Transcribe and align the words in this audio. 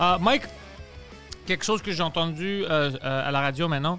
Euh, 0.00 0.18
Mike, 0.18 0.42
quelque 1.46 1.64
chose 1.64 1.82
que 1.82 1.90
j'ai 1.90 2.02
entendu 2.02 2.64
euh, 2.64 2.90
euh, 3.02 3.28
à 3.28 3.30
la 3.30 3.40
radio 3.40 3.68
maintenant. 3.68 3.98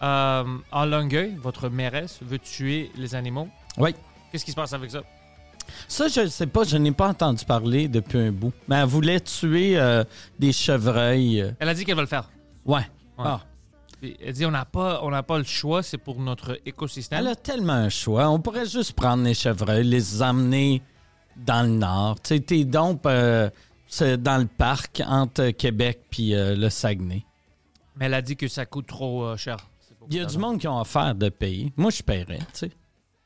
En 0.00 0.84
Longueuil, 0.84 1.36
votre 1.36 1.68
mairesse 1.68 2.18
veut 2.22 2.38
tuer 2.38 2.90
les 2.96 3.14
animaux. 3.14 3.48
Oui. 3.78 3.94
Qu'est-ce 4.30 4.44
qui 4.44 4.50
se 4.50 4.56
passe 4.56 4.72
avec 4.72 4.90
ça? 4.90 5.02
Ça, 5.86 6.08
je 6.08 6.20
ne 6.20 6.26
sais 6.26 6.46
pas, 6.46 6.64
je 6.64 6.76
n'ai 6.76 6.92
pas 6.92 7.08
entendu 7.08 7.44
parler 7.44 7.88
depuis 7.88 8.18
un 8.18 8.30
bout. 8.30 8.52
Mais 8.68 8.76
elle 8.76 8.86
voulait 8.86 9.20
tuer 9.20 9.78
euh, 9.78 10.04
des 10.38 10.52
chevreuils. 10.52 11.54
Elle 11.58 11.68
a 11.68 11.74
dit 11.74 11.84
qu'elle 11.84 11.96
va 11.96 12.02
le 12.02 12.08
faire. 12.08 12.30
Ouais. 12.64 12.86
Ah. 13.18 13.40
Elle 14.02 14.32
dit 14.32 14.46
on 14.46 14.50
n'a 14.50 14.64
pas, 14.64 15.00
on 15.02 15.22
pas 15.22 15.38
le 15.38 15.44
choix, 15.44 15.82
c'est 15.82 15.98
pour 15.98 16.20
notre 16.20 16.60
écosystème. 16.64 17.18
Elle 17.18 17.26
a 17.26 17.36
tellement 17.36 17.72
un 17.72 17.88
choix. 17.88 18.28
On 18.28 18.38
pourrait 18.38 18.66
juste 18.66 18.92
prendre 18.92 19.24
les 19.24 19.34
chevreuils, 19.34 19.84
les 19.84 20.22
emmener 20.22 20.82
dans 21.36 21.62
le 21.62 21.70
nord. 21.70 22.20
Tu 22.22 22.36
sais, 22.36 22.40
tes 22.40 22.66
euh, 23.06 23.50
c'est 23.88 24.22
dans 24.22 24.38
le 24.38 24.46
parc 24.46 25.02
entre 25.06 25.50
Québec 25.50 26.00
puis 26.10 26.34
euh, 26.34 26.54
le 26.54 26.70
Saguenay. 26.70 27.24
Mais 27.96 28.06
elle 28.06 28.14
a 28.14 28.22
dit 28.22 28.36
que 28.36 28.48
ça 28.48 28.66
coûte 28.66 28.86
trop 28.86 29.24
euh, 29.24 29.36
cher. 29.36 29.56
Il 30.10 30.16
y 30.16 30.20
a 30.20 30.24
du 30.24 30.38
monde 30.38 30.58
qui 30.58 30.68
ont 30.68 30.80
offert 30.80 31.14
de 31.14 31.28
payer. 31.28 31.72
Moi, 31.76 31.90
je 31.90 32.02
paierais, 32.02 32.38
tu 32.38 32.44
sais. 32.52 32.70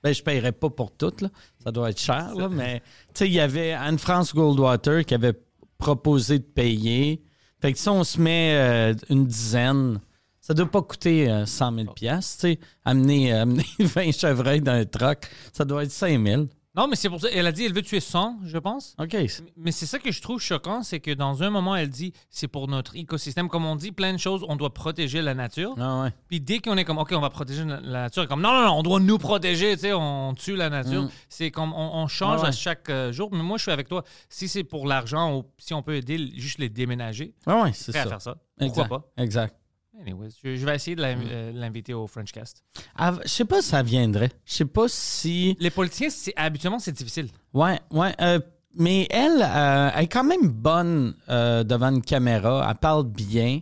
Ben, 0.03 0.13
je 0.13 0.23
paierais 0.23 0.53
pas 0.53 0.69
pour 0.69 0.91
toutes, 0.91 1.21
là. 1.21 1.29
Ça 1.63 1.71
doit 1.71 1.91
être 1.91 2.01
cher, 2.01 2.35
là, 2.35 2.49
mais... 2.49 2.81
Tu 2.81 3.19
sais, 3.21 3.27
il 3.29 3.33
y 3.35 3.41
avait 3.41 3.73
Anne-France 3.73 4.35
Goldwater 4.35 5.05
qui 5.05 5.15
avait 5.15 5.35
proposé 5.79 6.41
de 6.41 6.45
payer. 6.45 7.23
Fait 7.61 7.73
que 7.73 7.79
si 7.79 7.89
on 7.89 8.03
se 8.03 8.21
met 8.21 8.57
euh, 8.57 8.95
une 9.11 9.27
dizaine, 9.27 10.01
ça 10.41 10.55
doit 10.55 10.71
pas 10.71 10.83
coûter 10.83 11.31
euh, 11.31 11.47
100 11.47 11.77
000 11.77 11.93
piastres, 11.93 12.41
tu 12.41 12.53
sais. 12.55 12.59
Amener, 12.85 13.33
amener 13.41 13.67
20 13.79 14.11
chevreuils 14.13 14.61
dans 14.61 14.73
un 14.73 14.85
truck, 14.85 15.29
ça 15.53 15.65
doit 15.65 15.85
être 15.85 15.93
5 15.93 16.27
000. 16.27 16.47
Non, 16.75 16.89
mais 16.89 16.97
c'est 16.97 17.11
pour 17.11 17.21
ça. 17.21 17.29
Elle 17.31 17.47
a 17.47 17.53
dit 17.53 17.65
elle 17.67 17.75
veut 17.75 17.83
tuer 17.83 18.01
100, 18.01 18.39
je 18.45 18.57
pense. 18.57 18.95
OK. 18.99 19.15
Mais 19.59 19.73
c'est 19.73 19.85
ça 19.85 19.99
que 19.99 20.11
je 20.11 20.23
trouve 20.23 20.41
choquant, 20.41 20.83
c'est 20.83 21.01
que 21.01 21.11
dans 21.11 21.43
un 21.43 21.51
moment, 21.51 21.77
elle 21.77 21.91
dit 21.91 22.15
c'est 22.31 22.49
pour 22.49 22.67
notre 22.67 22.97
écosystème. 22.97 23.49
Comme 23.51 23.67
on 23.67 23.77
dit, 23.77 23.93
plein 23.93 24.13
de 24.15 24.19
choses, 24.19 24.43
on 24.49 24.57
doit 24.57 24.73
protéger 24.73 25.21
la 25.21 25.35
nature. 25.35 25.75
Ah 25.79 26.03
ouais. 26.05 26.13
Puis 26.29 26.41
dès 26.41 26.61
qu'on 26.61 26.79
est 26.79 26.85
comme, 26.85 26.97
OK, 26.97 27.13
on 27.15 27.21
va 27.21 27.29
protéger 27.29 27.65
la 27.65 27.81
nature, 27.81 28.27
comme, 28.27 28.41
non, 28.41 28.53
non, 28.53 28.63
non, 28.65 28.73
on 28.79 28.83
doit 28.83 29.01
nous 29.01 29.19
protéger, 29.19 29.75
tu 29.75 29.81
sais, 29.83 29.93
on 29.93 30.33
tue 30.35 30.57
la 30.57 30.71
nature. 30.71 31.11
C'est 31.29 31.51
comme, 31.51 31.75
on, 31.75 32.03
on 32.03 32.07
change 32.09 32.39
Ah 32.41 32.45
ouais. 32.45 32.49
à 32.49 32.53
chaque 32.53 32.89
euh, 32.89 33.13
jour. 33.13 33.29
Mais 33.33 33.43
moi, 33.43 33.59
je 33.59 33.63
suis 33.65 33.71
avec 33.73 33.89
toi. 33.89 34.03
Si 34.31 34.49
c'est 34.49 34.65
pour 34.65 34.87
l'argent 34.87 35.37
ou 35.37 35.45
si 35.59 35.75
on 35.75 35.83
peut 35.83 35.97
aider 35.97 36.31
juste 36.37 36.59
les 36.59 36.71
déménager, 36.71 37.35
Ah 37.47 37.63
ouais, 37.65 37.73
c'est 37.75 37.93
prêt 37.93 38.01
à 38.01 38.05
ça. 38.05 38.09
faire 38.09 38.23
ça. 38.23 38.37
Pourquoi 38.59 38.85
Exact. 38.85 38.89
pas? 38.89 39.23
Exact. 39.23 39.57
Anyways, 40.01 40.31
je, 40.43 40.57
je 40.57 40.65
vais 40.67 40.75
essayer 40.75 40.97
de 40.97 41.03
l'in- 41.03 41.21
euh, 41.27 41.53
l'inviter 41.53 41.93
au 41.95 42.07
Frenchcast. 42.07 42.63
Ah, 42.97 43.15
je 43.23 43.29
sais 43.29 43.45
pas 43.45 43.61
si 43.61 43.69
ça 43.69 43.83
viendrait. 43.83 44.31
Je 44.47 44.55
sais 44.55 44.65
pas 44.65 44.87
si... 44.89 45.57
Les 45.61 45.71
politiciens, 45.71 46.33
habituellement, 46.37 46.79
c'est 46.79 46.93
difficile. 46.93 47.29
Ouais, 47.53 47.79
ouais. 47.91 48.15
euh, 48.21 48.41
mais 48.75 49.07
elle, 49.11 49.43
euh, 49.43 49.91
elle 49.95 50.05
est 50.05 50.09
quand 50.09 50.25
même 50.25 50.49
bonne 50.49 51.15
euh, 51.29 51.63
devant 51.63 51.89
une 51.95 52.03
caméra. 52.03 52.67
Elle 52.69 52.77
parle 52.79 53.07
bien. 53.07 53.61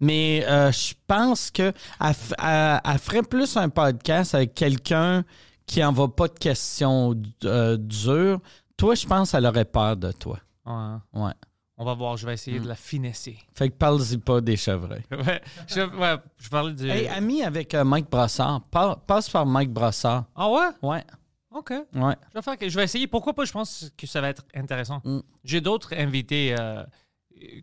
Mais 0.00 0.42
je 0.42 0.92
pense 1.06 1.50
que 1.50 1.72
elle, 2.00 2.06
f- 2.08 2.34
elle- 2.42 2.80
elle 2.92 2.98
ferait 2.98 3.22
plus 3.22 3.56
un 3.56 3.70
podcast 3.70 4.34
avec 4.34 4.52
quelqu'un 4.54 5.24
qui 5.66 5.82
envoie 5.82 6.14
pas 6.14 6.28
de 6.28 6.38
questions 6.38 7.14
dures. 7.14 8.40
Toi, 8.76 8.94
je 8.96 9.06
pense 9.06 9.30
qu'elle 9.32 9.46
aurait 9.46 9.64
peur 9.64 9.96
de 9.96 10.12
toi. 10.12 10.38
Ouais. 10.66 10.96
Ouais. 11.14 11.32
On 11.76 11.84
va 11.84 11.94
voir, 11.94 12.16
je 12.16 12.24
vais 12.24 12.32
Mm. 12.32 12.34
essayer 12.34 12.60
de 12.60 12.68
la 12.68 12.76
finesser. 12.76 13.36
Fait 13.54 13.68
que 13.68 13.74
parle-y 13.74 14.18
pas 14.18 14.40
des 14.40 14.56
chevreuils. 14.56 15.02
ouais, 15.10 15.42
je, 15.66 15.80
ouais, 15.98 16.16
je 16.38 16.48
parlais 16.48 16.72
du. 16.74 16.88
Hey, 16.88 17.08
ami 17.08 17.42
avec 17.42 17.74
euh, 17.74 17.82
Mike 17.84 18.08
Brossard. 18.10 18.60
Pa- 18.70 18.96
passe 19.06 19.28
par 19.28 19.44
Mike 19.44 19.72
Brossard. 19.72 20.24
ah 20.36 20.48
ouais? 20.50 20.68
Ouais, 20.82 21.04
OK. 21.50 21.70
ouais. 21.70 22.16
Je 22.30 22.34
vais, 22.38 22.42
faire 22.42 22.56
je 22.60 22.76
vais 22.76 22.84
essayer. 22.84 23.06
Pourquoi 23.08 23.32
pas? 23.34 23.44
Je 23.44 23.52
pense 23.52 23.90
que 23.96 24.06
ça 24.06 24.20
va 24.20 24.28
être 24.28 24.44
intéressant. 24.54 25.00
Mm. 25.04 25.18
J'ai 25.42 25.60
d'autres 25.60 25.94
invités 25.96 26.54
euh, 26.58 26.84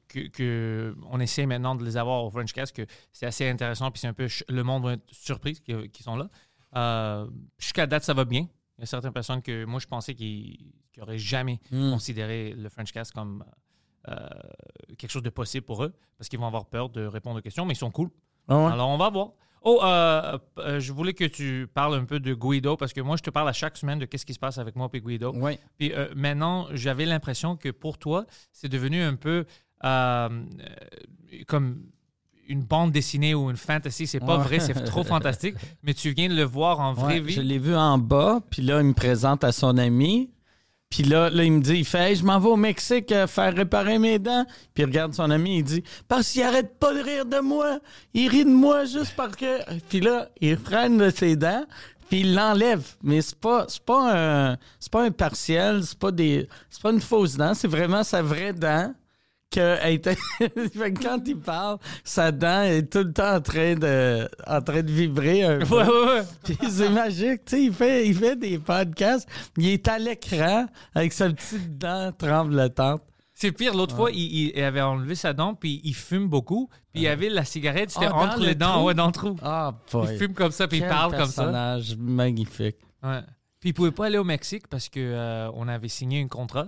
que, 0.09 0.27
que 0.27 0.93
on 1.09 1.19
essaie 1.21 1.45
maintenant 1.45 1.75
de 1.75 1.85
les 1.85 1.95
avoir 1.95 2.25
au 2.25 2.29
Frenchcast, 2.29 2.75
que 2.75 2.85
c'est 3.13 3.25
assez 3.25 3.47
intéressant. 3.49 3.91
Puis 3.91 4.01
c'est 4.01 4.07
un 4.07 4.13
peu 4.13 4.27
le 4.49 4.63
monde 4.63 4.83
va 4.83 4.93
être 4.93 5.03
surpris 5.11 5.53
qui, 5.53 5.89
qui 5.89 6.03
sont 6.03 6.17
là. 6.17 6.29
Euh, 6.75 7.27
Jusqu'à 7.57 7.87
date, 7.87 8.03
ça 8.03 8.13
va 8.13 8.25
bien. 8.25 8.41
Il 8.77 8.81
y 8.81 8.83
a 8.83 8.85
certaines 8.87 9.13
personnes 9.13 9.41
que 9.41 9.63
moi, 9.63 9.79
je 9.79 9.87
pensais 9.87 10.15
qu'ils 10.15 10.73
n'auraient 10.97 11.17
jamais 11.17 11.59
Mm. 11.71 11.91
considéré 11.91 12.53
le 12.57 12.67
Frenchcast 12.67 13.13
comme 13.13 13.43
euh, 13.47 13.51
quelque 14.97 15.11
chose 15.11 15.23
de 15.23 15.29
possible 15.29 15.65
pour 15.65 15.83
eux 15.83 15.93
parce 16.17 16.27
qu'ils 16.29 16.39
vont 16.39 16.47
avoir 16.47 16.65
peur 16.65 16.89
de 16.89 17.05
répondre 17.05 17.39
aux 17.39 17.41
questions, 17.41 17.65
mais 17.65 17.73
ils 17.73 17.77
sont 17.77 17.91
cool. 17.91 18.09
Ah 18.47 18.57
ouais? 18.57 18.71
Alors, 18.71 18.89
on 18.89 18.97
va 18.97 19.09
voir. 19.09 19.29
Oh, 19.63 19.79
euh, 19.83 20.39
euh, 20.57 20.79
je 20.79 20.91
voulais 20.91 21.13
que 21.13 21.23
tu 21.25 21.67
parles 21.71 21.93
un 21.93 22.05
peu 22.05 22.19
de 22.19 22.33
Guido 22.33 22.75
parce 22.77 22.93
que 22.93 23.01
moi, 23.01 23.15
je 23.15 23.21
te 23.21 23.29
parle 23.29 23.47
à 23.47 23.53
chaque 23.53 23.77
semaine 23.77 23.99
de 23.99 24.05
qu'est-ce 24.05 24.25
qui 24.25 24.33
se 24.33 24.39
passe 24.39 24.57
avec 24.57 24.75
moi 24.75 24.89
et 24.91 24.99
Guido. 25.01 25.35
Puis 25.77 25.93
euh, 25.93 26.07
maintenant, 26.15 26.65
j'avais 26.71 27.05
l'impression 27.05 27.55
que 27.57 27.69
pour 27.69 27.99
toi, 27.99 28.25
c'est 28.51 28.69
devenu 28.69 29.03
un 29.03 29.13
peu 29.15 29.45
euh, 29.83 30.29
euh, 30.29 31.43
comme 31.47 31.83
une 32.47 32.63
bande 32.63 32.91
dessinée 32.91 33.35
ou 33.35 33.51
une 33.51 33.55
fantasy. 33.55 34.07
C'est 34.07 34.19
pas 34.19 34.37
Ouais. 34.39 34.43
vrai, 34.43 34.59
c'est 34.59 34.73
trop 34.83 35.03
fantastique. 35.03 35.55
Mais 35.83 35.93
tu 35.93 36.11
viens 36.11 36.27
de 36.27 36.35
le 36.35 36.43
voir 36.43 36.79
en 36.79 36.93
vraie 36.93 37.13
Ouais, 37.13 37.19
vie. 37.19 37.33
Je 37.33 37.41
l'ai 37.41 37.59
vu 37.59 37.75
en 37.75 37.99
bas, 37.99 38.39
puis 38.49 38.63
là, 38.63 38.81
il 38.81 38.87
me 38.87 38.93
présente 38.93 39.43
à 39.43 39.51
son 39.51 39.77
ami. 39.77 40.31
Puis 40.91 41.03
là, 41.03 41.29
là, 41.29 41.43
il 41.45 41.53
me 41.53 41.61
dit, 41.61 41.77
il 41.77 41.85
fait, 41.85 42.15
je 42.15 42.23
m'en 42.23 42.37
vais 42.37 42.49
au 42.49 42.57
Mexique 42.57 43.13
euh, 43.13 43.25
faire 43.25 43.55
réparer 43.55 43.97
mes 43.97 44.19
dents. 44.19 44.45
Puis 44.73 44.83
il 44.83 44.85
regarde 44.85 45.13
son 45.13 45.31
ami, 45.31 45.59
il 45.59 45.63
dit, 45.63 45.83
parce 46.09 46.29
qu'il 46.29 46.43
arrête 46.43 46.77
pas 46.77 46.93
de 46.93 46.99
rire 46.99 47.25
de 47.25 47.39
moi. 47.39 47.79
Il 48.13 48.27
rit 48.27 48.43
de 48.43 48.49
moi 48.49 48.83
juste 48.83 49.13
parce 49.15 49.37
que. 49.37 49.79
Puis 49.87 50.01
là, 50.01 50.27
il 50.41 50.57
freine 50.57 50.97
de 50.97 51.09
ses 51.09 51.37
dents, 51.37 51.63
puis 52.09 52.19
il 52.19 52.35
l'enlève. 52.35 52.83
Mais 53.01 53.21
c'est 53.21 53.39
pas, 53.39 53.65
c'est 53.69 53.81
pas 53.81 54.51
un, 54.51 54.57
c'est 54.81 54.91
pas 54.91 55.03
un 55.03 55.11
partiel, 55.11 55.81
c'est 55.85 55.97
pas 55.97 56.11
des, 56.11 56.49
c'est 56.69 56.81
pas 56.81 56.91
une 56.91 57.01
fausse 57.01 57.37
dent, 57.37 57.53
c'est 57.53 57.69
vraiment 57.69 58.03
sa 58.03 58.21
vraie 58.21 58.51
dent. 58.51 58.93
Que 59.51 59.85
était... 59.91 60.15
Quand 61.03 61.19
il 61.27 61.37
parle, 61.37 61.77
sa 62.05 62.31
dent 62.31 62.61
est 62.63 62.89
tout 62.91 62.99
le 62.99 63.11
temps 63.11 63.35
en 63.35 63.41
train 63.41 63.75
de, 63.75 64.27
en 64.47 64.61
train 64.61 64.81
de 64.81 64.91
vibrer 64.91 65.43
un 65.43 65.59
peu. 65.59 65.75
Ouais, 65.75 65.83
ouais, 65.87 66.05
ouais. 66.05 66.21
Puis 66.45 66.57
c'est 66.69 66.89
magique, 66.89 67.43
tu 67.45 67.55
sais, 67.57 67.63
il 67.63 67.73
fait, 67.73 68.07
il 68.07 68.15
fait 68.15 68.37
des 68.37 68.57
podcasts, 68.59 69.27
il 69.57 69.67
est 69.67 69.87
à 69.89 69.99
l'écran 69.99 70.67
avec 70.95 71.11
sa 71.11 71.29
petite 71.29 71.77
dent 71.77 72.11
tremblotante. 72.17 73.01
C'est 73.33 73.51
pire. 73.51 73.73
L'autre 73.75 73.95
fois, 73.95 74.11
il, 74.11 74.51
il 74.55 74.63
avait 74.63 74.81
enlevé 74.81 75.15
sa 75.15 75.33
dent, 75.33 75.55
puis 75.55 75.81
il 75.83 75.95
fume 75.95 76.27
beaucoup. 76.29 76.69
Puis 76.93 77.01
il 77.01 77.03
y 77.03 77.07
avait 77.07 77.27
la 77.29 77.43
cigarette, 77.43 77.89
c'était 77.89 78.05
Ah, 78.05 78.15
entre 78.15 78.39
le 78.39 78.45
les 78.47 78.55
dents, 78.55 78.73
trou? 78.75 78.83
ouais, 78.85 78.93
dans 78.93 79.07
le 79.07 79.11
trou. 79.11 79.35
Ah, 79.41 79.73
Il 80.11 80.17
fume 80.17 80.33
comme 80.33 80.51
ça, 80.51 80.67
puis 80.67 80.77
il 80.77 80.87
parle 80.87 81.11
comme 81.11 81.25
ça. 81.25 81.41
personnage 81.43 81.95
magnifique. 81.97 82.77
Ouais. 83.03 83.21
Puis 83.59 83.71
il 83.71 83.73
pouvait 83.73 83.91
pas 83.91 84.05
aller 84.05 84.17
au 84.17 84.23
Mexique 84.23 84.67
parce 84.67 84.89
que 84.89 84.99
euh, 84.99 85.49
on 85.55 85.67
avait 85.67 85.87
signé 85.87 86.21
un 86.21 86.27
contrat 86.27 86.67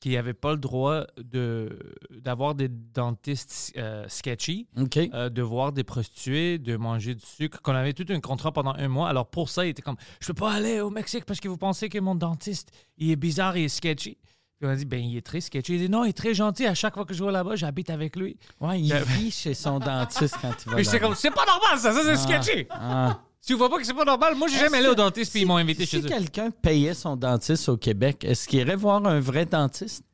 qui 0.00 0.16
avait 0.16 0.34
pas 0.34 0.52
le 0.52 0.58
droit 0.58 1.04
de 1.16 1.78
d'avoir 2.10 2.54
des 2.54 2.68
dentistes 2.68 3.72
euh, 3.76 4.04
sketchy, 4.08 4.68
euh, 4.96 5.28
de 5.28 5.42
voir 5.42 5.72
des 5.72 5.84
prostituées, 5.84 6.58
de 6.58 6.76
manger 6.76 7.14
du 7.14 7.24
sucre. 7.24 7.60
Qu'on 7.62 7.74
avait 7.74 7.92
tout 7.92 8.06
un 8.10 8.20
contrat 8.20 8.52
pendant 8.52 8.74
un 8.74 8.88
mois. 8.88 9.08
Alors 9.08 9.26
pour 9.26 9.48
ça, 9.48 9.66
il 9.66 9.70
était 9.70 9.82
comme 9.82 9.96
je 10.20 10.26
peux 10.28 10.34
pas 10.34 10.52
aller 10.52 10.80
au 10.80 10.90
Mexique 10.90 11.24
parce 11.24 11.40
que 11.40 11.48
vous 11.48 11.56
pensez 11.58 11.88
que 11.88 11.98
mon 11.98 12.14
dentiste 12.14 12.70
il 12.96 13.10
est 13.10 13.16
bizarre, 13.16 13.56
il 13.56 13.64
est 13.64 13.68
sketchy. 13.68 14.18
Puis 14.58 14.66
on 14.66 14.70
a 14.72 14.76
dit, 14.76 14.86
ben, 14.86 14.98
il 14.98 15.16
est 15.16 15.24
très 15.24 15.40
sketchy. 15.40 15.74
Il 15.74 15.78
dit, 15.78 15.88
non, 15.88 16.04
il 16.04 16.08
est 16.08 16.12
très 16.12 16.34
gentil. 16.34 16.66
À 16.66 16.74
chaque 16.74 16.94
fois 16.94 17.04
que 17.04 17.14
je 17.14 17.22
vais 17.24 17.30
là-bas, 17.30 17.54
j'habite 17.54 17.90
avec 17.90 18.16
lui. 18.16 18.36
Ouais, 18.60 18.80
il 18.80 18.92
Euh, 18.92 19.04
vit 19.04 19.30
chez 19.30 19.54
son 19.54 19.78
dentiste 19.78 20.36
quand 20.42 20.50
il 20.66 20.70
va 20.70 20.74
Puis 20.76 20.84
j'étais 20.84 20.98
comme, 20.98 21.14
c'est 21.14 21.30
pas 21.30 21.46
normal, 21.46 21.78
ça, 21.78 21.92
ça, 21.92 22.02
c'est 22.02 22.16
sketchy. 22.16 22.66
Ah. 22.70 23.20
Tu 23.46 23.54
vois 23.54 23.70
pas 23.70 23.78
que 23.78 23.84
c'est 23.84 23.94
pas 23.94 24.04
normal? 24.04 24.34
Moi, 24.34 24.48
j'ai 24.48 24.58
jamais 24.58 24.78
allé 24.78 24.88
au 24.88 24.94
dentiste, 24.94 25.32
puis 25.32 25.42
ils 25.42 25.46
m'ont 25.46 25.56
invité 25.56 25.84
si 25.86 25.92
chez 25.96 25.98
eux. 26.04 26.08
quelqu'un 26.08 26.50
payait 26.50 26.92
son 26.94 27.16
dentiste 27.16 27.68
au 27.68 27.76
Québec, 27.76 28.24
est-ce 28.24 28.46
qu'il 28.48 28.58
irait 28.60 28.76
voir 28.76 29.04
un 29.06 29.20
vrai 29.20 29.46
dentiste? 29.46 30.04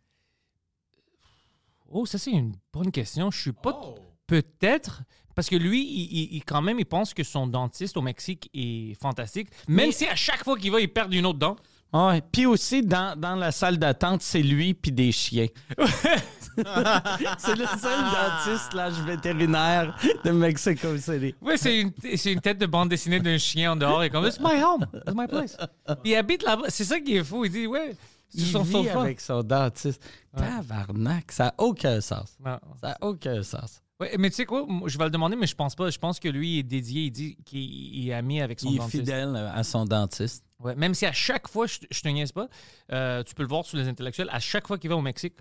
Oh, 1.91 2.07
ça, 2.07 2.19
c'est 2.19 2.31
une 2.33 2.55
bonne 2.73 2.91
question. 2.93 3.31
Je 3.31 3.41
suis 3.41 3.53
pas. 3.53 3.81
Peut-être. 4.27 5.03
Parce 5.35 5.49
que 5.49 5.57
lui, 5.57 5.83
il, 5.85 6.03
il- 6.17 6.37
il- 6.37 6.45
quand 6.45 6.63
même, 6.63 6.79
il 6.79 6.87
pense 6.87 7.13
que 7.15 7.25
son 7.25 7.47
dentiste 7.47 7.97
au 7.97 8.03
Mexique 8.03 8.49
est 8.55 8.95
fantastique. 9.01 9.49
Même 9.69 9.87
Mais- 9.87 9.93
si 9.93 10.07
à 10.07 10.15
chaque 10.15 10.45
fois 10.45 10.57
qu'il 10.59 10.71
va, 10.71 10.81
il 10.81 10.89
perd 10.93 11.13
une 11.13 11.27
autre 11.27 11.39
dent. 11.39 11.57
Ouais. 11.93 12.23
Puis 12.33 12.47
aussi, 12.47 12.83
dans, 12.83 13.19
dans 13.19 13.35
la 13.37 13.53
salle 13.53 13.79
d'attente, 13.79 14.23
c'est 14.23 14.43
lui 14.43 14.75
puis 14.75 14.93
des 14.93 15.13
chiens. 15.13 15.47
c'est 17.39 17.57
le 17.57 17.67
seul 17.67 17.99
dentiste, 18.01 18.73
l'âge 18.75 19.01
vétérinaire 19.07 19.97
de 20.25 20.31
Mexico 20.31 20.97
City. 20.97 21.35
Oui, 21.41 21.55
c'est 21.57 21.81
une, 21.81 21.93
c'est 22.17 22.33
une 22.33 22.41
tête 22.41 22.59
de 22.59 22.67
bande 22.67 22.89
dessinée 22.89 23.21
d'un 23.21 23.39
chien 23.39 23.73
en 23.73 23.77
dehors. 23.77 24.03
Et 24.03 24.11
comme, 24.11 24.25
it's 24.27 24.41
my 24.41 24.63
home, 24.63 24.87
it's 25.07 25.15
my 25.15 25.27
place. 25.27 25.57
Il 26.05 26.15
habite 26.15 26.43
là-bas. 26.43 26.67
C'est 26.69 26.85
ça 26.85 27.01
qui 27.01 27.17
est 27.17 27.25
fou. 27.25 27.45
Il 27.45 27.51
dit, 27.51 27.67
ouais, 27.67 27.97
Il 28.35 28.45
son 28.47 28.63
vit 28.63 28.73
sofa. 28.73 29.01
avec 29.03 29.21
son 29.21 29.43
dentiste. 29.43 30.03
Tabarnak, 30.37 31.31
ça 31.33 31.45
n'a 31.45 31.55
aucun 31.59 32.01
sens. 32.01 32.37
Non. 32.45 32.59
Ça 32.81 32.89
n'a 32.89 32.99
aucun 33.03 33.43
sens. 33.43 33.81
Ouais, 34.01 34.17
mais 34.19 34.29
tu 34.29 34.37
sais 34.37 34.45
quoi, 34.45 34.67
je 34.87 34.99
vais 34.99 35.05
le 35.05 35.11
demander, 35.11 35.37
mais 35.37 35.47
je 35.47 35.55
pense 35.55 35.77
pas. 35.77 35.89
Je 35.89 35.99
pense 35.99 36.19
que 36.19 36.29
lui 36.29 36.59
est 36.59 36.63
dédié. 36.65 37.03
Il 37.05 37.11
dit 37.13 37.37
qu'il 37.45 37.61
il 37.61 38.09
est 38.09 38.13
ami 38.15 38.41
avec 38.41 38.59
son 38.59 38.69
Il 38.69 38.75
est 38.75 38.79
dentiste. 38.79 38.97
fidèle 38.97 39.37
à 39.55 39.63
son 39.63 39.85
dentiste. 39.85 40.45
Ouais, 40.59 40.75
même 40.75 40.95
si 40.95 41.05
à 41.07 41.13
chaque 41.13 41.47
fois, 41.47 41.67
je, 41.67 41.79
je 41.91 42.01
te 42.01 42.09
niaise 42.09 42.33
pas, 42.33 42.49
euh, 42.91 43.23
tu 43.23 43.35
peux 43.35 43.43
le 43.43 43.49
voir 43.49 43.65
sur 43.65 43.77
les 43.77 43.87
intellectuels, 43.87 44.29
à 44.33 44.41
chaque 44.41 44.67
fois 44.67 44.79
qu'il 44.79 44.89
va 44.91 44.97
au 44.97 45.03
Mexique 45.03 45.35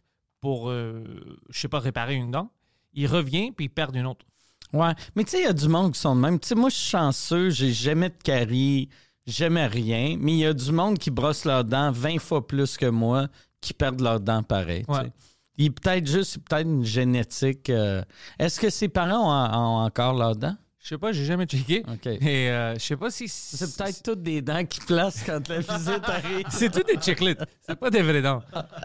pour, 0.44 0.70
euh, 0.70 1.06
je 1.50 1.58
sais 1.58 1.70
pas, 1.70 1.80
réparer 1.80 2.16
une 2.16 2.30
dent, 2.30 2.52
il 2.94 3.08
revient 3.08 3.54
puis 3.54 3.68
il 3.68 3.70
perd 3.70 3.96
une 3.96 4.06
autre. 4.06 4.26
Ouais. 4.74 4.92
Mais 5.16 5.24
tu 5.24 5.30
sais, 5.32 5.40
il 5.40 5.46
y 5.46 5.48
a 5.48 5.54
du 5.54 5.70
monde 5.70 5.94
qui 5.94 6.00
sont 6.02 6.14
de 6.18 6.20
même. 6.20 6.38
Tu 6.38 6.50
sais, 6.50 6.56
moi, 6.56 6.68
je 6.68 6.76
suis 6.76 6.90
chanceux, 6.90 7.50
j'ai 7.50 7.72
jamais 7.72 8.10
de 8.10 8.18
carie, 8.22 8.90
jamais 9.26 9.68
rien. 9.68 10.18
Mais 10.20 10.34
il 10.34 10.38
y 10.40 10.46
a 10.46 10.54
du 10.54 10.74
monde 10.74 10.98
qui 11.00 11.12
brosse 11.12 11.46
leurs 11.46 11.64
dents 11.64 11.94
20 11.94 12.20
fois 12.20 12.46
plus 12.46 12.76
que 12.76 12.88
moi, 12.88 13.30
qui 13.62 13.74
perdent 13.74 14.02
leurs 14.02 14.20
dents 14.20 14.44
pareil. 14.44 14.84
Ouais. 14.90 15.10
Il 15.58 15.72
peut-être 15.72 16.06
juste, 16.08 16.40
peut-être 16.40 16.68
une 16.68 16.84
génétique. 16.84 17.70
euh, 17.70 18.04
Est-ce 18.38 18.60
que 18.60 18.70
ses 18.70 18.90
parents 18.90 19.24
ont, 19.24 19.58
ont 19.58 19.86
encore 19.86 20.14
leurs 20.14 20.36
dents? 20.36 20.58
Je 20.84 20.90
sais 20.90 20.98
pas, 20.98 21.14
j'ai 21.14 21.24
jamais 21.24 21.46
checké. 21.46 21.82
OK. 21.88 22.06
Et 22.08 22.50
euh, 22.52 22.74
je 22.74 22.80
sais 22.80 22.98
pas 22.98 23.10
si. 23.10 23.30
C'est 23.30 23.78
peut-être 23.78 24.04
toutes 24.04 24.22
des 24.22 24.42
dents 24.42 24.66
qui 24.66 24.82
placent 24.82 25.24
quand 25.24 25.48
la 25.48 25.60
visite 25.60 26.04
arrive. 26.10 26.46
C'est 26.50 26.70
tout 26.70 26.84
des 26.84 27.00
chiclets. 27.02 27.38
C'est 27.62 27.80
pas 27.80 27.90
des 27.90 28.02
vraies 28.02 28.22
dents. 28.22 28.42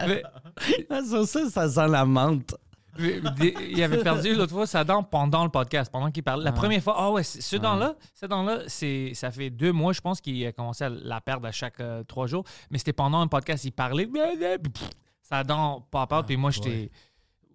Mais, 0.07 0.23
Ah, 0.89 1.01
Sur 1.03 1.27
ça, 1.27 1.49
ça 1.49 1.67
sent 1.69 1.87
la 1.89 2.05
menthe. 2.05 2.55
il 2.97 3.83
avait 3.83 4.01
perdu 4.01 4.33
l'autre 4.33 4.53
fois 4.53 4.65
sa 4.65 4.85
dent 4.85 5.03
pendant 5.03 5.43
le 5.43 5.49
podcast, 5.49 5.91
pendant 5.91 6.09
qu'il 6.09 6.23
parlait. 6.23 6.45
La 6.45 6.53
première 6.53 6.81
fois, 6.81 6.95
ah 6.97 7.11
ouais, 7.11 7.23
c'est- 7.23 7.41
ce 7.41 7.57
dent-là, 7.57 7.95
cette 8.13 8.29
dent-là, 8.29 8.59
c'est, 8.67 9.11
ça 9.13 9.29
fait 9.29 9.49
deux 9.49 9.73
mois, 9.73 9.91
je 9.91 9.99
pense, 9.99 10.21
qu'il 10.21 10.45
a 10.47 10.53
commencé 10.53 10.85
à 10.85 10.89
la 10.89 11.19
perdre 11.19 11.47
à 11.47 11.51
chaque 11.51 11.81
euh, 11.81 12.03
trois 12.03 12.27
jours. 12.27 12.45
Mais 12.71 12.77
c'était 12.77 12.93
pendant 12.93 13.19
un 13.19 13.27
podcast, 13.27 13.65
il 13.65 13.71
parlait, 13.71 14.07
sa 15.21 15.43
dent 15.43 15.85
pop 15.91 16.11
out, 16.13 16.25
puis 16.25 16.37
moi, 16.37 16.51
j'étais. 16.51 16.89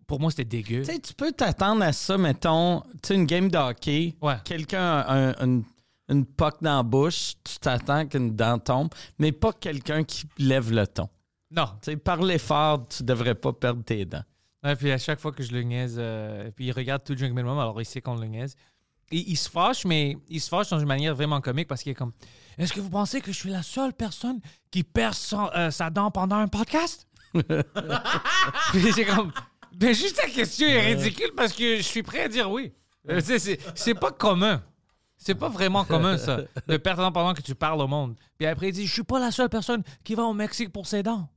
Pour 0.07 0.21
moi, 0.21 0.31
c'était 0.31 0.45
dégueu. 0.45 0.81
Tu 0.81 0.93
sais, 0.93 0.99
tu 0.99 1.15
peux 1.15 1.33
t'attendre 1.33 1.83
à 1.83 1.93
ça, 1.93 2.19
mettons, 2.19 2.81
tu 3.03 3.09
sais, 3.09 3.15
une 3.15 3.25
game 3.27 3.51
de 3.51 3.57
hockey, 3.59 4.15
Ouais. 4.21 4.37
quelqu'un 4.45 4.83
a 5.01 5.13
un- 5.13 5.35
une, 5.45 5.65
une 6.11 6.27
poque 6.27 6.63
dans 6.63 6.77
la 6.79 6.83
bouche, 6.83 7.35
tu 7.43 7.59
t'attends 7.59 8.07
qu'une 8.07 8.37
dent 8.37 8.59
tombe, 8.59 8.91
mais 9.19 9.33
pas 9.33 9.53
quelqu'un 9.53 10.05
qui 10.05 10.25
lève 10.39 10.71
le 10.73 10.87
ton. 10.87 11.09
Non. 11.51 11.67
Tu 11.83 11.93
sais, 11.93 11.97
par 11.97 12.21
l'effort, 12.23 12.87
tu 12.89 13.03
devrais 13.03 13.35
pas 13.35 13.53
perdre 13.53 13.83
tes 13.83 14.05
dents. 14.05 14.25
Ouais, 14.63 14.77
puis 14.77 14.91
à 14.93 14.99
chaque 14.99 15.21
fois 15.21 15.33
que 15.33 15.43
je 15.43 15.53
le 15.53 15.63
niaise, 15.63 15.97
euh, 15.99 16.51
puis 16.55 16.67
il 16.67 16.73
regarde 16.73 17.03
tout 17.05 17.15
Drink 17.15 17.33
Minimum, 17.35 17.59
alors 17.59 17.81
il 17.81 17.85
sait 17.85 18.01
qu'on 18.01 18.17
le 18.17 18.27
niaise. 18.27 18.57
Il, 19.11 19.29
il 19.29 19.37
se 19.37 19.49
fâche, 19.51 19.85
mais 19.85 20.17
il 20.29 20.41
se 20.41 20.49
fâche 20.49 20.71
dans 20.71 20.79
une 20.79 20.87
manière 20.89 21.15
vraiment 21.15 21.41
comique 21.41 21.69
parce 21.69 21.83
qu'il 21.83 21.93
est 21.93 21.95
comme 21.95 22.13
Est-ce 22.59 22.73
que 22.73 22.81
vous 22.81 22.89
pensez 22.91 23.21
que 23.21 23.31
je 23.33 23.37
suis 23.39 23.51
la 23.51 23.63
seule 23.63 23.93
personne 23.93 24.41
qui 24.71 24.83
perd 24.83 25.15
son- 25.15 25.51
euh, 25.55 25.71
sa 25.71 25.91
dent 25.91 26.11
pendant 26.11 26.37
un 26.37 26.49
podcast? 26.49 27.07
Puis 28.73 28.93
c'est 28.93 29.05
comme 29.05 29.33
Ben, 29.77 29.95
juste 29.95 30.17
ta 30.17 30.29
question 30.29 30.67
est 30.67 30.81
ridicule 30.95 31.31
parce 31.37 31.53
que 31.53 31.77
je 31.77 31.83
suis 31.83 32.03
prêt 32.03 32.23
à 32.23 32.29
dire 32.29 32.51
oui. 32.51 32.73
Euh, 33.11 33.21
sais, 33.21 33.39
c'est- 33.39 33.59
c'est 33.75 33.95
pas 33.95 34.11
commun. 34.13 34.63
C'est 35.17 35.35
pas 35.35 35.49
vraiment 35.49 35.85
commun, 35.85 36.19
ça, 36.19 36.39
de 36.67 36.77
perdre 36.77 37.11
pendant 37.13 37.35
que 37.35 37.41
tu 37.43 37.55
parles 37.55 37.81
au 37.81 37.87
monde. 37.87 38.15
Puis 38.37 38.47
après, 38.47 38.69
il 38.69 38.73
dit 38.73 38.87
Je 38.87 38.93
suis 38.93 39.03
pas 39.05 39.19
la 39.19 39.31
seule 39.31 39.49
personne 39.49 39.83
qui 40.03 40.15
va 40.15 40.25
au 40.25 40.35
Mexique 40.35 40.73
pour 40.73 40.87
ses 40.87 41.03
dents. 41.03 41.29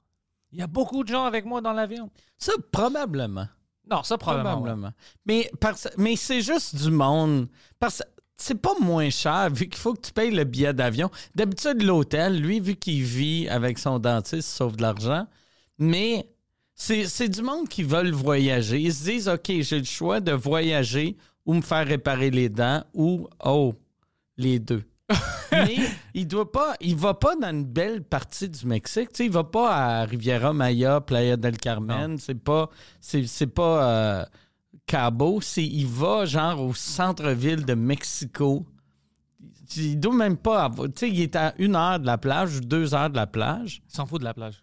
Il 0.52 0.60
y 0.60 0.62
a 0.62 0.68
beaucoup 0.68 1.04
de 1.04 1.10
gens 1.10 1.26
avec 1.26 1.46
moi 1.46 1.62
dans 1.62 1.74
l'avion. 1.74 2.10
Ça, 2.38 2.54
probablement. 2.72 3.48
Non, 3.90 4.04
ça, 4.04 4.18
probablement. 4.18 4.50
ouais. 4.56 4.60
Probablement. 4.62 4.92
Mais, 5.26 5.50
parce- 5.62 5.88
mais 5.98 6.16
c'est 6.16 6.42
juste 6.42 6.76
du 6.76 6.90
monde. 6.92 7.48
Parce 7.80 8.02
c'est 8.38 8.62
pas 8.62 8.74
moins 8.82 9.10
cher 9.10 9.50
vu 9.52 9.68
qu'il 9.68 9.80
faut 9.80 9.94
que 9.94 10.02
tu 10.02 10.12
payes 10.14 10.32
le 10.32 10.44
billet 10.44 10.74
d'avion. 10.74 11.10
D'habitude, 11.36 11.82
l'hôtel, 11.82 12.40
lui, 12.40 12.60
vu 12.60 12.76
qu'il 12.76 13.04
vit 13.04 13.48
avec 13.50 13.78
son 13.80 14.00
dentiste, 14.00 14.34
il 14.50 14.58
sauve 14.58 14.76
de 14.76 14.82
l'argent. 14.84 15.26
Mais 15.80 16.30
c'est 16.78 17.28
du 17.28 17.42
monde 17.42 17.68
qui 17.68 17.84
veulent 17.84 18.12
voyager. 18.12 18.80
Ils 18.80 18.94
se 18.94 19.04
disent, 19.04 19.28
OK, 19.28 19.52
j'ai 19.62 19.80
le 19.80 19.86
choix 19.86 20.20
de 20.20 20.32
voyager 20.32 21.18
ou 21.46 21.56
me 21.56 21.62
faire 21.62 21.88
réparer 21.88 22.30
les 22.30 22.50
dents 22.50 22.84
ou, 22.94 23.28
oh, 23.44 23.74
les 24.38 24.60
deux. 24.60 24.84
Mais 25.52 25.78
il 26.14 26.28
doit 26.28 26.52
pas, 26.52 26.76
il 26.80 26.96
va 26.96 27.14
pas 27.16 27.36
dans 27.36 27.50
une 27.50 27.66
belle 27.66 28.04
partie 28.04 28.48
du 28.48 28.68
Mexique. 28.68 29.10
Tu 29.10 29.18
sais, 29.18 29.26
il 29.26 29.32
va 29.32 29.44
pas 29.44 29.74
à 29.74 30.06
Riviera 30.06 30.54
Maya, 30.54 31.02
Playa 31.02 31.36
del 31.36 31.58
Carmen. 31.58 32.20
C'est 32.20 32.36
pas, 32.36 32.70
c'est, 33.02 33.26
c'est 33.26 33.48
pas 33.48 33.90
euh, 33.90 34.26
Cabo. 34.86 35.42
C'est, 35.42 35.66
il 35.66 35.88
va 35.88 36.26
genre 36.26 36.62
au 36.62 36.74
centre-ville 36.76 37.66
de 37.66 37.74
Mexico. 37.74 38.66
Il 39.78 40.00
doit 40.00 40.14
même 40.14 40.38
pas 40.38 40.66
avoir. 40.66 40.88
Tu 40.90 40.94
sais, 40.98 41.10
il 41.10 41.22
est 41.22 41.36
à 41.36 41.56
une 41.58 41.76
heure 41.76 42.00
de 42.00 42.06
la 42.06 42.18
plage 42.18 42.58
ou 42.58 42.60
deux 42.60 42.94
heures 42.94 43.10
de 43.10 43.16
la 43.16 43.28
plage. 43.28 43.82
Il 43.90 43.96
s'en 43.96 44.06
fout 44.06 44.20
de 44.20 44.26
la 44.26 44.34
plage. 44.34 44.62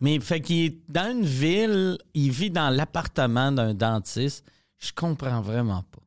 Mais 0.00 0.20
fait 0.20 0.40
qu'il 0.40 0.64
est 0.64 0.78
dans 0.90 1.10
une 1.10 1.24
ville, 1.24 1.98
il 2.14 2.30
vit 2.30 2.50
dans 2.50 2.70
l'appartement 2.70 3.50
d'un 3.52 3.74
dentiste. 3.74 4.44
Je 4.78 4.92
comprends 4.92 5.40
vraiment 5.40 5.82
pas. 5.82 6.02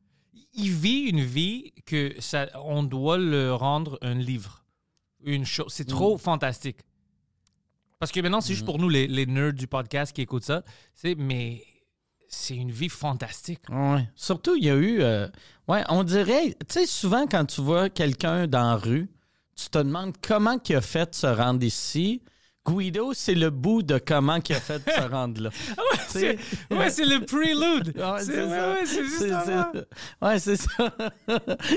Il 0.54 0.70
vit 0.70 1.00
une 1.10 1.22
vie 1.22 1.72
que 1.86 2.14
ça, 2.18 2.46
on 2.64 2.82
doit 2.82 3.18
le 3.18 3.54
rendre 3.54 3.98
un 4.02 4.14
livre. 4.14 4.64
Une 5.24 5.44
chose. 5.44 5.66
C'est 5.70 5.86
trop 5.86 6.18
fantastique. 6.18 6.78
Parce 7.98 8.10
que 8.10 8.20
maintenant, 8.20 8.40
c'est 8.40 8.54
juste 8.54 8.66
pour 8.66 8.78
nous, 8.78 8.88
les, 8.88 9.06
les 9.06 9.26
nerds 9.26 9.52
du 9.52 9.66
podcast 9.68 10.12
qui 10.12 10.22
écoutent 10.22 10.44
ça. 10.44 10.64
C'est, 10.94 11.14
mais 11.14 11.62
c'est 12.28 12.56
une 12.56 12.72
vie 12.72 12.88
fantastique. 12.88 13.60
Ouais. 13.70 14.08
Surtout, 14.16 14.56
il 14.56 14.64
y 14.64 14.70
a 14.70 14.74
eu. 14.74 15.00
euh, 15.02 15.28
ouais, 15.68 15.84
on 15.88 16.02
dirait. 16.02 16.56
Tu 16.60 16.66
sais, 16.68 16.86
souvent, 16.86 17.26
quand 17.26 17.44
tu 17.44 17.60
vois 17.60 17.90
quelqu'un 17.90 18.46
dans 18.48 18.70
la 18.70 18.76
rue, 18.76 19.08
tu 19.54 19.68
te 19.68 19.78
demandes 19.78 20.14
comment 20.20 20.56
il 20.68 20.74
a 20.76 20.80
fait 20.80 21.14
se 21.14 21.26
rendre 21.26 21.62
ici. 21.62 22.22
Guido, 22.66 23.12
c'est 23.12 23.34
le 23.34 23.50
bout 23.50 23.82
de 23.82 23.98
comment 23.98 24.38
il 24.48 24.54
a 24.54 24.60
fait 24.60 24.80
se 24.88 25.00
rendre 25.10 25.42
là. 25.42 25.50
C'est, 26.08 26.38
ouais, 26.70 26.90
c'est 26.90 27.06
le 27.06 27.24
prelude. 27.24 27.94
Ouais, 28.02 28.20
c'est, 28.22 28.42
ouais, 28.44 28.48
ça. 28.50 28.72
ouais, 28.72 28.86
c'est 28.86 29.08
ça. 29.08 29.72
Ouais, 30.22 30.38
c'est 30.38 30.56
ça. 30.56 30.94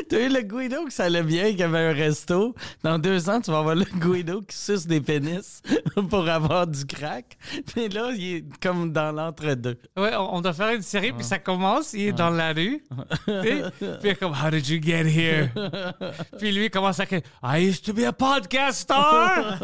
tu 0.10 0.16
as 0.16 0.20
eu 0.20 0.30
le 0.30 0.42
Guido 0.42 0.84
que 0.86 0.92
ça 0.92 1.06
allait 1.06 1.24
bien, 1.24 1.54
qui 1.56 1.64
avait 1.64 1.80
un 1.80 1.94
resto. 1.94 2.54
Dans 2.84 3.00
deux 3.00 3.30
ans, 3.30 3.40
tu 3.40 3.50
vas 3.52 3.60
avoir 3.60 3.76
le 3.76 3.86
Guido 3.86 4.42
qui 4.42 4.58
suce 4.58 4.86
des 4.86 5.00
pénis 5.00 5.62
pour 6.10 6.28
avoir 6.28 6.68
du 6.68 6.86
crack. 6.86 7.38
Mais 7.78 7.88
là, 7.88 8.12
il 8.14 8.36
est 8.36 8.46
comme 8.62 8.92
dans 8.92 9.12
l'entre-deux. 9.14 9.78
Ouais, 9.96 10.14
on, 10.16 10.36
on 10.36 10.42
doit 10.42 10.54
faire 10.54 10.76
une 10.76 10.82
série, 10.82 11.14
puis 11.14 11.24
ça 11.24 11.40
commence, 11.40 11.94
il 11.94 12.08
est 12.08 12.14
dans 12.14 12.30
la 12.30 12.52
rue. 12.52 12.84
puis 13.26 13.62
il 14.04 14.10
est 14.10 14.16
comme, 14.20 14.34
How 14.34 14.50
did 14.52 14.68
you 14.68 14.82
get 14.82 15.06
here? 15.08 15.50
puis 16.38 16.52
lui, 16.52 16.66
il 16.66 16.70
commence 16.70 17.00
à 17.00 17.06
crier, 17.06 17.24
I 17.42 17.66
used 17.70 17.86
to 17.86 17.94
be 17.94 18.04
a 18.06 18.12
podcast 18.12 18.80
star! 18.82 19.60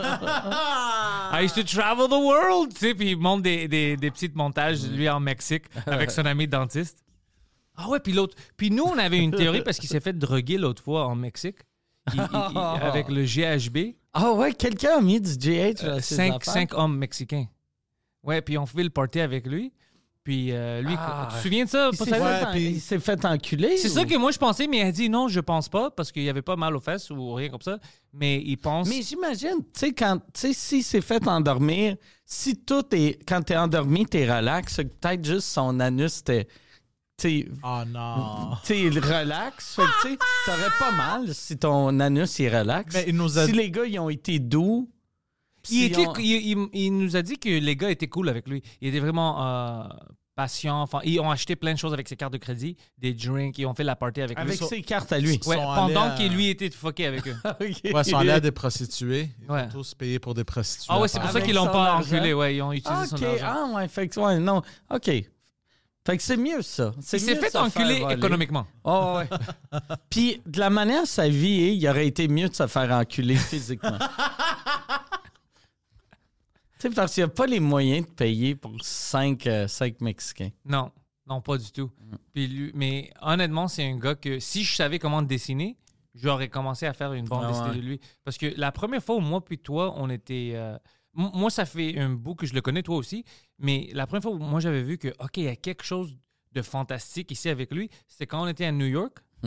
I 1.34 1.44
used 1.44 1.56
to 1.56 1.64
travel 1.64 2.08
the 2.08 2.12
world! 2.24 2.74
Tu 2.74 2.80
sais, 2.88 2.94
puis 2.96 3.12
il 3.12 3.18
monte 3.18 3.42
des, 3.44 3.68
des, 3.68 3.96
des 3.98 4.12
petits 4.12 4.32
montages, 4.34 4.84
lui 4.90 5.08
en 5.10 5.20
Mexique, 5.20 5.64
avec 5.86 6.12
son 6.12 6.26
ami 6.26 6.48
dentiste. 6.48 7.04
Ah 7.76 7.88
ouais, 7.90 8.00
puis 8.00 8.14
l'autre. 8.14 8.36
Puis 8.58 8.70
nous, 8.70 8.84
on 8.84 8.98
avait 8.98 9.18
une 9.20 9.32
théorie 9.32 9.62
parce 9.64 9.78
qu'il 9.80 9.90
s'est 9.90 10.02
fait 10.02 10.14
droguer 10.18 10.58
l'autre 10.58 10.84
fois 10.84 11.08
en 11.08 11.16
Mexique. 11.16 11.58
Il- 12.14 12.20
il- 12.20 12.52
il- 12.52 12.58
avec 12.82 13.08
le 13.10 13.24
GHB. 13.24 13.96
Ah 14.14 14.34
ouais, 14.34 14.54
quelqu'un 14.54 14.98
a 14.98 15.02
mis 15.02 15.22
du 15.22 15.30
GH 15.38 15.84
à 15.86 16.02
ses 16.02 16.16
cinq, 16.16 16.36
affaires? 16.36 16.54
cinq 16.54 16.74
hommes 16.74 16.98
mexicains. 16.98 17.46
Ouais, 18.24 18.42
puis 18.42 18.58
on 18.58 18.66
fait 18.66 18.84
le 18.84 18.90
party 18.90 19.22
avec 19.22 19.48
lui. 19.48 19.72
Puis 20.24 20.52
euh, 20.52 20.82
lui, 20.84 20.94
Ah. 20.98 21.28
tu 21.32 21.38
te 21.38 21.42
souviens 21.42 21.66
de 21.66 21.70
ça? 21.70 21.90
Pas 21.98 22.06
Ouais, 22.06 22.46
puis- 22.52 22.70
il 22.74 22.80
s'est 22.80 23.00
fait 23.00 23.26
enculer? 23.26 23.76
C'est 23.78 23.90
ou- 23.90 23.94
ça 23.94 24.06
que 24.06 24.16
moi 24.18 24.30
je 24.32 24.38
pensais, 24.38 24.68
mais 24.68 24.78
il 24.78 24.84
a 24.86 24.92
dit 24.92 25.10
non, 25.10 25.28
je 25.28 25.40
pense 25.40 25.68
pas, 25.68 25.90
parce 25.90 26.12
qu'il 26.12 26.22
y 26.22 26.30
avait 26.30 26.44
pas 26.44 26.56
mal 26.56 26.76
aux 26.76 26.80
fesses 26.80 27.10
ou 27.10 27.34
rien 27.34 27.50
comme 27.50 27.62
ça. 27.62 27.80
Mais 28.14 28.40
il 28.46 28.58
pense. 28.58 28.88
Mais 28.88 29.02
j'imagine, 29.02 29.58
tu 29.74 29.80
sais, 29.80 29.94
quand, 29.94 30.18
tu 30.32 30.42
sais, 30.42 30.54
s'il 30.54 30.84
s'est 30.84 31.02
fait 31.02 31.28
endormir, 31.28 31.96
si 32.24 32.56
tout 32.56 32.84
est, 32.92 33.20
quand 33.28 33.42
t'es 33.42 33.58
endormi, 33.58 34.06
t'es 34.06 34.32
relax, 34.32 34.76
peut-être 34.76 35.26
juste 35.26 35.48
son 35.48 35.80
anus 35.80 36.20
était, 36.20 36.46
tu 36.46 36.52
sais, 37.42 37.48
Oh 37.64 37.82
non. 37.88 38.52
tu 38.64 38.68
sais, 38.68 38.80
il 38.80 39.00
relax. 39.00 39.74
Fait 39.76 39.82
que, 39.82 40.02
tu 40.04 40.10
sais, 40.10 40.18
t'aurais 40.46 40.70
pas 40.78 40.92
mal 40.92 41.34
si 41.34 41.58
ton 41.58 42.00
anus 42.00 42.40
est 42.40 42.60
relax. 42.60 42.94
Mais 42.94 43.06
il 43.08 43.16
nous 43.16 43.40
a- 43.40 43.48
Si 43.48 43.54
les 43.54 43.72
gars, 43.72 43.86
ils 43.86 43.98
ont 44.00 44.10
été 44.10 44.38
doux, 44.38 44.88
Il, 45.70 45.76
Si 45.78 45.84
était- 45.86 46.08
on- 46.08 46.14
il, 46.16 46.48
il- 46.52 46.70
il 46.74 46.98
nous 46.98 47.16
a 47.16 47.22
dit 47.22 47.38
que 47.38 47.50
les 47.50 47.76
gars 47.76 47.90
étaient 47.92 48.08
cool 48.08 48.30
avec 48.30 48.48
lui. 48.48 48.62
Il 48.82 48.88
était 48.90 49.00
vraiment 49.00 49.46
euh, 49.46 49.84
patient. 50.36 50.82
Enfin, 50.82 51.02
ils 51.04 51.20
ont 51.20 51.30
acheté 51.30 51.56
plein 51.56 51.74
de 51.74 51.78
choses 51.78 51.94
avec 51.94 52.08
ses 52.08 52.16
cartes 52.16 52.34
de 52.34 52.38
crédit, 52.40 52.78
des 52.98 53.14
drinks, 53.14 53.58
ils 53.60 53.66
ont 53.66 53.74
fait 53.76 53.84
la 53.84 53.96
party 53.96 54.22
avec, 54.22 54.40
Avec 54.40 54.60
lui. 54.60 54.68
ses 54.68 54.82
cartes 54.82 55.12
à 55.12 55.20
lui. 55.20 55.40
Ouais, 55.46 55.58
pendant 55.58 56.04
à- 56.10 56.16
qu'il 56.16 56.32
lui 56.34 56.48
était 56.50 56.70
fucké 56.72 57.06
avec 57.06 57.28
eux. 57.28 57.36
Ok. 57.46 57.60
Ouais, 57.60 57.78
ils 57.84 58.06
sont 58.06 58.18
allés 58.18 58.32
à 58.32 58.40
des 58.40 58.52
prostituées. 58.52 59.30
Ils 59.44 59.52
Ouais. 59.52 59.64
ont 59.66 59.70
tous 59.70 59.94
payé 59.94 60.18
pour 60.20 60.34
des 60.34 60.44
prostituées. 60.44 60.88
Ah 60.90 61.00
ouais, 61.00 61.08
c'est 61.08 61.20
pour 61.20 61.30
ça 61.30 61.36
Avec 61.38 61.46
qu'ils 61.46 61.56
l'ont 61.56 61.66
pas 61.68 61.94
argent. 61.96 62.16
enculé. 62.16 62.34
Ouais, 62.34 62.56
ils 62.56 62.62
ont 62.62 62.72
utilisé 62.72 62.90
Ah, 62.92 63.06
son 63.06 63.24
argent. 63.24 63.46
Ah, 63.46 63.76
ouais, 63.76 63.88
fait 63.88 64.08
que, 64.08 64.20
ouais, 64.20 64.40
non. 64.40 64.62
OK. 64.90 65.12
Fait 66.04 66.18
que 66.18 66.24
c'est 66.24 66.38
mieux, 66.38 66.64
ça. 66.64 66.94
C'est 67.00 67.18
Il 67.18 67.20
s'est 67.20 67.36
fait 67.36 67.56
enculer 67.56 68.04
économiquement. 68.10 68.66
Oh, 68.84 69.18
ouais. 69.20 69.30
Puis, 70.10 70.42
de 70.48 70.60
la 70.60 70.72
manière 70.72 71.06
sa 71.06 71.30
vie 71.30 71.62
est, 71.62 71.76
il 71.78 71.88
aurait 71.88 72.08
été 72.08 72.28
mieux 72.28 72.50
de 72.50 72.56
se 72.56 72.66
faire 72.66 72.92
enculer 72.92 73.36
physiquement. 73.36 74.00
tu 76.82 76.90
sais, 76.90 76.96
parce 76.96 77.14
qu'il 77.14 77.24
n'y 77.24 77.30
a 77.30 77.34
pas 77.34 77.46
les 77.46 77.60
moyens 77.60 78.08
de 78.08 78.12
payer 78.12 78.56
pour 78.56 78.76
5 78.82 79.48
Mexicains. 80.00 80.50
Non, 80.66 80.92
non, 81.28 81.40
pas 81.40 81.58
du 81.58 81.72
tout. 81.72 81.92
Mm. 82.00 82.16
Puis 82.34 82.48
lui, 82.48 82.72
mais 82.74 83.12
honnêtement, 83.22 83.68
c'est 83.68 83.88
un 83.88 83.98
gars 83.98 84.16
que 84.16 84.40
si 84.40 84.64
je 84.64 84.76
savais 84.76 84.98
comment 84.98 85.22
dessiner, 85.22 85.78
j'aurais 86.16 86.50
commencé 86.50 86.88
à 86.88 86.94
faire 86.94 87.14
une 87.14 87.26
bande 87.26 87.44
Ah 87.46 87.50
dessinée 87.50 87.70
ouais. 87.70 87.76
de 87.76 87.82
lui. 87.82 88.00
Parce 88.24 88.40
que 88.40 88.48
la 88.58 88.72
première 88.72 89.04
fois 89.04 89.16
où 89.18 89.20
moi 89.20 89.46
puis 89.46 89.60
toi, 89.60 89.94
on 89.98 90.10
était... 90.10 90.54
euh, 90.56 90.76
moi, 91.14 91.52
ça 91.52 91.66
fait 91.66 92.00
un 92.00 92.10
bout 92.10 92.36
que 92.36 92.48
je 92.48 92.54
le 92.54 92.62
connais, 92.62 92.82
toi 92.82 92.96
aussi. 92.96 93.26
Mais 93.60 93.90
la 93.94 94.08
première 94.08 94.24
fois 94.24 94.32
où 94.32 94.40
moi, 94.40 94.60
j'avais 94.60 94.82
vu 94.82 94.98
que, 94.98 95.10
OK, 95.20 95.38
il 95.38 95.44
y 95.44 95.48
a 95.50 95.56
quelque 95.56 95.84
chose 95.84 96.18
de 96.54 96.62
fantastique 96.64 97.30
ici 97.32 97.48
avec 97.48 97.72
lui, 97.72 97.90
c'est 98.08 98.26
quand 98.26 98.42
on 98.42 98.48
était 98.48 98.66
à 98.66 98.72
New 98.72 98.88
York. 98.88 99.20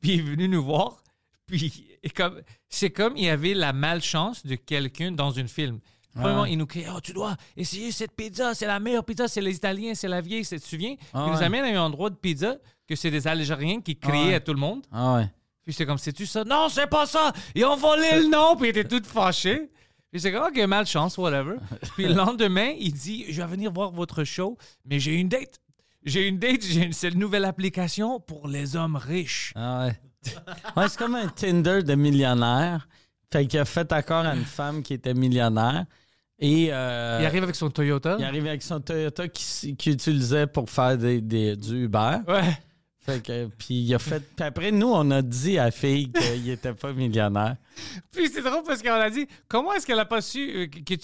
puis 0.00 0.14
il 0.14 0.20
est 0.20 0.22
venu 0.22 0.48
nous 0.48 0.64
voir. 0.64 1.02
Puis 1.46 1.98
et 2.02 2.10
comme, 2.10 2.40
c'est 2.68 2.90
comme 2.90 3.16
il 3.16 3.24
y 3.24 3.28
avait 3.28 3.54
la 3.54 3.72
malchance 3.72 4.46
de 4.46 4.54
quelqu'un 4.54 5.12
dans 5.12 5.38
un 5.38 5.46
film. 5.46 5.80
Premièrement, 6.14 6.44
il 6.44 6.58
nous 6.58 6.66
crie 6.66 6.84
Oh, 6.94 7.00
tu 7.00 7.12
dois 7.12 7.36
essayer 7.56 7.90
cette 7.92 8.12
pizza, 8.12 8.54
c'est 8.54 8.66
la 8.66 8.78
meilleure 8.80 9.04
pizza, 9.04 9.28
c'est 9.28 9.40
les 9.40 9.54
Italiens, 9.56 9.94
c'est 9.94 10.08
la 10.08 10.20
vieille, 10.20 10.44
c'est- 10.44 10.56
tu 10.56 10.62
te 10.64 10.68
souviens 10.68 10.94
Ah 11.14 11.24
Il 11.26 11.32
nous 11.32 11.42
amène 11.42 11.64
à 11.64 11.80
un 11.80 11.84
endroit 11.86 12.10
de 12.10 12.14
pizza 12.16 12.56
que 12.88 12.94
c'est 12.96 13.10
des 13.10 13.26
Algériens 13.26 13.80
qui 13.80 13.96
criaient 13.96 14.26
ouais. 14.28 14.34
à 14.34 14.40
tout 14.40 14.52
le 14.52 14.60
monde. 14.60 14.82
Ah, 14.92 15.14
ouais. 15.16 15.30
Puis 15.64 15.72
c'est 15.72 15.86
comme 15.86 15.98
C'est-tu 15.98 16.26
ça? 16.26 16.44
Non, 16.44 16.68
c'est 16.68 16.86
pas 16.88 17.06
ça 17.06 17.32
Ils 17.54 17.64
ont 17.64 17.76
volé 17.76 18.08
le 18.20 18.28
nom, 18.30 18.56
puis 18.56 18.68
il 18.68 18.76
était 18.76 18.84
tout 18.84 19.02
fâché. 19.06 19.70
Puis 20.10 20.20
c'est 20.20 20.30
comme 20.32 20.44
Ok, 20.44 20.58
malchance, 20.66 21.16
whatever. 21.16 21.56
Puis 21.94 22.06
le 22.06 22.14
lendemain, 22.14 22.74
il 22.78 22.92
dit 22.92 23.24
Je 23.30 23.40
vais 23.40 23.48
venir 23.48 23.72
voir 23.72 23.90
votre 23.92 24.24
show, 24.24 24.58
mais 24.84 24.98
j'ai 25.00 25.14
une 25.14 25.28
date. 25.28 25.60
J'ai 26.04 26.26
une 26.26 26.38
date, 26.38 26.62
j'ai 26.62 26.82
une, 26.84 26.92
c'est 26.92 27.08
une 27.10 27.20
nouvelle 27.20 27.44
application 27.44 28.18
pour 28.20 28.48
les 28.48 28.74
hommes 28.76 28.96
riches. 28.96 29.52
Ah, 29.54 29.86
ouais. 29.86 30.00
Ouais, 30.76 30.88
c'est 30.88 30.98
comme 30.98 31.14
un 31.14 31.28
Tinder 31.28 31.82
de 31.82 31.94
millionnaire. 31.94 32.88
Fait 33.32 33.46
qu'il 33.46 33.58
a 33.60 33.64
fait 33.64 33.90
accord 33.92 34.26
à 34.26 34.34
une 34.34 34.44
femme 34.44 34.82
qui 34.82 34.92
était 34.94 35.14
millionnaire. 35.14 35.86
Et. 36.42 36.68
euh, 36.72 37.18
Il 37.20 37.26
arrive 37.26 37.42
avec 37.44 37.54
son 37.56 37.70
Toyota. 37.70 38.16
il 38.18 38.24
arrive 38.24 38.46
avec 38.46 38.62
son 38.62 38.80
Toyota 38.80 39.28
qu'il 39.28 39.76
qui 39.76 39.90
utilisait 39.90 40.46
pour 40.46 40.68
faire 40.68 40.98
des, 40.98 41.20
des- 41.20 41.56
du 41.56 41.84
Uber. 41.84 42.18
Ouais. 42.28 42.58
Fait 43.04 43.20
que, 43.20 43.46
puis 43.58 43.82
il 43.82 43.94
a 43.94 43.98
fait. 43.98 44.20
Puis 44.36 44.44
après, 44.44 44.70
nous, 44.70 44.86
on 44.92 45.10
a 45.10 45.22
dit 45.22 45.58
à 45.58 45.64
la 45.64 45.70
fille 45.72 46.12
qu'il 46.12 46.48
était 46.50 46.72
pas 46.74 46.92
millionnaire. 46.92 47.56
Puis 48.12 48.28
c'est 48.32 48.42
drôle 48.42 48.62
parce 48.64 48.80
qu'on 48.82 48.92
a 48.92 49.10
dit 49.10 49.26
comment 49.48 49.72
est-ce 49.72 49.86
qu'elle 49.86 49.98
a 49.98 50.04
pas 50.04 50.20
su 50.20 50.38
euh, 50.54 50.66
que 50.68 50.94
tu 50.94 51.00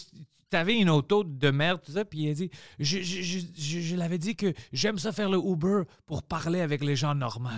avais 0.56 0.76
une 0.76 0.90
auto 0.90 1.24
de 1.24 1.50
merde, 1.50 1.80
tout 1.84 1.90
ça? 1.92 2.04
Puis 2.04 2.20
il 2.20 2.30
a 2.30 2.34
dit 2.34 2.50
je, 2.78 2.98
je, 2.98 3.22
je, 3.22 3.80
je- 3.80 3.96
l'avais 3.96 4.18
dit 4.18 4.36
que 4.36 4.52
j'aime 4.72 4.96
ça 4.98 5.10
faire 5.10 5.28
le 5.28 5.38
Uber 5.38 5.82
pour 6.06 6.22
parler 6.22 6.60
avec 6.60 6.84
les 6.84 6.94
gens 6.94 7.14
normaux. 7.16 7.48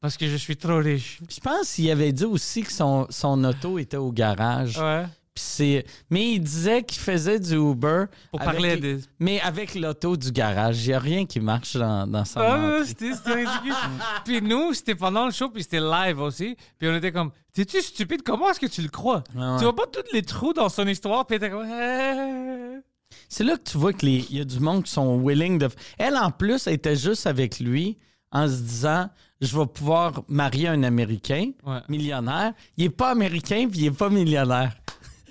Parce 0.00 0.16
que 0.16 0.26
je 0.26 0.36
suis 0.36 0.56
trop 0.56 0.78
riche. 0.78 1.20
Je 1.30 1.40
pense 1.40 1.74
qu'il 1.74 1.90
avait 1.90 2.12
dit 2.12 2.24
aussi 2.24 2.62
que 2.62 2.72
son, 2.72 3.06
son 3.10 3.44
auto 3.44 3.78
était 3.78 3.98
au 3.98 4.10
garage. 4.10 4.78
Ouais. 4.78 5.04
C'est- 5.36 5.86
Mais 6.10 6.32
il 6.32 6.40
disait 6.40 6.82
qu'il 6.82 7.00
faisait 7.00 7.38
du 7.38 7.54
Uber. 7.54 8.04
Pour 8.30 8.40
avec- 8.42 8.52
parler 8.54 8.76
des. 8.76 8.98
Mais 9.20 9.40
avec 9.40 9.74
l'auto 9.74 10.16
du 10.16 10.32
garage. 10.32 10.84
Il 10.84 10.88
n'y 10.88 10.94
a 10.94 10.98
rien 10.98 11.24
qui 11.24 11.40
marche 11.40 11.76
dans, 11.76 12.06
dans 12.06 12.24
son 12.24 12.40
Ah, 12.40 12.78
entrée. 12.80 12.86
c'était 12.86 13.34
ridicule. 13.34 13.74
puis 14.24 14.42
nous, 14.42 14.74
c'était 14.74 14.94
pendant 14.96 15.24
le 15.26 15.30
show, 15.32 15.48
puis 15.48 15.62
c'était 15.62 15.80
live 15.80 16.20
aussi. 16.20 16.56
Puis 16.78 16.88
on 16.88 16.94
était 16.96 17.12
comme, 17.12 17.30
t'es-tu 17.52 17.80
stupide? 17.80 18.22
Comment 18.22 18.50
est-ce 18.50 18.60
que 18.60 18.66
tu 18.66 18.82
le 18.82 18.88
crois? 18.88 19.22
Ah 19.38 19.52
ouais. 19.52 19.58
Tu 19.58 19.64
vois 19.64 19.76
pas 19.76 19.86
tous 19.86 20.12
les 20.12 20.22
trous 20.22 20.52
dans 20.52 20.68
son 20.68 20.86
histoire? 20.86 21.26
Puis 21.26 21.38
t'es 21.38 21.48
comme, 21.50 21.66
Ah. 21.70 22.80
C'est 23.28 23.44
là 23.44 23.56
que 23.56 23.62
tu 23.70 23.78
vois 23.78 23.92
qu'il 23.92 24.32
y 24.36 24.40
a 24.40 24.44
du 24.44 24.58
monde 24.60 24.82
qui 24.84 24.90
sont 24.92 25.16
willing 25.24 25.58
de. 25.58 25.68
Elle, 25.98 26.16
en 26.16 26.30
plus, 26.30 26.66
elle 26.66 26.74
était 26.74 26.96
juste 26.96 27.26
avec 27.26 27.60
lui 27.60 27.96
en 28.32 28.46
se 28.48 28.54
disant 28.60 29.08
je 29.40 29.58
vais 29.58 29.66
pouvoir 29.66 30.22
marier 30.28 30.68
un 30.68 30.82
Américain 30.82 31.50
Ouais. 31.64 31.78
millionnaire. 31.88 32.52
Il 32.76 32.84
n'est 32.84 32.90
pas 32.90 33.10
américain 33.10 33.66
puis 33.70 33.80
il 33.80 33.84
n'est 33.84 33.90
pas 33.96 34.10
millionnaire. 34.10 34.74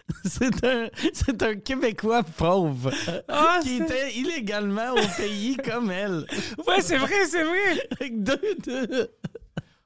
C'est 0.25 0.63
un, 0.66 0.89
c'est 1.13 1.42
un 1.44 1.56
Québécois 1.56 2.24
pauvre 2.24 2.92
Ah, 3.28 3.60
qui 3.62 3.78
c'est- 3.78 3.84
était 3.84 4.13
illégalement 4.16 4.92
au 4.94 5.08
pays 5.18 5.56
comme 5.63 5.92
elle. 5.92 6.25
Ouais, 6.68 6.82
c'est 6.82 6.98
vrai, 6.98 7.25
c'est 7.28 7.44
vrai. 7.44 7.88
Avec 8.00 8.24
deux, 8.24 8.42
deux, 8.66 9.10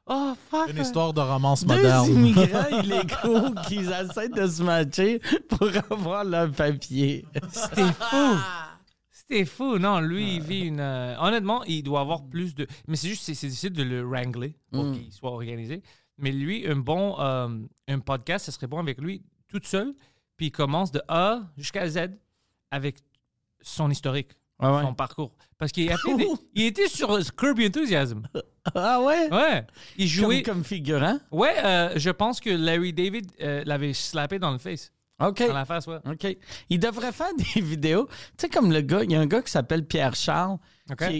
Oh, 0.06 0.34
fuck. 0.50 0.70
Une 0.70 0.82
histoire 0.82 1.14
de 1.14 1.22
romance 1.22 1.66
deux 1.66 1.76
moderne. 1.76 2.08
immigrants 2.10 2.68
illégaux 2.84 3.54
qui 3.68 3.76
essaient 3.80 4.28
de 4.30 4.48
se 4.48 4.62
matcher 4.62 5.22
pour 5.48 5.70
avoir 5.90 6.26
leur 6.26 6.52
papier. 6.52 7.26
C'était 7.52 7.84
fou. 7.94 8.36
C'était 9.12 9.46
fou. 9.46 9.78
Non, 9.80 10.02
lui, 10.02 10.36
il 10.36 10.42
vit 10.42 10.66
une. 10.66 10.82
euh, 10.82 11.16
honnêtement, 11.20 11.64
il 11.66 11.84
doit 11.84 12.02
avoir 12.02 12.26
plus 12.26 12.54
de. 12.54 12.68
Mais 12.88 12.98
c'est 12.98 13.08
juste, 13.08 13.24
c'est 13.24 13.34
c'est 13.34 13.48
difficile 13.48 13.72
de 13.74 13.84
le 13.84 14.04
wrangler 14.06 14.58
pour 14.72 14.84
Mm. 14.84 14.94
qu'il 15.00 15.12
soit 15.14 15.32
organisé. 15.32 15.82
Mais 16.18 16.32
lui, 16.34 16.68
un 16.68 16.76
bon 16.76 17.16
euh, 17.20 17.48
un 17.88 18.00
podcast, 18.00 18.46
ce 18.48 18.52
serait 18.52 18.68
bon 18.68 18.80
avec 18.80 19.00
lui 19.00 19.24
tout 19.48 19.62
seul. 19.64 19.94
Puis 20.38 20.48
il 20.48 20.52
commence 20.52 20.92
de 20.92 21.02
A 21.08 21.42
jusqu'à 21.58 21.88
Z 21.88 22.10
avec 22.72 22.98
son 23.62 23.90
historique, 23.90 24.32
Ouais, 24.60 24.70
ouais. 24.70 24.82
son 24.82 24.94
parcours. 24.94 25.32
Parce 25.58 25.72
qu'il 25.72 25.92
a 25.92 25.98
fait 25.98 26.16
des- 26.16 26.28
il 26.56 26.64
était 26.66 26.88
sur 26.88 27.18
Curb 27.36 27.60
Enthusiasm. 27.60 28.24
Ah 28.76 29.02
ouais? 29.02 29.30
Ouais. 29.32 29.66
Il 29.98 30.08
jouait. 30.08 30.42
Comme, 30.42 30.56
comme 30.56 30.64
figurant? 30.64 31.20
Ouais, 31.32 31.54
euh, 31.64 31.94
je 31.96 32.10
pense 32.10 32.40
que 32.40 32.50
Larry 32.50 32.94
David 32.94 33.32
euh, 33.42 33.64
l'avait 33.66 33.94
slappé 33.94 34.40
dans 34.40 34.52
le 34.52 34.58
face. 34.58 34.92
OK. 35.22 35.48
Dans 35.48 35.54
la 35.54 35.64
face, 35.66 35.86
ouais. 35.88 36.00
OK. 36.10 36.38
Il 36.70 36.80
devrait 36.80 37.12
faire 37.12 37.34
des 37.38 37.62
vidéos. 37.62 38.08
Tu 38.38 38.42
sais, 38.42 38.50
comme 38.50 38.72
le 38.72 38.82
gars, 38.82 39.04
il 39.04 39.12
y 39.12 39.16
a 39.16 39.20
un 39.22 39.28
gars 39.28 39.42
qui 39.42 39.52
s'appelle 39.52 39.86
Pierre 39.86 40.16
Charles 40.16 40.58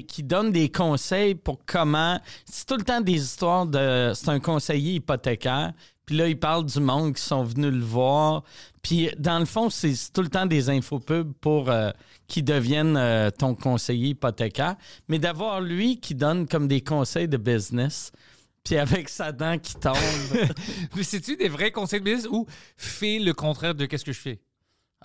qui 0.08 0.24
donne 0.24 0.52
des 0.52 0.70
conseils 0.70 1.36
pour 1.36 1.64
comment. 1.66 2.20
C'est 2.46 2.66
tout 2.66 2.76
le 2.76 2.84
temps 2.84 3.00
des 3.02 3.14
histoires 3.14 3.66
de. 3.66 4.12
C'est 4.16 4.30
un 4.30 4.40
conseiller 4.40 4.96
hypothécaire. 4.96 5.74
Puis 6.06 6.18
là, 6.18 6.28
il 6.28 6.38
parle 6.38 6.66
du 6.66 6.80
monde 6.80 7.14
qui 7.14 7.22
sont 7.22 7.44
venus 7.44 7.72
le 7.72 7.84
voir. 7.84 8.44
Puis 8.82 9.10
dans 9.18 9.40
le 9.40 9.46
fond, 9.46 9.70
c'est 9.70 9.94
tout 10.12 10.22
le 10.22 10.28
temps 10.30 10.46
des 10.46 10.70
infopubs 10.70 11.32
pour 11.40 11.70
euh, 11.70 11.92
qui 12.28 12.44
deviennent 12.44 12.98
euh, 12.98 13.30
ton 13.32 13.56
conseiller 13.56 14.10
hypothécaire. 14.10 14.76
Mais 15.08 15.18
d'avoir 15.20 15.62
lui 15.62 16.00
qui 16.00 16.14
donne 16.16 16.48
comme 16.48 16.68
des 16.68 16.82
conseils 16.82 17.28
de 17.30 17.38
business. 17.38 18.12
Puis 18.66 18.78
avec 18.78 19.10
sa 19.10 19.32
dent 19.32 19.58
qui 19.58 19.76
tombe. 19.76 19.96
Mais 20.96 21.04
c'est-tu 21.04 21.36
des 21.38 21.50
vrais 21.50 21.72
conseils 21.72 22.00
de 22.00 22.06
business 22.06 22.28
ou 22.32 22.46
fais 22.78 23.20
le 23.20 23.34
contraire 23.34 23.76
de 23.76 23.86
qu'est-ce 23.86 24.06
que 24.06 24.14
je 24.14 24.20
fais? 24.22 24.40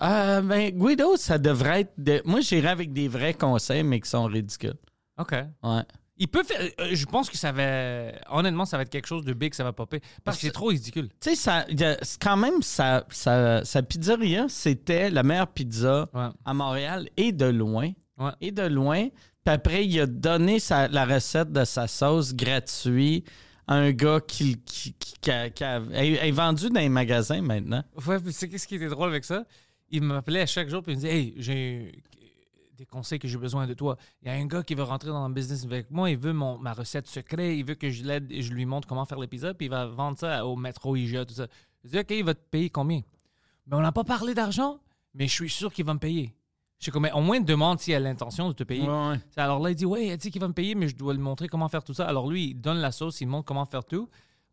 Euh, 0.01 0.39
ben, 0.41 0.69
Guido, 0.71 1.17
ça 1.17 1.37
devrait 1.37 1.81
être. 1.81 1.93
de- 1.97 2.21
Moi, 2.25 2.39
j'irais 2.39 2.69
avec 2.69 2.93
des 2.93 3.09
vrais 3.09 3.33
conseils, 3.33 3.83
mais 3.83 3.99
qui 3.99 4.09
sont 4.09 4.23
ridicules. 4.25 4.77
OK. 5.17 5.33
Ouais. 5.63 5.81
Il 6.19 6.27
peut 6.27 6.43
faire. 6.43 6.59
euh, 6.81 6.89
je 6.91 7.05
pense 7.05 7.29
que 7.29 7.37
ça 7.37 7.51
va. 7.51 8.11
Honnêtement, 8.29 8.65
ça 8.65 8.75
va 8.77 8.83
être 8.83 8.89
quelque 8.89 9.07
chose 9.07 9.23
de 9.23 9.33
big, 9.33 9.53
ça 9.53 9.63
va 9.63 9.71
popper. 9.73 10.01
Parce 10.23 10.37
que 10.37 10.41
c'est 10.47 10.51
trop 10.51 10.67
ridicule. 10.67 11.07
Tu 11.21 11.29
sais, 11.29 11.35
ça, 11.35 11.65
y 11.69 11.83
a- 11.83 11.97
c'est 12.01 12.21
quand 12.21 12.35
même, 12.37 12.61
sa, 12.61 13.05
sa, 13.09 13.63
sa 13.63 13.81
pizzeria, 13.83 14.47
c'était 14.49 15.09
la 15.09 15.23
meilleure 15.23 15.47
pizza 15.47 16.09
Ouais. 16.13 16.27
à 16.45 16.53
Montréal 16.53 17.07
et 17.17 17.31
de 17.31 17.45
loin. 17.45 17.91
Ouais. 18.17 18.31
Et 18.41 18.51
de 18.51 18.63
loin. 18.63 19.07
Puis 19.45 19.53
après, 19.53 19.85
il 19.85 19.99
a 20.01 20.05
donné 20.05 20.59
sa- 20.59 20.89
la 20.89 21.05
recette 21.05 21.53
de 21.53 21.63
sa 21.63 21.87
sauce 21.87 22.35
gratuite 22.35 23.25
à 23.65 23.75
un 23.75 23.91
gars 23.91 24.19
qui, 24.19 24.57
qui, 24.63 24.93
qui- 24.93 25.13
qui 25.21 25.31
a- 25.31 25.49
qui 25.49 25.63
a- 25.63 25.81
elle 25.93 26.15
est 26.15 26.31
vendue 26.31 26.69
dans 26.69 26.81
les 26.81 26.89
magasins 26.89 27.41
maintenant. 27.41 27.83
Ouais, 28.05 28.19
puis 28.19 28.33
c'est 28.33 28.49
qu'est-ce 28.49 28.67
qui 28.67 28.75
était 28.75 28.89
drôle 28.89 29.09
avec 29.09 29.23
ça? 29.23 29.45
Il 29.89 30.03
m'appelait 30.03 30.41
à 30.41 30.45
chaque 30.45 30.69
jour 30.69 30.83
puis 30.83 30.91
il 30.93 30.95
me 30.97 31.01
disait 31.01 31.15
Hey, 31.17 31.33
j'ai 31.37 31.91
des 32.79 32.85
conseils 32.85 33.19
que 33.19 33.27
j'ai 33.27 33.37
besoin 33.37 33.67
de 33.67 33.73
toi. 33.73 33.97
Il 34.21 34.29
y 34.29 34.31
a 34.31 34.33
un 34.35 34.45
gars 34.45 34.63
qui 34.63 34.73
veut 34.73 34.83
rentrer 34.83 35.09
dans 35.09 35.27
le 35.27 35.33
business 35.33 35.65
avec 35.65 35.91
moi, 35.91 36.09
il 36.09 36.17
veut 36.17 36.31
mon, 36.33 36.57
ma 36.57 36.71
recette 36.73 37.07
secrète, 37.07 37.57
il 37.57 37.65
veut 37.65 37.75
que 37.75 37.89
je 37.89 38.03
l'aide 38.03 38.31
et 38.31 38.41
je 38.41 38.53
lui 38.53 38.65
montre 38.65 38.87
comment 38.87 39.05
faire 39.05 39.19
l'épisode, 39.19 39.57
puis 39.57 39.65
il 39.67 39.69
va 39.69 39.85
vendre 39.85 40.17
ça 40.17 40.45
au 40.45 40.55
métro 40.55 40.95
IGA, 40.95 41.25
tout 41.25 41.33
ça. 41.33 41.47
Je 41.83 41.89
dis 41.89 41.99
OK, 41.99 42.11
il 42.11 42.23
va 42.23 42.33
te 42.33 42.39
payer 42.49 42.69
combien? 42.69 43.01
Mais 43.67 43.75
on 43.75 43.81
n'a 43.81 43.91
pas 43.91 44.05
parlé 44.05 44.33
d'argent, 44.33 44.79
mais 45.13 45.27
je 45.27 45.33
suis 45.33 45.49
sûr 45.49 45.73
qu'il 45.73 45.83
va 45.85 45.93
me 45.93 45.99
payer. 45.99 46.33
Je 46.79 46.85
sais 46.85 46.91
comme, 46.91 47.03
mais 47.03 47.11
au 47.11 47.19
moins 47.19 47.41
demande 47.41 47.79
s'il 47.81 47.93
a 47.93 47.99
l'intention 47.99 48.47
de 48.47 48.53
te 48.53 48.63
payer. 48.63 48.87
Ouais, 48.87 49.09
ouais. 49.09 49.19
Alors 49.35 49.59
là, 49.59 49.71
il 49.71 49.75
dit 49.75 49.85
Ouais, 49.85 50.07
il 50.07 50.11
a 50.11 50.17
dit 50.17 50.31
qu'il 50.31 50.39
va 50.39 50.47
me 50.47 50.53
payer, 50.53 50.75
mais 50.75 50.87
je 50.87 50.95
dois 50.95 51.13
lui 51.13 51.19
montrer 51.21 51.49
comment 51.49 51.67
faire 51.67 51.83
tout 51.83 51.93
ça. 51.93 52.07
Alors 52.07 52.29
lui, 52.31 52.51
il 52.51 52.55
donne 52.55 52.77
la 52.77 52.93
sauce, 52.93 53.19
il 53.19 53.27
montre 53.27 53.43
comment 53.45 53.65
faire 53.65 53.83
tout. 53.83 54.07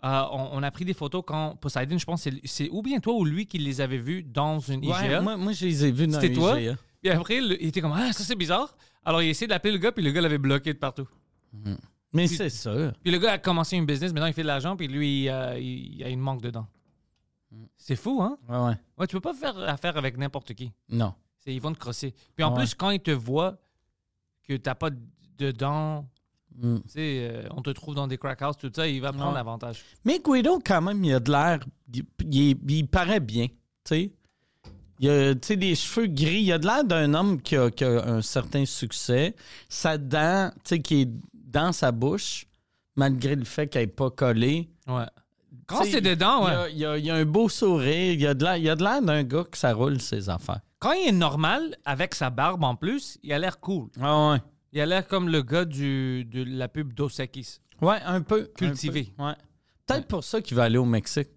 Euh, 0.04 0.22
on, 0.32 0.48
on 0.52 0.62
a 0.64 0.70
pris 0.72 0.84
des 0.84 0.92
photos 0.92 1.22
quand 1.24 1.54
Poseidon, 1.60 1.96
je 1.96 2.04
pense, 2.04 2.22
c'est- 2.22 2.40
c'est 2.44 2.68
ou 2.70 2.82
bien 2.82 2.98
toi 2.98 3.14
ou 3.14 3.24
lui 3.24 3.46
qui 3.46 3.58
les 3.58 3.80
avait 3.80 3.96
vus 3.98 4.24
dans 4.24 4.58
une 4.58 4.84
Ouais, 4.84 5.06
IGA. 5.06 5.22
moi, 5.22 5.36
moi, 5.36 5.52
je 5.52 5.64
les 5.66 5.84
ai 5.86 5.92
vus 5.92 6.06
dans 6.08 6.14
C'était 6.20 6.28
les 6.28 6.34
toi? 6.34 6.56
Puis 7.10 7.18
après, 7.18 7.40
le- 7.40 7.60
il 7.62 7.68
était 7.68 7.80
comme 7.80 7.92
Ah, 7.94 8.12
ça 8.12 8.24
c'est 8.24 8.36
bizarre. 8.36 8.76
Alors 9.04 9.22
il 9.22 9.26
a 9.26 9.30
essayé 9.30 9.46
d'appeler 9.46 9.72
le 9.72 9.78
gars, 9.78 9.92
puis 9.92 10.02
le 10.04 10.10
gars 10.10 10.20
l'avait 10.20 10.38
bloqué 10.38 10.72
de 10.72 10.78
partout. 10.78 11.08
Mais 12.12 12.26
c'est 12.26 12.48
sûr. 12.50 12.92
Puis 13.02 13.12
le 13.12 13.18
gars 13.18 13.32
a 13.32 13.38
commencé 13.38 13.76
un 13.78 13.82
business, 13.84 14.12
maintenant 14.12 14.26
il 14.26 14.32
fait 14.32 14.42
de 14.42 14.46
l'argent, 14.46 14.76
puis 14.76 14.88
lui, 14.88 15.28
euh, 15.28 15.58
il, 15.58 15.96
il 15.96 16.04
a 16.04 16.08
une 16.08 16.20
manque 16.20 16.40
dedans. 16.42 16.66
C'est 17.76 17.96
fou, 17.96 18.20
hein? 18.22 18.38
Ouais, 18.48 18.56
ouais. 18.58 18.74
Ouais, 18.98 19.06
tu 19.06 19.14
peux 19.16 19.20
pas 19.20 19.34
faire 19.34 19.56
affaire 19.68 19.96
avec 19.96 20.16
n'importe 20.16 20.52
qui. 20.54 20.72
Non. 20.88 21.14
C'est- 21.38 21.54
Ils 21.54 21.60
vont 21.60 21.72
te 21.72 21.78
crosser. 21.78 22.14
Puis 22.34 22.44
en 22.44 22.50
Ouais. 22.50 22.58
plus, 22.58 22.74
quand 22.74 22.90
ils 22.90 23.00
te 23.00 23.10
voient 23.12 23.56
que 24.48 24.54
t'as 24.56 24.74
pas 24.74 24.90
de 24.90 25.50
dents, 25.52 26.08
Mm. 26.56 26.76
tu 26.78 26.82
sais, 26.88 27.28
euh, 27.30 27.48
on 27.52 27.62
te 27.62 27.70
trouve 27.70 27.94
dans 27.94 28.06
des 28.08 28.16
crack 28.18 28.40
houses, 28.42 28.56
tout 28.56 28.70
ça, 28.74 28.88
il 28.88 29.00
va 29.00 29.12
prendre 29.12 29.28
Ouais. 29.28 29.34
l'avantage. 29.34 29.84
Mais 30.04 30.18
Guido, 30.24 30.58
quand 30.64 30.80
même, 30.82 31.04
il 31.04 31.12
a 31.14 31.20
de 31.20 31.30
l'air. 31.30 31.60
Il, 31.94 32.04
il- 32.32 32.70
il 32.70 32.88
paraît 32.88 33.20
bien. 33.20 33.46
Tu 33.48 33.54
sais. 33.84 34.12
Il 35.00 35.10
a 35.10 35.34
des 35.34 35.74
cheveux 35.74 36.06
gris. 36.06 36.42
Il 36.42 36.52
a 36.52 36.58
de 36.58 36.66
l'air 36.66 36.84
d'un 36.84 37.12
homme 37.14 37.40
qui 37.42 37.56
a, 37.56 37.70
qui 37.70 37.84
a 37.84 38.04
un 38.06 38.22
certain 38.22 38.64
succès. 38.64 39.34
Sa 39.68 39.98
dent, 39.98 40.50
tu 40.56 40.60
sais, 40.64 40.80
qui 40.80 41.02
est 41.02 41.08
dans 41.34 41.72
sa 41.72 41.92
bouche, 41.92 42.46
malgré 42.96 43.34
le 43.36 43.44
fait 43.44 43.66
qu'elle 43.68 43.82
n'est 43.82 43.86
pas 43.88 44.10
collée. 44.10 44.68
Ouais. 44.86 45.04
Quand 45.66 45.82
c'est 45.84 46.00
dedans, 46.00 46.42
il, 46.42 46.44
ouais. 46.44 46.52
a, 46.54 46.68
il 46.68 46.84
a- 46.86 46.98
il 46.98 47.10
a 47.10 47.14
un 47.16 47.24
beau 47.24 47.48
sourire. 47.48 48.12
Il 48.12 48.26
a 48.46 48.56
il 48.58 48.68
a 48.70 48.76
de 48.76 48.82
l'air 48.82 49.02
d'un 49.02 49.22
gars 49.24 49.44
que 49.50 49.58
ça 49.58 49.72
roule 49.74 50.00
ses 50.00 50.28
affaires. 50.28 50.60
Quand 50.78 50.92
il 50.92 51.08
est 51.08 51.12
normal, 51.12 51.76
avec 51.84 52.14
sa 52.14 52.30
barbe 52.30 52.62
en 52.64 52.76
plus, 52.76 53.18
il 53.22 53.32
a 53.32 53.38
l'air 53.38 53.58
cool. 53.60 53.88
Ah 54.00 54.30
ouais. 54.32 54.38
Il 54.72 54.80
a 54.80 54.86
l'air 54.86 55.06
comme 55.06 55.28
le 55.28 55.42
gars 55.42 55.64
du, 55.64 56.24
de 56.24 56.44
la 56.44 56.68
pub 56.68 56.92
Dos 56.92 57.08
Equis. 57.18 57.58
Ouais, 57.80 57.98
un 58.04 58.20
peu. 58.20 58.50
Cultivé. 58.56 59.12
un 59.18 59.22
peu, 59.22 59.28
Ouais. 59.30 59.34
Peut-être 59.86 60.06
pour 60.06 60.22
ça 60.24 60.40
qu'il 60.40 60.56
va 60.56 60.64
aller 60.64 60.78
au 60.78 60.84
Mexique. 60.84 61.28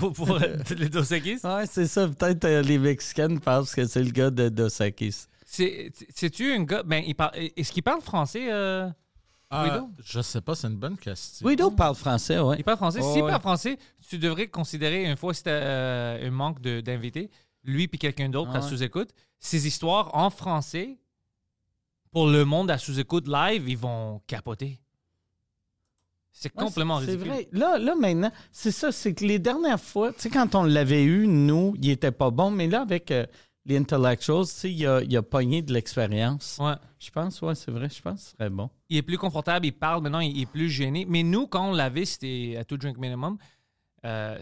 Pour, 0.00 0.12
pour 0.14 0.30
euh, 0.42 0.56
les 0.76 0.88
Dos 0.88 1.04
Equis? 1.04 1.38
Ouais, 1.44 1.66
c'est 1.70 1.86
ça. 1.86 2.08
Peut-être 2.08 2.44
euh, 2.46 2.62
les 2.62 2.78
Mexicains 2.78 3.36
pensent 3.36 3.74
que 3.74 3.84
c'est 3.86 4.02
le 4.02 4.10
gars 4.10 4.30
de 4.30 4.48
Dos 4.48 4.68
Equis. 4.80 5.14
C'est- 5.46 5.92
C'est-tu 6.14 6.52
un 6.52 6.64
gars. 6.64 6.82
Ben, 6.82 7.04
il 7.06 7.14
parle. 7.14 7.32
Est-ce 7.56 7.70
qu'il 7.70 7.82
parle 7.82 8.00
français, 8.00 8.50
euh, 8.50 8.88
Guido? 9.52 9.90
je 10.04 10.20
sais 10.22 10.40
pas, 10.40 10.54
c'est 10.54 10.68
une 10.68 10.76
bonne 10.76 10.96
question. 10.96 11.46
Guido 11.48 11.70
parle 11.72 11.94
français, 11.96 12.38
ouais. 12.38 12.56
Il 12.58 12.64
parle 12.64 12.76
français. 12.78 13.00
Oh, 13.02 13.12
S'il 13.12 13.22
ouais. 13.22 13.28
parle 13.30 13.40
français, 13.42 13.78
tu 14.08 14.16
devrais 14.18 14.46
considérer, 14.48 15.04
une 15.04 15.16
fois 15.16 15.34
c'était 15.34 15.50
euh, 15.52 16.28
un 16.28 16.30
manque 16.30 16.60
de- 16.60 16.80
d'invités, 16.80 17.30
lui 17.64 17.88
puis 17.88 17.98
quelqu'un 17.98 18.28
d'autre 18.28 18.50
Ah 18.54 18.58
à 18.58 18.60
ouais. 18.62 18.68
sous-écoute, 18.68 19.10
ces 19.40 19.66
histoires 19.66 20.14
en 20.14 20.30
français, 20.30 20.98
pour 22.12 22.28
le 22.28 22.44
monde 22.44 22.70
à 22.70 22.78
sous-écoute 22.78 23.26
live, 23.28 23.68
ils 23.68 23.76
vont 23.78 24.20
capoter. 24.26 24.78
C'est 26.42 26.56
Ouais, 26.56 26.64
complètement 26.64 27.00
c'est- 27.00 27.06
C'est 27.06 27.12
ridicule. 27.12 27.32
vrai. 27.32 27.48
Là, 27.52 27.78
là, 27.78 27.94
maintenant, 27.94 28.32
c'est 28.50 28.70
ça, 28.70 28.90
c'est 28.92 29.12
que 29.14 29.24
les 29.24 29.38
dernières 29.38 29.78
fois, 29.80 30.10
tu 30.12 30.20
sais, 30.20 30.30
quand 30.30 30.54
on 30.54 30.62
l'avait 30.64 31.04
eu, 31.04 31.26
nous, 31.26 31.74
il 31.80 31.90
était 31.90 32.12
pas 32.12 32.30
bon, 32.30 32.50
mais 32.50 32.66
là, 32.66 32.80
avec 32.80 33.10
euh, 33.10 33.26
les 33.66 33.76
intellectuals, 33.76 34.46
tu 34.46 34.50
sais, 34.52 34.72
il 34.72 34.86
a, 34.86 35.02
il 35.02 35.14
a 35.16 35.22
pogné 35.22 35.60
de 35.60 35.72
l'expérience. 35.74 36.56
Ouais. 36.58 36.72
Je 36.98 37.10
pense, 37.10 37.42
ouais, 37.42 37.54
c'est 37.54 37.70
vrai, 37.70 37.88
je 37.90 38.00
pense 38.00 38.14
que 38.14 38.20
ce 38.20 38.30
serait 38.36 38.48
bon. 38.48 38.70
Il 38.88 38.96
est 38.96 39.02
plus 39.02 39.18
confortable, 39.18 39.66
il 39.66 39.72
parle 39.72 40.02
maintenant, 40.02 40.20
il 40.20 40.40
est 40.40 40.46
plus 40.46 40.70
gêné. 40.70 41.04
Mais 41.06 41.22
nous, 41.22 41.46
quand 41.46 41.68
on 41.68 41.72
l'avait, 41.72 42.06
c'était 42.06 42.56
à 42.58 42.64
tout 42.64 42.78
drink 42.78 42.96
minimum, 42.96 43.36
euh, 44.06 44.38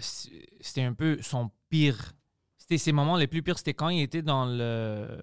c'était 0.61 0.83
un 0.83 0.93
peu 0.95 1.19
son 1.21 1.51
pire. 1.69 2.13
C'était 2.59 2.79
ses 2.79 2.93
moments 2.93 3.17
les 3.17 3.27
plus 3.27 3.43
pires, 3.43 3.59
c'était 3.59 3.75
quand 3.75 3.89
il 3.89 4.03
était 4.03 4.23
dans 4.23 4.47
le- 4.47 5.19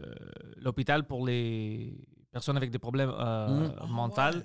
l'hôpital 0.58 1.06
pour 1.08 1.26
les 1.26 1.94
personnes 2.32 2.58
avec 2.58 2.70
des 2.72 2.80
problèmes 2.80 3.14
euh, 3.18 3.70
Mm. 3.70 3.92
mentaux. 3.92 4.40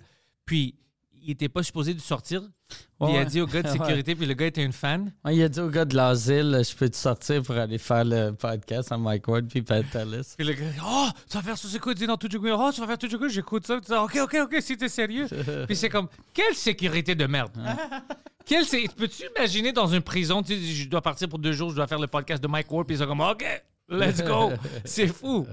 Puis, 0.45 0.77
il 1.23 1.31
était 1.33 1.49
pas 1.49 1.63
supposé 1.63 1.95
de 1.95 2.01
sortir. 2.01 2.43
Puis 2.69 2.79
Ouais, 3.01 3.15
il 3.15 3.19
a 3.19 3.25
dit 3.25 3.41
au 3.41 3.47
gars 3.47 3.63
de 3.63 3.69
Ouais. 3.73 3.73
sécurité, 3.73 4.15
puis 4.15 4.27
le 4.27 4.35
gars 4.35 4.47
était 4.47 4.65
un 4.65 4.73
fan. 4.73 5.13
Ouais, 5.25 5.35
il 5.37 5.43
a 5.43 5.49
dit 5.49 5.61
au 5.61 5.69
gars 5.69 5.85
de 5.85 5.97
l'asile, 5.97 6.61
je 6.69 6.75
peux 6.77 6.89
te 6.89 6.97
sortir 6.97 7.43
pour 7.43 7.57
aller 7.57 7.79
faire 7.79 8.05
le 8.05 8.33
podcast 8.33 8.93
à 8.93 8.99
Mike 8.99 9.27
Ward 9.29 9.47
puis 9.49 9.63
Pat 9.63 9.85
Ellis. 9.95 10.35
Puis 10.37 10.47
le 10.47 10.53
gars, 10.53 10.67
oh, 10.85 11.09
tu 11.29 11.37
vas 11.37 11.43
faire 11.43 11.59
sous 11.59 11.75
écoute, 11.75 11.97
dit 11.97 12.07
dans 12.07 12.17
tout 12.17 12.29
minimum. 12.33 12.61
Oh, 12.63 12.71
tu 12.73 12.81
vas 12.81 12.87
faire 12.87 12.99
tout 12.99 13.09
drink 13.09 13.31
j'écoute 13.31 13.67
ça. 13.67 13.79
Ça. 13.87 14.03
Ok, 14.05 14.19
ok, 14.23 14.37
ok, 14.45 14.57
si 14.61 14.77
t'es 14.77 14.89
sérieux. 14.89 15.27
Puis 15.67 15.77
c'est 15.77 15.89
comme, 15.89 16.09
quelle 16.35 16.55
sécurité 16.55 17.15
de 17.15 17.27
merde. 17.27 17.53
Quelle 18.47 18.65
sé- 18.65 18.89
Peux-tu 18.97 19.25
imaginer 19.37 19.71
dans 19.71 19.87
une 19.87 20.01
prison, 20.01 20.43
tu 20.43 20.57
dis, 20.57 20.75
je 20.75 20.89
dois 20.89 21.03
partir 21.03 21.29
pour 21.29 21.39
deux 21.39 21.53
jours, 21.53 21.71
je 21.71 21.77
dois 21.77 21.87
faire 21.87 21.99
le 22.01 22.07
podcast 22.09 22.43
de 22.43 22.49
Mike 22.49 22.73
Ward, 22.73 22.87
puis 22.87 22.97
ils 22.97 22.99
sont 22.99 23.07
comme, 23.07 23.21
OK, 23.21 23.45
let's 23.89 24.25
go. 24.25 24.51
C'est 24.85 25.07
fou. 25.07 25.47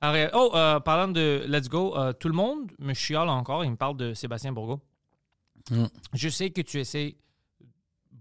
Alors, 0.00 0.30
oh, 0.52 0.56
euh, 0.56 0.80
parlant 0.80 1.08
de 1.12 1.44
let's 1.48 1.68
go, 1.68 1.94
euh, 1.98 2.12
tout 2.12 2.28
le 2.28 2.34
monde 2.34 2.70
me 2.78 2.94
chiale 2.94 3.28
encore, 3.28 3.64
il 3.64 3.70
me 3.72 3.76
parle 3.76 3.96
de 3.96 4.14
Sébastien 4.14 4.52
Bourgo. 4.52 4.80
Mm. 5.70 5.84
Je 6.14 6.28
sais 6.28 6.50
que 6.50 6.60
tu 6.62 6.78
essaies 6.78 7.16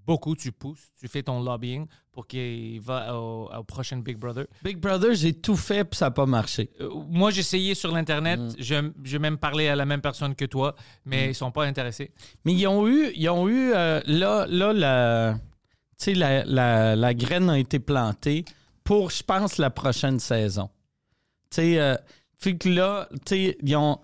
beaucoup, 0.06 0.36
tu 0.36 0.52
pousses, 0.54 0.88
tu 1.00 1.08
fais 1.10 1.22
ton 1.22 1.42
lobbying 1.42 1.86
pour 2.14 2.28
qu'il 2.28 2.80
va 2.80 3.14
au, 3.16 3.50
au 3.54 3.64
prochain 3.64 3.98
Big 3.98 4.18
Brother. 4.18 4.48
Big 4.64 4.78
Brother, 4.78 5.14
j'ai 5.14 5.34
tout 5.34 5.58
fait 5.58 5.84
puis 5.84 5.98
ça 5.98 6.06
n'a 6.06 6.12
pas 6.12 6.26
marché. 6.26 6.70
Euh, 6.80 6.90
moi, 7.10 7.30
j'ai 7.30 7.42
essayé 7.42 7.76
sur 7.76 7.92
l'Internet. 7.92 8.40
Mm. 8.40 8.56
Je, 8.58 8.92
je 9.04 9.18
même 9.18 9.38
parlé 9.38 9.68
à 9.68 9.76
la 9.76 9.86
même 9.86 10.02
personne 10.02 10.34
que 10.34 10.46
toi, 10.46 10.76
mais 11.06 11.30
ils 11.30 11.36
sont 11.36 11.52
pas 11.52 11.66
intéressés. 11.66 12.12
Mais 12.46 12.54
ils 12.54 12.68
ont 12.68 12.88
eu, 12.88 13.12
ils 13.16 13.30
ont 13.30 13.48
eu 13.50 13.74
euh, 13.74 14.02
là, 14.06 14.46
là, 14.48 14.74
la, 14.74 15.40
la, 16.08 16.46
la, 16.46 16.96
la 16.96 17.14
graine 17.14 17.50
a 17.50 17.60
été 17.60 17.80
plantée 17.80 18.46
pour, 18.84 19.12
je 19.12 19.24
pense, 19.24 19.58
la 19.58 19.70
prochaine 19.70 20.20
saison. 20.20 20.70
Tu 21.52 21.56
sais, 21.58 21.80
euh, 21.80 21.96
que 22.42 22.70
là, 22.70 23.10
tu 23.26 23.36
sais, 23.36 23.58
ils 23.62 23.76
ont. 23.76 24.00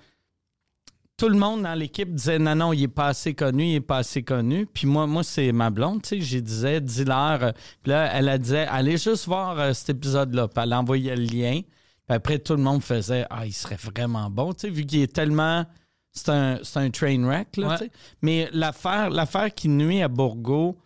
Tout 1.23 1.29
le 1.29 1.37
monde 1.37 1.63
dans 1.63 1.73
l'équipe 1.73 2.13
disait 2.13 2.37
non, 2.37 2.53
non, 2.53 2.73
il 2.73 2.83
est 2.83 2.87
pas 2.89 3.07
assez 3.07 3.33
connu, 3.33 3.63
il 3.63 3.75
est 3.75 3.79
pas 3.79 3.99
assez 3.99 4.23
connu. 4.23 4.65
Puis 4.65 4.85
moi, 4.85 5.07
moi 5.07 5.23
c'est 5.23 5.53
ma 5.53 5.69
blonde, 5.69 6.01
tu 6.01 6.09
sais, 6.09 6.19
j'ai 6.21 6.41
disais, 6.41 6.81
dis-leur. 6.81 7.41
euh, 7.43 7.51
Puis 7.81 7.91
là, 7.93 8.11
elle 8.13 8.27
a 8.27 8.37
dit, 8.37 8.57
allez 8.57 8.97
juste 8.97 9.25
voir 9.27 9.57
euh, 9.57 9.71
cet 9.71 9.91
épisode-là. 9.91 10.49
Puis 10.49 10.61
elle 10.61 10.73
envoyait 10.73 11.15
le 11.15 11.23
lien. 11.23 11.61
Puis 11.61 12.13
après, 12.17 12.39
tout 12.39 12.57
le 12.57 12.61
monde 12.61 12.83
faisait, 12.83 13.25
ah, 13.29 13.45
il 13.45 13.53
serait 13.53 13.77
vraiment 13.77 14.29
bon, 14.29 14.51
tu 14.51 14.67
sais, 14.67 14.69
vu 14.69 14.85
qu'il 14.85 14.99
est 15.01 15.13
tellement. 15.13 15.65
C'est 16.11 16.27
un, 16.27 16.59
un 16.75 16.89
train 16.89 17.25
wreck, 17.25 17.55
là, 17.55 17.67
Ouais. 17.69 17.77
tu 17.77 17.83
sais. 17.85 17.91
Mais 18.21 18.49
l'affaire, 18.51 19.53
qui 19.55 19.69
nuit 19.69 20.01
à 20.01 20.09
Bourgo, 20.09 20.77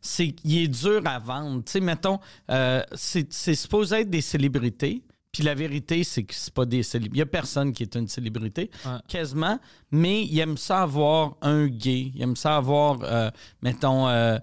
c'est 0.00 0.32
qu'il 0.32 0.58
est 0.58 0.66
dur 0.66 1.02
à 1.04 1.20
vendre. 1.20 1.62
Tu 1.64 1.70
sais, 1.70 1.80
mettons, 1.80 2.18
euh, 2.50 2.82
c'est 2.96 3.30
supposé 3.54 4.00
être 4.00 4.10
des 4.10 4.22
célébrités. 4.22 5.04
Puis 5.34 5.42
la 5.42 5.54
vérité, 5.56 6.04
c'est 6.04 6.22
que 6.22 6.32
c'est 6.32 6.54
pas 6.54 6.64
des 6.64 6.84
célébrités. 6.84 7.16
Il 7.16 7.18
y 7.18 7.22
a 7.22 7.26
personne 7.26 7.72
qui 7.72 7.82
est 7.82 7.96
une 7.96 8.06
célébrité, 8.06 8.70
Ouais. 8.86 8.98
quasiment. 9.08 9.58
Mais 9.90 10.22
il 10.22 10.38
aime 10.38 10.56
ça 10.56 10.82
avoir 10.82 11.34
un 11.42 11.66
gay. 11.66 12.12
Il 12.14 12.22
aime 12.22 12.36
ça 12.36 12.56
avoir, 12.56 13.00
euh, 13.02 13.30
mettons, 13.60 14.06
euh, 14.08 14.38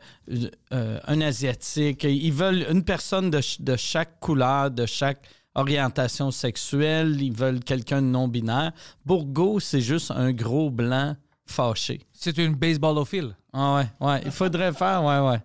euh, 0.74 1.00
un 1.08 1.22
asiatique. 1.22 2.04
Ils 2.04 2.34
veulent 2.34 2.66
une 2.70 2.84
personne 2.84 3.30
de, 3.32 3.40
de 3.62 3.76
chaque 3.78 4.20
couleur, 4.20 4.70
de 4.70 4.86
chaque 4.86 5.26
orientation 5.56 6.30
sexuelle. 6.30 7.22
Ils 7.22 7.32
veulent 7.34 7.62
quelqu'un 7.64 8.02
de 8.02 8.08
non-binaire. 8.08 8.74
Bourgo, 9.06 9.62
c'est 9.62 9.82
juste 9.82 10.12
un 10.12 10.34
gros 10.34 10.70
blanc 10.70 11.16
fâché. 11.46 12.02
C'est 12.12 12.38
une 12.38 12.56
baseballophile. 12.56 13.36
Ah 13.54 13.76
ouais, 13.76 14.08
ouais. 14.08 14.22
Il 14.26 14.32
faudrait 14.32 14.74
faire, 14.74 15.04
ouais, 15.06 15.20
ouais. 15.20 15.42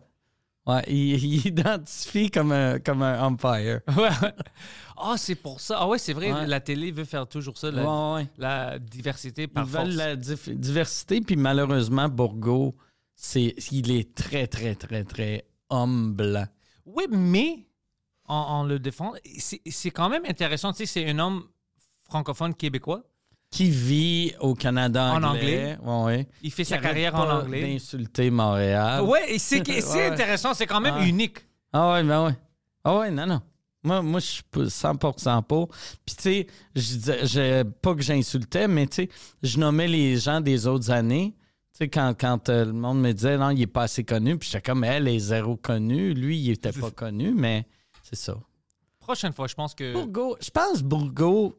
Ouais, 0.67 0.83
il, 0.89 1.25
il 1.25 1.47
identifie 1.47 2.31
comme 2.31 2.53
un, 2.53 2.79
comme 2.81 3.03
un 3.03 3.23
umpire. 3.25 3.81
Ouais. 3.97 4.09
Ah, 4.97 5.15
c'est 5.19 5.35
pour 5.35 5.61
ça. 5.61 5.77
Ah 5.81 5.87
ouais, 5.89 5.99
c'est 5.99 6.13
vrai, 6.15 6.33
Ouais. 6.33 6.47
la 6.47 6.59
télé 6.61 6.91
veut 6.91 7.05
faire 7.05 7.27
toujours 7.29 7.57
ça, 7.59 7.71
la, 7.71 7.83
Ouais, 7.85 8.15
ouais. 8.23 8.29
la 8.39 8.79
diversité 8.79 9.43
Ils 9.43 9.49
par 9.49 9.69
force. 9.69 9.85
veulent 9.87 9.95
la 9.97 10.17
dif- 10.17 10.51
diversité, 10.55 11.21
puis 11.21 11.37
malheureusement, 11.37 12.09
Bourgo, 12.09 12.75
c'est, 13.15 13.55
il 13.73 13.91
est 13.91 14.15
très, 14.15 14.47
très, 14.47 14.75
très, 14.75 15.05
très 15.05 15.45
homme 15.69 16.15
blanc. 16.15 16.47
Oui, 16.87 17.05
mais 17.11 17.67
en, 18.25 18.65
le 18.65 18.79
défend, 18.79 19.13
c'est 19.39 19.61
c'est 19.69 19.91
quand 19.91 20.09
même 20.09 20.25
intéressant. 20.27 20.73
Tu 20.73 20.79
sais, 20.79 20.87
c'est 20.87 21.09
un 21.11 21.19
homme 21.19 21.45
francophone 22.05 22.55
québécois. 22.55 23.03
Qui 23.51 23.71
vit 23.71 24.35
au 24.41 24.55
Canada 24.55 25.13
En 25.13 25.23
anglais. 25.23 25.79
Ouais, 25.83 26.03
ouais. 26.05 26.29
Il 26.43 26.51
fait 26.51 26.65
Qui 26.65 26.71
sa 26.71 26.79
carrière 26.79 27.15
en 27.15 27.29
anglais. 27.43 27.63
d'insulter 27.75 28.31
Montréal. 28.31 29.03
Ouais, 29.05 29.33
et 29.35 29.39
c'est 29.39 29.67
Ouais. 29.95 30.07
intéressant. 30.07 30.53
C'est 30.53 30.67
quand 30.67 30.81
même 30.81 31.03
unique. 31.07 31.39
Ah 31.73 31.93
ouais, 31.93 32.03
ben 32.03 32.27
ouais. 32.27 32.37
Ah 32.85 32.99
ouais, 32.99 33.11
non, 33.11 33.27
non. 33.27 33.41
Moi, 33.83 34.03
moi 34.03 34.21
je 34.21 34.27
suis 34.27 34.43
pas 34.43 34.65
100% 34.65 35.43
pour. 35.45 35.69
Puis, 36.05 36.17
tu 36.17 36.23
sais, 36.23 36.47
je 36.75 36.81
disais, 36.83 37.27
je- 37.27 37.63
pas 37.63 37.95
que 37.95 38.03
j'insultais, 38.03 38.67
mais 38.67 38.87
tu 38.89 38.97
sais, 39.05 39.09
je 39.43 39.59
nommais 39.59 39.87
les 39.87 40.17
gens 40.17 40.41
des 40.41 40.67
autres 40.67 40.91
années. 40.91 41.35
Tu 41.73 41.79
sais, 41.85 41.89
quand, 41.89 42.15
quand 42.19 42.49
euh, 42.49 42.65
le 42.65 42.73
monde 42.73 43.01
me 43.01 43.13
disait, 43.13 43.37
non, 43.39 43.51
il 43.51 43.63
est 43.63 43.67
pas 43.69 43.83
assez 43.83 44.03
connu, 44.03 44.37
puis 44.39 44.49
j'étais 44.51 44.63
comme, 44.71 44.83
elle 44.83 45.07
est 45.07 45.19
zéro 45.21 45.57
connu. 45.57 46.15
Lui, 46.15 46.39
il 46.39 46.51
était 46.51 46.73
pas 46.73 46.91
connu, 46.91 47.33
mais 47.35 47.67
c'est 48.03 48.17
ça. 48.17 48.35
Prochaine 48.99 49.33
fois, 49.33 49.47
je 49.47 49.55
pense 49.55 49.73
que. 49.75 49.93
Bourgo, 49.93 50.37
je 50.41 50.51
pense 50.51 50.83
Bourgo 50.83 51.57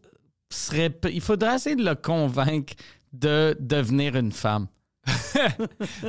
serait. 0.51 0.93
Il 1.11 1.21
faudrait 1.21 1.55
essayer 1.55 1.75
de 1.75 1.83
le 1.85 1.95
convaincre 1.95 2.73
de 3.13 3.55
devenir 3.59 4.15
une 4.15 4.31
femme. 4.31 4.67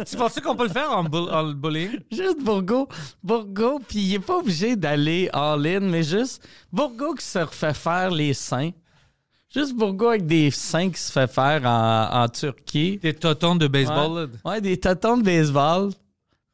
Tu 0.06 0.16
penses 0.16 0.40
qu'on 0.40 0.56
peut 0.56 0.64
le 0.66 0.72
faire 0.72 0.90
en, 0.90 1.04
bull- 1.04 1.30
en 1.30 1.52
bullying? 1.52 2.00
Juste 2.10 2.40
Bourgo, 2.42 2.88
Bourgo, 3.22 3.80
puis 3.86 3.98
il 3.98 4.14
est 4.14 4.18
pas 4.18 4.38
obligé 4.38 4.74
d'aller 4.74 5.28
all-in, 5.32 5.80
mais 5.80 6.02
juste 6.02 6.46
Bourgo 6.72 7.14
qui 7.14 7.24
se 7.24 7.38
refait 7.38 7.74
faire 7.74 8.10
les 8.10 8.34
seins. 8.34 8.70
Juste 9.54 9.74
Bourgo 9.74 10.08
avec 10.08 10.26
des 10.26 10.50
seins 10.50 10.90
qui 10.90 11.00
se 11.00 11.12
fait 11.12 11.30
faire 11.30 11.64
en, 11.64 12.22
en 12.24 12.28
Turquie. 12.28 12.98
Des 12.98 13.14
totons 13.14 13.56
de 13.56 13.66
baseball. 13.68 14.30
Ouais, 14.44 14.60
des 14.60 14.78
tatons 14.78 15.16
de 15.18 15.22
baseball. 15.22 15.90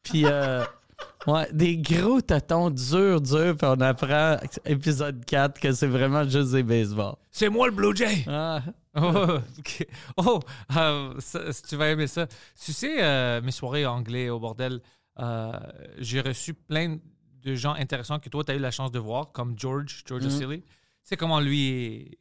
Puis, 0.03 0.25
euh, 0.27 0.65
ouais, 1.27 1.49
des 1.53 1.77
gros 1.79 2.21
tatons 2.21 2.71
durs, 2.71 3.21
durs. 3.21 3.57
Puis 3.57 3.67
on 3.69 3.81
apprend, 3.81 4.37
épisode 4.65 5.25
4, 5.25 5.61
que 5.61 5.73
c'est 5.73 5.87
vraiment 5.87 6.25
juste 6.29 6.53
des 6.53 6.63
baseball. 6.63 7.15
C'est 7.31 7.49
moi 7.49 7.67
le 7.67 7.73
Blue 7.73 7.95
Jay! 7.95 8.25
Ah, 8.29 8.63
Oh, 8.97 9.39
ok. 9.59 9.87
Oh, 10.19 10.41
euh, 10.77 11.15
ça- 11.19 11.41
tu 11.69 11.75
vas 11.75 11.89
aimer 11.91 12.07
ça. 12.07 12.29
Tu 12.65 12.73
sais, 12.73 13.03
euh, 13.03 13.41
mes 13.43 13.51
soirées 13.51 13.85
anglais 13.87 14.29
au 14.31 14.39
bordel, 14.39 14.81
euh, 15.19 15.53
j'ai 15.99 16.21
reçu 16.21 16.55
plein 16.55 16.99
de 17.43 17.55
gens 17.57 17.75
intéressants 17.75 18.21
que 18.21 18.29
toi, 18.29 18.45
tu 18.45 18.53
as 18.53 18.55
eu 18.55 18.61
la 18.61 18.71
chance 18.71 18.93
de 18.93 19.01
voir, 19.01 19.33
comme 19.33 19.59
George, 19.59 20.05
George. 20.07 20.25
Ossili. 20.27 20.61
Tu 20.63 20.69
sais 21.03 21.17
comment 21.17 21.41
lui 21.41 21.69
est 21.71 22.19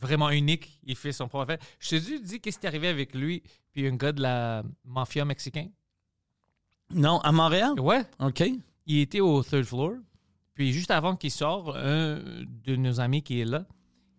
vraiment 0.00 0.30
unique. 0.30 0.80
Il 0.82 0.96
fait 0.96 1.12
son 1.12 1.28
propre 1.28 1.44
affaire. 1.44 1.58
Je 1.78 1.96
te 1.98 2.22
dis, 2.22 2.40
qu'est-ce 2.40 2.58
qui 2.58 2.64
est 2.64 2.68
arrivé 2.68 2.88
avec 2.88 3.14
lui, 3.14 3.42
puis 3.72 3.86
un 3.86 3.94
gars 3.94 4.12
de 4.12 4.22
la 4.22 4.62
mafia 4.86 5.24
mexicain. 5.26 5.66
Non, 6.90 7.18
à 7.20 7.32
Montréal? 7.32 7.78
Ouais, 7.80 8.04
OK. 8.18 8.42
il 8.86 9.00
était 9.00 9.20
au 9.20 9.42
third 9.42 9.64
floor. 9.64 9.94
Puis 10.54 10.72
juste 10.72 10.90
avant 10.90 11.16
qu'il 11.16 11.30
sorte, 11.30 11.76
un 11.76 12.18
de 12.64 12.76
nos 12.76 13.00
amis 13.00 13.22
qui 13.22 13.40
est 13.40 13.44
là, 13.44 13.66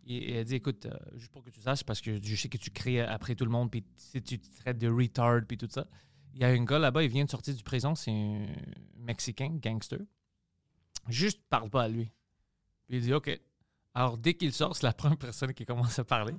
il, 0.06 0.38
a 0.38 0.44
dit 0.44 0.56
Écoute, 0.56 0.86
euh, 0.86 0.98
juste 1.16 1.32
pour 1.32 1.44
que 1.44 1.50
tu 1.50 1.62
saches, 1.62 1.84
parce 1.84 2.02
que 2.02 2.22
je 2.22 2.36
sais 2.36 2.50
que 2.50 2.58
tu 2.58 2.72
cries 2.72 3.00
après 3.00 3.36
tout 3.36 3.46
le 3.46 3.52
monde, 3.52 3.70
puis 3.70 3.84
si 3.98 4.22
tu 4.22 4.40
te 4.40 4.62
traites 4.62 4.78
de 4.78 4.88
retard, 4.88 5.42
puis 5.48 5.58
tout 5.58 5.68
ça. 5.70 5.86
Il 6.34 6.42
y 6.42 6.46
a 6.46 6.48
un 6.48 6.64
gars 6.64 6.80
là-bas, 6.80 7.04
il 7.04 7.10
vient 7.10 7.26
de 7.26 7.30
sortir 7.30 7.54
du 7.56 7.64
prison, 7.64 7.96
c'est 7.96 8.12
un 8.12 8.46
Mexicain, 8.98 9.58
gangster. 9.62 10.00
Juste 11.08 11.42
parle 11.50 11.70
pas 11.70 11.84
à 11.84 11.88
lui. 11.88 12.12
Puis 12.88 12.98
il 12.98 13.02
dit 13.02 13.14
OK. 13.14 13.40
Alors 13.94 14.18
dès 14.18 14.36
qu'il 14.36 14.54
sort, 14.54 14.76
c'est 14.76 14.84
la 14.84 14.94
première 14.94 15.18
personne 15.18 15.54
qui 15.54 15.66
commence 15.66 15.98
à 16.00 16.04
parler. 16.04 16.36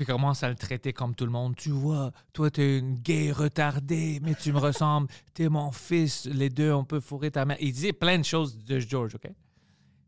Puis 0.00 0.06
commence 0.06 0.42
à 0.42 0.48
le 0.48 0.54
traiter 0.54 0.94
comme 0.94 1.14
tout 1.14 1.26
le 1.26 1.30
monde. 1.30 1.54
Tu 1.56 1.68
vois, 1.68 2.10
toi, 2.32 2.50
t'es 2.50 2.78
une 2.78 2.94
gay 2.94 3.32
retardée, 3.32 4.18
mais 4.22 4.34
tu 4.34 4.50
me 4.50 4.58
ressembles. 4.58 5.08
T'es 5.34 5.50
mon 5.50 5.72
fils. 5.72 6.24
Les 6.24 6.48
deux, 6.48 6.72
on 6.72 6.86
peut 6.86 7.00
fourrer 7.00 7.30
ta 7.30 7.44
mère. 7.44 7.58
Il 7.60 7.70
disait 7.70 7.92
plein 7.92 8.16
de 8.16 8.24
choses 8.24 8.56
de 8.64 8.78
George, 8.78 9.16
OK? 9.16 9.30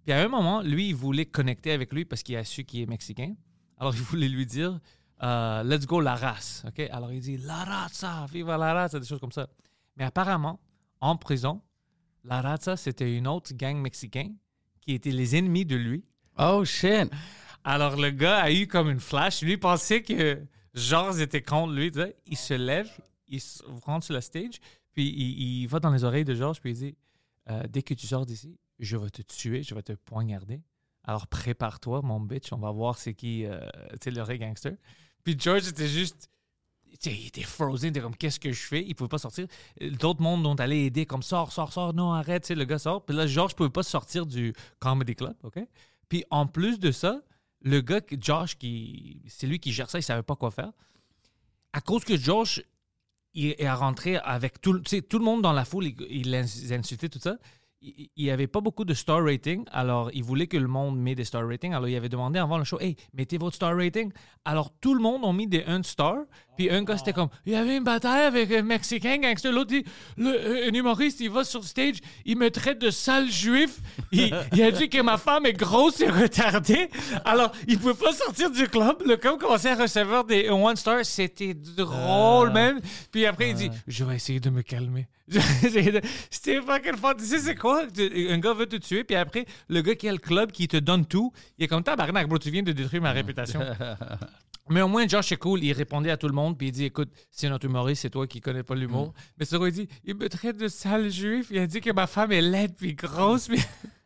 Puis 0.02 0.12
à 0.14 0.22
un 0.22 0.28
moment, 0.28 0.62
lui, 0.62 0.88
il 0.88 0.94
voulait 0.94 1.26
connecter 1.26 1.72
avec 1.72 1.92
lui 1.92 2.07
parce 2.07 2.22
qu'il 2.22 2.37
a 2.37 2.44
su 2.44 2.64
qu'il 2.64 2.81
est 2.81 2.87
mexicain. 2.87 3.35
Alors, 3.76 3.94
il 3.94 4.00
voulait 4.00 4.31
lui 4.31 4.46
dire 4.46 4.81
euh, 5.22 5.62
Let's 5.62 5.85
go 5.85 6.00
la 6.00 6.16
race, 6.16 6.64
OK? 6.66 6.81
Alors, 6.90 7.12
il 7.12 7.20
dit 7.20 7.37
La 7.37 7.62
raza, 7.62 8.24
viva 8.33 8.57
la 8.57 8.72
raza, 8.72 8.98
des 8.98 9.07
choses 9.07 9.20
comme 9.20 9.31
ça. 9.31 9.46
Mais 9.98 10.05
apparemment, 10.05 10.59
en 11.00 11.18
prison, 11.18 11.61
la 12.24 12.40
raza, 12.40 12.78
c'était 12.78 13.14
une 13.14 13.28
autre 13.28 13.52
gang 13.52 13.76
mexicain 13.76 14.31
qui 14.81 14.94
étaient 14.94 15.11
les 15.11 15.37
ennemis 15.37 15.66
de 15.66 15.76
lui. 15.76 16.02
Oh, 16.38 16.64
shit. 16.64 17.11
Alors, 17.64 17.96
le 17.96 18.11
gars 18.11 18.38
a 18.38 18.51
eu 18.51 18.66
comme 18.66 18.90
une 18.90 19.01
flash. 19.01 19.42
Lui 19.42 19.57
pensait 19.57 20.03
que 20.03 20.42
Georges 20.75 21.20
était 21.20 21.42
contre 21.42 21.72
lui. 21.72 21.92
Il 22.27 22.37
se 22.37 22.55
lève, 22.55 22.90
il 23.29 23.40
rentre 23.85 24.05
sur 24.05 24.14
la 24.14 24.20
stage, 24.20 24.61
puis 24.92 25.09
il, 25.09 25.66
va 25.66 25.79
dans 25.79 25.90
les 25.90 26.05
oreilles 26.05 26.25
de 26.25 26.35
Georges, 26.35 26.61
puis 26.61 26.70
il 26.70 26.77
dit 26.77 26.96
Euh, 27.51 27.62
Dès 27.68 27.83
que 27.83 27.94
tu 27.94 28.07
sors 28.07 28.27
d'ici, 28.27 28.59
je 28.79 28.96
vais 28.96 29.11
te 29.11 29.22
tuer, 29.22 29.62
je 29.62 29.75
vais 29.75 29.83
te 29.83 29.92
poignarder. 29.92 30.61
Alors, 31.05 31.27
prépare-toi, 31.27 32.01
mon 32.03 32.20
bitch, 32.20 32.53
on 32.53 32.59
va 32.59 32.70
voir 32.70 32.98
c'est 32.98 33.14
qui, 33.14 33.44
euh, 33.44 33.61
tu 34.01 34.05
sais, 34.05 34.11
le 34.11 34.37
gangster. 34.37 34.75
Puis 35.25 35.37
George 35.38 35.66
était 35.68 35.88
juste. 35.88 36.31
il 37.05 37.27
était 37.27 37.42
frozen, 37.42 37.88
il 37.88 37.90
était 37.90 38.01
comme 38.01 38.16
qu'est-ce 38.16 38.38
que 38.38 38.53
je 38.53 38.62
fais? 38.62 38.85
Il 38.85 38.94
pouvait 38.94 39.09
pas 39.09 39.18
sortir. 39.18 39.46
D'autres 39.81 40.20
mondes 40.20 40.46
ont 40.46 40.55
allé 40.55 40.85
aider 40.85 41.07
comme 41.07 41.22
sors, 41.22 41.53
sors, 41.53 41.72
sors, 41.72 41.94
non, 41.94 42.12
arrête, 42.12 42.48
le 42.51 42.64
gars 42.64 42.79
sort. 42.79 43.05
Puis 43.05 43.16
là, 43.16 43.27
George 43.27 43.55
pouvait 43.55 43.70
pas 43.70 43.83
sortir 43.83 44.27
du 44.27 44.53
comedy 44.79 45.14
club, 45.14 45.35
OK? 45.42 45.59
Puis 46.09 46.25
en 46.31 46.46
plus 46.46 46.79
de 46.79 46.92
ça, 46.92 47.22
le 47.62 47.81
gars, 47.81 48.01
Josh, 48.18 48.57
qui, 48.57 49.22
c'est 49.29 49.46
lui 49.46 49.59
qui 49.59 49.72
gère 49.72 49.88
ça, 49.88 49.98
il 49.98 50.03
savait 50.03 50.22
pas 50.22 50.37
quoi 50.37 50.51
faire. 50.51 50.72
À 51.72 51.81
cause 51.81 52.05
que 52.05 52.16
Josh, 52.16 52.62
est 53.35 53.70
rentré 53.70 54.18
avec 54.18 54.61
tout, 54.61 54.81
tout 54.81 55.18
le 55.18 55.25
monde 55.25 55.40
dans 55.42 55.53
la 55.53 55.64
foule, 55.64 55.87
il, 55.87 55.96
il 56.11 56.31
les 56.31 56.72
insultait, 56.72 57.09
tout 57.09 57.18
ça. 57.18 57.38
Il 57.82 58.08
il 58.22 58.26
y 58.26 58.30
avait 58.30 58.46
pas 58.46 58.60
beaucoup 58.60 58.84
de 58.84 58.94
star 58.94 59.24
rating, 59.24 59.64
alors 59.72 60.10
il 60.12 60.22
voulait 60.22 60.46
que 60.46 60.56
le 60.56 60.68
monde 60.68 60.96
mette 60.98 61.16
des 61.16 61.24
star 61.24 61.46
ratings. 61.46 61.72
Alors 61.72 61.88
il 61.88 61.96
avait 61.96 62.08
demandé 62.08 62.38
avant 62.38 62.56
le 62.56 62.64
show, 62.64 62.78
hey, 62.78 62.94
mettez 63.12 63.36
votre 63.38 63.56
star 63.56 63.76
rating. 63.76 64.12
Alors 64.44 64.70
tout 64.80 64.94
le 64.94 65.00
monde 65.00 65.24
a 65.24 65.32
mis 65.32 65.46
des 65.46 65.64
1 65.66 65.82
star. 65.82 66.18
Puis 66.56 66.70
un 66.70 66.84
gars, 66.84 66.98
c'était 66.98 67.12
comme, 67.12 67.30
il 67.46 67.52
y 67.52 67.56
avait 67.56 67.78
une 67.78 67.84
bataille 67.84 68.24
avec 68.26 68.52
un 68.52 68.62
Mexicain 68.62 69.18
gangster. 69.18 69.50
L'autre 69.50 69.70
dit, 69.70 69.84
le, 70.16 70.28
euh, 70.28 70.68
un 70.68 70.74
humoriste, 70.74 71.20
il 71.20 71.30
va 71.30 71.42
sur 71.44 71.64
stage, 71.64 71.96
il 72.24 72.36
me 72.36 72.50
traite 72.50 72.78
de 72.80 72.90
sale 72.90 73.30
juif. 73.30 73.80
Il, 74.12 74.32
il 74.52 74.62
a 74.62 74.70
dit 74.70 74.88
que 74.88 75.00
ma 75.00 75.16
femme 75.16 75.46
est 75.46 75.54
grosse 75.54 76.00
et 76.00 76.08
retardée. 76.08 76.88
Alors 77.24 77.50
il 77.66 77.78
pouvait 77.78 77.94
pas 77.94 78.12
sortir 78.12 78.50
du 78.50 78.68
club. 78.68 79.02
Le 79.04 79.16
club 79.16 79.38
commençait 79.40 79.70
à 79.70 79.76
recevoir 79.76 80.24
des 80.24 80.48
1 80.48 80.76
star. 80.76 81.04
C'était 81.04 81.54
drôle 81.54 82.52
même. 82.52 82.80
Puis 83.10 83.26
après, 83.26 83.50
il 83.50 83.56
dit, 83.56 83.70
je 83.88 84.04
vais 84.04 84.16
essayer 84.16 84.38
de 84.38 84.50
me 84.50 84.62
calmer. 84.62 85.08
C'était 86.30 86.61
fucking 86.61 86.96
fun. 86.96 87.14
Tu 87.14 87.24
sais, 87.24 87.38
c'est 87.38 87.54
quoi? 87.54 87.85
Un 87.98 88.38
gars 88.38 88.54
veut 88.54 88.66
te 88.66 88.76
tuer, 88.76 89.04
puis 89.04 89.16
après, 89.16 89.46
le 89.68 89.80
gars 89.82 89.94
qui 89.94 90.08
a 90.08 90.12
le 90.12 90.18
club 90.18 90.52
qui 90.52 90.68
te 90.68 90.76
donne 90.76 91.06
tout, 91.06 91.32
il 91.58 91.64
est 91.64 91.68
comme 91.68 91.82
tabarnak, 91.82 92.28
bro, 92.28 92.38
tu 92.38 92.50
viens 92.50 92.62
de 92.62 92.72
détruire 92.72 93.02
ma 93.02 93.12
réputation. 93.12 93.61
Mais 94.68 94.80
au 94.80 94.88
moins, 94.88 95.06
Josh 95.08 95.32
est 95.32 95.37
cool. 95.37 95.62
Il 95.64 95.72
répondait 95.72 96.11
à 96.11 96.16
tout 96.16 96.28
le 96.28 96.35
monde, 96.35 96.56
puis 96.56 96.68
il 96.68 96.72
dit 96.72 96.85
Écoute, 96.85 97.08
c'est 97.30 97.48
notre 97.48 97.66
humoriste, 97.66 98.02
c'est 98.02 98.11
toi 98.11 98.26
qui 98.26 98.40
connais 98.40 98.62
pas 98.62 98.74
l'humour. 98.76 99.12
Mais 99.38 99.44
c'est 99.44 99.58
quoi, 99.58 99.68
il 99.68 99.72
dit 99.72 99.88
Il 100.04 100.14
me 100.14 100.28
traite 100.28 100.56
de 100.56 100.68
sale 100.68 101.11
juif. 101.11 101.48
Il 101.50 101.58
a 101.58 101.66
dit 101.66 101.80
que 101.80 101.90
ma 101.92 102.06
femme 102.06 102.30
est 102.32 102.40
laide, 102.42 102.74
puis 102.76 102.94
grosse, 102.94 103.48
puis. 103.48 103.61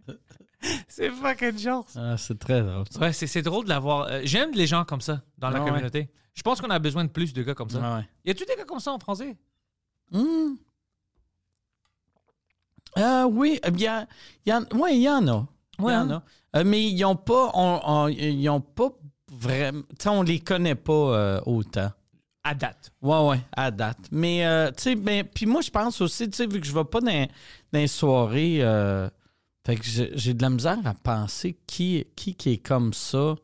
c'est 0.89 1.11
fucking 1.11 1.59
genre. 1.59 1.87
Ah, 1.97 2.17
c'est 2.17 2.39
très 2.39 2.63
drôle. 2.63 2.85
Ouais, 3.01 3.13
c'est 3.13 3.43
drôle 3.43 3.65
de 3.65 3.69
l'avoir. 3.69 4.07
Euh, 4.09 4.21
J'aime 4.25 4.53
les 4.55 4.67
gens 4.67 4.85
comme 4.85 5.03
ça 5.03 5.23
dans 5.39 5.51
la 5.51 5.59
Ah 5.59 5.63
ouais. 5.63 5.69
communauté. 5.71 6.09
Je 6.35 6.43
pense 6.43 6.61
qu'on 6.61 6.71
a 6.71 6.79
besoin 6.79 7.05
de 7.05 7.11
plus 7.11 7.33
de 7.33 7.43
gars 7.43 7.55
comme 7.55 7.71
ça. 7.71 7.81
Ah 7.83 7.97
ouais. 7.99 8.09
Y 8.25 8.31
a-tu 8.31 8.45
des 8.47 8.57
gars 8.57 8.65
comme 8.65 8.81
ça 8.81 8.93
en 8.93 8.99
français? 8.99 9.37
Hmm. 10.11 10.55
Euh, 12.99 13.25
oui, 13.25 13.61
il 13.67 13.81
y, 13.81 13.87
a- 13.87 14.07
il 14.45 14.51
y 14.51 14.53
en, 14.53 14.63
ouais, 14.79 14.97
il 14.97 15.03
y 15.03 15.09
en 15.09 15.27
a. 15.29 15.47
Il 15.79 15.85
y 15.85 15.89
en 15.89 16.11
hein? 16.11 16.23
a. 16.55 16.59
Euh, 16.59 16.65
mais 16.65 16.83
ils 16.85 16.99
n'ont 17.01 17.17
pas, 17.17 17.51
on, 17.55 17.81
on- 17.85 18.09
ils 18.09 18.49
ont 18.49 18.61
pas 18.61 18.89
vraiment, 19.31 19.83
tu 19.91 19.97
sais, 20.03 20.09
on 20.09 20.23
les 20.23 20.41
connaît 20.41 20.75
pas 20.75 20.93
euh, 20.93 21.41
autant. 21.45 21.91
À 22.43 22.55
date. 22.55 22.93
Ouais, 23.03 23.27
ouais, 23.29 23.41
à 23.53 23.71
date. 23.71 23.99
Mais, 24.13 24.47
euh, 24.47 24.69
tu 24.71 24.83
sais, 24.85 24.95
ben, 24.95 25.25
puis 25.25 25.47
moi, 25.47 25.61
je 25.61 25.71
pense 25.71 26.01
aussi, 26.01 26.31
tu 26.31 26.37
sais, 26.37 26.47
vu 26.47 26.61
que 26.61 26.67
je 26.67 26.73
vais 26.73 26.85
pas 26.85 27.01
dans, 27.01 27.11
dans 27.73 27.79
les 27.79 27.89
soirées, 27.89 28.59
euh, 28.63 29.11
fait 29.67 29.77
que 29.77 29.83
j'ai 29.85 30.33
de 30.33 30.43
la 30.43 30.51
misère 30.51 30.79
à 30.85 30.95
penser 30.95 31.59
qui, 31.67 32.07
qui, 32.15 32.35
qui 32.37 32.51
est 32.53 32.59
comme 32.59 32.93
ça. 32.95 33.35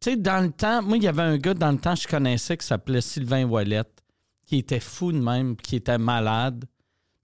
Tu 0.00 0.10
sais, 0.10 0.16
dans 0.16 0.44
le 0.44 0.50
temps, 0.50 0.82
moi, 0.82 0.96
il 0.96 1.02
y 1.04 1.08
avait 1.08 1.22
un 1.22 1.38
gars 1.38 1.54
dans 1.54 1.70
le 1.72 1.78
temps 1.78 1.94
que 1.94 2.00
je 2.00 2.08
connaissais 2.08 2.56
qui 2.56 2.66
s'appelait 2.66 3.00
Sylvain 3.00 3.44
Ouellette, 3.44 4.02
qui 4.46 4.58
était 4.58 4.80
fou 4.80 5.12
de 5.12 5.18
même, 5.20 5.56
qui 5.56 5.76
était 5.76 5.98
malade, 5.98 6.64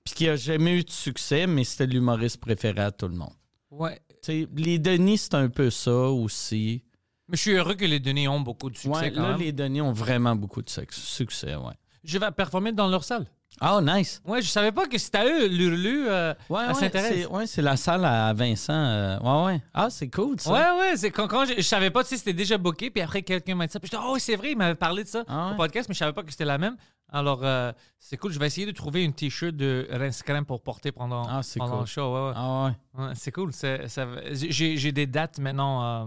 puis 0.04 0.14
qui 0.14 0.28
a 0.28 0.36
jamais 0.36 0.78
eu 0.78 0.84
de 0.84 0.90
succès, 0.90 1.46
mais 1.46 1.64
c'était 1.64 1.86
l'humoriste 1.86 2.38
préféré 2.38 2.80
à 2.82 2.92
tout 2.92 3.08
le 3.08 3.16
monde. 3.16 3.32
Ouais. 3.70 4.00
Les 4.28 4.78
Denis, 4.78 5.18
c'est 5.18 5.34
un 5.34 5.48
peu 5.48 5.70
ça 5.70 5.92
aussi. 5.92 6.82
Mais 7.28 7.36
je 7.36 7.42
suis 7.42 7.52
heureux 7.52 7.74
que 7.74 7.84
les 7.84 8.00
données 8.00 8.28
ont 8.28 8.40
beaucoup 8.40 8.70
de 8.70 8.76
succès 8.76 8.88
Ouais, 9.00 9.12
quand 9.12 9.22
là, 9.22 9.30
même. 9.32 9.40
les 9.40 9.52
Denis 9.52 9.80
ont 9.80 9.92
vraiment 9.92 10.36
beaucoup 10.36 10.62
de 10.62 10.70
succès, 10.90 11.54
ouais. 11.56 11.72
Je 12.04 12.18
vais 12.18 12.30
performer 12.32 12.72
dans 12.72 12.86
leur 12.88 13.02
salle. 13.02 13.26
Oh, 13.62 13.80
nice! 13.80 14.20
Ouais, 14.26 14.42
je 14.42 14.48
savais 14.48 14.72
pas 14.72 14.86
que 14.86 14.98
c'était 14.98 15.18
à 15.18 15.24
eux, 15.26 15.46
l'Urlu, 15.46 16.08
euh, 16.08 16.34
Ouais, 16.50 16.62
à 16.64 16.72
ouais, 16.72 16.90
c'est 16.90 17.26
ouais, 17.26 17.62
la 17.62 17.76
salle 17.76 18.04
à 18.04 18.32
Vincent. 18.34 18.72
euh, 18.74 19.18
ouais, 19.20 19.46
ouais. 19.46 19.62
Ah, 19.72 19.90
c'est 19.90 20.10
cool, 20.10 20.40
ça. 20.40 20.50
Ouais, 20.52 20.80
ouais, 20.80 20.96
c'est 20.96 21.10
quand, 21.12 21.28
quand 21.28 21.44
je, 21.46 21.54
je 21.56 21.62
savais 21.62 21.90
pas 21.90 22.02
si 22.04 22.18
c'était 22.18 22.32
déjà 22.32 22.58
booké, 22.58 22.90
puis 22.90 23.00
après 23.00 23.22
quelqu'un 23.22 23.54
m'a 23.54 23.66
dit 23.66 23.72
ça, 23.72 23.78
puis 23.78 23.88
je 23.92 23.96
dis, 23.96 24.02
oh, 24.04 24.16
c'est 24.18 24.34
vrai, 24.36 24.50
il 24.52 24.56
m'avait 24.58 24.74
parlé 24.74 25.04
de 25.04 25.08
ça 25.08 25.22
Ah 25.28 25.52
au 25.52 25.56
podcast, 25.56 25.88
mais 25.88 25.94
je 25.94 26.00
savais 26.00 26.12
pas 26.12 26.24
que 26.24 26.30
c'était 26.32 26.44
la 26.44 26.58
même. 26.58 26.76
Alors, 27.12 27.40
euh, 27.44 27.70
c'est 28.00 28.16
cool, 28.16 28.32
je 28.32 28.40
vais 28.40 28.46
essayer 28.48 28.66
de 28.66 28.72
trouver 28.72 29.04
une 29.04 29.12
t-shirt 29.14 29.54
de 29.54 29.86
Rince 29.92 30.22
Crème 30.24 30.44
pour 30.44 30.60
porter 30.62 30.90
pendant, 30.90 31.22
Ah, 31.28 31.40
pendant 31.56 31.70
cool. 31.72 31.80
le 31.82 31.86
show. 31.86 32.12
Ouais, 32.12 32.26
ouais. 32.28 32.32
Ah, 32.34 32.64
ouais. 32.98 33.04
Ouais, 33.06 33.12
c'est 33.14 33.30
cool. 33.30 33.52
c'est- 33.52 33.86
ça 33.88 34.04
va- 34.04 34.20
J'ai 34.32 34.76
j'ai 34.76 34.90
des 34.92 35.06
dates 35.06 35.38
maintenant, 35.38 35.84
euh, 35.84 36.06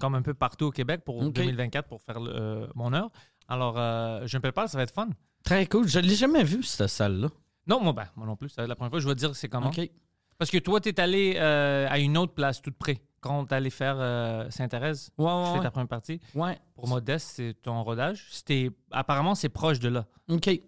comme 0.00 0.16
un 0.16 0.22
peu 0.22 0.34
partout 0.34 0.66
au 0.66 0.70
Québec 0.72 1.02
pour 1.04 1.18
Ok. 1.18 1.32
2024 1.34 1.86
pour 1.86 2.02
faire 2.02 2.18
mon 2.74 2.92
heure. 2.92 3.10
Alors, 3.46 3.76
je 4.26 4.36
me 4.36 4.40
prépare, 4.40 4.68
ça 4.68 4.78
va 4.78 4.82
être 4.82 4.94
fun. 4.94 5.08
Très 5.44 5.66
cool. 5.66 5.88
Je 5.88 5.98
l'ai 5.98 6.14
jamais 6.14 6.44
vu, 6.44 6.62
cette 6.62 6.88
salle-là. 6.88 7.28
Non, 7.66 7.80
moi, 7.80 7.92
ben, 7.92 8.06
moi 8.16 8.26
non 8.26 8.36
plus, 8.36 8.52
être 8.58 8.66
la 8.66 8.74
première 8.76 8.90
fois. 8.90 9.00
Je 9.00 9.08
vais 9.08 9.14
te 9.14 9.18
dire 9.20 9.34
c'est 9.36 9.48
comment. 9.48 9.68
OK. 9.68 9.80
Parce 10.38 10.50
que 10.50 10.58
toi, 10.58 10.80
tu 10.80 10.88
es 10.88 11.00
allé 11.00 11.34
euh, 11.36 11.86
à 11.88 11.98
une 11.98 12.16
autre 12.18 12.32
place 12.34 12.60
toute 12.60 12.76
près. 12.76 13.00
Quand 13.20 13.44
tu 13.46 13.54
allé 13.54 13.70
faire 13.70 13.96
euh, 13.98 14.50
Saint-Thérèse, 14.50 15.10
Ouais, 15.16 15.26
tu 15.44 15.50
fais 15.52 15.58
ouais. 15.58 15.62
ta 15.62 15.70
première 15.70 15.88
partie. 15.88 16.20
Ouais. 16.34 16.58
Pour 16.74 16.88
Modeste, 16.88 17.32
c'est 17.36 17.54
ton 17.62 17.82
rodage. 17.84 18.26
C'était 18.32 18.70
apparemment 18.90 19.36
c'est 19.36 19.48
proche 19.48 19.78
de 19.78 19.88
là. 19.88 20.06
OK. 20.28 20.46
Ouais. 20.46 20.60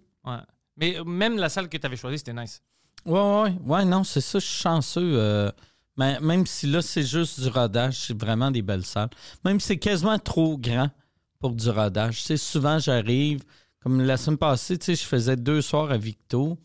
Mais 0.77 0.97
euh, 0.99 1.05
même 1.05 1.37
la 1.37 1.49
salle 1.49 1.69
que 1.69 1.77
tu 1.77 1.85
avais 1.87 1.97
choisie, 1.97 2.19
c'était 2.19 2.33
nice. 2.33 2.63
Ouais, 3.05 3.19
ouais. 3.43 3.55
Ouais, 3.67 3.85
non, 3.85 4.05
c'est 4.05 4.21
ça. 4.21 4.39
Je 4.39 4.45
suis 4.47 4.63
chanceux. 4.63 5.15
euh, 5.19 5.51
mais 5.97 6.21
même 6.21 6.47
si 6.47 6.67
là, 6.69 6.81
c'est 6.83 7.03
juste 7.03 7.41
du 7.41 7.49
rodage, 7.49 7.99
c'est 8.07 8.21
vraiment 8.21 8.51
des 8.53 8.63
belles 8.63 8.85
salles. 8.85 9.11
Même 9.45 9.59
si 9.59 9.69
c'est 9.69 9.79
quasiment 9.79 10.19
trop 10.21 10.57
grand 10.57 10.91
pour 11.41 11.51
du 11.53 11.69
rodage. 11.71 12.23
Sais, 12.23 12.37
souvent, 12.37 12.79
j'arrive, 12.79 13.43
comme 13.85 14.01
la 14.01 14.17
semaine 14.17 14.39
passée, 14.39 14.79
tu 14.79 14.87
sais, 14.87 14.95
je 14.95 15.07
faisais 15.07 15.37
deux 15.37 15.61
soirs 15.61 15.91
à 15.91 15.99
Victo, 15.99 16.59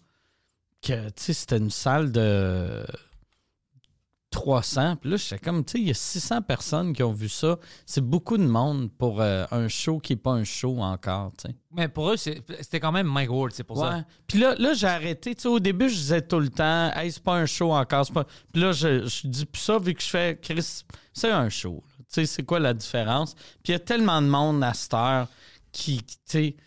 que, 0.81 1.09
tu 1.09 1.13
sais, 1.17 1.33
c'était 1.33 1.57
une 1.57 1.69
salle 1.69 2.13
de 2.13 2.85
300. 4.31 4.95
Puis 4.95 5.09
là, 5.09 5.17
j'étais 5.17 5.37
comme, 5.37 5.65
tu 5.65 5.73
sais, 5.73 5.79
il 5.79 5.87
y 5.89 5.91
a 5.91 5.95
600 5.95 6.43
personnes 6.43 6.93
qui 6.93 7.03
ont 7.03 7.11
vu 7.11 7.27
ça. 7.27 7.59
C'est 7.85 7.99
beaucoup 7.99 8.37
de 8.37 8.45
monde 8.45 8.89
pour 8.97 9.19
euh, 9.19 9.45
un 9.51 9.67
show 9.67 9.99
qui 9.99 10.13
n'est 10.13 10.17
pas 10.17 10.31
un 10.31 10.45
show 10.45 10.79
encore, 10.79 11.33
tu 11.37 11.49
sais. 11.49 11.55
Mais 11.71 11.89
pour 11.89 12.09
eux, 12.09 12.15
c'était 12.15 12.79
quand 12.79 12.93
même 12.93 13.07
Mike 13.07 13.31
Ward, 13.31 13.51
c'est 13.51 13.65
pour 13.65 13.79
ça. 13.79 14.05
Puis 14.25 14.39
là, 14.39 14.55
là 14.57 14.73
j'ai 14.73 14.87
arrêté. 14.87 15.35
Tu 15.35 15.41
sais, 15.41 15.49
au 15.49 15.59
début, 15.59 15.89
je 15.89 15.95
disais 15.95 16.21
tout 16.21 16.39
le 16.39 16.49
temps, 16.49 16.89
hey, 16.95 17.11
c'est 17.11 17.21
pas 17.21 17.35
un 17.35 17.45
show 17.45 17.73
encore. 17.73 18.09
Pas... 18.13 18.25
Puis 18.53 18.61
là, 18.61 18.71
je, 18.71 19.05
je 19.05 19.27
dis 19.27 19.45
plus 19.45 19.61
ça 19.61 19.77
vu 19.77 19.93
que 19.93 20.01
je 20.01 20.07
fais, 20.07 20.39
Chris, 20.41 20.83
c'est 21.11 21.31
un 21.31 21.49
show. 21.49 21.83
Tu 21.97 22.05
sais, 22.07 22.25
c'est 22.25 22.43
quoi 22.43 22.59
la 22.59 22.73
différence? 22.73 23.33
Puis 23.35 23.67
il 23.67 23.71
y 23.71 23.75
a 23.75 23.79
tellement 23.79 24.21
de 24.21 24.27
monde 24.27 24.63
à 24.63 24.73
cette 24.73 24.93
heure 24.93 25.27
qui, 25.71 26.01
tu 26.01 26.15
sais, 26.25 26.51
qui- 26.53 26.57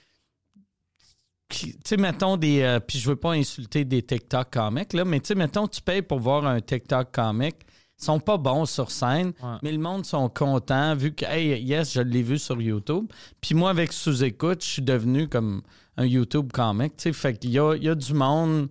tu 1.60 1.74
sais, 1.84 1.96
mettons 1.96 2.36
des. 2.36 2.62
euh, 2.62 2.80
puis 2.80 2.98
je 2.98 3.08
veux 3.08 3.16
pas 3.16 3.32
insulter 3.32 3.84
des 3.84 4.02
TikTok 4.02 4.50
comics, 4.50 4.92
là, 4.92 5.04
mais 5.04 5.20
tu 5.20 5.28
sais, 5.28 5.34
mettons, 5.34 5.66
tu 5.68 5.80
payes 5.80 6.02
pour 6.02 6.18
voir 6.20 6.46
un 6.46 6.60
TikTok 6.60 7.12
comic. 7.12 7.56
Ils 8.00 8.04
sont 8.04 8.18
pas 8.18 8.36
bons 8.36 8.66
sur 8.66 8.90
scène, 8.90 9.32
Ouais. 9.42 9.56
mais 9.62 9.70
le 9.70 9.78
monde 9.78 10.04
sont 10.04 10.28
contents 10.28 10.96
vu 10.96 11.14
que, 11.14 11.24
hey, 11.24 11.62
yes, 11.62 11.92
je 11.92 12.00
l'ai 12.00 12.22
vu 12.22 12.36
sur 12.38 12.60
YouTube. 12.60 13.06
Puis 13.40 13.54
moi, 13.54 13.70
avec 13.70 13.92
sous-écoute, 13.92 14.64
je 14.64 14.68
suis 14.68 14.82
devenu 14.82 15.28
comme 15.28 15.62
un 15.96 16.04
YouTube 16.06 16.50
comic. 16.52 16.96
Tu 16.96 17.02
sais, 17.04 17.12
fait 17.12 17.38
qu'il 17.38 17.50
y 17.50 17.58
a, 17.60 17.74
il 17.76 17.84
y 17.84 17.88
a 17.88 17.94
du 17.94 18.12
monde. 18.12 18.68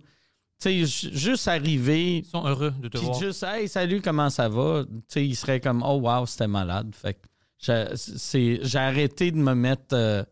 Tu 0.60 0.84
sais, 0.84 0.84
ju- 0.84 1.16
juste 1.16 1.48
arriver, 1.48 2.18
Ils 2.18 2.24
sont 2.26 2.44
heureux 2.46 2.72
de 2.78 2.88
te 2.88 2.98
puis 2.98 3.06
voir. 3.06 3.18
juste, 3.18 3.42
hey, 3.42 3.68
salut, 3.68 4.02
comment 4.02 4.28
ça 4.28 4.48
va? 4.50 4.84
Tu 4.84 4.90
sais, 5.08 5.26
il 5.26 5.34
serait 5.34 5.60
comme, 5.60 5.82
oh, 5.82 5.98
wow, 6.02 6.26
c'était 6.26 6.46
malade. 6.46 6.94
Fait 6.94 7.14
que 7.14 7.20
j'ai 7.64 8.78
arrêté 8.78 9.30
de 9.30 9.38
me 9.38 9.54
mettre 9.54 9.94
euh, 9.94 10.22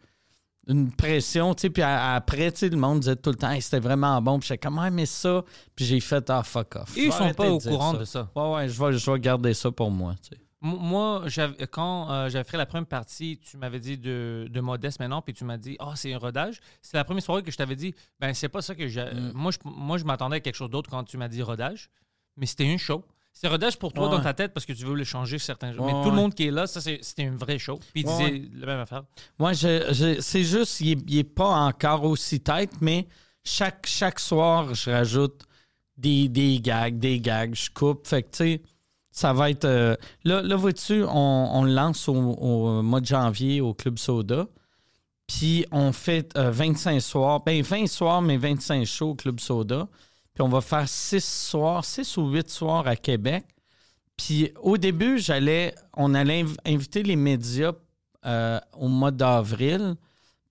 une 0.71 0.93
pression, 0.93 1.55
tu 1.55 1.63
sais, 1.63 1.71
puis 1.71 1.83
après, 1.83 2.53
tu 2.53 2.59
sais, 2.59 2.69
le 2.69 2.77
monde 2.77 3.01
disait 3.01 3.17
tout 3.17 3.31
le 3.31 3.37
temps, 3.37 3.51
hey, 3.51 3.61
c'était 3.61 3.81
vraiment 3.81 4.21
bon. 4.23 4.39
Puis 4.39 4.49
j'étais 4.49 4.67
comme, 4.67 4.79
ah, 4.79 4.91
mais 4.91 5.07
ça. 5.07 5.45
Puis 5.75 5.85
j'ai 5.85 6.01
fait, 6.01 6.29
ah, 6.31 6.43
fuck 6.43 6.77
off. 6.77 6.93
Ils 6.97 7.13
sont 7.13 7.35
pas 7.35 7.51
au 7.51 7.59
courant 7.59 7.95
de 7.95 8.05
ça. 8.05 8.31
Ouais, 8.35 8.53
ouais, 8.55 8.69
je 8.69 8.83
vais, 8.83 8.93
je 8.93 9.11
vais 9.11 9.19
garder 9.19 9.55
ça 9.55 9.71
pour 9.71 9.91
moi, 9.91 10.15
tu 10.23 10.31
sais. 10.31 10.41
Moi, 10.63 11.25
quand 11.71 12.11
euh, 12.11 12.29
j'avais 12.29 12.45
fait 12.45 12.59
la 12.59 12.67
première 12.67 12.87
partie, 12.87 13.39
tu 13.39 13.57
m'avais 13.57 13.81
dit 13.81 13.97
de, 13.97 14.47
de 14.51 14.61
Modeste 14.61 15.01
maintenant, 15.01 15.23
puis 15.23 15.33
tu 15.33 15.43
m'as 15.45 15.57
dit, 15.57 15.79
oh, 15.81 15.93
c'est 15.95 16.13
un 16.13 16.19
rodage. 16.19 16.61
C'est 16.83 16.99
la 16.99 17.05
première 17.05 17.23
soirée 17.23 17.43
que 17.43 17.51
je 17.51 17.57
t'avais 17.57 17.77
dit, 17.77 17.95
ben, 18.19 18.35
c'est 18.35 18.51
pas 18.51 18.61
ça 18.61 18.75
que 18.75 18.87
j'ai. 18.87 19.03
Mm. 19.03 19.33
Moi, 19.35 19.53
je, 19.53 19.59
moi, 19.65 19.97
je 19.97 20.05
m'attendais 20.05 20.37
à 20.37 20.41
quelque 20.41 20.57
chose 20.57 20.69
d'autre 20.69 20.91
quand 20.91 21.03
tu 21.05 21.17
m'as 21.17 21.29
dit 21.29 21.41
rodage, 21.41 21.89
mais 22.37 22.45
c'était 22.45 22.71
une 22.71 22.79
show. 22.79 23.03
C'est 23.33 23.49
rodage 23.49 23.79
pour 23.79 23.93
toi 23.93 24.05
Ouais. 24.09 24.17
dans 24.17 24.23
ta 24.23 24.35
tête 24.35 24.53
parce 24.53 24.67
que 24.67 24.73
tu 24.73 24.85
veux 24.85 24.95
le 24.95 25.05
changer 25.05 25.39
certains 25.39 25.73
jours. 25.73 25.87
Ouais, 25.87 25.95
mais 25.95 26.03
tout 26.03 26.11
le 26.11 26.17
monde 26.17 26.35
qui 26.35 26.47
est 26.47 26.51
là, 26.51 26.67
ça, 26.67 26.81
c'est- 26.81 26.99
c'était 27.03 27.23
une 27.23 27.37
vraie 27.37 27.59
show. 27.59 27.79
Puis 27.93 28.03
il 28.03 28.05
disait 28.05 28.43
la 28.55 28.67
même 28.67 28.81
affaire. 28.81 29.05
Moi, 29.39 29.53
c'est 29.55 30.45
juste, 30.45 30.81
il 30.81 30.99
n'est 31.07 31.25
pas 31.25 31.49
encore 31.49 32.05
aussi 32.05 32.41
tête, 32.41 32.73
mais 32.81 33.07
chaque, 33.45 33.87
chaque 33.87 34.21
soir, 34.21 34.75
je 34.75 34.91
rajoute 34.91 35.43
des, 35.97 36.29
des 36.29 36.61
gags, 36.61 36.99
des 36.99 37.21
gags, 37.21 37.55
je 37.55 37.71
coupe. 37.71 38.07
Fait 38.07 38.23
que, 38.23 38.31
tu 38.31 38.37
sais, 38.37 38.63
ça 39.11 39.33
va 39.33 39.51
être. 39.51 39.65
euh, 39.65 39.97
là, 40.25 40.43
là 40.43 40.57
vois-tu, 40.57 41.03
on, 41.05 41.09
on 41.57 41.65
le 41.65 41.73
lance 41.73 42.09
au, 42.09 42.15
au 42.15 42.83
mois 42.83 43.01
de 43.01 43.07
janvier 43.07 43.61
au 43.63 43.73
Club 43.75 43.99
Soda. 43.99 44.47
Puis 45.27 45.65
on 45.71 45.93
fait 45.93 46.37
euh, 46.37 46.51
25 46.51 47.01
soirs, 47.01 47.41
ben 47.45 47.63
20 47.63 47.87
soirs, 47.87 48.21
mais 48.21 48.37
25 48.37 48.85
shows 48.85 49.11
au 49.11 49.15
Club 49.15 49.39
Soda. 49.41 49.89
On 50.41 50.49
va 50.49 50.61
faire 50.61 50.89
6 50.89 51.25
soirs, 51.25 51.85
6 51.85 52.17
ou 52.17 52.31
8 52.31 52.49
soirs 52.51 52.87
à 52.87 52.97
Québec. 52.97 53.45
Puis 54.17 54.53
au 54.61 54.77
début, 54.77 55.19
j'allais, 55.19 55.75
on 55.97 56.15
allait 56.15 56.43
inv- 56.43 56.57
inviter 56.67 57.03
les 57.03 57.17
médias 57.17 57.73
euh, 58.27 58.61
au 58.79 58.89
mois 58.89 59.11
d'avril 59.11 59.95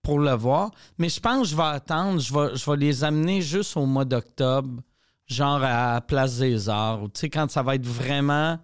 pour 0.02 0.19
le 0.19 0.32
voir. 0.34 0.71
Mais 0.97 1.10
je 1.10 1.19
pense 1.19 1.43
que 1.43 1.47
je 1.49 1.56
vais 1.56 1.63
attendre, 1.63 2.19
je 2.19 2.71
vais, 2.71 2.78
les 2.78 3.04
amener 3.04 3.41
juste 3.41 3.78
au 3.78 3.86
mois 3.86 4.06
d'octobre, 4.06 4.82
genre 5.28 5.62
à 5.63 6.02
Place 6.02 6.39
des 6.39 6.67
Arts, 6.67 7.04
tu 7.13 7.19
sais, 7.19 7.30
quand 7.30 7.49
ça 7.52 7.62
va 7.62 7.75
être 7.75 7.86
vraiment. 7.86 8.58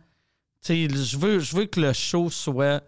Tu 0.64 0.90
sais, 0.90 0.96
je 0.96 1.18
veux, 1.18 1.40
je 1.40 1.56
veux 1.56 1.66
que 1.66 1.80
le 1.80 1.94
show 1.94 2.32
soit 2.32 2.82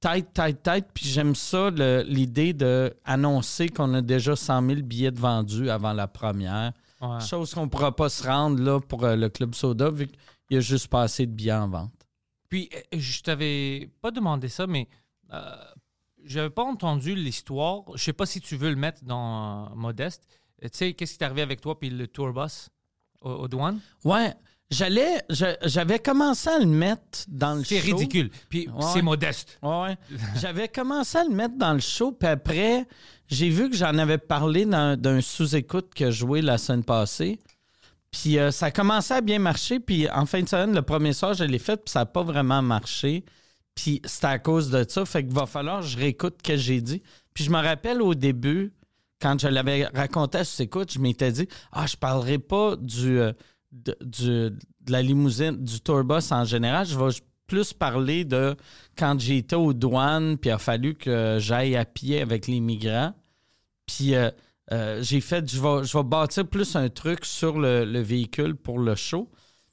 tête, 0.00 0.32
tête, 0.34 0.62
tête, 0.62 0.88
puis 0.92 1.06
j'aime 1.06 1.34
ça, 1.36 1.70
l'idée 1.70 2.52
d'annoncer 2.52 3.68
qu'on 3.68 3.94
a 3.94 4.02
déjà 4.02 4.34
100 4.34 4.66
000 4.68 4.80
billets 4.82 5.10
vendus 5.10 5.70
avant 5.70 5.92
la 5.92 6.08
première. 6.08 6.72
Ouais. 7.00 7.20
Chose 7.20 7.52
qu'on 7.52 7.64
ne 7.64 7.70
pourra 7.70 7.94
pas 7.94 8.08
se 8.08 8.26
rendre 8.26 8.60
là 8.62 8.80
pour 8.80 9.04
euh, 9.04 9.16
le 9.16 9.28
Club 9.28 9.54
Soda, 9.54 9.90
vu 9.90 10.06
qu'il 10.06 10.16
n'y 10.52 10.56
a 10.56 10.60
juste 10.60 10.88
pas 10.88 11.02
assez 11.02 11.26
de 11.26 11.32
billets 11.32 11.52
en 11.52 11.68
vente. 11.68 11.92
Puis, 12.48 12.70
euh, 12.74 12.98
je 12.98 13.22
t'avais 13.22 13.90
pas 14.00 14.10
demandé 14.10 14.48
ça, 14.48 14.66
mais 14.66 14.88
euh, 15.32 15.56
j'avais 16.24 16.50
pas 16.50 16.64
entendu 16.64 17.14
l'histoire. 17.14 17.82
Je 17.94 18.02
sais 18.02 18.12
pas 18.12 18.24
si 18.26 18.40
tu 18.40 18.56
veux 18.56 18.70
le 18.70 18.76
mettre 18.76 19.04
dans 19.04 19.74
Modeste. 19.76 20.26
Euh, 20.64 20.68
Tu 20.70 20.78
sais, 20.78 20.92
qu'est-ce 20.94 21.12
qui 21.12 21.18
t'est 21.18 21.24
arrivé 21.24 21.42
avec 21.42 21.60
toi 21.60 21.78
puis 21.78 21.90
le 21.90 22.06
tour 22.06 22.32
bus 22.32 22.70
au, 23.20 23.30
au 23.30 23.48
douane? 23.48 23.80
Ouais, 24.04 24.32
j'allais, 24.70 25.22
j'avais 25.30 25.98
commencé 25.98 26.48
à 26.48 26.58
le 26.58 26.66
mettre 26.66 27.24
dans 27.28 27.54
le 27.54 27.62
show. 27.62 27.68
C'est 27.68 27.78
ridicule. 27.80 28.30
Puis, 28.48 28.68
Ouais. 28.68 28.84
c'est 28.92 29.02
modeste. 29.02 29.58
Ouais. 29.62 29.96
J'avais 30.40 30.68
commencé 30.68 31.18
à 31.18 31.24
le 31.24 31.30
mettre 31.34 31.56
dans 31.56 31.72
le 31.72 31.80
show, 31.80 32.12
puis 32.12 32.28
après, 32.28 32.86
j'ai 33.28 33.48
vu 33.48 33.70
que 33.70 33.76
j'en 33.76 33.96
avais 33.98 34.18
parlé 34.18 34.64
dans- 34.66 34.98
d'un 35.00 35.20
sous-écoute 35.20 35.92
que 35.94 36.10
joué 36.10 36.42
la 36.42 36.58
semaine 36.58 36.84
passée. 36.84 37.38
Puis 38.10 38.38
euh, 38.38 38.50
ça 38.50 38.66
a 38.66 38.70
commencé 38.70 39.12
à 39.14 39.20
bien 39.20 39.38
marcher, 39.38 39.78
puis 39.80 40.08
en 40.10 40.26
fin 40.26 40.40
de 40.40 40.48
semaine, 40.48 40.74
le 40.74 40.82
premier 40.82 41.12
soir, 41.12 41.34
je 41.34 41.44
l'ai 41.44 41.58
fait, 41.58 41.76
puis 41.76 41.90
ça 41.92 42.00
n'a 42.00 42.06
pas 42.06 42.22
vraiment 42.22 42.62
marché. 42.62 43.24
Puis 43.74 44.00
c'était 44.04 44.26
à 44.28 44.38
cause 44.38 44.70
de 44.70 44.86
ça, 44.88 45.04
fait 45.04 45.24
qu'il 45.24 45.34
va 45.34 45.44
falloir 45.46 45.80
que 45.80 45.86
je 45.86 45.98
réécoute 45.98 46.36
ce 46.42 46.52
que 46.52 46.56
j'ai 46.56 46.80
dit. 46.80 47.02
Puis 47.34 47.44
je 47.44 47.50
me 47.50 47.60
rappelle 47.60 48.00
au 48.00 48.14
début, 48.14 48.72
quand 49.20 49.38
je 49.38 49.48
l'avais 49.48 49.84
raconté 49.86 50.38
à 50.38 50.44
sous-écoute, 50.44 50.92
je 50.92 50.98
m'étais 50.98 51.30
dit 51.32 51.46
«Ah, 51.72 51.86
je 51.86 51.96
parlerai 51.96 52.38
pas 52.38 52.76
du, 52.76 53.18
euh, 53.18 53.32
de, 53.84 54.56
la 54.88 55.02
limousine, 55.02 55.56
du 55.56 55.80
tourbus 55.80 56.32
en 56.32 56.44
général, 56.44 56.86
je 56.86 56.98
vais 56.98 57.10
plus 57.46 57.72
parler 57.72 58.24
de 58.24 58.56
quand 58.96 59.16
été 59.28 59.56
aux 59.56 59.72
douanes, 59.72 60.36
puis 60.38 60.50
il 60.50 60.52
a 60.52 60.58
fallu 60.58 60.94
que 60.94 61.38
j'aille 61.40 61.76
à 61.76 61.84
pied 61.84 62.20
avec 62.20 62.46
les 62.46 62.60
migrants. 62.60 63.14
Puis 63.86 64.14
euh, 64.14 64.30
euh, 64.72 65.02
j'ai 65.02 65.20
fait, 65.20 65.48
je 65.48 65.60
vais, 65.60 65.84
je 65.84 65.98
bâtir 66.02 66.46
plus 66.46 66.74
un 66.76 66.88
truc 66.88 67.24
sur 67.24 67.58
le, 67.58 67.84
le 67.84 68.00
véhicule 68.00 68.56
pour 68.56 68.78
le 68.78 68.94
show. 68.94 69.30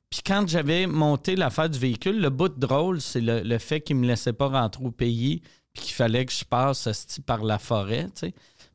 Puis 0.10 0.22
quand 0.24 0.48
j'avais 0.48 0.86
monté 0.86 1.36
l'affaire 1.36 1.70
du 1.70 1.80
véhicule, 1.80 2.22
le 2.22 2.30
bout 2.30 2.50
de 2.50 2.60
drôle, 2.60 3.02
c'est 3.02 3.22
le, 3.22 3.42
le 3.42 3.58
fait 3.58 3.82
qu'il 3.82 3.96
me 3.96 4.06
laissait 4.06 4.34
pas 4.34 4.48
rentrer 4.48 4.86
au 4.86 4.92
pays, 4.92 5.42
puis 5.74 5.84
qu'il 5.84 5.96
fallait 5.96 6.26
que 6.26 6.32
je 6.32 6.46
passe 6.46 6.88
par 7.26 7.44
la 7.44 7.58
forêt. 7.58 8.08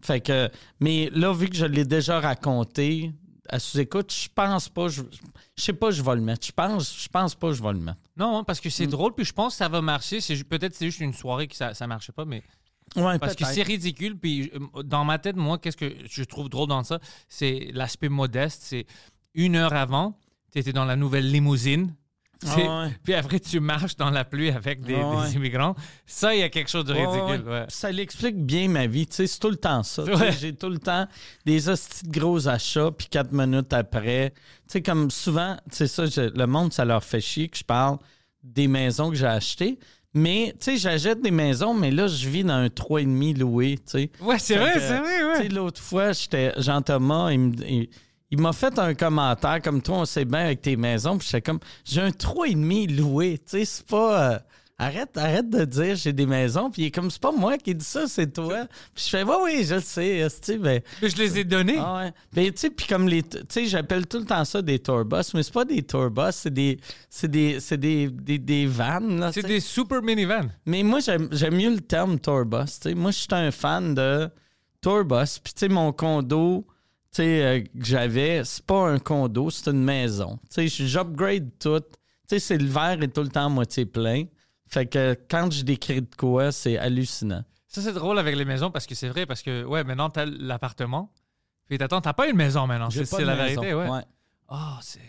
Fait 0.01 0.21
que, 0.21 0.51
mais 0.81 1.11
là, 1.12 1.33
vu 1.33 1.49
que 1.49 1.57
je 1.57 1.67
l'ai 1.67 1.85
déjà 1.85 2.19
raconté 2.19 3.12
à 3.48 3.58
sous-écoute, 3.58 4.12
je 4.12 4.28
pense 4.34 4.68
pas, 4.68 4.88
je, 4.88 5.02
je 5.56 5.62
sais 5.62 5.72
pas, 5.72 5.90
je 5.90 6.02
vais 6.02 6.14
le 6.14 6.20
mettre. 6.20 6.46
Je 6.46 6.52
pense, 6.52 7.02
je 7.02 7.08
pense 7.08 7.34
pas, 7.34 7.52
je 7.52 7.62
vais 7.62 7.72
le 7.72 7.78
mettre. 7.80 7.98
Non, 8.16 8.38
hein, 8.38 8.44
parce 8.44 8.61
que 8.61 8.70
c'est 8.70 8.87
Mm. 8.87 8.90
drôle, 8.90 9.14
puis 9.14 9.24
je 9.24 9.32
pense 9.32 9.54
que 9.54 9.58
ça 9.58 9.68
va 9.68 9.80
marcher. 9.80 10.20
C'est 10.20 10.42
Peut-être 10.44 10.74
c'est 10.74 10.87
juste 10.87 11.00
une 11.00 11.12
soirée 11.14 11.48
que 11.48 11.56
ça, 11.56 11.74
ça 11.74 11.87
marchait 11.87 12.12
pas, 12.12 12.24
mais 12.24 12.42
Ouais, 12.96 13.18
parce 13.18 13.34
que 13.37 13.44
c'est 13.44 13.62
ridicule. 13.62 14.16
Puis 14.18 14.50
euh, 14.54 14.82
dans 14.82 15.04
ma 15.04 15.18
tête, 15.18 15.37
moi, 15.37 15.58
qu'est-ce 15.58 15.76
que 15.76 15.94
je 16.11 16.22
trouve 16.24 16.48
drôle 16.48 16.68
dans 16.68 16.82
ça? 16.84 16.98
C'est 17.28 17.68
l'aspect 17.74 18.08
modeste. 18.08 18.62
C'est 18.64 18.87
une 19.34 19.56
heure 19.56 19.74
avant, 19.74 20.18
tu 20.52 20.58
étais 20.58 20.72
dans 20.72 20.87
la 20.87 20.96
nouvelle 20.96 21.30
limousine. 21.30 21.94
Ah 22.46 22.57
ouais. 22.57 22.96
Puis 23.05 23.14
après, 23.14 23.40
tu 23.40 23.59
marches 23.61 23.96
dans 23.96 24.11
la 24.11 24.24
pluie 24.24 24.51
avec 24.51 24.81
des, 24.83 24.94
Ah 24.94 25.09
ouais. 25.16 25.27
des 25.29 25.35
immigrants. 25.37 25.74
Ça, 26.07 26.35
il 26.35 26.40
y 26.40 26.42
a 26.42 26.48
quelque 26.48 26.70
chose 26.70 26.85
de 26.85 26.92
ridicule. 26.92 27.48
ouais. 27.48 27.64
Ça 27.68 27.90
l'explique 27.90 28.37
bien 28.37 28.68
ma 28.68 28.87
vie. 28.87 29.07
Tu 29.07 29.16
sais, 29.16 29.27
c'est 29.27 29.38
tout 29.40 29.51
le 29.51 29.57
temps 29.57 29.83
ça. 29.83 30.05
Tu. 30.05 30.12
J'ai 30.40 30.55
tout 30.55 30.68
le 30.68 30.79
temps 30.79 31.07
des 31.44 31.68
hosties 31.68 32.07
de 32.09 32.18
gros 32.18 32.46
achats, 32.48 32.90
puis 32.96 33.09
quatre 33.09 33.33
minutes 33.33 33.72
après. 33.72 34.31
Tu 34.37 34.44
sais, 34.68 34.83
comme 34.83 35.11
souvent, 35.11 35.57
c'est 35.70 35.87
ça, 35.88 36.07
je- 36.07 36.33
le 36.37 36.46
monde, 36.46 36.72
ça 36.72 36.85
leur 36.85 37.03
fait 37.03 37.20
chier 37.20 37.48
que 37.48 37.59
je 37.59 37.64
parle 37.64 37.98
des 38.44 38.68
maisons 38.68 39.11
que 39.11 39.16
j'ai 39.16 39.27
achetées. 39.27 39.79
Mais, 40.14 40.55
tu 40.59 40.64
sais, 40.72 40.77
j'achète 40.79 41.20
des 41.20 41.31
maisons, 41.31 41.74
mais 41.74 41.90
là, 41.90 42.07
je 42.07 42.29
vis 42.29 42.42
dans 42.42 42.55
un 42.55 42.68
3,5 42.68 43.37
loué, 43.38 43.77
tu 43.77 43.83
sais. 43.87 44.11
Ouais, 44.20 44.38
c'est 44.38 44.57
vrai, 44.57 44.72
c'est 44.74 44.98
vrai, 44.98 45.18
Tu 45.18 45.24
ouais. 45.27 45.37
sais, 45.37 45.48
l'autre 45.48 45.81
fois, 45.83 46.12
j'étais 46.12 46.55
Jean-Thomas, 46.57 47.31
il 47.31 47.38
me- 47.40 47.68
il- 47.68 47.88
il 48.31 48.41
m'a 48.41 48.53
fait 48.53 48.79
un 48.79 48.95
commentaire 48.95 49.61
comme 49.62 49.81
toi, 49.83 49.99
on 49.99 50.05
sait 50.05 50.25
bien 50.25 50.41
avec 50.47 50.62
tes 50.62 50.77
maisons. 50.77 51.17
Puis 51.19 51.29
j'étais 51.31 51.43
comme, 51.43 51.61
j'ai 51.85 52.01
un 52.03 52.11
3,5 52.11 52.97
loué. 52.97 53.38
Tu 53.38 53.59
sais, 53.59 53.64
c'est 53.64 53.87
pas. 53.87 54.33
euh, 54.35 54.38
arrête, 54.81 55.17
arrête 55.17 55.51
de 55.51 55.64
dire 55.64 55.97
j'ai 55.97 56.12
des 56.12 56.27
maisons. 56.27 56.71
Puis 56.71 56.83
il 56.83 56.85
est 56.87 56.91
comme, 56.91 57.11
c'est 57.11 57.21
pas 57.23 57.33
moi 57.33 57.57
qui 57.59 57.75
dis 57.75 57.85
ça, 57.85 58.07
c'est 58.07 58.33
toi. 58.33 58.67
Puis 58.95 59.05
je 59.07 59.11
fais, 59.11 59.23
oui, 59.25 59.35
oui, 59.45 59.64
je 59.64 59.75
le 59.77 59.81
sais. 59.81 60.29
ben, 60.59 60.81
Je 61.03 61.17
les 61.17 61.38
ai 61.38 61.45
donnés. 61.45 61.79
ah 61.79 61.97
ouais. 61.97 62.12
Ben, 62.33 62.53
tu 62.53 62.59
sais, 62.59 62.71
puis 62.71 62.87
comme 62.87 63.09
les. 63.09 63.23
Tu 63.23 63.38
sais, 63.49 63.67
j'appelle 63.67 64.07
tout 64.07 64.19
le 64.19 64.25
temps 64.27 64.45
ça 64.45 64.61
des 64.62 64.79
tourbus, 64.79 65.33
mais 65.35 65.43
c'est 65.43 65.53
pas 65.55 65.64
des 65.64 65.83
tourbus, 65.83 66.33
c'est 66.33 66.53
des. 66.53 66.79
C'est 67.09 67.29
des. 67.31 67.61
C'est 67.61 67.79
des, 67.79 68.09
des, 68.09 68.38
des 68.38 68.67
vannes. 68.67 69.31
C'est 69.33 69.43
des 69.47 69.61
super 69.61 70.03
minivans. 70.03 70.49
Mais 70.67 70.83
moi, 70.83 71.01
j'aime 71.01 71.29
j'aime 71.33 71.57
mieux 71.57 71.71
le 71.71 71.81
terme 71.81 72.19
tourbus. 72.21 72.67
tu 72.67 72.91
sais. 72.91 72.95
Moi, 72.95 73.11
je 73.11 73.17
suis 73.19 73.29
un 73.33 73.51
fan 73.51 73.95
de 73.95 74.29
tourbus. 74.83 75.41
Puis, 75.43 75.55
tu 75.55 75.61
sais, 75.61 75.69
mon 75.69 75.93
condo 75.93 76.64
euh, 77.18 77.61
que 77.61 77.85
j'avais, 77.85 78.44
c'est 78.44 78.64
pas 78.64 78.88
un 78.88 78.99
condo, 78.99 79.51
c'est 79.51 79.71
une 79.71 79.83
maison. 79.83 80.38
J'upgrade 80.57 81.51
tout. 81.59 81.83
C'est 82.27 82.59
le 82.59 82.66
verre 82.66 83.03
est 83.03 83.09
tout 83.09 83.23
le 83.23 83.29
temps 83.29 83.47
à 83.47 83.49
moitié 83.49 83.87
plein. 83.87 84.25
Fait 84.66 84.87
que 84.87 85.16
quand 85.31 85.51
je 85.51 85.62
décris 85.62 86.03
de 86.03 86.14
quoi, 86.16 86.53
c'est 86.53 86.77
hallucinant. 86.77 87.42
Ça, 87.66 87.81
c'est 87.83 87.92
drôle 87.92 88.18
avec 88.18 88.37
les 88.37 88.44
maisons 88.44 88.71
parce 88.71 88.87
que 88.87 88.94
c'est 88.94 89.09
vrai, 89.09 89.27
parce 89.27 89.42
que, 89.42 89.64
ouais, 89.64 89.85
maintenant, 89.85 90.11
t'as 90.11 90.27
l'appartement. 90.27 91.12
Puis 91.66 91.79
t'attends, 91.79 92.01
t'as 92.01 92.12
pas 92.12 92.29
une 92.29 92.37
maison 92.37 92.66
maintenant. 92.66 92.90
C'est 92.90 93.25
la 93.25 93.37
maison. 93.37 93.61
vérité, 93.61 93.75
ouais. 93.75 93.88
Ouais. 93.88 94.05
Ah, 94.49 94.79
c'est. 94.83 95.01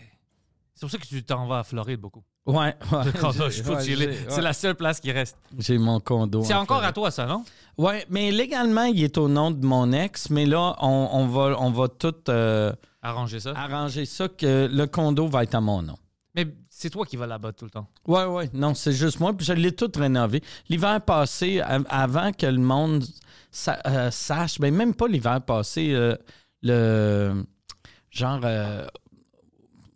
C'est 0.80 0.86
pour 0.86 0.90
ça 0.92 0.96
que 0.98 1.06
tu 1.06 1.22
t'en 1.22 1.46
vas 1.46 1.58
à 1.58 1.62
Floride 1.62 2.00
beaucoup. 2.00 2.22
Ouais, 2.46 2.74
ouais. 2.92 3.92
C'est 4.28 4.40
la 4.40 4.54
seule 4.54 4.74
place 4.74 4.98
qui 4.98 5.12
reste. 5.12 5.36
J'ai 5.58 5.76
mon 5.76 6.00
condo. 6.00 6.42
C'est 6.42 6.54
en 6.54 6.62
encore 6.62 6.82
à 6.82 6.90
toi, 6.90 7.10
ça, 7.10 7.26
non? 7.26 7.44
Ouais, 7.76 8.06
mais 8.08 8.30
légalement, 8.30 8.84
il 8.84 9.04
est 9.04 9.18
au 9.18 9.28
nom 9.28 9.50
de 9.50 9.62
mon 9.66 9.92
ex, 9.92 10.30
mais 10.30 10.46
là, 10.46 10.76
on, 10.80 11.10
on 11.12 11.26
va, 11.26 11.54
on 11.60 11.70
va 11.70 11.88
tout 11.88 12.14
euh, 12.30 12.72
Arranger 13.02 13.40
ça. 13.40 13.52
arranger 13.54 14.06
ça 14.06 14.28
que 14.28 14.68
le 14.72 14.86
condo 14.86 15.26
va 15.28 15.42
être 15.42 15.54
à 15.54 15.60
mon 15.60 15.82
nom. 15.82 15.98
Mais 16.34 16.46
c'est 16.70 16.88
toi 16.88 17.04
qui 17.04 17.18
vas 17.18 17.26
là-bas 17.26 17.52
tout 17.52 17.66
le 17.66 17.70
temps. 17.70 17.86
Ouais, 18.08 18.24
ouais. 18.24 18.48
Non, 18.54 18.72
c'est 18.74 18.92
juste 18.92 19.20
moi. 19.20 19.34
Puis 19.34 19.44
je 19.44 19.52
l'ai 19.52 19.72
tout 19.72 19.92
rénové. 19.94 20.42
L'hiver 20.70 21.02
passé, 21.02 21.60
av- 21.60 21.84
avant 21.90 22.32
que 22.32 22.46
le 22.46 22.56
monde 22.58 23.04
sa- 23.50 23.80
euh, 23.86 24.10
sache, 24.10 24.58
ben 24.58 24.74
même 24.74 24.94
pas 24.94 25.08
l'hiver 25.08 25.42
passé, 25.42 25.90
euh, 25.92 26.16
le 26.62 27.44
genre 28.10 28.40
euh, 28.44 28.86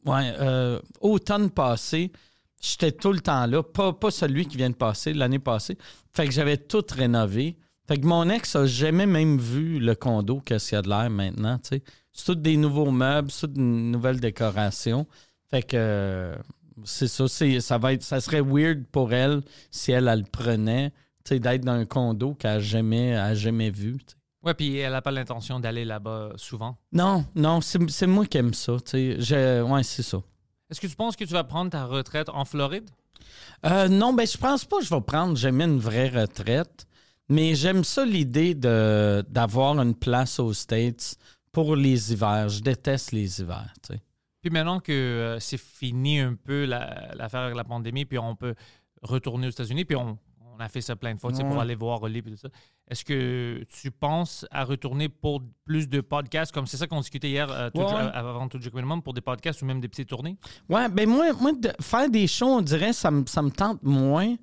ouais, 0.05 0.35
euh, 0.41 0.81
automne 1.01 1.51
passé, 1.51 2.13
j'étais 2.61 2.93
tout 2.93 3.13
le 3.13 3.21
temps 3.21 3.47
là, 3.47 3.63
pas, 3.63 3.93
pas 3.93 4.11
celui 4.11 4.47
qui 4.47 4.57
vient 4.57 4.71
de 4.71 4.75
passer, 4.75 5.13
l'année 5.13 5.39
passée. 5.39 5.77
Fait 6.13 6.27
que 6.27 6.33
j'avais 6.33 6.57
tout 6.57 6.85
rénové. 6.91 7.57
Fait 7.87 7.99
que 7.99 8.07
mon 8.07 8.29
ex 8.31 8.57
a 8.57 8.67
jamais 8.67 9.07
même 9.07 9.39
vu 9.39 9.79
le 9.79 9.95
condo 9.95 10.41
qu'est-ce 10.41 10.71
qu'il 10.71 10.77
y 10.77 10.79
a 10.79 10.83
de 10.83 10.89
l'air 10.89 11.11
maintenant, 11.11 11.59
tu 11.59 11.77
sais. 11.77 11.83
C'est 12.13 12.27
tout 12.27 12.35
des 12.37 12.57
nouveaux 12.57 12.91
meubles, 12.91 13.31
c'est 13.31 13.49
toute 13.49 13.57
une 13.57 13.91
nouvelle 13.91 14.21
décoration. 14.21 15.07
Fait 15.51 15.63
que 15.63 15.77
euh, 15.77 16.37
c'est 16.85 17.09
ça, 17.09 17.29
c'est, 17.29 17.61
ça 17.61 17.77
va 17.77 17.93
être, 17.93 18.03
ça 18.03 18.21
serait 18.21 18.41
weird 18.41 18.85
pour 18.91 19.13
elle 19.13 19.43
si 19.71 19.93
elle, 19.93 20.05
le 20.05 20.25
prenait, 20.25 20.91
tu 21.25 21.35
sais, 21.35 21.41
d'être 21.41 21.65
dans 21.65 21.73
un 21.73 21.85
condo 21.85 22.35
qu'elle 22.35 22.51
a 22.51 22.61
jamais, 22.61 23.15
a 23.15 23.35
jamais 23.35 23.71
vu. 23.71 23.99
Ouais, 24.45 24.55
puis 24.55 24.77
elle 24.77 24.93
n'a 24.93 25.01
pas 25.03 25.11
l'intention 25.11 25.59
d'aller 25.59 25.85
là-bas 25.85 26.33
souvent? 26.37 26.77
Non, 26.93 27.25
non, 27.35 27.61
c'est, 27.61 28.07
moi 28.07 28.27
qui 28.27 28.39
aime 28.39 28.53
ça, 28.55 28.77
tu 28.85 29.23
sais. 29.23 29.61
Ouais, 29.63 29.83
c'est 29.83 30.03
ça. 30.03 30.21
Est-ce 30.71 30.81
que 30.81 30.87
tu 30.87 30.97
penses 30.97 31.17
que 31.17 31.25
tu 31.25 31.33
vas 31.33 31.45
prendre 31.45 31.71
ta 31.71 31.85
retraite 31.87 32.29
en 32.29 32.45
Floride? 32.45 32.89
Euh, 33.65 33.89
non, 33.89 34.13
ben 34.13 34.27
je 34.27 34.37
pense 34.37 34.65
pas 34.65 34.79
que 34.79 34.85
je 34.85 34.95
vais 34.95 35.01
prendre 35.01 35.37
jamais 35.37 35.65
une 35.65 35.79
vraie 35.79 36.09
retraite, 36.09 36.87
mais 37.29 37.55
j'aime 37.55 37.85
ça 37.85 38.05
l'idée 38.05 38.55
d'avoir 38.55 39.79
une 39.81 39.95
place 39.95 40.39
aux 40.39 40.53
States 40.53 41.17
pour 41.53 41.77
les 41.77 42.13
hivers. 42.13 42.49
Je 42.49 42.61
déteste 42.61 43.13
les 43.13 43.41
hivers, 43.41 43.73
tu 43.83 43.95
sais. 43.95 44.03
Puis 44.43 44.51
maintenant 44.51 44.79
que 44.81 44.93
euh, 44.93 45.41
c'est 45.41 45.57
fini 45.59 46.21
un 46.21 46.35
peu 46.35 46.67
la- 46.67 47.15
l'affaire 47.15 47.41
avec 47.41 47.57
la 47.57 47.65
pandémie, 47.65 48.05
puis 48.05 48.19
on 48.19 48.37
peut 48.37 48.55
retourner 49.01 49.47
aux 49.47 49.51
États-Unis, 49.51 49.87
puis 49.87 49.97
on, 49.97 50.19
on 50.55 50.59
a 50.61 50.69
fait 50.69 50.83
ça 50.83 50.97
plein 50.97 51.15
de 51.15 51.21
fois 51.21 51.33
pour 51.33 51.61
aller 51.61 51.75
voir 51.75 52.03
Oli 52.03 52.19
et 52.19 52.23
tout 52.23 52.37
ça. 52.37 52.49
Est-ce 52.91 53.05
que 53.05 53.63
tu 53.81 53.91
penses 53.91 54.45
à 54.51 54.63
retourner 54.65 55.09
pour 55.09 55.41
plus 55.65 55.89
de 55.89 56.01
podcasts, 56.03 56.53
comme 56.53 56.67
c'est 56.67 56.77
ça 56.77 56.87
qu'on 56.87 57.01
discutait 57.01 57.31
hier 57.31 57.51
euh, 57.51 57.71
tout- 57.71 57.81
Ouais, 57.81 57.87
ouais. 57.87 58.11
avant 58.13 58.47
tout 58.49 58.61
Joke 58.61 58.75
Minimum, 58.75 59.03
pour 59.03 59.15
des 59.15 59.23
podcasts 59.23 59.63
ou 59.63 59.65
même 59.65 59.81
des 59.81 59.89
petites 59.89 60.09
tournées? 60.11 60.37
Ouais, 60.69 60.89
ben 60.91 61.09
moi, 61.09 61.33
moi 61.33 61.53
de 61.53 61.71
faire 61.81 62.11
des 62.11 62.27
shows, 62.27 62.47
on 62.59 62.61
dirait, 62.61 62.93
ça 62.93 63.11
me, 63.11 63.25
ça 63.27 63.41
me 63.43 63.51
tente 63.51 63.83
moins. 63.83 64.35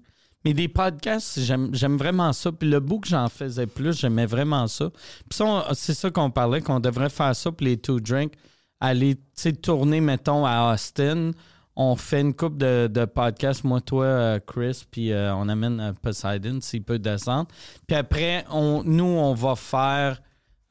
Mais 0.43 0.55
des 0.55 0.67
podcasts, 0.67 1.39
j'aime 1.41 1.97
vraiment 1.97 2.33
ça. 2.33 2.51
Puis 2.51 2.67
le 2.67 2.79
bout 2.79 3.01
que 3.01 3.07
j'en 3.07 3.29
faisais 3.29 3.67
plus, 3.67 3.99
j'aimais 3.99 4.25
vraiment 4.25 4.65
ça. 4.67 4.89
Puis 5.29 5.39
c'est 5.73 5.93
ça 5.93 6.09
qu'on 6.09 6.31
parlait, 6.31 6.61
qu'on 6.61 6.79
devrait 6.79 7.11
faire 7.11 7.35
ça 7.35 7.51
pour 7.51 7.63
les 7.63 7.77
Two 7.77 7.99
Drink. 7.99 8.33
Aller, 8.79 9.17
tu 9.17 9.21
sais, 9.35 9.53
tourner, 9.53 10.01
mettons, 10.01 10.43
à 10.43 10.73
Austin. 10.73 11.29
On 11.75 11.95
fait 11.95 12.21
une 12.21 12.33
coupe 12.33 12.57
de, 12.57 12.87
de 12.87 13.05
podcasts, 13.05 13.63
moi, 13.63 13.79
toi, 13.81 14.05
euh, 14.05 14.39
Chris, 14.45 14.83
puis 14.91 15.11
euh, 15.11 15.33
on 15.35 15.47
amène 15.47 15.79
euh, 15.79 15.93
Poseidon 15.93 16.59
s'il 16.61 16.83
peut 16.83 16.99
descendre. 16.99 17.47
Puis 17.87 17.95
après, 17.95 18.43
on, 18.51 18.83
nous, 18.83 19.05
on 19.05 19.33
va 19.33 19.55
faire 19.55 20.21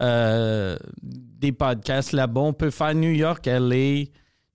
euh, 0.02 0.76
des 1.02 1.52
podcasts 1.52 2.12
là-bas. 2.12 2.40
On 2.40 2.52
peut 2.52 2.70
faire 2.70 2.94
New 2.94 3.10
York, 3.12 3.46
LA. 3.46 4.04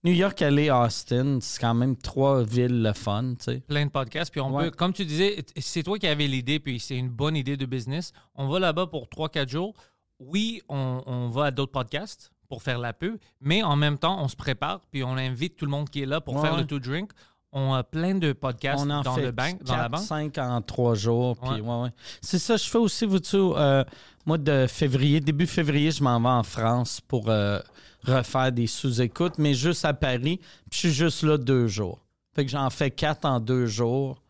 New 0.03 0.13
York, 0.13 0.39
LA, 0.39 0.85
Austin, 0.85 1.39
c'est 1.41 1.59
quand 1.59 1.73
même 1.73 1.95
trois 1.97 2.43
villes 2.43 2.83
le 2.83 2.93
fun, 2.93 3.33
tu 3.39 3.45
sais. 3.45 3.59
plein 3.61 3.87
de 3.87 3.91
podcasts. 3.91 4.31
Puis 4.31 4.39
on 4.39 4.53
Ouais. 4.55 4.65
peut, 4.65 4.71
comme 4.71 4.93
tu 4.93 5.03
disais, 5.03 5.43
c'est 5.57 5.81
toi 5.81 5.97
qui 5.97 6.05
avais 6.05 6.27
l'idée, 6.27 6.59
puis 6.59 6.79
c'est 6.79 6.95
une 6.95 7.09
bonne 7.09 7.35
idée 7.35 7.57
de 7.57 7.65
business. 7.65 8.11
On 8.35 8.47
va 8.47 8.59
là-bas 8.59 8.85
pour 8.85 9.07
3-4 9.09 9.49
jours. 9.49 9.73
Oui, 10.19 10.61
on, 10.69 11.01
on 11.07 11.29
va 11.29 11.45
à 11.45 11.51
d'autres 11.51 11.71
podcasts 11.71 12.31
pour 12.47 12.63
faire 12.63 12.79
la 12.79 12.93
pub, 12.93 13.17
mais 13.41 13.63
en 13.63 13.75
même 13.75 13.97
temps, 13.97 14.21
on 14.23 14.27
se 14.27 14.35
prépare, 14.35 14.81
puis 14.91 15.03
on 15.03 15.17
invite 15.17 15.55
tout 15.57 15.65
le 15.65 15.71
monde 15.71 15.89
qui 15.89 16.01
est 16.01 16.05
là 16.05 16.21
pour 16.21 16.35
Ouais. 16.35 16.41
faire 16.41 16.57
le 16.57 16.65
to 16.65 16.79
drink. 16.79 17.11
On 17.57 17.73
a 17.73 17.83
plein 17.83 18.15
de 18.15 18.33
podcasts 18.33 18.83
On 18.85 18.89
en 18.89 19.01
dans, 19.01 19.15
fait 19.15 19.21
le 19.21 19.31
bank, 19.31 19.63
dans 19.63 19.77
la 19.77 19.87
banque. 19.87 20.01
cinq 20.01 20.37
en 20.37 20.61
trois 20.61 20.93
jours. 20.95 21.37
puis 21.37 21.61
Ouais. 21.61 21.83
ouais. 21.83 21.89
C'est 22.21 22.39
ça, 22.39 22.57
je 22.57 22.65
fais 22.65 22.77
aussi, 22.77 23.05
vous 23.05 23.19
euh, 23.33 23.83
mois 24.25 24.37
de 24.37 24.65
février, 24.67 25.21
début 25.21 25.47
février, 25.47 25.91
je 25.91 26.03
m'en 26.03 26.19
vais 26.19 26.27
en 26.27 26.43
France 26.43 26.99
pour 26.99 27.29
euh, 27.29 27.59
refaire 28.03 28.51
des 28.51 28.67
sous-écoutes, 28.67 29.37
mais 29.37 29.53
juste 29.53 29.85
à 29.85 29.93
Paris. 29.93 30.39
Puis 30.69 30.71
je 30.73 30.77
suis 30.79 30.91
juste 30.91 31.23
là 31.23 31.37
deux 31.37 31.67
jours. 31.67 31.99
Fait 32.35 32.43
que 32.45 32.51
j'en 32.51 32.69
fais 32.69 32.91
quatre 32.91 33.23
en 33.23 33.39
deux 33.39 33.67
jours. 33.67 34.21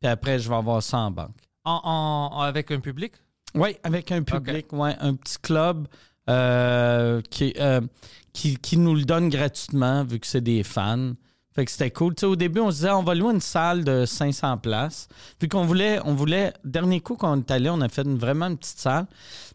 Puis 0.00 0.08
après, 0.10 0.38
je 0.38 0.48
vais 0.50 0.54
avoir 0.56 0.82
ça 0.82 0.98
en 0.98 1.10
banque. 1.10 1.34
En- 1.64 1.80
en- 1.82 2.40
avec 2.40 2.70
un 2.70 2.80
public? 2.80 3.14
Oui, 3.54 3.76
avec 3.82 4.12
un 4.12 4.22
public, 4.22 4.70
ouais, 4.74 4.94
un 5.00 5.14
petit 5.14 5.38
club 5.38 5.88
euh, 6.28 7.20
qui, 7.30 7.54
euh, 7.58 7.80
qui, 8.32 8.56
qui 8.56 8.76
nous 8.76 8.94
le 8.94 9.04
donne 9.04 9.28
gratuitement 9.28 10.04
vu 10.04 10.18
que 10.20 10.26
c'est 10.26 10.40
des 10.40 10.62
fans. 10.62 11.12
Fait 11.54 11.64
que 11.64 11.70
c'était 11.70 11.90
cool. 11.90 12.14
Tu 12.14 12.20
sais, 12.20 12.26
au 12.26 12.36
début, 12.36 12.60
on 12.60 12.70
se 12.70 12.76
disait, 12.76 12.90
on 12.90 13.02
va 13.02 13.14
louer 13.14 13.34
une 13.34 13.40
salle 13.40 13.82
de 13.82 14.04
500 14.06 14.58
places. 14.58 15.08
Puis 15.38 15.48
qu'on 15.48 15.64
voulait, 15.64 15.98
on 16.04 16.14
voulait, 16.14 16.52
dernier 16.64 17.00
coup 17.00 17.16
qu'on 17.16 17.38
est 17.38 17.50
allé, 17.50 17.68
on 17.68 17.80
a 17.80 17.88
fait 17.88 18.02
une, 18.02 18.16
vraiment 18.18 18.46
une 18.46 18.56
petite 18.58 18.78
salle. 18.78 19.06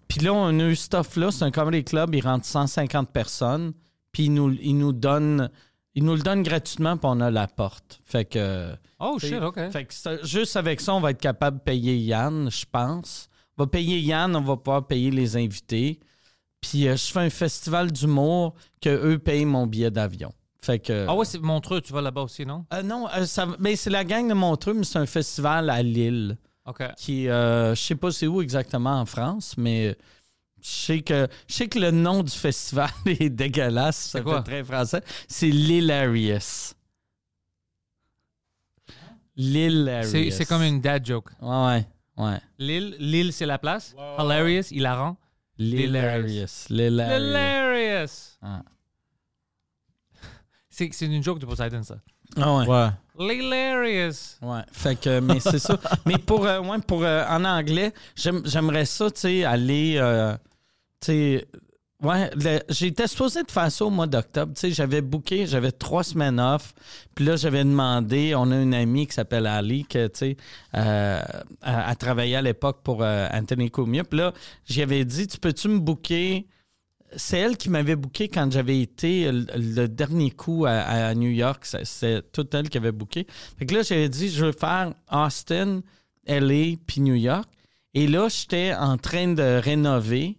Puis 0.09 0.19
là, 0.19 0.33
on 0.33 0.59
a 0.59 0.63
eu 0.65 0.75
ce 0.75 0.83
stuff-là. 0.86 1.31
C'est 1.31 1.45
un 1.45 1.51
comedy 1.51 1.83
club, 1.83 2.13
il 2.13 2.21
rentre 2.21 2.45
150 2.45 3.09
personnes. 3.12 3.71
Puis 4.12 4.23
il 4.25 4.33
nous, 4.33 4.51
il 4.62 4.77
nous 4.77 4.91
donne, 4.91 5.49
il 5.95 6.03
nous 6.03 6.15
le 6.15 6.21
donne 6.21 6.43
gratuitement, 6.43 6.97
puis 6.97 7.07
on 7.09 7.21
a 7.21 7.31
la 7.31 7.47
porte. 7.47 8.01
Fait 8.03 8.25
que. 8.25 8.73
Oh 8.99 9.15
T'sais, 9.17 9.29
shit, 9.29 9.41
OK. 9.41 9.59
Fait 9.71 9.86
que 9.86 9.93
ça- 9.93 10.21
juste 10.23 10.57
avec 10.57 10.81
ça, 10.81 10.93
on 10.93 10.99
va 10.99 11.12
être 11.12 11.21
capable 11.21 11.59
de 11.59 11.63
payer 11.63 11.95
Yann, 11.97 12.49
je 12.51 12.65
pense. 12.69 13.29
On 13.57 13.63
va 13.63 13.67
payer 13.67 13.99
Yann, 13.99 14.36
on 14.36 14.41
va 14.41 14.57
pouvoir 14.57 14.86
payer 14.88 15.09
les 15.09 15.38
invités. 15.38 15.99
Puis 16.63 16.88
euh, 16.88 16.95
je 16.95 17.12
fais 17.12 17.19
un 17.19 17.30
festival 17.30 17.91
d'humour 17.91 18.56
que 18.82 18.89
eux 18.89 19.19
payent 19.19 19.43
mon 19.45 19.67
billet 19.67 19.91
d'avion. 19.91 20.32
Fait 20.62 20.80
que. 20.80 21.06
Ah 21.10 21.13
ouais, 21.13 21.26
c'est 21.26 21.39
Montreux, 21.39 21.82
tu 21.82 21.91
vas 21.91 22.02
là-bas 22.02 22.21
aussi, 22.21 22.45
non? 22.45 22.65
Euh, 22.73 22.82
non, 22.82 23.08
euh, 23.13 23.26
ça, 23.26 23.45
ben, 23.60 23.76
c'est 23.76 23.89
la 23.89 24.06
gang 24.06 24.30
de 24.30 24.34
Montreux, 24.34 24.73
mais 24.73 24.86
c'est 24.86 24.97
un 24.99 25.06
festival 25.06 25.69
à 25.69 25.84
Lille. 25.84 26.38
OK. 26.65 26.82
Qui, 26.95 27.28
euh, 27.28 27.76
je 27.76 27.82
sais 27.82 27.95
pas 27.95 28.12
c'est 28.12 28.28
où 28.28 28.41
exactement 28.41 29.02
en 29.02 29.06
France, 29.06 29.56
mais 29.58 29.97
je 30.62 30.69
sais 30.69 31.02
que 31.02 31.28
je 31.49 31.54
sais 31.54 31.67
que 31.67 31.78
le 31.80 31.91
nom 31.91 32.23
du 32.23 32.32
festival 32.32 32.89
est 33.06 33.30
dégueulasse. 33.30 33.97
Ça 33.97 34.19
C'est 34.19 34.23
quoi? 34.23 34.38
fait 34.38 34.43
très 34.43 34.63
français. 34.63 35.02
C'est 35.28 35.49
L'Hilarious. 35.49 36.71
L'Hilarious. 39.36 40.10
C'est 40.10 40.32
c'est 40.32 40.45
comme 40.45 40.62
une 40.63 40.80
dad 40.80 41.06
joke. 41.06 41.30
Ouais, 41.41 41.86
ouais. 42.17 42.38
Lille, 42.58 42.95
Lille 42.99 43.34
c'est 43.34 43.45
la 43.45 43.58
place? 43.58 43.93
Hilarious, 44.17 44.71
hilarant. 44.71 45.17
L'Hilarious. 45.57 46.65
L'Hilarious. 46.69 47.17
Hilarious. 47.29 48.37
Ah. 48.41 48.63
C'est 50.69 50.89
c'est 50.91 51.05
une 51.05 51.23
joke 51.23 51.39
de 51.39 51.45
Poseidon, 51.45 51.83
ça. 51.83 51.97
Ah 52.37 52.55
ouais. 52.57 52.67
Ouais. 52.67 52.87
Ouais, 54.41 54.61
fait 54.71 54.99
que, 54.99 55.19
mais 55.19 55.39
c'est 55.39 55.59
ça. 55.59 55.79
Mais 56.07 56.17
pour, 56.17 56.47
euh, 56.47 56.59
ouais, 56.61 56.79
pour 56.79 57.03
euh, 57.03 57.23
en 57.27 57.45
anglais, 57.45 57.93
j'aime- 58.15 58.41
j'aimerais 58.43 58.85
ça, 58.85 59.11
tu 59.11 59.19
sais, 59.21 59.43
aller, 59.43 59.97
euh, 59.97 60.33
tu 60.99 61.05
sais, 61.05 61.47
ouais, 62.03 62.29
j'étais 62.69 63.07
supposé 63.07 63.43
de 63.43 63.51
faire 63.51 63.71
ça 63.71 63.85
au 63.85 63.89
mois 63.89 64.07
d'octobre, 64.07 64.53
tu 64.53 64.61
sais, 64.61 64.71
j'avais 64.71 65.01
booké, 65.01 65.47
j'avais 65.47 65.71
trois 65.71 66.03
semaines 66.03 66.39
off, 66.39 66.73
puis 67.15 67.25
là, 67.25 67.35
j'avais 67.35 67.63
demandé, 67.63 68.35
on 68.35 68.51
a 68.51 68.61
une 68.61 68.73
amie 68.73 69.07
qui 69.07 69.13
s'appelle 69.13 69.47
Ali, 69.47 69.85
que, 69.85 70.07
tu 70.07 70.17
sais, 70.17 70.37
euh, 70.75 71.21
a, 71.61 71.89
a 71.89 71.95
travaillé 71.95 72.35
à 72.35 72.41
l'époque 72.41 72.81
pour 72.83 73.03
euh, 73.03 73.27
Anthony 73.31 73.71
Cumia, 73.71 74.03
puis 74.03 74.19
là, 74.19 74.33
j'avais 74.65 75.05
dit, 75.05 75.27
tu 75.27 75.37
peux-tu 75.39 75.67
me 75.69 75.79
booker? 75.79 76.47
C'est 77.15 77.37
elle 77.37 77.57
qui 77.57 77.69
m'avait 77.69 77.95
booké 77.95 78.27
quand 78.27 78.51
j'avais 78.51 78.81
été 78.81 79.31
le, 79.31 79.87
dernier 79.87 80.31
coup 80.31 80.65
à, 80.65 80.71
à 80.71 81.13
New 81.13 81.29
York. 81.29 81.63
C'est 81.83 82.31
toute 82.31 82.55
elle 82.55 82.69
qui 82.69 82.77
avait 82.79 82.91
booké. 82.91 83.27
Fait 83.59 83.67
que 83.67 83.75
là, 83.75 83.83
j'avais 83.83 84.09
dit, 84.09 84.29
je 84.29 84.45
veux 84.45 84.51
faire 84.51 84.95
Austin, 85.11 85.81
LA, 86.25 86.75
puis 86.87 87.01
New 87.01 87.13
York. 87.13 87.47
Et 87.93 88.07
là, 88.07 88.27
j'étais 88.29 88.73
en 88.73 88.97
train 88.97 89.33
de 89.33 89.59
rénover. 89.63 90.37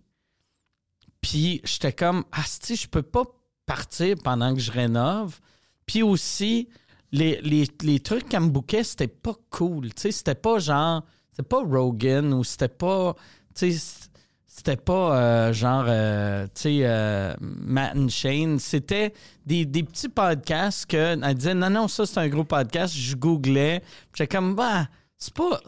Puis 1.24 1.62
j'étais 1.64 1.94
comme, 1.94 2.24
ah, 2.32 2.42
si, 2.44 2.76
je 2.76 2.86
peux 2.86 3.00
pas 3.00 3.22
partir 3.64 4.14
pendant 4.22 4.52
que 4.52 4.60
je 4.60 4.70
rénove. 4.70 5.40
Puis 5.86 6.02
aussi, 6.02 6.68
les, 7.12 7.40
les, 7.40 7.66
les 7.80 7.98
trucs 7.98 8.28
qu'elle 8.28 8.42
me 8.42 8.50
bouquait, 8.50 8.84
c'était 8.84 9.08
pas 9.08 9.32
cool. 9.48 9.86
Tu 9.94 10.02
sais, 10.02 10.12
c'était 10.12 10.34
pas 10.34 10.58
genre, 10.58 11.02
c'était 11.30 11.48
pas 11.48 11.62
Rogan 11.62 12.34
ou 12.34 12.44
c'était 12.44 12.68
pas, 12.68 13.14
tu 13.54 13.72
sais, 13.72 14.08
c'était 14.46 14.76
pas 14.76 15.16
euh, 15.16 15.52
genre, 15.54 15.86
euh, 15.88 16.44
tu 16.54 16.60
sais, 16.60 16.78
euh, 16.82 17.32
Matt 17.40 17.96
and 17.96 18.10
Shane. 18.10 18.58
C'était 18.58 19.14
des, 19.46 19.64
des 19.64 19.82
petits 19.82 20.10
podcasts 20.10 20.84
que 20.84 21.18
elle 21.24 21.34
disait, 21.34 21.54
non, 21.54 21.70
non, 21.70 21.88
ça, 21.88 22.04
c'est 22.04 22.20
un 22.20 22.28
gros 22.28 22.44
podcast. 22.44 22.94
Je 22.94 23.16
googlais. 23.16 23.82
J'étais 24.12 24.36
comme, 24.36 24.54
bah, 24.54 24.88
c'est 25.16 25.32
pas. 25.32 25.58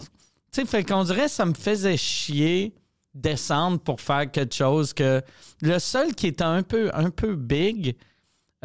Tu 0.52 0.60
sais, 0.60 0.66
fait 0.66 0.84
qu'on 0.84 1.04
dirait, 1.04 1.28
ça 1.28 1.46
me 1.46 1.54
faisait 1.54 1.96
chier 1.96 2.74
descendre 3.16 3.78
pour 3.80 4.00
faire 4.00 4.30
quelque 4.30 4.54
chose 4.54 4.92
que. 4.92 5.22
Le 5.62 5.78
seul 5.78 6.14
qui 6.14 6.26
était 6.28 6.44
un 6.44 6.62
peu, 6.62 6.90
un 6.94 7.10
peu 7.10 7.34
big, 7.34 7.96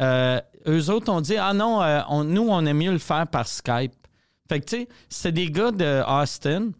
euh, 0.00 0.40
eux 0.66 0.90
autres 0.90 1.10
ont 1.12 1.20
dit, 1.20 1.36
ah 1.36 1.52
non, 1.54 1.82
euh, 1.82 2.00
on- 2.08 2.24
nous, 2.24 2.46
on 2.48 2.64
aime 2.66 2.78
mieux 2.78 2.92
le 2.92 2.98
faire 2.98 3.26
par 3.26 3.48
Skype. 3.48 3.92
Fait 4.48 4.60
que, 4.60 4.66
tu 4.66 4.76
sais, 4.76 4.88
c'était 5.08 5.32
des 5.32 5.50
gars 5.50 5.70
de 5.70 6.02
Austin, 6.06 6.70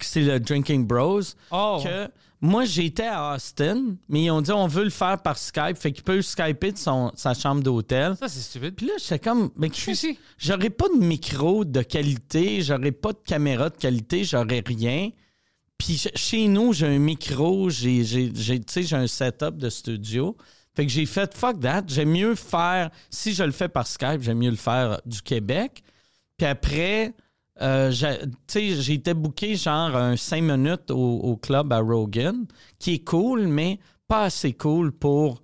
c'est 0.00 0.22
le 0.22 0.40
Drinking 0.40 0.86
Bros 0.86 1.20
Oh. 1.50 1.80
que 1.82 2.08
moi, 2.40 2.64
j'étais 2.64 3.06
à 3.06 3.34
Austin, 3.34 3.96
mais 4.08 4.24
ils 4.24 4.30
ont 4.30 4.40
dit 4.40 4.50
on 4.52 4.66
veut 4.66 4.84
le 4.84 4.90
faire 4.90 5.20
par 5.22 5.38
Skype. 5.38 5.76
Fait 5.76 5.92
qu'il 5.92 6.02
peut 6.02 6.22
skyper 6.22 6.72
de 6.72 6.78
son, 6.78 7.12
sa 7.14 7.34
chambre 7.34 7.62
d'hôtel. 7.62 8.16
Ça, 8.18 8.28
c'est 8.28 8.40
stupide. 8.40 8.74
Puis 8.74 8.86
là, 8.86 8.94
j'étais 8.98 9.18
comme, 9.18 9.50
mais 9.56 9.68
Je 9.72 9.74
suis 9.80 9.92
ici. 9.92 10.18
j'aurais 10.38 10.70
pas 10.70 10.88
de 10.88 10.98
micro 11.04 11.64
de 11.64 11.82
qualité, 11.82 12.62
j'aurais 12.62 12.92
pas 12.92 13.12
de 13.12 13.18
caméra 13.24 13.68
de 13.70 13.76
qualité, 13.76 14.24
j'aurais 14.24 14.62
rien. 14.66 15.10
Puis 15.80 15.96
ch- 15.96 16.12
chez 16.14 16.46
nous, 16.46 16.74
j'ai 16.74 16.86
un 16.86 16.98
micro, 16.98 17.70
j'ai, 17.70 18.04
j'ai, 18.04 18.30
j'ai, 18.34 18.60
tu 18.60 18.70
sais, 18.70 18.82
j'ai 18.82 18.96
un 18.96 19.06
setup 19.06 19.56
de 19.56 19.70
studio. 19.70 20.36
Fait 20.76 20.84
que 20.84 20.92
j'ai 20.92 21.06
fait 21.06 21.34
fuck 21.34 21.58
that. 21.60 21.84
J'aime 21.86 22.10
mieux 22.10 22.34
faire, 22.34 22.90
si 23.08 23.32
je 23.32 23.42
le 23.42 23.50
fais 23.50 23.68
par 23.70 23.86
Skype, 23.86 24.20
j'aime 24.20 24.38
mieux 24.38 24.50
le 24.50 24.56
faire 24.56 25.00
du 25.06 25.22
Québec. 25.22 25.82
Puis 26.36 26.46
après, 26.46 27.14
euh, 27.62 27.90
j'ai- 27.90 28.92
été 28.92 29.14
booké 29.14 29.56
genre 29.56 29.96
un 29.96 30.16
5 30.18 30.42
minutes 30.42 30.90
au, 30.90 30.96
au 31.20 31.36
club 31.38 31.72
à 31.72 31.78
Rogan, 31.80 32.44
qui 32.78 32.94
est 32.96 33.04
cool, 33.04 33.46
mais 33.46 33.78
pas 34.06 34.24
assez 34.24 34.52
cool 34.52 34.92
pour, 34.92 35.42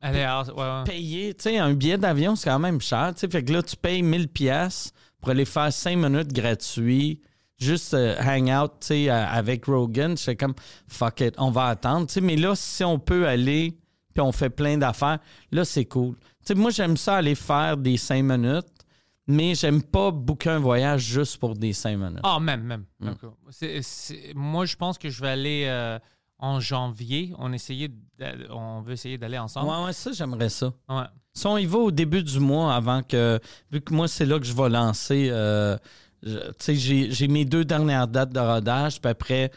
Allez, 0.00 0.24
ouais, 0.24 0.54
ouais. 0.62 0.84
payer, 0.84 1.34
tu 1.34 1.42
sais, 1.42 1.58
un 1.58 1.74
billet 1.74 1.98
d'avion, 1.98 2.36
c'est 2.36 2.48
quand 2.48 2.58
même 2.60 2.80
cher. 2.80 3.12
Fait 3.16 3.42
que 3.44 3.52
là, 3.52 3.62
tu 3.64 3.76
payes 3.76 4.02
1000 4.02 4.28
pièces 4.28 4.92
pour 5.20 5.30
aller 5.30 5.44
faire 5.44 5.72
5 5.72 5.96
minutes 5.96 6.32
gratuits, 6.32 7.20
juste 7.58 7.94
euh, 7.94 8.16
hang 8.20 8.50
out, 8.50 8.72
tu 8.80 8.86
sais, 8.88 9.10
euh, 9.10 9.26
avec 9.26 9.66
Rogan. 9.66 10.16
C'est 10.16 10.36
comme, 10.36 10.54
fuck 10.86 11.20
it, 11.20 11.34
on 11.38 11.50
va 11.50 11.66
attendre. 11.66 12.06
Mais 12.22 12.36
là, 12.36 12.54
si 12.54 12.84
on 12.84 12.98
peut 12.98 13.26
aller, 13.26 13.76
puis 14.14 14.20
on 14.20 14.32
fait 14.32 14.50
plein 14.50 14.78
d'affaires, 14.78 15.18
là, 15.50 15.64
c'est 15.64 15.84
cool. 15.84 16.16
Moi, 16.54 16.70
j'aime 16.70 16.96
ça 16.96 17.16
aller 17.16 17.34
faire 17.34 17.76
des 17.76 17.96
5 17.98 18.22
minutes, 18.22 18.66
mais 19.26 19.54
j'aime 19.54 19.82
pas 19.82 20.10
booker 20.10 20.50
un 20.50 20.58
voyage 20.58 21.02
juste 21.02 21.36
pour 21.36 21.54
des 21.54 21.72
5 21.74 21.96
minutes. 21.98 22.20
Ah, 22.22 22.40
même, 22.40 22.62
même. 22.62 22.84
Mm. 23.00 23.06
D'accord. 23.06 23.36
C'est- 23.50 23.82
c'est- 23.82 24.32
moi, 24.34 24.64
je 24.64 24.74
pense 24.76 24.96
que 24.96 25.10
je 25.10 25.20
vais 25.20 25.28
aller 25.28 25.64
euh, 25.66 25.98
en 26.38 26.58
janvier. 26.60 27.34
On, 27.38 27.52
essayait 27.52 27.90
on 28.50 28.80
veut 28.80 28.92
essayer 28.92 29.18
d'aller 29.18 29.36
ensemble. 29.38 29.68
Ouais, 29.68 29.84
ouais, 29.84 29.92
ça, 29.92 30.12
j'aimerais 30.12 30.48
ça. 30.48 30.72
Ouais. 30.88 31.02
Si 31.34 31.46
on 31.46 31.58
y 31.58 31.66
va 31.66 31.78
au 31.78 31.90
début 31.90 32.22
du 32.22 32.40
mois 32.40 32.74
avant 32.74 33.02
que. 33.02 33.38
Vu 33.70 33.80
que 33.82 33.92
moi, 33.92 34.08
c'est 34.08 34.24
là 34.26 34.38
que 34.40 34.46
je 34.46 34.54
vais 34.54 34.68
lancer. 34.70 35.28
euh, 35.30 35.76
j'ai 36.22 37.28
mes 37.28 37.44
deux 37.44 37.64
dernières 37.64 38.08
dates 38.08 38.32
de 38.32 38.40
rodage, 38.40 39.00
puis 39.00 39.10
après. 39.10 39.50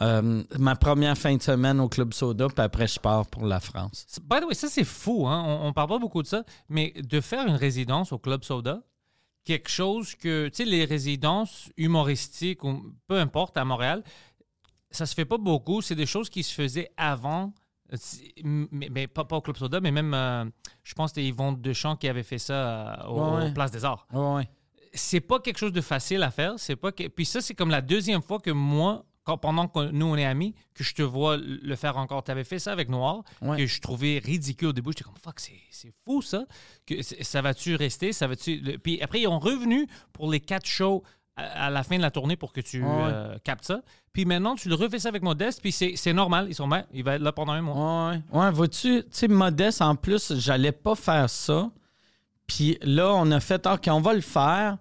euh, 0.00 0.42
ma 0.58 0.74
première 0.74 1.16
fin 1.16 1.36
de 1.36 1.42
semaine 1.42 1.78
au 1.80 1.88
Club 1.88 2.12
Soda, 2.14 2.48
puis 2.48 2.64
après, 2.64 2.88
je 2.88 2.98
pars 2.98 3.26
pour 3.26 3.46
la 3.46 3.60
France. 3.60 4.06
By 4.28 4.40
the 4.40 4.44
way, 4.48 4.54
ça, 4.54 4.68
c'est 4.68 4.82
fou. 4.84 5.26
Hein? 5.28 5.42
On, 5.46 5.68
on 5.68 5.72
parle 5.72 5.88
pas 5.88 5.98
beaucoup 5.98 6.22
de 6.22 6.26
ça. 6.26 6.42
Mais 6.68 6.92
de 6.96 7.20
faire 7.20 7.46
une 7.46 7.54
résidence 7.54 8.12
au 8.12 8.18
Club 8.18 8.42
Soda, 8.42 8.80
quelque 9.44 9.68
chose 9.70 10.14
que, 10.16 10.48
tu 10.48 10.56
sais, 10.56 10.64
les 10.64 10.84
résidences 10.84 11.70
humoristiques, 11.76 12.64
ou 12.64 12.92
peu 13.06 13.18
importe, 13.20 13.56
à 13.56 13.64
Montréal, 13.64 14.02
ça 14.90 15.06
se 15.06 15.14
fait 15.14 15.24
pas 15.26 15.38
beaucoup. 15.38 15.80
C'est 15.80 15.94
des 15.94 16.06
choses 16.06 16.28
qui 16.28 16.42
se 16.42 16.52
faisaient 16.52 16.90
avant. 16.96 17.52
Mais, 18.42 18.88
mais 18.90 19.06
pas, 19.06 19.24
pas 19.24 19.36
au 19.36 19.40
Club 19.42 19.56
Soda, 19.56 19.78
mais 19.80 19.92
même, 19.92 20.12
euh, 20.14 20.44
je 20.82 20.94
pense 20.94 21.12
que 21.12 21.16
c'était 21.20 21.28
Yvon 21.28 21.52
Deschamps 21.52 21.94
qui 21.94 22.08
avait 22.08 22.22
fait 22.24 22.38
ça 22.38 22.54
euh, 22.54 23.06
au, 23.06 23.36
Ouais, 23.36 23.52
Place 23.52 23.70
des 23.70 23.84
Arts. 23.84 24.08
Ouais, 24.12 24.34
ouais. 24.36 24.48
C'est 24.94 25.20
pas 25.20 25.40
quelque 25.40 25.58
chose 25.58 25.72
de 25.72 25.80
facile 25.80 26.22
à 26.22 26.30
faire. 26.30 26.54
C'est 26.56 26.76
pas 26.76 26.92
que... 26.92 27.06
Puis 27.08 27.26
ça, 27.26 27.40
c'est 27.40 27.54
comme 27.54 27.70
la 27.70 27.80
deuxième 27.82 28.22
fois 28.22 28.38
que 28.38 28.50
moi, 28.50 29.04
quand, 29.24 29.38
pendant 29.38 29.66
que 29.68 29.90
nous, 29.90 30.06
on 30.06 30.16
est 30.16 30.24
amis, 30.24 30.54
que 30.74 30.84
je 30.84 30.94
te 30.94 31.02
vois 31.02 31.36
le 31.38 31.76
faire 31.76 31.96
encore. 31.96 32.22
Tu 32.24 32.30
avais 32.30 32.44
fait 32.44 32.58
ça 32.58 32.72
avec 32.72 32.88
Noir, 32.88 33.22
Ouais. 33.40 33.56
que 33.56 33.66
je 33.66 33.80
trouvais 33.80 34.18
ridicule 34.24 34.68
au 34.68 34.72
début. 34.72 34.90
J'étais 34.90 35.04
comme, 35.04 35.14
fuck, 35.22 35.40
c'est, 35.40 35.92
fou 36.04 36.20
ça. 36.22 36.44
Que, 36.86 37.02
ça 37.02 37.40
va-tu 37.42 37.74
rester? 37.74 38.12
Ça 38.12 38.26
le- 38.26 38.76
Puis 38.78 39.00
après, 39.02 39.20
ils 39.22 39.26
ont 39.28 39.38
revenu 39.38 39.86
pour 40.12 40.30
les 40.30 40.40
quatre 40.40 40.66
shows 40.66 41.02
à, 41.36 41.66
à 41.66 41.70
la 41.70 41.82
fin 41.82 41.96
de 41.96 42.02
la 42.02 42.10
tournée 42.10 42.36
pour 42.36 42.52
que 42.52 42.60
tu 42.60 42.82
Ouais. 42.82 42.88
euh, 42.90 43.38
captes 43.42 43.64
ça. 43.64 43.80
Puis 44.12 44.24
maintenant, 44.26 44.54
tu 44.54 44.68
le 44.68 44.74
refais 44.76 44.98
ça 45.00 45.08
avec 45.08 45.22
Modeste, 45.22 45.60
puis 45.60 45.72
c'est, 45.72 46.12
normal. 46.12 46.46
Ils 46.48 46.54
sont 46.54 46.68
bien, 46.68 46.84
il 46.92 47.02
va 47.02 47.14
être 47.16 47.22
là 47.22 47.32
pendant 47.32 47.52
un 47.52 47.62
mois. 47.62 48.10
Ouais, 48.10 48.20
ouais. 48.32 48.40
Ouais, 48.40 48.50
vois-tu, 48.52 49.02
tu 49.02 49.08
sais, 49.10 49.26
modeste, 49.28 49.80
en 49.82 49.96
plus, 49.96 50.34
j'allais 50.38 50.70
pas 50.70 50.94
faire 50.94 51.28
ça. 51.30 51.70
Puis 52.46 52.78
là, 52.82 53.12
on 53.14 53.30
a 53.30 53.40
fait, 53.40 53.66
OK, 53.66 53.88
on 53.88 54.00
va 54.00 54.14
le 54.14 54.20
faire. 54.20 54.78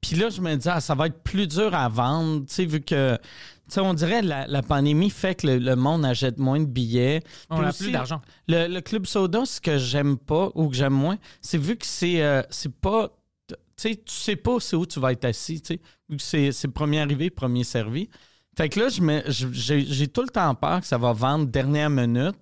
Puis 0.00 0.16
là, 0.16 0.30
je 0.30 0.40
me 0.40 0.54
dis, 0.56 0.68
ah, 0.68 0.80
ça 0.80 0.94
va 0.94 1.06
être 1.06 1.22
plus 1.22 1.46
dur 1.46 1.74
à 1.74 1.88
vendre, 1.88 2.46
tu 2.46 2.54
sais, 2.54 2.64
vu 2.64 2.80
que, 2.80 3.16
tu 3.16 3.74
sais, 3.74 3.80
on 3.80 3.94
dirait 3.94 4.22
la, 4.22 4.46
la 4.46 4.62
pandémie 4.62 5.10
fait 5.10 5.34
que 5.34 5.46
le, 5.46 5.58
le 5.58 5.76
monde 5.76 6.04
achète 6.04 6.38
moins 6.38 6.60
de 6.60 6.66
billets. 6.66 7.22
On 7.50 7.60
n'a 7.60 7.72
plus 7.72 7.90
d'argent. 7.90 8.20
Le, 8.46 8.68
le 8.68 8.80
Club 8.80 9.06
Soda, 9.06 9.44
ce 9.44 9.60
que 9.60 9.76
j'aime 9.76 10.16
pas 10.16 10.50
ou 10.54 10.68
que 10.68 10.76
j'aime 10.76 10.94
moins, 10.94 11.18
c'est 11.40 11.58
vu 11.58 11.76
que 11.76 11.84
c'est 11.86 12.22
euh, 12.22 12.42
c'est 12.50 12.72
pas. 12.72 13.10
Tu 13.48 13.54
sais, 13.76 13.96
tu 13.96 14.14
sais 14.14 14.36
pas 14.36 14.58
c'est 14.60 14.76
où 14.76 14.86
tu 14.86 15.00
vas 15.00 15.12
être 15.12 15.24
assis, 15.24 15.60
tu 15.60 15.74
sais. 15.74 15.80
Vu 16.08 16.16
que 16.16 16.52
c'est 16.52 16.68
premier 16.68 17.00
arrivé, 17.00 17.30
premier 17.30 17.64
servi. 17.64 18.08
Fait 18.56 18.68
que 18.68 18.80
là, 18.80 18.88
j'ai 18.88 20.08
tout 20.08 20.22
le 20.22 20.28
temps 20.28 20.54
peur 20.54 20.80
que 20.80 20.86
ça 20.86 20.98
va 20.98 21.12
vendre 21.12 21.46
dernière 21.46 21.90
minute. 21.90 22.38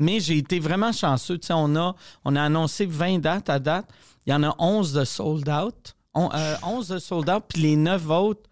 Mais 0.00 0.18
j'ai 0.20 0.38
été 0.38 0.58
vraiment 0.58 0.90
chanceux. 0.92 1.38
Tu 1.38 1.46
sais, 1.48 1.52
on 1.54 1.76
a, 1.76 1.94
on 2.24 2.34
a 2.36 2.42
annoncé 2.42 2.86
20 2.86 3.18
dates 3.20 3.48
à 3.48 3.58
date. 3.58 3.86
Il 4.26 4.30
y 4.30 4.34
en 4.34 4.42
a 4.42 4.54
11 4.58 4.92
de 4.92 5.04
sold 5.04 5.48
out. 5.48 5.94
On- 6.14 6.30
euh, 6.34 6.56
11 6.64 6.88
de 6.88 6.98
sold 6.98 7.30
out, 7.30 7.44
puis 7.48 7.62
les 7.62 7.76
9 7.76 8.08
autres, 8.10 8.50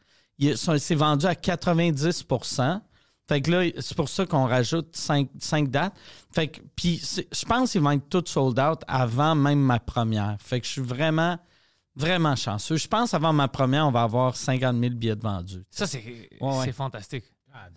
c'est 0.78 0.94
vendu 0.94 1.26
à 1.26 1.34
90% 1.34 2.80
Fait 3.26 3.42
que 3.42 3.50
là, 3.50 3.70
c'est 3.80 3.94
pour 3.96 4.08
ça 4.08 4.24
qu'on 4.24 4.46
rajoute 4.46 4.96
5, 4.96 5.28
dates. 5.68 5.92
Fait 6.32 6.48
que, 6.48 6.60
puis 6.76 7.02
je 7.30 7.44
pense 7.44 7.72
qu'ils 7.72 7.82
vont 7.82 7.90
être 7.90 8.08
tous 8.08 8.24
sold 8.30 8.58
out 8.58 8.80
avant 8.86 9.34
même 9.34 9.58
ma 9.60 9.78
première. 9.80 10.36
Fait 10.40 10.60
que 10.60 10.66
je 10.66 10.72
suis 10.72 10.80
vraiment, 10.80 11.36
vraiment 11.94 12.36
chanceux. 12.36 12.76
Je 12.76 12.88
pense 12.88 13.12
avant 13.12 13.32
ma 13.34 13.48
première, 13.48 13.86
on 13.86 13.90
va 13.90 14.02
avoir 14.02 14.34
50 14.36 14.78
000 14.80 14.94
billets 14.94 15.16
de 15.16 15.22
vendus. 15.22 15.62
Ça, 15.70 15.86
c'est, 15.86 16.02
Ouais, 16.40 16.56
ouais. 16.58 16.64
c'est 16.64 16.72
fantastique. 16.72 17.24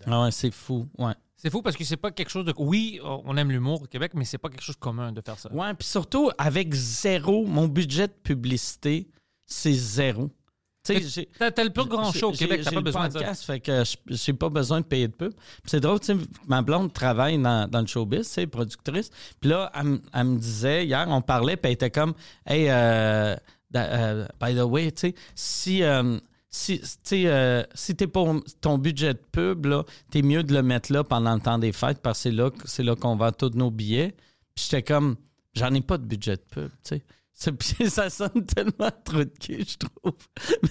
Ah 0.06 0.22
ouais, 0.22 0.30
c'est 0.30 0.50
fou. 0.52 0.88
Ouais. 0.96 1.12
C'est 1.42 1.50
fou 1.50 1.60
parce 1.60 1.74
que 1.74 1.82
c'est 1.82 1.96
pas 1.96 2.12
quelque 2.12 2.28
chose 2.28 2.44
de. 2.44 2.54
Oui, 2.56 3.00
on 3.02 3.36
aime 3.36 3.50
l'humour 3.50 3.82
au 3.82 3.86
Québec, 3.86 4.12
mais 4.14 4.24
c'est 4.24 4.38
pas 4.38 4.48
quelque 4.48 4.62
chose 4.62 4.76
de 4.76 4.80
commun 4.80 5.10
de 5.10 5.20
faire 5.20 5.36
ça. 5.36 5.52
Ouais, 5.52 5.74
puis 5.74 5.88
surtout 5.88 6.30
avec 6.38 6.72
zéro, 6.72 7.44
mon 7.46 7.66
budget 7.66 8.06
de 8.06 8.12
publicité, 8.12 9.08
c'est 9.44 9.72
zéro. 9.72 10.30
Tu 10.84 11.02
sais, 11.02 11.28
T'as, 11.36 11.64
le 11.64 11.70
plus 11.70 11.86
grand 11.86 12.12
show 12.12 12.28
au 12.28 12.32
Québec, 12.32 12.60
t'as 12.62 12.70
pas 12.70 12.80
besoin 12.80 13.08
de 13.08 13.18
ça. 13.18 13.34
fait 13.34 13.58
que 13.58 13.82
j'ai 14.06 14.32
pas 14.34 14.50
besoin 14.50 14.82
de 14.82 14.86
payer 14.86 15.08
de 15.08 15.14
pub. 15.14 15.32
C'est 15.64 15.80
drôle, 15.80 15.98
tu 15.98 16.06
sais, 16.06 16.16
ma 16.46 16.62
blonde 16.62 16.92
travaille 16.92 17.38
dans, 17.38 17.68
dans 17.68 17.80
le 17.80 17.88
showbiz, 17.88 18.28
c'est 18.28 18.46
productrice. 18.46 19.10
Puis 19.40 19.50
là, 19.50 19.72
elle, 19.74 20.24
me 20.24 20.38
disait, 20.38 20.86
hier, 20.86 21.06
on 21.08 21.22
parlait, 21.22 21.56
puis 21.56 21.70
elle 21.70 21.74
était 21.74 21.90
comme, 21.90 22.14
hey, 22.46 22.68
euh, 22.68 23.34
euh, 23.74 24.26
by 24.40 24.54
the 24.54 24.62
way, 24.62 24.92
tu 24.92 25.08
sais, 25.08 25.14
si, 25.34 25.82
euh, 25.82 26.18
si, 26.54 26.82
tu 27.02 27.26
euh, 27.26 27.64
si 27.74 27.96
t'es 27.96 28.06
pour 28.06 28.28
ton 28.60 28.76
budget 28.76 29.14
de 29.14 29.22
pub, 29.32 29.64
là, 29.64 29.84
t'es 30.10 30.20
mieux 30.20 30.42
de 30.42 30.52
le 30.52 30.62
mettre 30.62 30.92
là 30.92 31.02
pendant 31.02 31.34
le 31.34 31.40
temps 31.40 31.58
des 31.58 31.72
fêtes 31.72 32.00
parce 32.02 32.18
que 32.18 32.30
c'est 32.30 32.36
là, 32.36 32.50
là 32.78 32.94
qu'on 32.94 33.16
vend 33.16 33.32
tous 33.32 33.52
nos 33.54 33.70
billets. 33.70 34.14
Puis 34.54 34.66
j'étais 34.66 34.82
comme, 34.82 35.16
j'en 35.54 35.72
ai 35.72 35.80
pas 35.80 35.96
de 35.96 36.04
budget 36.04 36.36
de 36.36 36.42
pub, 36.42 36.70
tu 36.84 37.00
sais. 37.00 37.02
Ça 37.88 38.10
sonne 38.10 38.44
tellement 38.46 38.90
trop 39.02 39.24
de 39.24 39.32
cul, 39.40 39.64
je 39.66 39.78
trouve. 39.78 40.18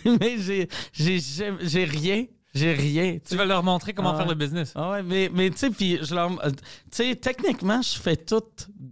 Mais 0.20 0.38
j'ai, 0.38 0.70
j'ai 0.94 1.84
rien. 1.84 2.26
J'ai 2.54 2.74
rien. 2.74 3.18
tu 3.26 3.36
vas 3.36 3.46
leur 3.46 3.64
montrer 3.64 3.94
comment 3.94 4.12
Ah 4.14 4.18
faire 4.18 4.28
le 4.28 4.36
business. 4.36 4.74
Ah 4.76 4.92
ouais, 4.92 5.04
mais, 5.04 5.30
mais 5.34 5.50
tu 5.52 5.58
sais, 5.58 5.70
puis 5.70 6.00
je 6.02 6.14
leur. 6.14 6.32
euh, 6.46 6.50
Tu 6.52 6.58
sais, 6.92 7.16
techniquement, 7.16 7.82
je 7.82 7.98
fais 8.00 8.18
tout 8.18 8.42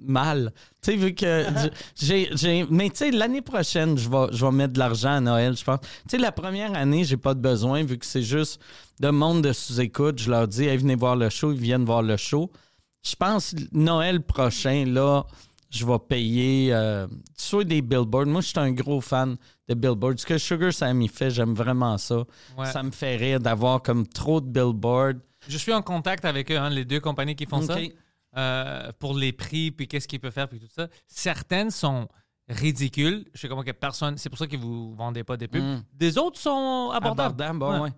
mal. 0.05 0.53
Tu 0.81 0.91
sais, 0.91 0.97
vu 0.97 1.13
que 1.13 1.45
j'ai. 1.95 2.29
j'ai 2.35 2.65
mais 2.69 2.89
tu 2.89 2.97
sais, 2.97 3.11
l'année 3.11 3.41
prochaine, 3.41 3.97
je 3.97 4.09
vais, 4.09 4.27
je 4.31 4.45
vais 4.45 4.51
mettre 4.51 4.73
de 4.73 4.79
l'argent 4.79 5.11
à 5.11 5.19
Noël, 5.19 5.57
je 5.57 5.63
pense. 5.63 5.79
Tu 5.81 5.89
sais, 6.11 6.17
la 6.17 6.31
première 6.31 6.73
année, 6.73 7.03
j'ai 7.03 7.17
pas 7.17 7.33
de 7.33 7.41
besoin, 7.41 7.83
vu 7.83 7.97
que 7.97 8.05
c'est 8.05 8.21
juste 8.23 8.61
de 9.01 9.09
monde 9.09 9.41
de 9.43 9.51
sous-écoute. 9.51 10.19
Je 10.19 10.29
leur 10.29 10.47
dis, 10.47 10.63
hey, 10.65 10.77
venez 10.77 10.95
voir 10.95 11.15
le 11.17 11.29
show, 11.29 11.51
ils 11.51 11.59
viennent 11.59 11.85
voir 11.85 12.01
le 12.01 12.15
show. 12.17 12.49
Je 13.05 13.15
pense, 13.15 13.55
Noël 13.73 14.21
prochain, 14.21 14.85
là, 14.85 15.25
je 15.69 15.85
vais 15.85 15.99
payer 15.99 16.73
euh, 16.73 17.07
soit 17.37 17.63
des 17.63 17.81
billboards. 17.81 18.25
Moi, 18.27 18.41
je 18.41 18.47
suis 18.47 18.59
un 18.59 18.71
gros 18.71 19.01
fan 19.01 19.37
de 19.67 19.73
billboards. 19.75 20.17
Ce 20.19 20.25
que 20.25 20.37
Sugar 20.37 20.73
Sammy 20.73 21.07
fait, 21.07 21.29
j'aime 21.29 21.53
vraiment 21.53 21.97
ça. 21.97 22.23
Ouais. 22.57 22.65
Ça 22.71 22.81
me 22.83 22.91
fait 22.91 23.15
rire 23.15 23.39
d'avoir 23.39 23.81
comme 23.81 24.07
trop 24.07 24.41
de 24.41 24.47
billboards. 24.47 25.19
Je 25.47 25.57
suis 25.57 25.73
en 25.73 25.81
contact 25.81 26.25
avec 26.25 26.51
eux, 26.51 26.57
hein, 26.57 26.69
les 26.69 26.85
deux 26.85 26.99
compagnies 26.99 27.35
qui 27.35 27.45
font 27.45 27.61
ça, 27.61 27.77
euh, 28.37 28.91
pour 28.99 29.15
les 29.15 29.31
prix, 29.31 29.71
puis 29.71 29.87
qu'est-ce 29.87 30.07
qu'ils 30.07 30.19
peuvent 30.19 30.33
faire, 30.33 30.49
puis 30.49 30.59
tout 30.59 30.67
ça. 30.75 30.87
Certaines 31.07 31.71
sont 31.71 32.07
ridicules. 32.47 33.25
Je 33.33 33.41
sais 33.41 33.47
comment 33.47 33.63
que 33.63 33.71
personne. 33.71 34.17
C'est 34.17 34.29
pour 34.29 34.37
ça 34.39 34.47
que 34.47 34.57
vous 34.57 34.93
vendez 34.95 35.23
pas 35.23 35.37
des 35.37 35.47
pubs. 35.47 35.61
Mm. 35.63 35.83
Des 35.93 36.17
autres 36.17 36.39
sont 36.39 36.91
abordables. 36.93 37.41
Abordable, 37.41 37.59
bon, 37.59 37.73
Ouais. 37.73 37.79
ouais. 37.81 37.93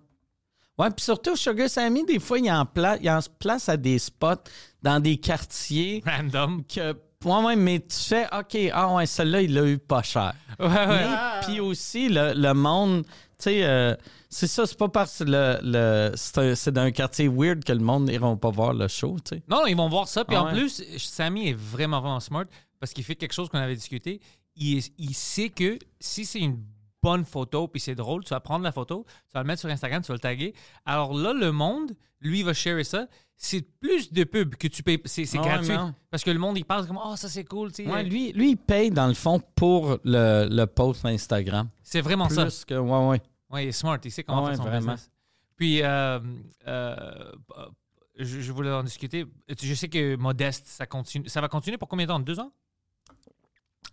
Ouais, 0.78 0.90
puis 0.90 1.04
surtout, 1.04 1.36
Sugar 1.36 1.68
Sammy, 1.68 2.04
des 2.04 2.18
fois, 2.18 2.38
il 2.38 2.50
en, 2.50 2.64
pla- 2.64 2.96
il 3.00 3.08
en 3.10 3.18
place 3.38 3.68
à 3.68 3.76
des 3.76 3.98
spots 3.98 4.42
dans 4.82 5.00
des 5.00 5.16
quartiers 5.18 6.02
Random. 6.06 6.64
que. 6.64 6.96
Ouais, 7.24 7.44
ouais, 7.44 7.56
mais 7.56 7.80
tu 7.80 7.96
fais, 7.96 8.26
OK, 8.36 8.56
ah 8.72 8.94
ouais, 8.94 9.06
celui-là, 9.06 9.42
il 9.42 9.54
l'a 9.54 9.66
eu 9.66 9.78
pas 9.78 10.02
cher. 10.02 10.32
Ouais, 10.58 10.66
ouais. 10.66 11.06
Puis 11.42 11.60
aussi, 11.60 12.08
le, 12.08 12.32
le 12.34 12.52
monde, 12.54 13.04
tu 13.04 13.10
sais, 13.38 13.64
euh, 13.64 13.94
c'est 14.28 14.46
ça, 14.46 14.66
c'est 14.66 14.78
pas 14.78 14.88
parce 14.88 15.18
que 15.18 15.24
le, 15.24 15.58
le, 15.62 16.12
c'est, 16.14 16.38
un- 16.38 16.54
c'est 16.54 16.72
dans 16.72 16.82
un 16.82 16.90
quartier 16.90 17.28
weird 17.28 17.64
que 17.64 17.72
le 17.72 17.80
monde 17.80 18.04
n'ira 18.08 18.34
pas 18.36 18.50
voir 18.50 18.72
le 18.72 18.88
show, 18.88 19.16
tu 19.24 19.36
sais. 19.36 19.42
Non, 19.48 19.58
non, 19.60 19.66
ils 19.66 19.76
vont 19.76 19.88
voir 19.88 20.08
ça. 20.08 20.24
Puis 20.24 20.36
Ah 20.36 20.42
en 20.42 20.46
ouais. 20.46 20.52
plus, 20.52 20.82
Sammy 20.98 21.48
est 21.48 21.56
vraiment, 21.58 22.00
vraiment 22.00 22.20
smart 22.20 22.44
parce 22.80 22.92
qu'il 22.92 23.04
fait 23.04 23.14
quelque 23.16 23.32
chose 23.34 23.48
qu'on 23.48 23.58
avait 23.58 23.74
discuté. 23.76 24.20
Il, 24.56 24.82
il 24.98 25.14
sait 25.14 25.48
que 25.48 25.78
si 26.00 26.24
c'est 26.24 26.40
une 26.40 26.58
bonne 27.02 27.24
photo 27.24 27.66
puis 27.68 27.80
c'est 27.80 27.94
drôle, 27.94 28.22
tu 28.24 28.30
vas 28.30 28.40
prendre 28.40 28.64
la 28.64 28.72
photo, 28.72 29.04
tu 29.28 29.32
vas 29.34 29.40
le 29.40 29.46
mettre 29.46 29.60
sur 29.60 29.68
Instagram, 29.68 30.02
tu 30.02 30.08
vas 30.08 30.14
le 30.14 30.20
taguer. 30.20 30.54
Alors 30.86 31.14
là, 31.14 31.32
le 31.32 31.50
monde, 31.52 31.92
lui, 32.20 32.42
va 32.42 32.54
sharer 32.54 32.84
ça. 32.84 33.06
C'est 33.36 33.62
plus 33.80 34.12
de 34.12 34.22
pub 34.22 34.54
que 34.54 34.68
tu 34.68 34.84
payes. 34.84 35.00
C'est, 35.06 35.24
c'est 35.24 35.38
Ah 35.38 35.42
ouais, 35.42 35.48
gratuit. 35.48 35.94
Parce 36.10 36.22
que 36.22 36.30
le 36.30 36.38
monde, 36.38 36.56
il 36.58 36.64
pense 36.64 36.86
comme, 36.86 37.00
oh, 37.04 37.16
ça 37.16 37.28
c'est 37.28 37.42
cool. 37.44 37.72
tu 37.72 37.84
sais. 37.84 37.90
Ouais, 37.90 38.04
lui, 38.04 38.32
lui, 38.32 38.50
il 38.52 38.56
paye 38.56 38.90
dans 38.90 39.08
le 39.08 39.14
fond 39.14 39.40
pour 39.56 39.98
le, 40.04 40.46
le 40.48 40.64
post 40.66 41.04
Instagram. 41.04 41.68
c'est 41.82 42.00
vraiment 42.00 42.28
ça. 42.28 42.46
Que, 42.66 42.74
ouais, 42.74 43.08
ouais. 43.08 43.22
Ouais, 43.50 43.64
il 43.64 43.68
est 43.68 43.72
smart. 43.72 43.98
Il 44.04 44.12
sait 44.12 44.22
comment 44.22 44.38
Ah 44.46 44.50
ouais, 44.50 44.54
faire 44.54 44.56
son 44.58 44.62
vraiment. 44.70 44.92
business. 44.92 45.10
Puis, 45.56 45.82
euh, 45.82 46.20
euh, 46.68 47.32
je, 48.18 48.40
je 48.40 48.52
voulais 48.52 48.70
en 48.70 48.84
discuter. 48.84 49.26
Je 49.60 49.74
sais 49.74 49.88
que 49.88 50.14
Modeste, 50.16 50.66
ça, 50.68 50.86
continue, 50.86 51.28
ça 51.28 51.40
va 51.40 51.48
continuer 51.48 51.78
pour 51.78 51.88
combien 51.88 52.06
de 52.06 52.12
temps? 52.12 52.20
Deux 52.20 52.38
ans? 52.38 52.52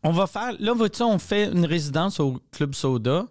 On 0.04 0.12
va 0.12 0.28
faire. 0.28 0.52
Là, 0.60 0.74
vois-tu, 0.74 1.04
on 1.04 1.20
fait 1.20 1.45
une 1.52 1.66
résidence 1.66 2.20
au 2.20 2.39
Club 2.52 2.74
Soda. 2.76 3.26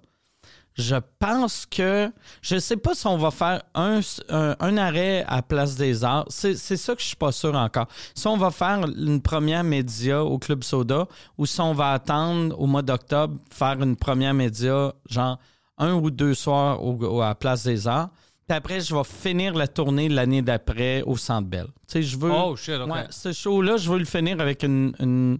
Je 0.77 0.95
pense 1.19 1.66
que. 1.66 2.11
Je 2.41 2.59
sais 2.59 2.77
pas 2.77 2.95
si 2.95 3.07
on 3.09 3.16
va 3.16 3.31
faire 3.33 3.62
un, 3.75 3.99
un, 4.29 4.55
un 4.61 4.77
arrêt 4.77 5.25
à 5.27 5.43
Place 5.43 5.75
des 5.77 6.05
Arts. 6.05 6.27
C'est 6.29 6.55
ça 6.55 6.95
que 6.95 7.01
je 7.03 7.07
suis 7.09 7.16
pas 7.16 7.33
sûr 7.33 7.55
encore. 7.57 7.89
Si 8.14 8.27
on 8.29 8.37
va 8.37 8.51
faire 8.53 8.85
une 8.97 9.21
première 9.21 9.64
média 9.64 10.23
au 10.23 10.39
Club 10.39 10.62
Soda 10.62 11.07
ou 11.37 11.47
si 11.47 11.61
on 11.61 11.73
va 11.75 11.93
attendre 11.93 12.59
au 12.61 12.66
mois 12.66 12.83
d'octobre 12.83 13.37
faire 13.51 13.83
une 13.83 13.97
première 13.97 14.35
média, 14.35 14.93
genre 15.11 15.39
un 15.79 15.95
ou 15.95 16.11
deux 16.12 16.35
soirs 16.35 16.85
au, 16.85 16.93
au- 17.05 17.23
à 17.23 17.35
Place 17.35 17.64
des 17.64 17.89
Arts. 17.89 18.11
Puis 18.47 18.57
après, 18.57 18.81
je 18.81 18.95
vais 18.95 19.05
finir 19.05 19.55
la 19.55 19.66
tournée 19.69 20.09
l'année 20.09 20.43
d'après 20.43 21.03
au 21.03 21.16
Centre 21.16 21.49
Bell. 21.49 21.66
Tu 21.66 21.73
sais, 21.89 22.03
je 22.03 22.16
veux. 22.16 22.31
Oh, 22.33 22.55
shit, 22.57 22.77
OK. 22.77 22.91
Ouais, 22.91 23.05
ce 23.11 23.33
show-là, 23.33 23.77
je 23.79 23.91
veux 23.91 23.99
le 23.99 24.05
finir 24.05 24.41
avec 24.41 24.62
une. 24.62 25.39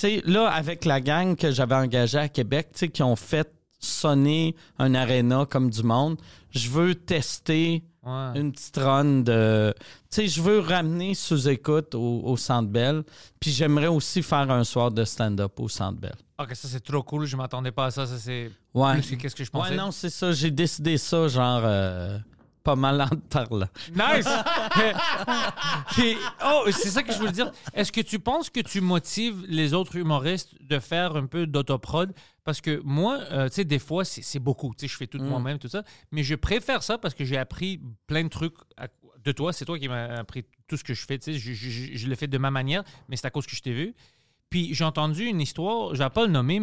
Sais, 0.00 0.22
là, 0.24 0.48
avec 0.48 0.84
la 0.84 1.00
gang 1.00 1.36
que 1.36 1.50
j'avais 1.50 1.74
engagée 1.74 2.18
à 2.18 2.28
Québec, 2.28 2.68
tu 2.72 2.78
sais, 2.80 2.88
qui 2.88 3.02
ont 3.02 3.16
fait 3.16 3.50
sonner 3.80 4.54
un 4.78 4.94
aréna 4.94 5.46
comme 5.48 5.70
du 5.70 5.82
monde, 5.82 6.18
je 6.50 6.68
veux 6.68 6.94
tester 6.94 7.82
Ouais. 8.04 8.40
une 8.40 8.52
petite 8.52 8.76
run 8.78 9.20
de. 9.20 9.74
Tu 9.78 9.82
sais, 10.22 10.28
je 10.28 10.40
veux 10.40 10.60
ramener 10.60 11.14
sous-écoute 11.14 11.94
au, 11.94 12.22
au 12.24 12.36
Centre 12.38 12.68
Bell. 12.70 13.02
Puis 13.38 13.50
j'aimerais 13.50 13.88
aussi 13.88 14.22
faire 14.22 14.50
un 14.50 14.64
soir 14.64 14.90
de 14.90 15.04
stand-up 15.04 15.60
au 15.60 15.68
Centre 15.68 16.00
Bell. 16.00 16.14
OK, 16.38 16.54
ça, 16.54 16.68
c'est 16.68 16.80
trop 16.82 17.02
cool. 17.02 17.26
Je 17.26 17.36
m'attendais 17.36 17.72
pas 17.72 17.86
à 17.86 17.90
ça. 17.90 18.06
Ça, 18.06 18.16
c'est 18.16 18.50
Ouais. 18.72 19.00
qu'est-ce 19.02 19.34
que 19.36 19.44
je 19.44 19.50
pensais. 19.50 19.70
Ouais, 19.72 19.76
non, 19.76 19.90
c'est 19.90 20.08
ça. 20.08 20.32
J'ai 20.32 20.50
décidé 20.50 20.96
ça, 20.96 21.28
genre, 21.28 21.60
euh, 21.64 22.18
pas 22.64 22.76
mal 22.76 23.00
en 23.00 23.08
parlant. 23.30 23.68
Nice! 23.94 24.28
Oh, 26.44 26.64
c'est 26.70 26.90
ça 26.90 27.02
que 27.02 27.12
je 27.12 27.18
voulais 27.18 27.32
dire. 27.32 27.50
Est-ce 27.74 27.90
que 27.92 28.00
tu 28.00 28.18
penses 28.18 28.50
que 28.50 28.60
tu 28.60 28.80
motives 28.80 29.44
les 29.48 29.74
autres 29.74 29.96
humoristes 29.96 30.54
de 30.60 30.78
faire 30.78 31.16
un 31.16 31.26
peu 31.26 31.46
d'autoprod? 31.46 32.12
Parce 32.44 32.60
que 32.60 32.80
moi, 32.84 33.18
euh, 33.32 33.48
tu 33.48 33.56
sais, 33.56 33.64
des 33.64 33.78
fois, 33.78 34.04
c'est 34.04 34.38
beaucoup. 34.38 34.72
Tu 34.76 34.86
sais, 34.86 34.92
je 34.92 34.96
fais 34.96 35.06
tout 35.06 35.18
moi-même, 35.18 35.58
tout 35.58 35.68
ça. 35.68 35.82
Mais 36.12 36.22
je 36.22 36.34
préfère 36.34 36.82
ça 36.82 36.98
parce 36.98 37.14
que 37.14 37.24
j'ai 37.24 37.36
appris 37.36 37.80
plein 38.06 38.24
de 38.24 38.28
trucs 38.28 38.54
à- 38.76 38.86
de 39.24 39.32
toi. 39.32 39.52
C'est 39.52 39.64
toi 39.64 39.78
qui 39.78 39.88
m'as 39.88 40.14
appris 40.16 40.44
tout 40.66 40.76
ce 40.76 40.84
que 40.84 40.94
je 40.94 41.04
fais. 41.04 41.18
Tu 41.18 41.32
sais, 41.32 41.38
je, 41.38 41.52
je, 41.52 41.68
je- 41.68 41.96
je 41.96 42.06
le 42.06 42.14
fais 42.14 42.26
de 42.26 42.38
ma 42.38 42.50
manière, 42.50 42.84
mais 43.08 43.16
c'est 43.16 43.26
à 43.26 43.30
cause 43.30 43.46
que 43.46 43.54
je 43.56 43.62
t'ai 43.62 43.72
vu. 43.72 43.94
Puis 44.50 44.72
j'ai 44.74 44.84
entendu 44.84 45.24
une 45.24 45.40
histoire, 45.40 45.94
je 45.94 46.02
vais 46.02 46.08
pas 46.10 46.24
le 46.24 46.32
nommer, 46.32 46.62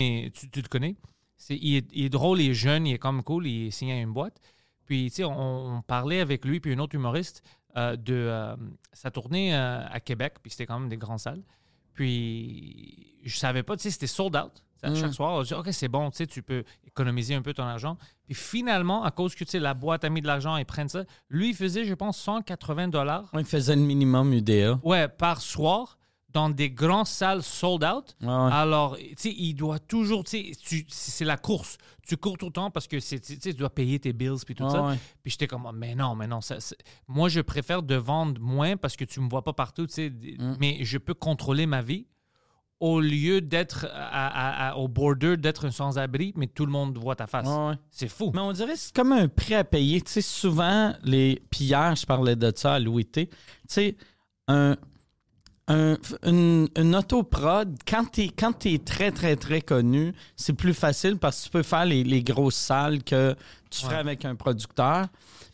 mais 0.00 0.32
tu, 0.34 0.50
tu 0.50 0.60
le 0.62 0.68
connais. 0.68 0.96
Il, 1.48 1.76
est, 1.76 1.88
il 1.92 2.04
est 2.04 2.10
drôle, 2.10 2.40
il 2.40 2.50
est 2.50 2.54
jeune, 2.54 2.86
il 2.86 2.94
est 2.94 2.98
comme 2.98 3.22
cool, 3.22 3.46
il 3.46 3.68
est 3.68 3.70
signé 3.70 3.94
à 3.94 4.00
une 4.00 4.12
boîte. 4.12 4.40
Puis, 4.84 5.10
tu 5.10 5.16
sais, 5.16 5.24
on, 5.24 5.76
on 5.76 5.82
parlait 5.82 6.20
avec 6.20 6.44
lui, 6.44 6.60
puis 6.60 6.72
un 6.72 6.78
autre 6.78 6.96
humoriste, 6.96 7.42
euh, 7.76 7.94
de 7.94 8.14
euh, 8.14 8.56
sa 8.92 9.12
tournée 9.12 9.54
euh, 9.54 9.86
à 9.88 10.00
Québec, 10.00 10.34
puis 10.42 10.50
c'était 10.50 10.66
quand 10.66 10.80
même 10.80 10.88
des 10.88 10.96
grandes 10.96 11.20
salles. 11.20 11.42
Puis, 11.94 13.16
je 13.24 13.36
savais 13.36 13.62
pas, 13.62 13.76
tu 13.76 13.82
sais, 13.84 13.90
c'était 13.90 14.08
sold 14.08 14.36
out. 14.36 14.64
À 14.82 14.94
chaque 14.94 15.12
soir, 15.12 15.34
on 15.34 15.42
dit, 15.42 15.52
OK, 15.52 15.68
c'est 15.72 15.88
bon, 15.88 16.10
tu 16.10 16.16
sais, 16.16 16.26
tu 16.26 16.42
peux 16.42 16.64
économiser 16.86 17.34
un 17.34 17.42
peu 17.42 17.52
ton 17.52 17.64
argent. 17.64 17.98
Puis 18.24 18.34
finalement, 18.34 19.04
à 19.04 19.10
cause 19.10 19.34
que, 19.34 19.44
tu 19.44 19.50
sais, 19.50 19.58
la 19.58 19.74
boîte 19.74 20.04
a 20.04 20.08
mis 20.08 20.22
de 20.22 20.26
l'argent, 20.26 20.56
ils 20.56 20.64
prennent 20.64 20.88
ça. 20.88 21.04
Lui, 21.28 21.50
il 21.50 21.54
faisait, 21.54 21.84
je 21.84 21.92
pense, 21.92 22.18
180 22.18 22.88
dollars 22.88 23.28
On 23.34 23.44
faisait 23.44 23.76
le 23.76 23.82
minimum 23.82 24.32
UDA. 24.32 24.80
ouais, 24.82 25.06
par 25.06 25.42
soir 25.42 25.98
dans 26.32 26.48
des 26.50 26.70
grandes 26.70 27.06
salles 27.06 27.42
sold 27.42 27.82
out. 27.84 28.14
Ouais, 28.20 28.26
ouais. 28.28 28.52
Alors, 28.52 28.96
tu 28.96 29.14
sais, 29.16 29.34
il 29.36 29.54
doit 29.54 29.78
toujours, 29.78 30.24
tu 30.24 30.52
sais, 30.54 30.84
c'est 30.88 31.24
la 31.24 31.36
course. 31.36 31.76
Tu 32.06 32.16
cours 32.16 32.38
tout 32.38 32.46
le 32.46 32.52
temps 32.52 32.70
parce 32.70 32.86
que 32.88 32.96
tu 32.96 33.02
sais, 33.02 33.18
tu 33.20 33.54
dois 33.54 33.70
payer 33.70 33.98
tes 33.98 34.12
bills 34.12 34.38
puis 34.44 34.54
tout 34.54 34.64
Ouais, 34.64 34.70
ça. 34.70 34.82
ouais. 34.82 34.98
Puis 35.22 35.32
j'étais 35.32 35.46
comme, 35.46 35.70
mais 35.74 35.94
non, 35.94 36.14
mais 36.14 36.26
non. 36.26 36.40
ça- 36.40 36.58
moi, 37.08 37.28
je 37.28 37.40
préfère 37.40 37.82
de 37.82 37.94
vendre 37.94 38.40
moins 38.40 38.76
parce 38.76 38.96
que 38.96 39.04
tu 39.04 39.20
me 39.20 39.28
vois 39.28 39.42
pas 39.42 39.52
partout, 39.52 39.86
tu 39.86 39.92
sais, 39.94 40.10
Mm. 40.10 40.56
mais 40.60 40.78
je 40.82 40.98
peux 40.98 41.14
contrôler 41.14 41.66
ma 41.66 41.82
vie 41.82 42.06
au 42.78 42.98
lieu 43.00 43.40
d'être 43.42 43.86
à- 43.92 44.28
à- 44.28 44.68
à- 44.70 44.76
au 44.76 44.88
border, 44.88 45.36
d'être 45.36 45.66
un 45.66 45.70
sans-abri, 45.70 46.32
mais 46.36 46.46
tout 46.46 46.64
le 46.64 46.72
monde 46.72 46.96
voit 46.96 47.14
ta 47.14 47.26
face. 47.26 47.46
Ouais, 47.46 47.68
ouais. 47.68 47.74
C'est 47.90 48.08
fou. 48.08 48.30
Mais 48.34 48.40
on 48.40 48.52
dirait 48.52 48.72
que 48.72 48.78
c'est 48.78 48.94
comme 48.94 49.12
un 49.12 49.28
prix 49.28 49.54
à 49.54 49.64
payer. 49.64 50.00
Tu 50.00 50.10
sais, 50.12 50.22
souvent, 50.22 50.94
les... 51.04 51.42
puis 51.50 51.64
hier, 51.66 51.94
je 51.94 52.06
parlais 52.06 52.36
de 52.36 52.50
ça 52.56 52.74
à 52.74 52.78
Louis 52.78 53.04
T. 53.04 53.26
Tu 53.28 53.36
sais, 53.68 53.96
un, 54.48 54.76
un- 55.72 55.96
une, 56.24 56.68
une 56.76 56.96
autoprod, 56.96 57.76
quand 57.88 58.04
tu 58.12 58.22
es, 58.24 58.78
très, 58.78 59.10
très, 59.10 59.36
très 59.36 59.60
connu, 59.60 60.12
c'est 60.36 60.52
plus 60.52 60.74
facile 60.74 61.16
parce 61.18 61.38
que 61.40 61.44
tu 61.44 61.50
peux 61.50 61.62
faire 61.62 61.84
les, 61.84 62.02
les 62.04 62.22
grosses 62.22 62.56
salles 62.56 63.02
que 63.02 63.34
tu 63.70 63.82
ferais 63.82 63.96
avec 63.98 64.24
un 64.24 64.34
producteur. 64.34 65.06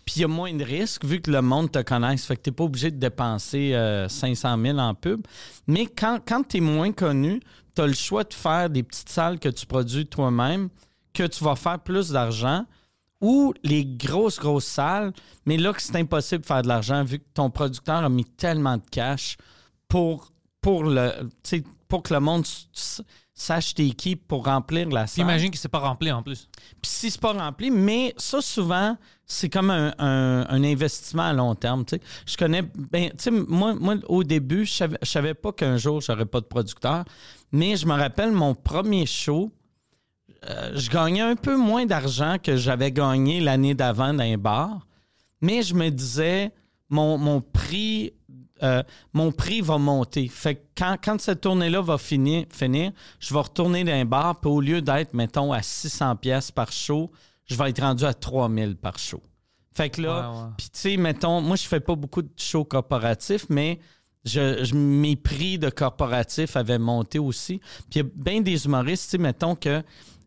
Puis 0.04 0.16
il 0.16 0.20
y 0.22 0.24
a 0.24 0.28
moins 0.28 0.54
de 0.54 0.64
risques 0.64 1.04
vu 1.04 1.20
que 1.20 1.30
le 1.30 1.42
monde 1.42 1.70
te 1.72 1.82
connaisse. 1.82 2.24
Fait 2.24 2.36
que 2.36 2.42
tu 2.42 2.50
n'es 2.50 2.54
pas 2.56 2.64
obligé 2.64 2.90
de 2.90 2.96
dépenser 2.98 3.74
euh, 3.74 4.08
500 4.08 4.56
000 4.62 4.78
en 4.78 4.94
pub. 4.94 5.20
Mais 5.66 5.86
quand, 5.86 6.20
quand 6.26 6.46
tu 6.48 6.58
es 6.58 6.60
moins 6.60 6.92
connu, 6.92 7.40
tu 7.74 7.82
as 7.82 7.86
le 7.86 7.92
choix 7.92 8.22
de 8.24 8.32
faire 8.32 8.70
des 8.70 8.82
petites 8.84 9.08
salles 9.08 9.38
que 9.40 9.48
tu 9.48 9.66
produis 9.66 10.06
toi-même, 10.06 10.68
que 11.12 11.24
tu 11.26 11.42
vas 11.44 11.56
faire 11.56 11.80
plus 11.80 12.10
d'argent 12.10 12.64
ou 13.20 13.52
les 13.64 13.84
grosses, 13.84 14.38
grosses 14.38 14.66
salles, 14.66 15.12
mais 15.46 15.56
là 15.56 15.72
c'est 15.78 15.96
impossible 15.96 16.42
de 16.42 16.46
faire 16.46 16.62
de 16.62 16.68
l'argent 16.68 17.02
vu 17.02 17.18
que 17.18 17.24
ton 17.34 17.50
producteur 17.50 17.96
a 18.04 18.08
mis 18.08 18.24
tellement 18.26 18.76
de 18.76 18.82
cash 18.90 19.36
pour, 19.88 20.32
pour, 20.60 20.84
le, 20.84 21.12
pour 21.88 22.02
que 22.02 22.12
le 22.14 22.20
monde 22.20 22.44
sache 23.34 23.74
t'es 23.74 23.90
qui 23.90 24.16
pour 24.16 24.44
remplir 24.46 24.88
la 24.88 25.06
salle. 25.06 25.24
T'imagines 25.24 25.50
que 25.50 25.58
c'est 25.58 25.68
pas 25.68 25.78
rempli 25.80 26.10
en 26.10 26.22
plus. 26.22 26.48
Puis 26.80 26.90
si 26.90 27.10
c'est 27.10 27.20
pas 27.20 27.32
rempli, 27.32 27.70
mais 27.70 28.14
ça, 28.16 28.40
souvent, 28.40 28.96
c'est 29.26 29.50
comme 29.50 29.70
un, 29.70 29.92
un- 29.98 30.46
un 30.48 30.64
investissement 30.64 31.24
à 31.24 31.32
long 31.32 31.54
terme. 31.54 31.84
Je 32.26 32.36
connais, 32.36 32.62
ben, 32.62 33.10
moi, 33.48 33.74
moi, 33.74 33.96
au 34.08 34.24
début, 34.24 34.64
je 34.64 34.72
savais, 34.72 34.98
je 35.02 35.08
savais 35.08 35.34
pas 35.34 35.52
qu'un 35.52 35.76
jour, 35.76 36.00
j'aurais 36.00 36.26
pas 36.26 36.40
de 36.40 36.46
producteur, 36.46 37.04
mais 37.52 37.76
je 37.76 37.86
me 37.86 37.94
rappelle 37.94 38.32
mon 38.32 38.54
premier 38.54 39.04
show, 39.06 39.52
euh, 40.48 40.72
je 40.74 40.90
gagnais 40.90 41.20
un 41.22 41.36
peu 41.36 41.56
moins 41.56 41.86
d'argent 41.86 42.36
que 42.42 42.56
j'avais 42.56 42.90
gagné 42.92 43.40
l'année 43.40 43.74
d'avant 43.74 44.14
dans 44.14 44.22
un 44.24 44.38
bar, 44.38 44.86
mais 45.40 45.62
je 45.62 45.74
me 45.74 45.90
disais, 45.90 46.52
mon, 46.88 47.18
mon 47.18 47.40
prix. 47.40 48.12
Euh, 48.62 48.82
mon 49.12 49.32
prix 49.32 49.60
va 49.60 49.78
monter. 49.78 50.28
Fait 50.28 50.54
que 50.56 50.60
quand, 50.76 50.96
quand 51.02 51.20
cette 51.20 51.40
tournée-là 51.42 51.80
va 51.82 51.98
finir, 51.98 52.46
finir, 52.50 52.92
je 53.20 53.32
vais 53.34 53.40
retourner 53.40 53.84
dans 53.84 53.92
un 53.92 54.04
bar, 54.04 54.40
puis 54.40 54.50
au 54.50 54.60
lieu 54.60 54.80
d'être, 54.82 55.12
mettons, 55.14 55.52
à 55.52 55.62
600 55.62 56.16
pièces 56.16 56.50
par 56.50 56.72
show, 56.72 57.10
je 57.46 57.54
vais 57.54 57.70
être 57.70 57.80
rendu 57.82 58.04
à 58.04 58.14
3000 58.14 58.76
par 58.76 58.98
show. 58.98 59.22
Fait 59.74 59.90
que 59.90 60.00
là, 60.00 60.30
Ouais, 60.30 60.36
ouais. 60.38 60.44
puis 60.56 60.68
tu 60.72 60.78
sais, 60.80 60.96
mettons, 60.96 61.40
moi, 61.40 61.56
je 61.56 61.64
fais 61.66 61.80
pas 61.80 61.94
beaucoup 61.94 62.22
de 62.22 62.30
shows 62.36 62.64
corporatifs, 62.64 63.46
mais 63.50 63.78
je, 64.24 64.64
je- 64.64 64.74
mes 64.74 65.16
prix 65.16 65.58
de 65.58 65.68
corporatif 65.70 66.56
avaient 66.56 66.78
monté 66.78 67.18
aussi. 67.18 67.58
Puis 67.58 67.86
il 67.94 67.96
y 67.98 68.00
a 68.00 68.08
bien 68.14 68.40
des 68.40 68.64
humoristes, 68.64 69.04
tu 69.04 69.10
sais, 69.10 69.18
mettons 69.18 69.54
que 69.54 69.82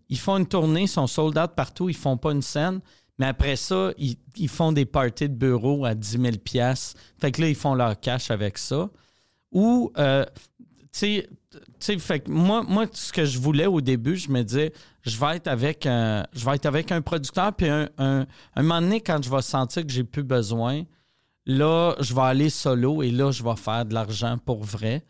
ils 0.08 0.18
font 0.20 0.38
une 0.38 0.46
tournée, 0.48 0.84
ils 0.84 0.88
sont 0.88 1.08
sold 1.08 1.38
out 1.38 1.52
partout, 1.56 1.90
ils 1.90 1.96
font 1.96 2.16
pas 2.18 2.32
une 2.32 2.42
scène, 2.42 2.80
mais 3.20 3.28
après 3.28 3.56
ça, 3.58 3.92
ils, 3.98 4.16
ils 4.38 4.50
font 4.50 4.72
des 4.72 4.86
parties 4.86 5.30
de 5.30 5.36
bureau 5.36 5.86
à 5.86 5.94
10 5.94 6.20
000 6.20 6.38
pièces. 6.44 6.96
Fait 7.20 7.32
que 7.32 7.42
là, 7.42 7.50
ils 7.50 7.56
font 7.56 7.76
leur 7.76 8.00
cash 8.00 8.32
avec 8.32 8.58
ça. 8.58 8.90
Ou, 9.52 9.92
euh, 9.98 10.26
tu 10.92 11.00
sais, 11.00 11.30
tu 11.52 11.60
sais, 11.80 11.98
fait 12.00 12.22
que 12.22 12.32
moi, 12.32 12.64
moi, 12.64 12.86
ce 12.92 13.12
que 13.12 13.26
je 13.26 13.38
voulais 13.38 13.66
au 13.66 13.82
début, 13.82 14.16
je 14.16 14.30
me 14.30 14.42
disais, 14.44 14.72
je 15.04 15.20
vais 15.20 15.36
être 15.36 15.48
avec 15.48 15.86
un, 15.86 16.26
je 16.34 16.46
vais 16.46 16.56
être 16.56 16.66
avec 16.66 16.92
un 16.92 17.02
producteur, 17.02 17.54
puis 17.54 17.68
un, 17.68 17.90
un, 17.98 18.26
un 18.56 18.62
moment 18.62 18.82
donné, 18.82 19.02
quand 19.02 19.22
je 19.22 19.30
vais 19.30 19.42
sentir 19.42 19.86
que 19.86 19.92
j'ai 19.92 20.04
plus 20.04 20.24
besoin, 20.24 20.84
là, 21.46 21.96
je 22.00 22.14
vais 22.14 22.22
aller 22.22 22.50
solo 22.50 23.04
et 23.04 23.12
là, 23.12 23.32
je 23.32 23.44
vais 23.44 23.56
faire 23.56 23.86
de 23.86 23.94
l'argent 23.94 24.38
pour 24.38 24.64
vrai. 24.64 25.04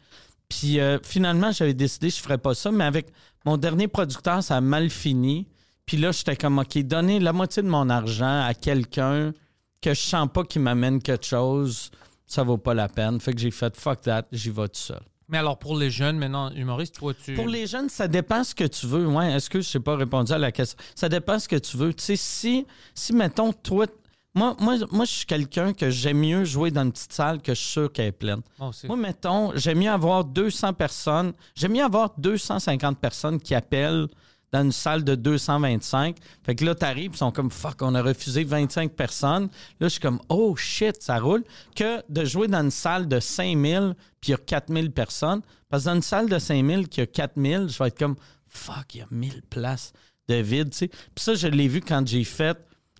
Puis 0.47 0.79
euh, 0.79 0.97
finalement, 1.03 1.51
j'avais 1.51 1.73
décidé 1.75 2.07
que 2.07 2.15
je 2.15 2.19
ne 2.19 2.23
ferais 2.23 2.37
pas 2.37 2.55
ça, 2.55 2.71
mais 2.71 2.85
avec 2.85 3.07
mon 3.45 3.57
dernier 3.57 3.87
producteur, 3.87 4.41
ça 4.41 4.57
a 4.57 4.61
mal 4.61 4.89
fini. 4.89 5.47
Puis 5.89 5.97
là, 5.97 6.11
j'étais 6.11 6.35
comme, 6.35 6.59
OK, 6.59 6.77
donner 6.83 7.19
la 7.19 7.33
moitié 7.33 7.63
de 7.63 7.67
mon 7.67 7.89
argent 7.89 8.43
à 8.43 8.53
quelqu'un 8.53 9.33
que 9.81 9.95
je 9.95 9.99
sens 9.99 10.29
pas 10.31 10.43
qu'il 10.43 10.61
m'amène 10.61 11.01
quelque 11.01 11.25
chose, 11.25 11.89
ça 12.27 12.43
vaut 12.43 12.59
pas 12.59 12.75
la 12.75 12.87
peine. 12.87 13.19
Fait 13.19 13.33
que 13.33 13.39
j'ai 13.39 13.49
fait 13.49 13.75
fuck 13.75 14.01
that, 14.01 14.27
j'y 14.31 14.51
vais 14.51 14.67
tout 14.67 14.75
seul. 14.75 15.01
Mais 15.29 15.39
alors, 15.39 15.57
pour 15.57 15.75
les 15.75 15.89
jeunes, 15.89 16.19
maintenant, 16.19 16.51
humoristes, 16.51 16.93
toi, 16.93 17.15
tu. 17.15 17.33
Pour 17.33 17.47
les 17.47 17.65
jeunes, 17.65 17.89
ça 17.89 18.07
dépend 18.07 18.43
ce 18.43 18.53
que 18.53 18.65
tu 18.65 18.85
veux. 18.85 19.07
Ouais, 19.07 19.33
est-ce 19.33 19.49
que 19.49 19.61
je 19.61 19.75
n'ai 19.75 19.83
pas 19.83 19.95
répondu 19.95 20.31
à 20.31 20.37
la 20.37 20.51
question? 20.51 20.77
Ça 20.93 21.09
dépend 21.09 21.39
ce 21.39 21.47
que 21.47 21.55
tu 21.55 21.75
veux. 21.75 21.91
Tu 21.91 22.03
sais, 22.03 22.15
si, 22.15 22.67
si 22.93 23.11
mettons, 23.11 23.51
toi, 23.51 23.87
moi, 24.35 24.55
moi, 24.59 24.75
moi 24.91 25.05
je 25.05 25.11
suis 25.11 25.25
quelqu'un 25.25 25.73
que 25.73 25.89
j'aime 25.89 26.19
mieux 26.19 26.45
jouer 26.45 26.69
dans 26.69 26.83
une 26.83 26.91
petite 26.91 27.13
salle 27.13 27.41
que 27.41 27.55
je 27.55 27.59
suis 27.59 27.71
sûr 27.71 27.91
qu'elle 27.91 28.09
est 28.09 28.11
pleine. 28.11 28.41
Moi, 28.59 28.95
mettons, 28.95 29.53
j'aime 29.55 29.79
mieux 29.79 29.89
avoir 29.89 30.23
200 30.23 30.73
personnes, 30.73 31.33
j'aime 31.55 31.71
mieux 31.71 31.83
avoir 31.83 32.13
250 32.19 32.99
personnes 32.99 33.39
qui 33.39 33.55
appellent 33.55 34.07
dans 34.51 34.63
une 34.63 34.71
salle 34.71 35.03
de 35.03 35.15
225. 35.15 36.17
Fait 36.43 36.55
que 36.55 36.65
là, 36.65 36.75
t'arrives, 36.75 37.11
ils 37.13 37.17
sont 37.17 37.31
comme 37.31 37.51
fuck, 37.51 37.81
on 37.81 37.95
a 37.95 38.01
refusé 38.01 38.43
25 38.43 38.91
personnes. 38.91 39.49
Là, 39.79 39.87
je 39.87 39.89
suis 39.89 39.99
comme 39.99 40.19
oh 40.29 40.55
shit, 40.55 41.01
ça 41.01 41.19
roule. 41.19 41.43
Que 41.75 42.01
de 42.09 42.25
jouer 42.25 42.47
dans 42.47 42.61
une 42.61 42.71
salle 42.71 43.07
de 43.07 43.19
5000 43.19 43.95
puis 44.21 44.29
il 44.29 44.31
y 44.31 44.33
a 44.33 44.37
4000 44.37 44.91
personnes. 44.91 45.41
Parce 45.69 45.83
que 45.83 45.89
dans 45.89 45.95
une 45.95 46.01
salle 46.01 46.29
de 46.29 46.39
5000 46.39 46.87
qui 46.87 47.01
a 47.01 47.05
4000, 47.05 47.67
je 47.69 47.77
vais 47.77 47.87
être 47.87 47.97
comme 47.97 48.15
fuck, 48.47 48.95
il 48.95 48.99
y 48.99 49.01
a 49.01 49.07
1000 49.11 49.43
places 49.49 49.93
de 50.27 50.35
vide, 50.35 50.71
tu 50.71 50.77
sais. 50.77 50.87
Puis 50.87 51.23
ça, 51.23 51.35
je 51.35 51.47
l'ai 51.47 51.67
vu 51.67 51.81
quand 51.81 52.07
j'ai 52.07 52.23
fait 52.23 52.57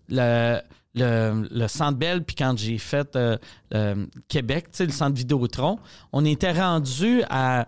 le, 0.07 0.59
le, 0.95 1.47
le 1.49 1.67
Centre 1.67 1.97
Bell, 1.97 2.23
puis 2.23 2.35
quand 2.35 2.57
j'ai 2.57 2.77
fait 2.77 3.15
euh, 3.15 4.05
Québec, 4.27 4.71
tu 4.71 4.77
sais, 4.77 4.85
le 4.85 4.91
Centre 4.91 5.15
Vidéotron, 5.15 5.79
on 6.11 6.25
était 6.25 6.51
rendu 6.51 7.21
à, 7.29 7.67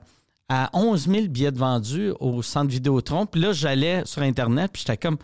à 0.53 0.69
11 0.73 1.07
000 1.07 1.27
billets 1.27 1.53
de 1.53 1.57
vendus 1.57 2.11
au 2.19 2.41
Centre 2.41 2.69
Vidéotron. 2.69 3.25
Puis 3.25 3.39
là, 3.39 3.53
j'allais 3.53 4.03
sur 4.03 4.21
Internet, 4.21 4.71
puis 4.73 4.83
j'étais 4.85 4.97
comme, 4.97 5.15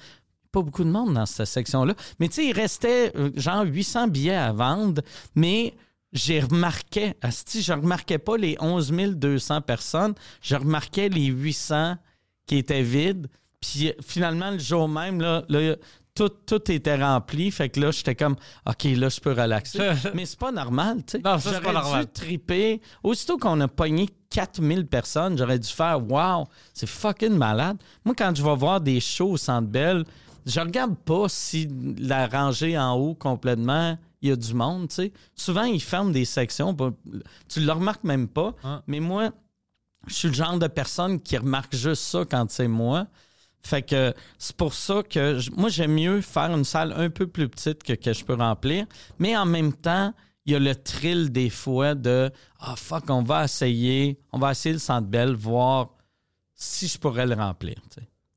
pas 0.54 0.62
beaucoup 0.62 0.86
de 0.86 0.90
monde 0.90 1.16
dans 1.16 1.26
cette 1.26 1.48
section-là. 1.48 1.96
Mais 2.18 2.30
tu 2.30 2.36
sais, 2.36 2.46
il 2.46 2.54
restait 2.54 3.12
euh, 3.18 3.30
genre 3.36 3.66
800 3.66 4.08
billets 4.08 4.38
à 4.38 4.54
vendre, 4.54 5.02
mais 5.36 5.74
j'ai 6.14 6.40
remarqué, 6.40 7.14
asti, 7.22 7.62
je 7.62 7.74
remarquais 7.74 8.20
pas 8.20 8.38
les 8.38 8.56
11 8.62 8.90
200 9.18 9.62
personnes, 9.64 10.14
je 10.42 10.56
remarquais 10.56 11.10
les 11.10 11.26
800 11.26 11.98
qui 12.46 12.56
étaient 12.56 12.82
vides. 12.82 13.28
Puis 13.60 13.92
finalement, 14.02 14.52
le 14.52 14.60
jour 14.60 14.88
même, 14.88 15.20
là, 15.20 15.44
là, 15.50 15.76
tout, 16.18 16.30
tout 16.30 16.72
était 16.72 16.96
rempli. 16.96 17.52
Fait 17.52 17.70
que 17.70 17.80
là, 17.80 17.92
j'étais 17.92 18.16
comme, 18.16 18.36
OK, 18.66 18.84
là, 18.86 19.10
je 19.10 19.20
peux 19.20 19.32
relaxer. 19.32 19.80
Mais 20.16 20.26
c'est 20.26 20.40
pas 20.40 20.52
normal, 20.52 21.04
tu 21.06 21.18
sais. 21.18 21.20
Non, 21.24 21.38
ça, 21.38 21.54
c'est 21.54 21.62
pas 21.62 21.72
J'aurais 21.72 22.06
dû 22.06 22.12
triper. 22.12 22.82
Aussitôt 23.04 23.38
qu'on 23.38 23.62
a 23.62 23.68
pogné 23.68 24.10
4000 24.32 24.88
personnes, 24.88 25.38
j'aurais 25.38 25.60
dû 25.60 25.70
faire, 25.70 26.02
wow, 26.10 26.46
c'est 26.74 26.90
fucking 26.90 27.38
malade. 27.38 27.78
Moi, 28.04 28.16
quand 28.18 28.36
je 28.36 28.44
vais 28.44 28.56
voir 28.56 28.82
des 28.82 29.00
shows 29.00 29.32
au 29.32 29.38
Centre 29.38 29.68
Bell, 29.68 30.04
je 30.46 30.60
regarde 30.60 30.96
pas 30.96 31.30
si 31.30 31.70
la 32.00 32.28
rangée 32.28 32.78
en 32.78 32.96
haut 32.96 33.14
complètement, 33.14 33.98
il 34.22 34.30
y 34.30 34.32
a 34.32 34.36
du 34.36 34.54
monde, 34.56 34.90
tu 34.90 34.96
sais. 34.96 35.14
Souvent, 35.36 35.64
ils 35.64 35.82
ferment 35.82 36.10
des 36.10 36.26
sections. 36.26 36.76
Tu 37.48 37.60
le 37.60 37.72
remarques 37.72 38.04
même 38.04 38.28
pas. 38.28 38.56
Hein? 38.64 38.82
Mais 38.88 39.00
moi, 39.00 39.30
je 40.08 40.14
suis 40.14 40.28
le 40.30 40.34
genre 40.34 40.58
de 40.58 40.68
personne 40.68 41.22
qui 41.22 41.38
remarque 41.38 41.76
juste 41.76 42.02
ça 42.02 42.26
quand 42.26 42.50
c'est 42.50 42.68
moi. 42.68 43.06
Fait 43.68 43.82
que 43.82 44.14
c'est 44.38 44.56
pour 44.56 44.74
ça 44.74 45.04
que 45.04 45.40
moi, 45.60 45.68
j'aime 45.68 45.94
mieux 45.94 46.22
faire 46.22 46.56
une 46.56 46.64
salle 46.64 46.94
un 46.96 47.10
peu 47.10 47.28
plus 47.28 47.50
petite 47.50 47.84
que, 47.84 48.14
je 48.14 48.24
peux 48.24 48.36
remplir. 48.36 48.86
Mais 49.20 49.36
en 49.36 49.46
même 49.46 49.74
temps, 49.74 50.14
il 50.46 50.54
y 50.54 50.56
a 50.56 50.60
le 50.60 50.74
thrill 50.74 51.34
des 51.34 51.50
fois 51.50 51.94
de 51.94 52.32
Ah 52.62 52.78
fuck, 52.78 53.10
on 53.10 53.24
va 53.24 53.44
essayer, 53.44 54.22
on 54.32 54.40
va 54.40 54.52
essayer 54.52 54.72
le 54.72 54.80
centre 54.80 55.10
belle, 55.10 55.34
voir 55.34 55.90
si 56.56 56.88
je 56.88 56.98
pourrais 56.98 57.26
le 57.26 57.36
remplir. 57.36 57.76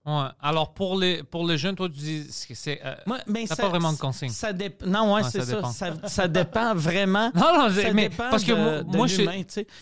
Ouais. 0.07 0.29
Alors, 0.41 0.73
pour 0.73 0.99
les, 0.99 1.23
pour 1.23 1.47
les 1.47 1.59
jeunes, 1.59 1.77
toi, 1.77 1.87
tu 1.89 1.95
dis 1.97 2.27
que 2.49 2.55
c'est. 2.55 2.81
euh, 2.83 2.95
Moi, 3.07 3.19
mais 3.27 3.45
T'as 3.47 3.55
ça- 3.55 3.63
pas 3.65 3.69
vraiment 3.69 3.93
de 3.93 3.99
consigne. 3.99 4.31
Ça 4.31 4.51
dép- 4.55 4.83
Non, 4.87 5.13
ouais, 5.13 5.23
Ouais, 5.23 5.31
c'est 5.31 5.41
ça 5.41 5.45
ça. 5.47 5.57
dépend. 5.57 5.71
Ça, 5.73 5.95
ça 6.09 6.27
dépend 6.29 6.75
vraiment. 6.75 7.31
Non, 7.35 7.59
non, 7.59 7.69
ça 7.71 7.93
mais 7.93 8.09
dépend 8.09 8.31
parce 8.31 8.43
que 8.43 8.53
de- 8.83 8.97
moi, 8.97 9.07
je. 9.07 9.23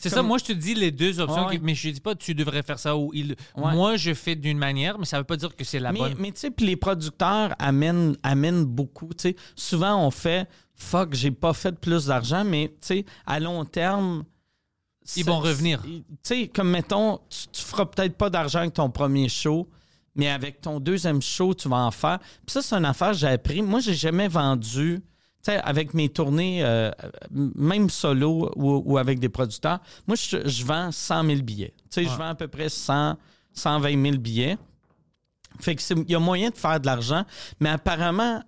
C'est 0.00 0.08
ça, 0.08 0.22
moi 0.22 0.38
je 0.38 0.44
te 0.46 0.52
dis 0.52 0.74
les 0.74 0.90
deux 0.90 1.20
options, 1.20 1.42
Ouais, 1.42 1.48
ouais. 1.50 1.58
qui- 1.58 1.64
mais 1.64 1.74
je 1.76 1.90
dis 1.90 2.00
pas 2.00 2.16
tu 2.16 2.34
devrais 2.34 2.64
faire 2.64 2.80
ça 2.80 2.96
ou 2.96 3.12
il. 3.14 3.36
Ouais. 3.56 3.72
Moi 3.72 3.96
je 3.96 4.12
fais 4.12 4.34
d'une 4.34 4.58
manière, 4.58 4.98
mais 4.98 5.04
ça 5.04 5.18
veut 5.18 5.24
pas 5.24 5.36
dire 5.36 5.54
que 5.54 5.62
c'est 5.62 5.78
la 5.78 5.92
mais, 5.92 6.00
bonne. 6.00 6.14
mais 6.18 6.32
tu 6.32 6.40
sais, 6.40 6.50
puis 6.50 6.66
les 6.66 6.76
producteurs 6.76 7.54
amènent, 7.60 8.16
amènent 8.24 8.64
beaucoup. 8.64 9.10
tu 9.14 9.22
sais. 9.30 9.36
Souvent, 9.54 10.04
on 10.04 10.10
fait 10.10 10.48
fuck, 10.74 11.14
j'ai 11.14 11.30
pas 11.30 11.52
fait 11.52 11.78
plus 11.78 12.06
d'argent, 12.06 12.44
mais 12.44 12.68
tu 12.80 12.88
sais, 12.88 13.04
à 13.24 13.38
long 13.38 13.64
terme. 13.64 14.24
Ils 15.16 15.24
vont 15.24 15.38
revenir. 15.38 15.80
Tu 15.82 16.02
sais, 16.22 16.48
comme 16.48 16.70
mettons, 16.70 17.18
tu, 17.30 17.46
tu 17.52 17.62
feras 17.62 17.86
peut-être 17.86 18.16
pas 18.18 18.28
d'argent 18.28 18.58
avec 18.58 18.74
ton 18.74 18.90
premier 18.90 19.28
show, 19.30 19.66
mais 20.18 20.28
avec 20.28 20.60
ton 20.60 20.80
deuxième 20.80 21.22
show, 21.22 21.54
tu 21.54 21.68
vas 21.68 21.78
en 21.78 21.90
faire. 21.90 22.18
Puis 22.44 22.52
ça, 22.52 22.60
c'est 22.60 22.74
une 22.74 22.84
affaire 22.84 23.12
que 23.12 23.16
j'ai 23.16 23.28
appris. 23.28 23.62
Moi, 23.62 23.80
j'ai 23.80 23.94
jamais 23.94 24.28
vendu. 24.28 25.00
Avec 25.46 25.94
mes 25.94 26.10
tournées, 26.10 26.62
euh, 26.62 26.90
même 27.30 27.88
solo 27.88 28.52
ou, 28.54 28.82
ou 28.84 28.98
avec 28.98 29.18
des 29.18 29.30
producteurs, 29.30 29.78
moi, 30.06 30.14
je, 30.14 30.46
je 30.46 30.62
vends 30.62 30.92
100 30.92 31.24
000 31.24 31.40
billets. 31.40 31.72
Je 31.96 32.02
vends 32.02 32.28
à 32.28 32.34
peu 32.34 32.48
près 32.48 32.68
100, 32.68 33.16
120 33.54 34.02
000 34.02 34.18
billets. 34.18 34.58
Fait 35.60 35.74
que 35.74 35.82
il 35.94 36.10
y 36.10 36.14
a 36.14 36.18
moyen 36.18 36.50
de 36.50 36.56
faire 36.56 36.78
de 36.80 36.86
l'argent, 36.86 37.24
mais 37.60 37.70
apparemment, 37.70 38.42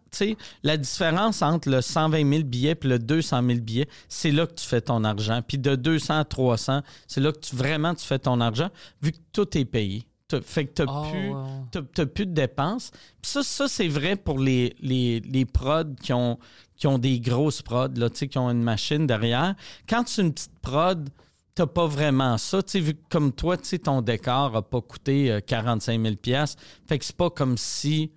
la 0.63 0.77
différence 0.77 1.43
entre 1.43 1.69
le 1.69 1.81
120 1.81 2.31
000 2.31 2.45
billets 2.45 2.79
et 2.83 2.87
le 2.87 2.99
200 2.99 3.43
000 3.47 3.61
billets, 3.61 3.89
c'est 4.09 4.31
là 4.31 4.47
que 4.47 4.55
tu 4.55 4.67
fais 4.67 4.81
ton 4.81 5.03
argent. 5.05 5.41
Puis 5.47 5.59
de 5.59 5.75
200 5.75 6.19
à 6.21 6.25
300, 6.25 6.83
c'est 7.09 7.21
là 7.21 7.33
que 7.33 7.41
tu, 7.41 7.57
vraiment 7.57 7.95
tu 7.95 8.07
fais 8.07 8.19
ton 8.19 8.41
argent, 8.41 8.69
vu 9.03 9.13
que 9.13 9.19
tout 9.33 9.57
est 9.57 9.65
payé. 9.65 10.07
T'as- 10.31 10.41
Fait 10.43 10.65
que 10.67 10.75
tu 10.75 10.83
n'as 10.83 10.93
Oh, 10.93 11.11
plus, 11.11 11.31
t'as- 11.73 11.83
t'as 11.95 12.07
plus 12.07 12.27
de 12.27 12.33
dépenses. 12.33 12.91
Puis 13.21 13.31
ça, 13.33 13.43
ça 13.43 13.69
c'est 13.69 13.89
vrai 13.89 14.17
pour 14.17 14.39
les, 14.39 14.75
les, 14.81 15.21
les 15.21 15.45
prods 15.45 15.95
qui 16.01 16.13
ont, 16.13 16.39
qui 16.77 16.87
ont 16.87 16.99
des 16.99 17.19
grosses 17.21 17.63
prods, 17.63 17.89
là, 17.97 18.09
qui 18.11 18.39
ont 18.39 18.49
une 18.51 18.63
machine 18.63 19.07
derrière. 19.07 19.55
Quand 19.89 20.05
tu 20.05 20.13
une 20.23 20.33
petite 20.33 20.59
prod, 20.63 21.09
t'as 21.55 21.67
pas 21.67 21.87
vraiment 21.87 22.39
ça. 22.39 22.63
Tu 22.63 22.79
vu 22.81 22.95
que 22.95 23.03
comme 23.11 23.33
toi, 23.33 23.57
tu 23.57 23.79
ton 23.79 24.03
décor 24.03 24.57
a 24.57 24.63
pas 24.63 24.81
coûté 24.81 25.31
euh, 25.33 25.41
45 25.41 26.01
000 26.01 26.15
pièces 26.17 26.57
Fait 26.89 26.99
que 26.99 27.05
c'est 27.05 27.17
pas 27.17 27.31
comme 27.31 27.59
si 27.59 28.13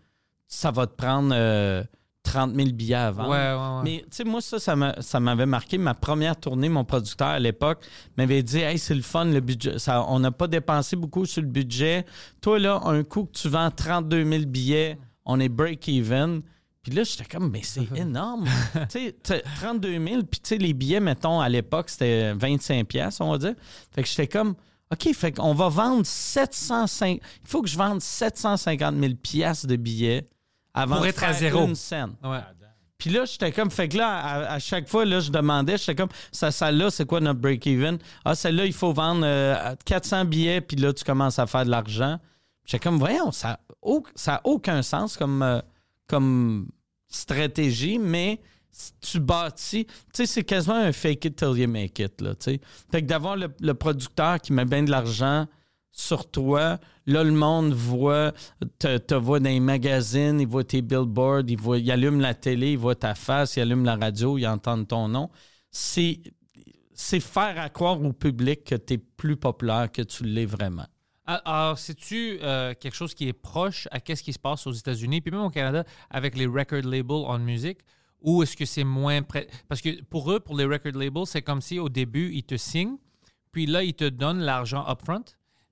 ça 0.47 0.69
va 0.71 0.85
te 0.87 0.95
prendre 0.95 1.31
euh, 1.33 1.83
30 2.23 2.55
000 2.55 2.69
billets. 2.71 3.09
Ouais, 3.09 3.23
ouais, 3.25 3.27
ouais. 3.27 3.81
Mais 3.83 3.99
tu 4.03 4.07
sais, 4.17 4.23
moi, 4.23 4.41
ça, 4.41 4.57
ça 4.59 4.75
m'a- 4.75 5.01
ça 5.01 5.19
m'avait 5.19 5.45
marqué. 5.45 5.77
Ma 5.77 5.93
première 5.93 6.35
tournée, 6.37 6.69
mon 6.69 6.83
producteur 6.85 7.27
à 7.27 7.39
l'époque 7.39 7.79
m'avait 8.17 8.41
dit 8.43 8.59
Hey, 8.59 8.77
c'est 8.79 8.95
le 8.95 9.01
fun, 9.01 9.25
le 9.25 9.39
budget. 9.41 9.77
Ça, 9.79 10.05
on 10.07 10.19
n'a 10.19 10.31
pas 10.31 10.47
dépensé 10.47 10.95
beaucoup 10.95 11.25
sur 11.25 11.41
le 11.41 11.47
budget. 11.49 12.05
Toi, 12.41 12.59
là, 12.59 12.81
un 12.85 13.03
coup 13.03 13.25
que 13.25 13.37
tu 13.37 13.49
vends 13.49 13.69
32 13.69 14.23
000 14.25 14.45
billets, 14.45 14.97
on 15.25 15.39
est 15.39 15.49
break-even. 15.49 16.41
Puis 16.81 16.91
là, 16.93 17.03
j'étais 17.03 17.25
comme, 17.25 17.49
mais 17.51 17.61
c'est 17.63 17.87
énorme. 17.95 18.45
tu 18.73 18.99
sais, 18.99 19.15
t'as 19.23 19.39
32 19.61 19.89
000, 20.05 20.23
puis 20.23 20.39
tu 20.41 20.49
sais, 20.49 20.57
les 20.57 20.73
billets, 20.73 20.99
mettons, 20.99 21.39
à 21.39 21.47
l'époque, 21.49 21.89
c'était 21.89 22.33
25 22.33 22.85
pièces 22.87 23.21
on 23.21 23.31
va 23.31 23.37
dire. 23.37 23.53
Fait 23.93 24.01
que 24.03 24.07
j'étais 24.09 24.27
comme, 24.27 24.55
OK, 24.91 25.13
fait 25.13 25.31
qu'on 25.31 25.53
va 25.53 25.69
vendre 25.69 26.05
705... 26.05 27.19
Il 27.21 27.49
faut 27.49 27.61
que 27.61 27.69
je 27.69 27.77
vende 27.77 28.01
750 28.01 28.95
000 28.99 29.13
pièces 29.15 29.65
de 29.65 29.75
billets 29.75 30.27
avant 30.73 30.95
Pour 30.95 31.03
de 31.03 31.09
être 31.09 31.23
à 31.23 31.33
zéro. 31.33 31.65
une 31.65 31.75
scène. 31.75 32.13
Ouais. 32.23 32.39
Puis 32.97 33.09
là, 33.09 33.25
j'étais 33.25 33.51
comme, 33.51 33.69
fait 33.69 33.89
que 33.89 33.97
là, 33.97 34.17
à, 34.17 34.53
à 34.53 34.59
chaque 34.59 34.87
fois, 34.87 35.03
là, 35.03 35.19
je 35.19 35.29
demandais, 35.29 35.77
j'étais 35.77 35.95
comme, 35.95 36.09
ça, 36.31 36.51
celle-là, 36.51 36.89
c'est 36.89 37.05
quoi 37.05 37.19
notre 37.19 37.39
break-even? 37.39 37.97
Ah, 38.23 38.33
celle-là, 38.33 38.65
il 38.65 38.71
faut 38.73 38.93
vendre 38.93 39.23
euh, 39.25 39.75
400 39.85 40.25
billets, 40.25 40.61
puis 40.61 40.77
là, 40.77 40.93
tu 40.93 41.03
commences 41.03 41.37
à 41.37 41.45
faire 41.45 41.65
de 41.65 41.69
l'argent. 41.69 42.17
J'étais 42.65 42.79
comme, 42.81 42.97
voyons, 42.97 43.31
ça 43.33 43.59
n'a 43.85 43.99
ça 44.15 44.35
a 44.35 44.41
aucun 44.45 44.81
sens 44.81 45.17
comme, 45.17 45.41
euh, 45.41 45.59
comme 46.07 46.69
stratégie, 47.09 47.99
mais 47.99 48.39
si 48.71 48.91
tu 49.01 49.19
bâtis, 49.19 49.85
tu 49.85 49.93
sais, 50.13 50.25
c'est 50.25 50.43
quasiment 50.43 50.75
un 50.77 50.93
fake 50.93 51.25
it 51.25 51.35
till 51.35 51.57
you 51.57 51.67
make 51.67 51.99
it, 51.99 52.21
là, 52.21 52.35
tu 52.35 52.53
sais. 52.53 52.61
Fait 52.89 53.01
que 53.01 53.07
d'avoir 53.07 53.35
le, 53.35 53.49
le 53.59 53.73
producteur 53.73 54.39
qui 54.39 54.53
met 54.53 54.65
bien 54.65 54.81
de 54.83 54.89
l'argent 54.91 55.45
sur 55.95 56.29
toi, 56.29 56.79
là, 57.05 57.23
le 57.23 57.31
monde 57.31 57.71
voit, 57.71 58.33
te, 58.79 59.13
voit 59.13 59.39
dans 59.39 59.49
les 59.49 59.59
magazines, 59.59 60.41
il 60.41 60.47
voit 60.47 60.63
tes 60.63 60.81
billboards, 60.81 61.43
il, 61.47 61.57
voit, 61.57 61.77
allume 61.77 62.19
la 62.19 62.33
télé, 62.33 62.71
il 62.71 62.79
voit 62.79 62.95
ta 62.95 63.13
face, 63.13 63.55
il 63.55 63.61
allume 63.61 63.85
la 63.85 63.95
radio, 63.95 64.39
il 64.39 64.47
entend 64.47 64.83
ton 64.83 65.07
nom. 65.07 65.29
C'est 65.69 66.19
faire 66.95 67.59
à 67.59 67.69
croire 67.69 68.01
au 68.01 68.11
public 68.11 68.63
que 68.63 68.75
tu 68.75 68.95
es 68.95 68.97
plus 68.97 69.37
populaire 69.37 69.91
que 69.91 70.01
tu 70.01 70.23
l'es 70.23 70.47
vraiment. 70.47 70.87
Ah, 71.27 71.41
Alors, 71.45 71.77
c'est-tu 71.77 72.39
euh, 72.41 72.73
quelque 72.73 72.95
chose 72.95 73.13
qui 73.13 73.27
est 73.27 73.33
proche 73.33 73.87
à 73.91 73.99
qu'est-ce 73.99 74.23
qui 74.23 74.33
se 74.33 74.39
passe 74.39 74.65
aux 74.65 74.71
États-Unis, 74.71 75.21
puis 75.21 75.31
même 75.31 75.41
au 75.41 75.51
Canada, 75.51 75.85
avec 76.09 76.35
les 76.35 76.47
record 76.47 76.81
labels 76.81 77.25
en 77.27 77.37
musique, 77.37 77.79
ou 78.19 78.41
est-ce 78.41 78.57
que 78.57 78.65
c'est 78.65 78.83
moins 78.83 79.21
près? 79.21 79.47
Parce 79.69 79.79
que 79.79 80.01
pour 80.05 80.31
eux, 80.31 80.39
pour 80.39 80.57
les 80.57 80.65
record 80.65 80.93
labels, 80.93 81.27
c'est 81.27 81.43
comme 81.43 81.61
si 81.61 81.77
au 81.77 81.87
début, 81.87 82.31
ils 82.33 82.43
te 82.43 82.57
signent, 82.57 82.97
puis 83.51 83.67
là, 83.67 83.83
ils 83.83 83.93
te 83.93 84.09
donnent 84.09 84.41
l'argent 84.41 84.83
upfront, 84.89 85.23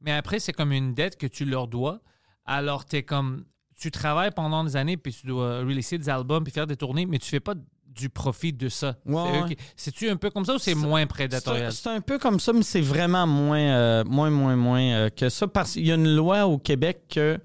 mais 0.01 0.11
après, 0.11 0.39
c'est 0.39 0.53
comme 0.53 0.71
une 0.71 0.93
dette 0.93 1.17
que 1.17 1.27
tu 1.27 1.45
leur 1.45 1.67
dois. 1.67 2.01
Alors, 2.45 2.85
tu 2.85 3.01
comme. 3.03 3.45
Tu 3.79 3.89
travailles 3.89 4.31
pendant 4.31 4.63
des 4.63 4.75
années, 4.75 4.95
puis 4.95 5.11
tu 5.11 5.25
dois 5.25 5.59
releaser 5.59 5.97
des 5.97 6.09
albums, 6.09 6.43
puis 6.43 6.53
faire 6.53 6.67
des 6.67 6.75
tournées, 6.75 7.07
mais 7.07 7.17
tu 7.17 7.29
fais 7.29 7.39
pas 7.39 7.55
du 7.95 8.09
profit 8.09 8.53
de 8.53 8.69
ça. 8.69 8.95
Ouais, 9.05 9.41
ouais. 9.41 9.57
C'est-tu 9.75 10.09
un 10.09 10.15
peu 10.15 10.29
comme 10.29 10.45
ça 10.45 10.55
ou 10.55 10.59
c'est 10.59 10.75
moins 10.75 11.05
prédatorial? 11.05 11.71
c'est 11.71 11.89
un 11.89 12.01
peu 12.01 12.17
comme 12.17 12.39
ça, 12.39 12.53
mais 12.53 12.63
c'est 12.63 12.81
vraiment 12.81 13.27
moins, 13.27 13.59
euh, 13.59 14.03
moins, 14.05 14.29
moins, 14.29 14.55
moins 14.55 14.81
euh, 14.81 15.09
que 15.09 15.29
ça. 15.29 15.47
Parce 15.47 15.73
qu'il 15.73 15.85
y 15.85 15.91
a 15.91 15.95
une 15.95 16.15
loi 16.15 16.45
au 16.45 16.57
Québec 16.57 17.03
que, 17.09 17.37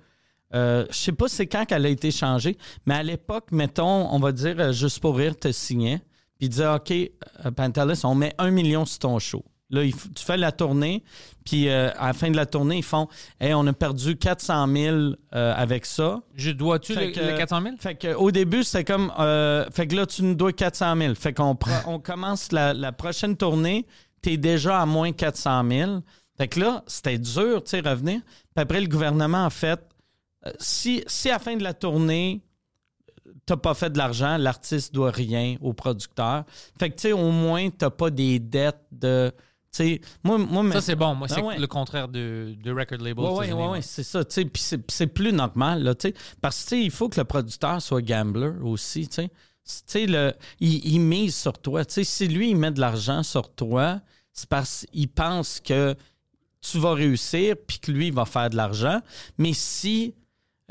euh, 0.55 0.87
je 0.91 0.97
sais 0.97 1.13
pas 1.13 1.29
c'est 1.29 1.47
quand 1.47 1.65
qu'elle 1.65 1.85
a 1.85 1.89
été 1.89 2.11
changée, 2.11 2.57
mais 2.87 2.95
à 2.95 3.03
l'époque, 3.03 3.51
mettons, 3.51 4.13
on 4.13 4.19
va 4.19 4.33
dire, 4.33 4.57
euh, 4.59 4.73
juste 4.73 5.01
pour 5.01 5.17
rire, 5.17 5.37
te 5.37 5.51
signait, 5.51 6.01
puis 6.39 6.49
disait, 6.49 6.69
OK, 6.69 6.93
Pantelis, 7.57 8.03
on 8.05 8.15
met 8.15 8.35
un 8.39 8.51
million 8.51 8.85
sur 8.85 9.01
ton 9.01 9.19
show. 9.19 9.45
Là, 9.71 9.83
il 9.83 9.93
tu 9.95 10.25
fais 10.25 10.37
la 10.37 10.53
tournée, 10.53 11.03
puis 11.45 11.69
euh, 11.69 11.91
à 11.99 12.07
la 12.09 12.13
fin 12.13 12.31
de 12.31 12.37
la 12.37 12.47
tournée, 12.47 12.77
ils 12.79 12.85
font 12.85 13.09
Hey, 13.41 13.53
on 13.53 13.67
a 13.67 13.73
perdu 13.73 14.17
400 14.17 14.69
000 14.73 14.97
euh, 14.97 15.15
avec 15.57 15.87
ça. 15.87 16.21
Je 16.37 16.53
dois-tu 16.53 16.95
Fait 16.95 17.07
le, 17.09 17.13
que- 17.13 17.21
le 17.21 17.37
400 17.37 17.63
000? 17.63 17.75
Fait 17.79 17.97
que, 17.97 18.15
au 18.15 18.31
début, 18.31 18.63
c'était 18.63 18.85
comme. 18.85 19.13
euh, 19.19 19.67
fait 19.73 19.89
que 19.89 19.97
là, 19.97 20.07
tu 20.07 20.23
nous 20.23 20.37
dois 20.37 20.53
400 20.53 20.97
000. 20.97 21.15
Fait 21.17 21.33
qu'on 21.33 21.59
on 21.87 21.99
commence 21.99 22.53
la, 22.53 22.75
la 22.75 22.93
prochaine 22.93 23.37
tournée, 23.37 23.87
t'es 24.23 24.37
déjà 24.37 24.81
à 24.81 24.87
moins 24.87 25.11
400 25.13 25.65
000. 25.69 25.91
Fait 26.39 26.47
que 26.49 26.61
là, 26.61 26.85
c'était 26.87 27.19
dur, 27.19 27.65
tu 27.65 27.71
sais, 27.71 27.81
revenir. 27.81 28.21
Puis 28.55 28.63
après, 28.63 28.81
le 28.81 28.87
gouvernement 28.89 29.47
a 29.47 29.51
fait. 29.51 29.81
si, 30.61 31.03
si 31.09 31.29
à 31.29 31.35
la 31.35 31.39
fin 31.41 31.57
de 31.57 31.63
la 31.65 31.75
tournée, 31.75 32.43
t'as 33.47 33.57
pas 33.57 33.75
fait 33.75 33.91
de 33.91 33.99
l'argent, 33.99 34.37
l'artiste 34.37 34.95
doit 34.95 35.11
rien 35.11 35.57
au 35.61 35.73
producteur. 35.73 36.45
Fait 36.79 36.91
que, 36.91 36.95
tu 36.97 37.03
sais, 37.03 37.13
au 37.13 37.31
moins, 37.33 37.69
t'as 37.71 37.91
pas 37.91 38.11
des 38.11 38.39
dettes 38.39 38.85
de. 38.93 39.33
Moi, 40.25 40.39
moi, 40.39 40.73
Ça, 40.73 40.81
c'est 40.81 40.97
bon. 40.97 41.15
Moi, 41.15 41.27
Ah 41.31 41.35
c'est 41.35 41.43
ouais. 41.43 41.59
le 41.59 41.67
contraire 41.67 42.09
de, 42.09 42.55
de 42.63 42.71
record 42.71 42.99
label. 42.99 43.25
oui, 43.25 43.47
oui, 43.53 43.65
oui, 43.73 43.79
c'est 43.83 44.03
ça. 44.03 44.25
Puis 44.25 44.63
c'est 44.89 45.07
plus 45.07 45.33
normal, 45.33 45.83
là. 45.83 45.95
Parce 46.41 46.65
que 46.65 46.75
il 46.75 46.91
faut 46.91 47.09
que 47.09 47.21
le 47.21 47.25
producteur 47.25 47.81
soit 47.83 48.03
gambler 48.03 48.53
aussi, 48.63 49.09
le- 50.07 50.33
il, 50.61 50.87
il 50.87 51.01
mise 51.01 51.35
sur 51.35 51.59
toi. 51.59 51.83
Si 51.89 52.29
lui, 52.29 52.51
il 52.51 52.57
met 52.57 52.71
de 52.71 52.81
l'argent 52.81 53.23
sur 53.23 53.53
toi, 53.53 54.01
c'est 54.33 54.49
parce 54.49 54.87
qu'il 54.93 55.09
pense 55.09 55.61
que 55.61 55.95
tu 56.61 56.79
vas 56.79 56.95
réussir 56.95 57.55
puis 57.67 57.79
que 57.79 57.91
lui, 57.93 58.09
il 58.09 58.13
va 58.15 58.25
faire 58.25 58.51
de 58.51 58.57
l'argent. 58.57 59.01
Mais 59.39 59.53
si 59.53 60.15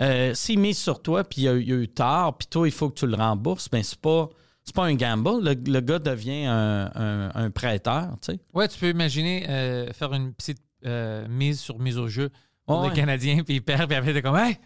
euh, 0.01 0.33
s'il 0.33 0.59
mise 0.59 0.77
sur 0.77 1.01
toi 1.01 1.23
puis 1.23 1.43
il 1.43 1.45
y 1.45 1.47
a, 1.47 1.55
il 1.55 1.71
a 1.71 1.75
eu 1.75 1.87
tard 1.87 2.37
puis 2.37 2.47
toi, 2.49 2.67
il 2.67 2.71
faut 2.73 2.89
que 2.89 2.99
tu 2.99 3.07
le 3.07 3.15
rembourses, 3.15 3.69
ben 3.69 3.81
c'est 3.81 3.99
pas... 3.99 4.29
C'est 4.65 4.75
pas 4.75 4.85
un 4.85 4.95
gamble. 4.95 5.43
Le, 5.43 5.53
le 5.71 5.79
gars 5.79 5.99
devient 5.99 6.45
un, 6.45 6.91
un- 6.95 7.31
un 7.35 7.51
prêteur, 7.51 8.15
tu 8.21 8.33
sais. 8.33 8.39
Ouais, 8.53 8.67
tu 8.67 8.79
peux 8.79 8.89
imaginer 8.89 9.45
euh, 9.47 9.93
faire 9.93 10.11
une 10.13 10.33
petite 10.33 10.57
euh, 10.85 11.27
mise 11.29 11.59
sur 11.59 11.77
mise 11.79 11.97
au 11.99 12.07
jeu 12.07 12.31
pour 12.65 12.79
Ouais, 12.79 12.85
le 12.85 12.89
ouais. 12.89 12.95
Canadien, 12.95 13.43
puis 13.43 13.55
il 13.55 13.61
perd, 13.61 13.87
puis 13.87 13.95
après, 13.95 14.11
t'es 14.11 14.23
comme, 14.23 14.37
hey, 14.37 14.57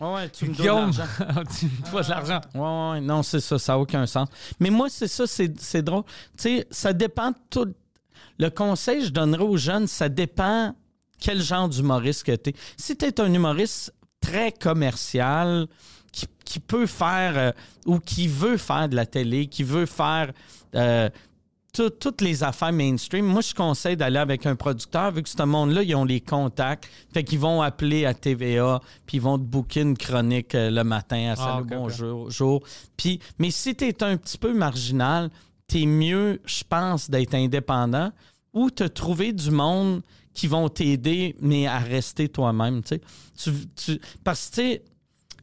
Ouais, 0.00 0.06
ouais, 0.14 0.28
tu 0.30 0.46
me 0.46 0.54
Guillaume, 0.54 0.92
l'argent. 0.96 1.42
tu 1.58 1.66
me 1.66 2.08
l'argent. 2.08 2.40
Ouais, 2.54 2.92
ouais, 2.92 3.00
non, 3.00 3.24
c'est 3.24 3.40
ça, 3.40 3.58
ça 3.58 3.72
n'a 3.72 3.78
aucun 3.80 4.06
sens. 4.06 4.28
Mais 4.60 4.70
moi, 4.70 4.88
c'est 4.88 5.08
ça, 5.08 5.26
c'est 5.26 5.60
c'est 5.60 5.82
drôle. 5.82 6.04
Tu 6.38 6.42
sais, 6.58 6.66
ça 6.70 6.92
dépend 6.92 7.32
tout. 7.50 7.74
Le 8.38 8.50
conseil 8.50 9.00
que 9.00 9.06
je 9.06 9.10
donnerais 9.10 9.42
aux 9.42 9.56
jeunes, 9.56 9.88
ça 9.88 10.08
dépend 10.08 10.74
quel 11.18 11.42
genre 11.42 11.68
d'humoriste 11.68 12.22
que 12.22 12.36
tu 12.36 12.50
es. 12.50 12.54
Si 12.76 12.96
tu 12.96 13.04
es 13.04 13.20
un 13.20 13.34
humoriste 13.34 13.92
très 14.20 14.52
commercial, 14.52 15.66
qui, 16.12 16.26
qui 16.50 16.58
peut 16.58 16.86
faire 16.86 17.32
euh, 17.38 17.52
ou 17.86 18.00
qui 18.00 18.26
veut 18.26 18.56
faire 18.56 18.88
de 18.88 18.96
la 18.96 19.06
télé, 19.06 19.46
qui 19.46 19.62
veut 19.62 19.86
faire 19.86 20.32
euh, 20.74 21.08
tout- 21.72 21.90
toutes 21.90 22.20
les 22.22 22.42
affaires 22.42 22.72
mainstream, 22.72 23.24
moi, 23.24 23.40
je 23.40 23.54
conseille 23.54 23.96
d'aller 23.96 24.18
avec 24.18 24.44
un 24.46 24.56
producteur, 24.56 25.12
vu 25.12 25.22
que 25.22 25.28
ce 25.28 25.40
monde-là, 25.44 25.84
ils 25.84 25.94
ont 25.94 26.04
les 26.04 26.20
contacts. 26.20 26.88
Fait 27.14 27.22
qu'ils 27.22 27.38
vont 27.38 27.62
appeler 27.62 28.04
à 28.04 28.14
TVA, 28.14 28.80
puis 29.06 29.18
ils 29.18 29.20
vont 29.20 29.38
te 29.38 29.44
booker 29.44 29.82
une 29.82 29.96
chronique 29.96 30.56
euh, 30.56 30.70
le 30.70 30.82
matin 30.82 31.30
à 31.32 31.36
Salut, 31.36 31.66
Ah, 31.70 31.76
bonjour. 31.76 32.28
jour. 32.32 32.60
Puis, 32.96 33.20
mais 33.38 33.52
si 33.52 33.76
tu 33.76 33.84
es 33.86 34.02
un 34.02 34.16
petit 34.16 34.36
peu 34.36 34.52
marginal, 34.52 35.30
t'es 35.68 35.86
mieux, 35.86 36.40
je 36.46 36.64
pense, 36.68 37.08
d'être 37.08 37.34
indépendant 37.34 38.10
ou 38.52 38.70
te 38.70 38.82
trouver 38.82 39.32
du 39.32 39.52
monde 39.52 40.02
qui 40.34 40.48
vont 40.48 40.68
t'aider, 40.68 41.36
mais 41.40 41.68
à 41.68 41.78
rester 41.78 42.28
toi-même. 42.28 42.82
Tu, 42.82 42.98
tu- 43.76 44.00
parce 44.24 44.50
que, 44.50 44.80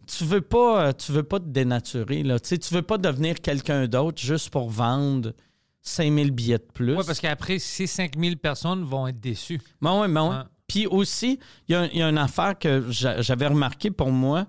tu 0.08 0.24
veux 0.24 0.41
pas, 0.41 0.88
euh, 0.88 0.91
tu 0.93 1.12
veux 1.12 1.24
pas 1.24 1.39
te 1.39 1.45
dénaturer, 1.47 2.24
là. 2.24 2.39
Tu 2.39 2.58
tu 2.60 2.74
veux 2.74 2.82
pas 2.82 2.97
devenir 2.97 3.39
quelqu'un 3.41 3.88
d'autre 3.88 4.22
juste 4.22 4.49
pour 4.49 4.70
vendre 4.70 5.34
5000 5.82 6.32
billets 6.32 6.58
de 6.58 6.68
plus. 6.74 6.95
Ouais, 6.95 7.03
parce 7.05 7.20
qu'après, 7.20 7.60
ces 7.60 7.88
5000 7.88 8.38
personnes 8.38 8.84
vont 8.84 9.08
être 9.08 9.20
déçues. 9.20 9.62
Ouais, 9.82 10.08
ben 10.08 10.24
ouais. 10.24 10.30
Ouais. 10.38 10.43
Puis 10.68 10.86
aussi, 10.88 11.39
il 11.68 11.72
y, 11.72 11.76
a- 11.76 11.86
il 11.88 11.97
y 11.99 12.01
a 12.01 12.10
une 12.10 12.18
affaire 12.18 12.58
que 12.60 12.86
j'a- 12.89 13.22
j'avais 13.22 13.47
remarqué 13.47 13.89
pour 13.89 14.12
moi. 14.12 14.45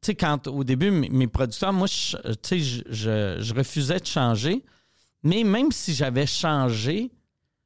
Tu 0.00 0.06
sais, 0.06 0.14
quand 0.14 0.46
au 0.46 0.64
début, 0.64 0.90
mes, 0.90 1.08
mes 1.10 1.26
producteurs, 1.26 1.72
moi, 1.72 1.86
je- 1.88 2.16
sais, 2.42 2.58
je, 2.60 2.82
je- 2.88 3.36
je 3.40 3.54
refusais 3.54 3.98
de 3.98 4.06
changer. 4.06 4.64
Mais 5.24 5.42
même 5.44 5.70
si 5.72 5.92
j'avais 5.94 6.26
changé, 6.26 7.10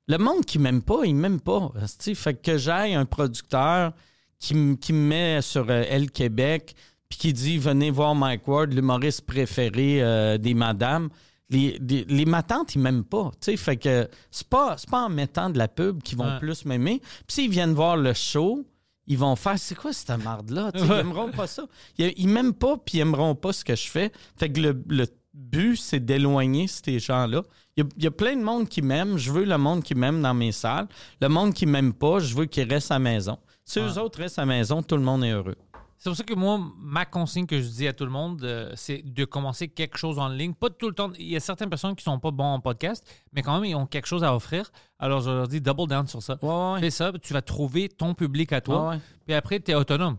le 0.09 0.18
monde 0.18 0.45
qui 0.45 0.59
m'aime 0.59 0.82
pas, 0.82 1.03
il 1.05 1.14
m'aime 1.14 1.40
pas. 1.40 1.70
Tu 1.80 1.86
sais, 1.99 2.14
fait 2.14 2.34
que 2.34 2.59
j'aille 2.59 2.95
un 2.95 3.05
producteur 3.05 3.93
qui, 4.40 4.55
me 4.55 4.74
met 4.93 5.40
sur 5.43 5.70
euh, 5.70 5.84
Elle 5.88 6.11
Québec, 6.11 6.74
puis 7.12 7.18
qui 7.18 7.32
dit 7.34 7.58
Venez 7.58 7.90
voir 7.90 8.14
Mike 8.14 8.48
Ward, 8.48 8.72
l'humoriste 8.72 9.26
préféré 9.26 10.02
euh, 10.02 10.38
des 10.38 10.54
madames. 10.54 11.10
Les, 11.50 11.78
les, 11.86 12.04
les 12.08 12.24
matantes, 12.24 12.74
ils 12.74 12.78
m'aiment 12.78 13.04
pas. 13.04 13.30
Tu 13.32 13.50
sais, 13.50 13.56
fait 13.58 13.76
que 13.76 14.08
c'est 14.30 14.48
pas, 14.48 14.76
pas 14.90 15.02
en 15.02 15.08
mettant 15.10 15.50
de 15.50 15.58
la 15.58 15.68
pub 15.68 16.02
qu'ils 16.02 16.16
vont 16.16 16.24
Ouais. 16.24 16.38
plus 16.38 16.64
m'aimer. 16.64 17.00
Puis 17.26 17.34
s'ils 17.34 17.50
viennent 17.50 17.74
voir 17.74 17.98
le 17.98 18.14
show, 18.14 18.64
ils 19.06 19.18
vont 19.18 19.36
faire 19.36 19.58
c'est 19.58 19.74
quoi 19.74 19.92
cette 19.92 20.08
marde-là? 20.24 20.70
Ils 20.74 20.90
aimeront 20.90 21.30
pas 21.30 21.46
ça. 21.46 21.64
Ils, 21.98 22.14
ils 22.16 22.28
m'aiment 22.28 22.54
pas, 22.54 22.78
puis 22.78 22.96
ils 22.96 23.00
aimeront 23.02 23.34
pas 23.34 23.52
ce 23.52 23.62
que 23.62 23.76
je 23.76 23.86
fais. 23.90 24.10
Fait 24.38 24.50
que 24.50 24.58
le, 24.62 24.82
le 24.88 25.04
but, 25.34 25.76
c'est 25.76 26.00
d'éloigner 26.02 26.66
ces 26.68 26.98
gens-là. 26.98 27.42
Il 27.76 27.84
y, 27.84 27.86
a, 27.86 27.90
il 27.98 28.04
y 28.04 28.06
a 28.06 28.10
plein 28.10 28.36
de 28.36 28.42
monde 28.42 28.66
qui 28.70 28.80
m'aime. 28.80 29.18
Je 29.18 29.30
veux 29.30 29.44
le 29.44 29.58
monde 29.58 29.82
qui 29.82 29.94
m'aime 29.94 30.22
dans 30.22 30.32
mes 30.32 30.52
salles. 30.52 30.88
Le 31.20 31.28
monde 31.28 31.52
qui 31.52 31.66
m'aime 31.66 31.92
pas, 31.92 32.18
je 32.20 32.34
veux 32.34 32.46
qu'ils 32.46 32.72
restent 32.72 32.90
à 32.92 32.94
la 32.94 33.00
maison. 33.00 33.36
Si 33.66 33.78
eux 33.78 33.98
autres 33.98 34.18
restent 34.20 34.38
à 34.38 34.42
la 34.42 34.46
maison, 34.46 34.82
tout 34.82 34.96
le 34.96 35.02
monde 35.02 35.22
est 35.24 35.32
heureux. 35.32 35.56
C'est 36.03 36.11
pour 36.11 36.16
ça 36.16 36.24
que 36.24 36.34
moi, 36.34 36.59
ma 36.80 37.05
consigne 37.07 37.46
que 37.46 37.61
je 37.62 37.68
dis 37.68 37.86
à 37.86 37.92
tout 37.92 38.05
le 38.05 38.11
monde, 38.11 38.42
euh, 38.42 38.72
c'est 38.74 39.03
de 39.05 39.24
commencer 39.24 39.68
quelque 39.68 39.96
chose 39.96 40.18
en 40.18 40.26
ligne. 40.30 40.53
Pas 40.53 40.68
tout 40.68 40.88
le 40.88 40.94
temps. 40.96 41.12
Il 41.16 41.28
y 41.28 41.36
a 41.36 41.40
certaines 41.40 41.68
personnes 41.70 41.94
qui 41.94 42.03
sont 42.03 42.18
pas 42.18 42.32
bons 42.32 42.55
en 42.55 42.59
podcast, 42.61 43.09
mais 43.32 43.40
quand 43.42 43.55
même, 43.55 43.70
ils 43.70 43.76
ont 43.76 43.86
quelque 43.86 44.07
chose 44.07 44.24
à 44.24 44.34
offrir. 44.34 44.72
Alors, 44.98 45.20
je 45.20 45.30
leur 45.30 45.46
dis 45.46 45.61
double 45.61 45.86
down 45.86 46.09
sur 46.09 46.20
ça. 46.20 46.38
Ouais, 46.42 46.72
ouais. 46.74 46.80
Fais 46.80 46.90
ça, 46.90 47.12
tu 47.22 47.32
vas 47.32 47.40
trouver 47.40 47.88
ton 47.88 48.14
public 48.14 48.53
à 48.53 48.61
toi. 48.61 48.90
Puis 49.24 49.34
après, 49.34 49.61
tu 49.61 49.70
es 49.70 49.74
autonome. 49.76 50.16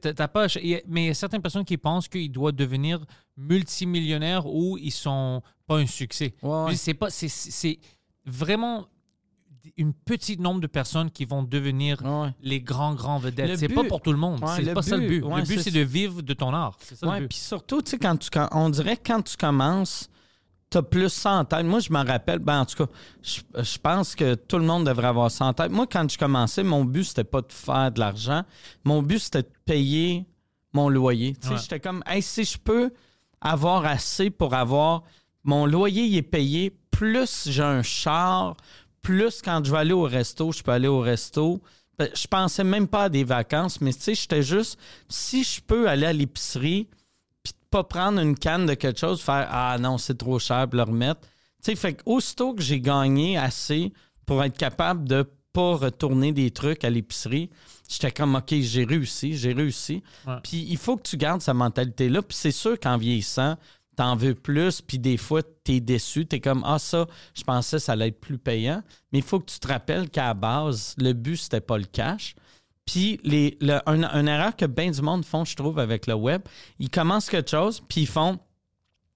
T'as- 0.00 0.26
pas, 0.26 0.46
mais 0.88 1.04
il 1.04 1.06
y 1.06 1.10
a 1.10 1.14
certaines 1.14 1.42
personnes 1.42 1.64
qui 1.64 1.76
pensent 1.78 2.08
qu'ils 2.08 2.32
doivent 2.32 2.52
devenir 2.52 2.98
multimillionnaires 3.36 4.46
ou 4.46 4.76
ils 4.78 4.90
sont 4.90 5.42
pas 5.68 5.76
un 5.78 5.86
succès. 5.86 6.34
C'est 6.74 6.94
pas, 6.94 7.08
c'est- 7.08 7.28
c'est 7.28 7.78
vraiment 8.26 8.88
une 9.76 9.92
petite 9.92 10.40
nombre 10.40 10.60
de 10.60 10.66
personnes 10.66 11.10
qui 11.10 11.24
vont 11.24 11.42
devenir 11.42 12.02
Ouais, 12.04 12.10
ouais. 12.26 12.34
les 12.42 12.60
grands, 12.60 12.94
grands 12.94 13.18
vedettes. 13.18 13.58
C'est 13.58 13.68
pas 13.68 13.84
pour 13.84 14.00
tout 14.00 14.12
le 14.12 14.18
monde. 14.18 14.42
Ouais, 14.42 14.50
c'est 14.64 14.72
pas 14.74 14.82
ça 14.82 14.96
le 14.96 15.06
but, 15.06 15.22
ouais, 15.22 15.40
le 15.40 15.46
but, 15.46 15.60
c'est 15.60 15.70
de 15.70 15.80
vivre 15.80 16.22
de 16.22 16.32
ton 16.34 16.52
art. 16.54 16.76
C'est 16.80 16.96
ça 16.96 17.06
Ouais, 17.08 17.16
le 17.16 17.20
but. 17.22 17.28
puis 17.28 17.38
surtout, 17.38 17.82
tu 17.82 17.90
sais, 17.92 17.98
quand 17.98 18.16
tu, 18.16 18.30
quand- 18.30 18.48
on 18.52 18.70
dirait 18.70 18.96
que 18.96 19.06
quand 19.06 19.22
tu 19.22 19.36
commences, 19.36 20.08
tu 20.70 20.78
as 20.78 20.82
plus 20.82 21.08
ça 21.08 21.32
en 21.32 21.44
tête. 21.44 21.64
Moi, 21.66 21.80
je 21.80 21.92
me 21.92 21.98
rappelle, 22.06 22.38
ben, 22.38 22.60
en 22.60 22.64
tout 22.64 22.84
cas, 22.84 22.92
je, 23.22 23.40
je 23.60 23.78
pense 23.78 24.14
que 24.14 24.34
tout 24.36 24.58
le 24.58 24.64
monde 24.64 24.86
devrait 24.86 25.08
avoir 25.08 25.30
ça 25.30 25.46
en 25.46 25.52
tête. 25.52 25.70
Moi, 25.72 25.86
quand 25.90 26.08
je 26.10 26.16
commençais, 26.16 26.62
mon 26.62 26.84
but, 26.84 27.04
c'était 27.04 27.24
pas 27.24 27.40
de 27.40 27.50
faire 27.52 27.90
de 27.90 27.98
l'argent. 27.98 28.44
Mon 28.84 29.02
but, 29.02 29.18
c'était 29.18 29.42
de 29.42 29.50
payer 29.64 30.26
mon 30.72 30.88
loyer. 30.88 31.34
Tu 31.42 31.48
sais, 31.48 31.56
j'étais 31.56 31.80
comme, 31.80 32.04
hey, 32.06 32.22
si 32.22 32.44
je 32.44 32.56
peux 32.56 32.92
avoir 33.40 33.84
assez 33.84 34.30
pour 34.30 34.54
avoir 34.54 35.02
mon 35.42 35.66
loyer, 35.66 36.04
il 36.04 36.16
est 36.16 36.22
payé, 36.22 36.76
plus 36.90 37.48
j'ai 37.48 37.62
un 37.62 37.82
char, 37.82 38.56
plus 39.02 39.42
quand 39.42 39.64
je 39.64 39.70
vais 39.70 39.78
aller 39.78 39.92
au 39.92 40.02
resto, 40.02 40.52
je 40.52 40.62
peux 40.62 40.72
aller 40.72 40.88
au 40.88 41.00
resto. 41.00 41.60
Ben, 41.98 42.08
Je 42.14 42.26
pensais 42.26 42.64
même 42.64 42.88
pas 42.88 43.04
à 43.04 43.08
des 43.08 43.24
vacances, 43.24 43.80
mais 43.80 43.92
tu 43.92 44.00
sais, 44.00 44.14
j'étais 44.14 44.42
juste, 44.42 44.78
si 45.08 45.44
je 45.44 45.60
peux 45.60 45.88
aller 45.88 46.06
à 46.06 46.12
l'épicerie, 46.12 46.88
puis 47.42 47.52
pas 47.70 47.84
prendre 47.84 48.20
une 48.20 48.36
canne 48.36 48.66
de 48.66 48.74
quelque 48.74 49.00
chose, 49.00 49.20
faire 49.20 49.48
Ah 49.50 49.76
non, 49.78 49.98
c'est 49.98 50.16
trop 50.18 50.38
cher, 50.38 50.66
puis 50.68 50.76
le 50.78 50.84
remettre. 50.84 51.20
Tu 51.62 51.72
sais, 51.72 51.76
fait 51.76 51.94
que 51.94 52.02
aussitôt 52.06 52.54
que 52.54 52.62
j'ai 52.62 52.80
gagné 52.80 53.36
assez 53.36 53.92
pour 54.26 54.42
être 54.42 54.56
capable 54.56 55.06
de 55.08 55.26
pas 55.52 55.74
retourner 55.74 56.32
des 56.32 56.52
trucs 56.52 56.84
à 56.84 56.90
l'épicerie, 56.90 57.50
j'étais 57.88 58.12
comme 58.12 58.36
OK, 58.36 58.54
j'ai 58.60 58.84
réussi, 58.84 59.36
j'ai 59.36 59.52
réussi. 59.52 60.02
Puis 60.42 60.64
il 60.70 60.76
faut 60.76 60.96
que 60.96 61.02
tu 61.02 61.16
gardes 61.16 61.42
sa 61.42 61.54
mentalité-là. 61.54 62.22
Puis 62.22 62.36
c'est 62.36 62.52
sûr 62.52 62.78
qu'en 62.78 62.96
vieillissant, 62.96 63.56
t'en 64.00 64.16
veux 64.16 64.34
plus, 64.34 64.80
puis 64.80 64.98
des 64.98 65.18
fois, 65.18 65.42
t'es 65.62 65.78
déçu. 65.80 66.24
T'es 66.24 66.40
comme 66.40 66.62
Ah, 66.66 66.78
ça, 66.78 67.06
je 67.34 67.42
pensais 67.44 67.76
que 67.76 67.82
ça 67.82 67.92
allait 67.92 68.08
être 68.08 68.20
plus 68.20 68.38
payant. 68.38 68.82
Mais 69.12 69.18
il 69.18 69.24
faut 69.24 69.38
que 69.40 69.50
tu 69.52 69.58
te 69.60 69.68
rappelles 69.68 70.08
qu'à 70.08 70.28
la 70.28 70.34
base, 70.34 70.94
le 70.96 71.12
but, 71.12 71.36
c'était 71.36 71.60
pas 71.60 71.76
le 71.76 71.84
cash. 71.84 72.34
Puis 72.86 73.20
les, 73.24 73.58
le- 73.60 73.80
un, 73.86 74.26
erreur 74.26 74.56
que 74.56 74.64
bien 74.64 74.90
du 74.90 75.02
monde 75.02 75.22
font, 75.24 75.44
je 75.44 75.54
trouve, 75.54 75.78
avec 75.78 76.06
le 76.06 76.14
web, 76.14 76.40
ils 76.78 76.88
commencent 76.88 77.28
quelque 77.28 77.50
chose, 77.50 77.82
puis 77.88 78.00
ils 78.02 78.06
font 78.06 78.38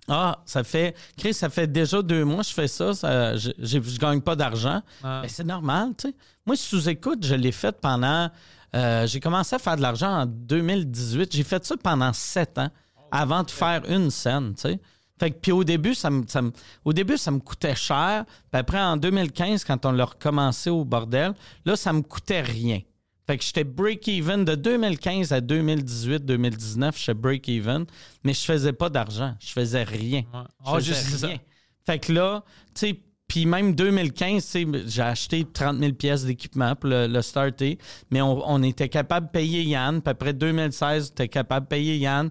Ah, 0.06 0.42
ça 0.44 0.62
fait. 0.62 0.94
Chris, 1.16 1.32
ça 1.32 1.48
fait 1.48 1.66
déjà 1.66 2.02
deux 2.02 2.24
mois 2.26 2.42
que 2.42 2.48
je 2.50 2.52
fais 2.54 2.68
ça, 2.68 2.92
ça 2.92 3.36
je, 3.38 3.52
je 3.58 3.98
gagne 3.98 4.20
pas 4.20 4.36
d'argent. 4.36 4.82
Ah. 5.02 5.20
Mais 5.22 5.28
c'est 5.28 5.44
normal, 5.44 5.92
tu 5.96 6.08
sais. 6.08 6.14
Moi, 6.44 6.56
sous-écoute, 6.56 7.24
je 7.24 7.34
l'ai 7.34 7.52
fait 7.52 7.80
pendant. 7.80 8.28
euh, 8.76 9.06
j'ai 9.06 9.18
commencé 9.20 9.56
à 9.56 9.58
faire 9.58 9.76
de 9.76 9.82
l'argent 9.82 10.10
en 10.10 10.26
2018. 10.26 11.34
J'ai 11.34 11.42
fait 11.42 11.64
ça 11.64 11.74
pendant 11.78 12.12
sept 12.12 12.58
ans 12.58 12.68
avant 13.14 13.42
de 13.44 13.50
faire 13.50 13.82
une 13.88 14.10
scène, 14.10 14.54
tu 14.54 14.62
sais. 14.62 14.80
Fait 15.20 15.30
que, 15.30 15.36
puis 15.40 15.52
au 15.52 15.62
début, 15.62 15.94
ça 15.94 16.10
me, 16.10 16.24
ça 16.26 16.42
me- 16.42 16.52
au 16.84 16.92
début, 16.92 17.16
ça 17.16 17.30
me 17.30 17.38
coûtait 17.38 17.76
cher. 17.76 18.24
Puis 18.50 18.58
après, 18.60 18.80
en 18.80 18.96
2015, 18.96 19.64
quand 19.64 19.86
on 19.86 19.92
l'a 19.92 20.04
recommencé 20.06 20.70
au 20.70 20.84
bordel, 20.84 21.34
là, 21.64 21.76
ça 21.76 21.92
me 21.92 22.02
coûtait 22.02 22.40
rien. 22.42 22.80
Fait 23.26 23.38
que 23.38 23.44
j'étais 23.44 23.64
break-even 23.64 24.44
de 24.44 24.54
2015 24.56 25.32
à 25.32 25.40
2018-2019, 25.40 26.98
j'étais 26.98 27.14
break-even, 27.14 27.84
mais 28.24 28.34
je 28.34 28.40
faisais 28.44 28.72
pas 28.72 28.90
d'argent. 28.90 29.34
Je 29.40 29.52
faisais 29.52 29.82
rien. 29.84 30.22
Ouais. 30.32 30.40
Je 30.64 30.70
Ah, 30.70 30.74
faisais 30.76 30.94
juste 30.94 31.16
ça. 31.18 31.26
rien. 31.28 31.38
Fait 31.86 31.98
que 31.98 32.12
là, 32.12 32.42
tu 32.74 32.86
sais, 32.88 33.00
Puis 33.26 33.46
même 33.46 33.74
2015, 33.74 34.44
tu 34.44 34.50
sais, 34.50 34.66
j'ai 34.86 35.00
acheté 35.02 35.46
30 35.50 35.78
000 35.78 35.92
pièces 35.94 36.26
d'équipement 36.26 36.76
pour 36.76 36.90
le, 36.90 37.06
le 37.06 37.22
starter, 37.22 37.78
mais 38.10 38.20
on, 38.20 38.46
on 38.46 38.62
était 38.62 38.90
capable 38.90 39.28
de 39.28 39.32
payer 39.32 39.62
Yann. 39.62 40.02
Puis 40.02 40.10
après 40.10 40.34
2016, 40.34 41.06
on 41.08 41.12
était 41.12 41.28
capable 41.28 41.64
de 41.64 41.68
payer 41.70 41.96
Yann. 41.96 42.28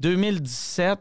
2017, 0.00 0.98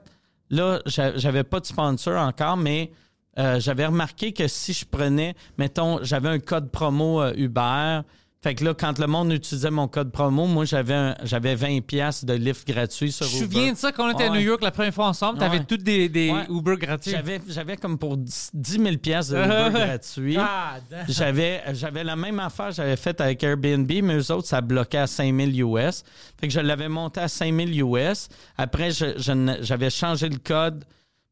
là, 0.50 0.82
j'a- 0.86 1.18
j'avais 1.18 1.44
pas 1.44 1.60
de 1.60 1.66
sponsor 1.66 2.18
encore, 2.20 2.58
mais 2.58 2.92
euh, 3.40 3.60
j'avais 3.60 3.86
remarqué 3.86 4.32
que 4.34 4.48
si 4.48 4.74
je 4.74 4.86
prenais, 4.86 5.36
mettons, 5.58 6.00
j'avais 6.04 6.30
un 6.30 6.40
code 6.40 6.70
promo 6.72 7.22
euh, 7.22 7.34
Uber. 7.36 8.02
Fait 8.44 8.56
que 8.56 8.66
là, 8.66 8.74
quand 8.74 9.00
le 9.00 9.08
monde 9.08 9.32
utilisait 9.32 9.72
mon 9.72 9.88
code 9.88 10.12
promo, 10.12 10.46
moi, 10.48 10.66
j'avais 10.66 10.94
un- 10.94 11.16
j'avais 11.24 11.56
20 11.56 11.80
pièces 11.82 12.26
de 12.26 12.34
lift 12.34 12.68
gratuit 12.68 13.10
sur 13.12 13.26
Je 13.26 13.38
me 13.38 13.44
Uber. 13.46 13.56
souviens 13.56 13.72
de 13.72 13.78
ça 13.78 13.94
quand 13.94 14.06
on 14.06 14.12
était 14.12 14.26
à. 14.26 14.30
New 14.32 14.42
York 14.42 14.62
la 14.62 14.72
première 14.72 14.94
fois 14.94 15.08
ensemble. 15.08 15.40
T'avais 15.40 15.60
Ouais. 15.60 15.64
toutes 15.66 15.84
des, 15.84 16.10
des 16.10 16.30
Ouais. 16.30 16.46
Uber 16.50 16.76
gratuits. 16.78 17.12
J'avais, 17.12 17.40
j'avais 17.48 17.78
comme 17.78 17.98
pour 17.98 18.18
10 18.18 18.52
10 18.54 18.80
000 18.84 18.98
pièces 18.98 19.30
de 19.30 19.38
Uber 19.38 19.70
gratuit. 19.88 20.36
Ah, 20.38 20.76
J'avais, 21.08 21.64
j'avais 21.74 22.04
la 22.04 22.18
même 22.18 22.40
affaire 22.40 22.68
que 22.70 22.76
j'avais 22.76 22.98
faite 22.98 23.22
avec 23.22 23.42
Airbnb, 23.44 23.90
mais 24.04 24.18
eux 24.18 24.32
autres, 24.32 24.48
ça 24.48 24.60
bloquait 24.60 24.98
à 24.98 25.08
5 25.08 25.34
000 25.34 25.78
US. 25.78 26.04
Fait 26.38 26.48
que 26.50 26.54
je 26.54 26.60
l'avais 26.60 26.90
monté 26.90 27.22
à 27.22 27.30
5 27.30 27.54
000 27.56 27.96
US. 27.96 28.28
Après, 28.58 28.92
je- 28.92 29.58
j'avais 29.62 29.90
changé 29.90 30.28
le 30.28 30.38
code 30.40 30.84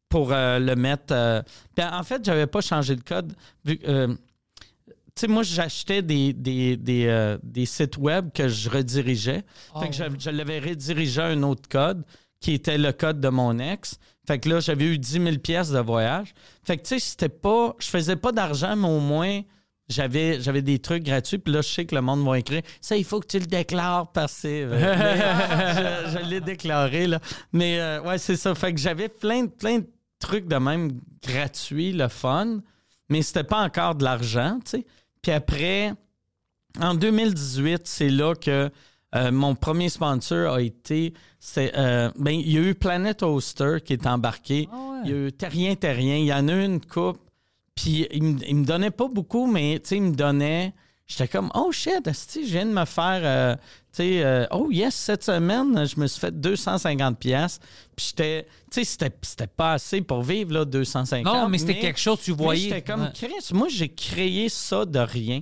pour 0.08 0.32
euh, 0.32 0.60
le 0.60 0.76
mettre... 0.76 1.12
euh, 1.14 1.42
puis 1.76 1.86
en 1.86 2.04
fait, 2.04 2.24
j'avais 2.24 2.48
pas 2.48 2.62
changé 2.62 2.96
le 2.96 3.02
code. 3.02 3.34
vu 3.66 3.80
euh, 3.88 4.16
tu 5.16 5.22
sais, 5.22 5.28
moi, 5.28 5.44
j'achetais 5.44 6.02
des, 6.02 6.34
des, 6.34 6.78
des, 6.78 7.06
euh, 7.08 7.38
des 7.44 7.66
sites 7.66 7.98
web 7.98 8.30
que 8.34 8.48
je 8.48 8.70
redirigeais. 8.70 9.44
fait 9.82 9.90
que 9.90 9.96
je, 9.96 10.04
je 10.20 10.30
l'avais 10.30 10.60
redirigé 10.60 11.22
à 11.22 11.26
un 11.26 11.44
autre 11.44 11.68
code 11.70 12.04
qui 12.40 12.54
était 12.54 12.78
le 12.78 12.92
code 12.92 13.20
de 13.20 13.30
mon 13.30 13.60
ex. 13.60 13.98
Fait 14.28 14.40
que 14.40 14.50
là, 14.50 14.60
j'avais 14.60 14.86
eu 14.86 14.98
10 14.98 15.12
000 15.24 15.38
pièces 15.38 15.70
de 15.72 15.80
voyage. 15.80 16.34
Fait 16.64 16.78
que, 16.78 16.84
tu 16.84 16.90
sais, 16.90 17.00
c'était 17.00 17.30
pas... 17.30 17.76
Je 17.80 17.88
faisais 17.88 18.16
pas 18.16 18.32
d'argent, 18.32 18.76
mais 18.76 18.88
au 18.88 19.00
moins, 19.00 19.42
j'avais, 19.90 20.40
j'avais 20.42 20.62
des 20.62 20.80
trucs 20.80 21.04
gratuits. 21.04 21.38
Puis 21.40 21.54
là, 21.54 21.62
je 21.62 21.68
sais 21.68 21.86
que 21.86 21.94
le 21.94 22.02
monde 22.02 22.26
va 22.26 22.40
écrire 22.40 22.62
«Ça, 22.82 22.96
il 22.96 23.04
faut 23.04 23.20
que 23.20 23.28
tu 23.28 23.40
le 23.40 23.46
déclares 23.46 24.12
parce 24.12 24.42
que... 24.42 24.70
je, 24.72 26.12
je 26.20 26.30
l'ai 26.30 26.42
déclaré, 26.42 27.08
là. 27.08 27.20
Mais 27.52 27.80
euh, 27.80 28.02
ouais, 28.04 28.18
c'est 28.18 28.38
ça. 28.38 28.56
Fait 28.56 28.74
que 28.74 28.80
j'avais 28.80 29.10
plein, 29.10 29.44
de- 29.44 29.50
plein 29.50 29.80
de 29.80 29.88
trucs 30.20 30.48
de 30.48 30.56
même 30.56 31.00
gratuits, 31.24 31.92
le 31.94 32.08
fun. 32.08 32.60
Mais 33.10 33.22
c'était 33.22 33.44
pas 33.44 33.62
encore 33.64 33.96
de 33.96 34.04
l'argent, 34.04 34.60
tu 34.64 34.72
sais. 34.72 34.86
Puis 35.22 35.32
après, 35.32 35.94
en 36.80 36.96
2018, 36.96 37.82
c'est 37.86 38.10
là 38.10 38.34
que 38.36 38.70
euh, 39.14 39.32
mon 39.32 39.56
premier 39.56 39.90
sponsor 39.90 40.54
a 40.54 40.62
été. 40.62 41.14
c'est, 41.40 41.78
euh, 41.78 42.10
ben, 42.18 42.32
il 42.32 42.52
y 42.52 42.58
a 42.58 42.62
eu 42.62 42.76
Planet 42.76 43.24
Oster 43.24 43.78
qui 43.84 43.94
est 43.94 44.08
embarqué. 44.08 44.70
Il 45.04 45.10
y 45.10 45.14
a 45.14 45.28
eu 45.28 45.32
Terrien 45.32 45.76
Terrien. 45.76 46.16
Il 46.18 46.26
y 46.26 46.34
en 46.34 46.48
a 46.48 46.54
eu 46.54 46.64
une 46.64 46.82
coupe. 46.82 47.20
Puis 47.76 48.08
il 48.12 48.24
me, 48.24 48.48
il 48.48 48.56
me 48.58 48.66
donnait 48.66 48.92
pas 48.92 49.08
beaucoup, 49.08 49.48
mais 49.48 49.80
tu 49.80 49.90
sais, 49.90 49.98
il 49.98 50.04
me 50.04 50.16
donnait. 50.16 50.74
J'étais 51.12 51.28
comme, 51.28 51.52
oh 51.56 51.74
shit, 51.74 52.10
je 52.34 52.40
viens 52.40 52.66
de 52.66 52.72
me 52.72 52.86
faire. 52.86 53.20
euh, 53.24 53.56
tu 53.56 53.98
sais, 53.98 54.24
euh, 54.24 54.46
oh 54.52 54.70
yes, 54.72 54.96
cette 54.96 55.26
semaine, 55.26 55.86
je 55.86 56.00
me 56.00 56.08
suis 56.08 56.22
fait 56.22 56.32
250 56.40 57.20
pièces. 57.20 57.60
Puis 57.98 58.08
j'étais. 58.10 58.48
Tu 58.72 58.86
sais, 58.86 59.10
c'était, 59.22 59.48
pas 59.48 59.74
assez 59.74 60.00
pour 60.02 60.22
vivre, 60.24 60.54
là, 60.54 60.64
250. 60.64 61.26
Non, 61.26 61.50
mais 61.50 61.58
c'était 61.58 61.80
quelque 61.80 62.00
chose, 62.00 62.20
tu 62.24 62.32
voyais. 62.32 62.70
J'étais 62.70 62.82
comme, 62.82 63.02
Ouais. 63.02 63.12
Chris, 63.14 63.50
moi, 63.54 63.68
j'ai 63.70 63.90
créé 63.90 64.48
ça 64.48 64.86
de 64.86 65.00
rien. 65.00 65.42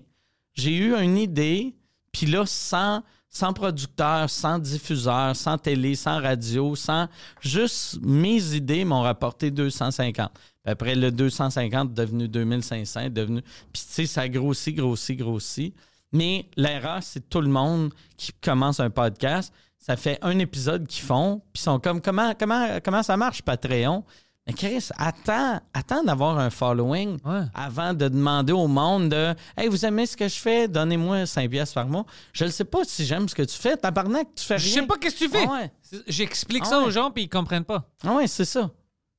J'ai 0.55 0.75
eu 0.75 0.95
une 0.95 1.17
idée, 1.19 1.75
puis 2.11 2.25
là, 2.25 2.43
sans, 2.47 3.03
sans 3.29 3.53
producteur, 3.53 4.27
sans 4.27 4.57
diffuseur, 4.57 5.35
sans 5.35 5.59
télé, 5.59 5.93
sans 5.93 6.19
radio, 6.19 6.75
sans. 6.75 7.07
Juste 7.41 7.99
mes 8.01 8.55
idées 8.55 8.85
m'ont 8.85 9.01
rapporté 9.03 9.51
250. 9.51 10.31
Après, 10.69 10.95
le 10.95 11.11
250 11.11 11.91
est 11.91 11.93
devenu 11.93 12.27
2500, 12.27 12.99
est 13.01 13.09
devenu. 13.09 13.41
Puis, 13.41 13.83
tu 13.85 13.93
sais, 13.93 14.05
ça 14.05 14.27
grossit, 14.29 14.75
grossit, 14.75 15.17
grossit. 15.17 15.75
Mais 16.11 16.45
l'erreur, 16.57 16.99
c'est 17.03 17.29
tout 17.29 17.41
le 17.41 17.49
monde 17.49 17.91
qui 18.17 18.31
commence 18.41 18.79
un 18.79 18.89
podcast. 18.89 19.53
Ça 19.77 19.95
fait 19.95 20.17
un 20.21 20.37
épisode 20.39 20.87
qu'ils 20.87 21.03
font, 21.03 21.39
puis 21.53 21.61
ils 21.61 21.63
sont 21.63 21.79
comme 21.79 22.01
comment, 22.01 22.33
comment, 22.37 22.79
comment 22.83 23.03
ça 23.03 23.15
marche, 23.15 23.41
Patreon? 23.43 24.03
Mais 24.47 24.53
Chris, 24.53 24.89
attends, 24.97 25.59
attends 25.73 26.03
d'avoir 26.03 26.39
un 26.39 26.49
following 26.49 27.17
Ouais. 27.23 27.43
avant 27.53 27.93
de 27.93 28.07
demander 28.07 28.51
au 28.51 28.67
monde 28.67 29.09
de 29.09 29.35
Hey, 29.55 29.67
vous 29.67 29.85
aimez 29.85 30.07
ce 30.07 30.17
que 30.17 30.27
je 30.27 30.35
fais? 30.37 30.67
Donnez-moi 30.67 31.27
5 31.27 31.49
pièces 31.51 31.73
par 31.73 31.87
mois. 31.87 32.05
Je 32.33 32.45
ne 32.45 32.49
sais 32.49 32.65
pas 32.65 32.79
si 32.83 33.05
j'aime 33.05 33.29
ce 33.29 33.35
que 33.35 33.43
tu 33.43 33.55
fais. 33.55 33.77
Tabarnak, 33.77 34.27
tu 34.35 34.43
fais 34.43 34.55
rien. 34.55 34.65
Je 34.67 34.73
sais 34.73 34.81
pas 34.87 34.97
qu'est-ce 34.97 35.15
que 35.19 35.25
tu 35.25 35.29
fais. 35.29 35.45
Ah 35.47 35.51
ouais. 35.53 35.71
J'explique 36.07 36.63
Ah 36.65 36.69
ça 36.69 36.79
aux 36.79 36.89
gens 36.89 37.11
puis 37.11 37.23
ils 37.23 37.29
comprennent 37.29 37.63
pas. 37.65 37.87
Ah 38.03 38.15
ouais, 38.15 38.25
c'est 38.25 38.45
ça. 38.45 38.71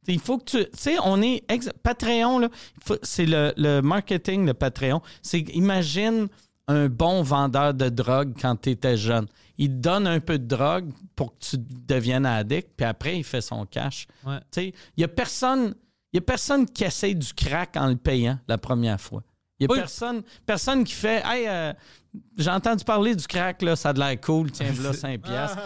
Il 0.09 0.19
faut 0.19 0.39
que 0.39 0.45
tu. 0.45 0.57
Tu 0.65 0.71
sais, 0.77 0.97
on 1.05 1.21
est. 1.23 1.45
ex- 1.49 1.71
Patreon, 1.83 2.39
là, 2.39 2.49
c'est 3.03 3.27
le, 3.27 3.53
le 3.57 3.81
marketing 3.81 4.47
de 4.47 4.53
Patreon. 4.53 5.03
C'est 5.23 5.41
imagine 5.55 6.29
un 6.69 6.89
bon 6.89 7.23
vendeur 7.23 7.75
de 7.75 7.89
drogue 7.89 8.33
quand 8.41 8.57
tu 8.57 8.71
étais 8.71 8.97
jeune. 8.97 9.27
Il 9.59 9.69
te 9.69 9.75
donne 9.75 10.07
un 10.07 10.21
peu 10.21 10.39
de 10.39 10.47
drogue 10.47 10.91
pour 11.15 11.33
que 11.33 11.45
tu 11.45 11.57
deviennes 11.59 12.25
addict, 12.25 12.71
puis 12.77 12.87
après, 12.87 13.19
il 13.19 13.25
fait 13.25 13.41
son 13.43 13.67
cash. 13.67 14.07
Ouais. 14.25 14.39
Tu 14.39 14.45
sais, 14.53 14.75
il 14.97 15.01
y 15.01 15.05
a 15.05 15.09
personne. 15.09 15.75
Il 16.13 16.19
a 16.19 16.23
personne 16.23 16.67
qui 16.67 16.83
essaye 16.85 17.15
du 17.15 17.33
crack 17.35 17.77
en 17.77 17.87
le 17.89 17.97
payant 17.97 18.39
la 18.49 18.59
première 18.59 19.01
fois. 19.01 19.23
Il 19.61 19.65
y 19.65 19.67
a 19.67 19.73
Oui. 19.73 19.79
personne, 19.79 20.23
personne 20.47 20.83
qui 20.83 20.95
fait 20.95 21.23
Hey, 21.25 21.47
euh, 21.47 21.73
j'ai 22.39 22.51
entendu 22.51 22.83
parler 22.83 23.15
du 23.15 23.25
crack, 23.27 23.63
là, 23.63 23.77
ça 23.77 23.91
a 23.91 23.93
de 23.93 24.01
l'air 24.01 24.21
cool, 24.21 24.51
tiens, 24.51 24.71
voilà 24.73 24.93
5 24.95 25.21
piastres. 25.23 25.59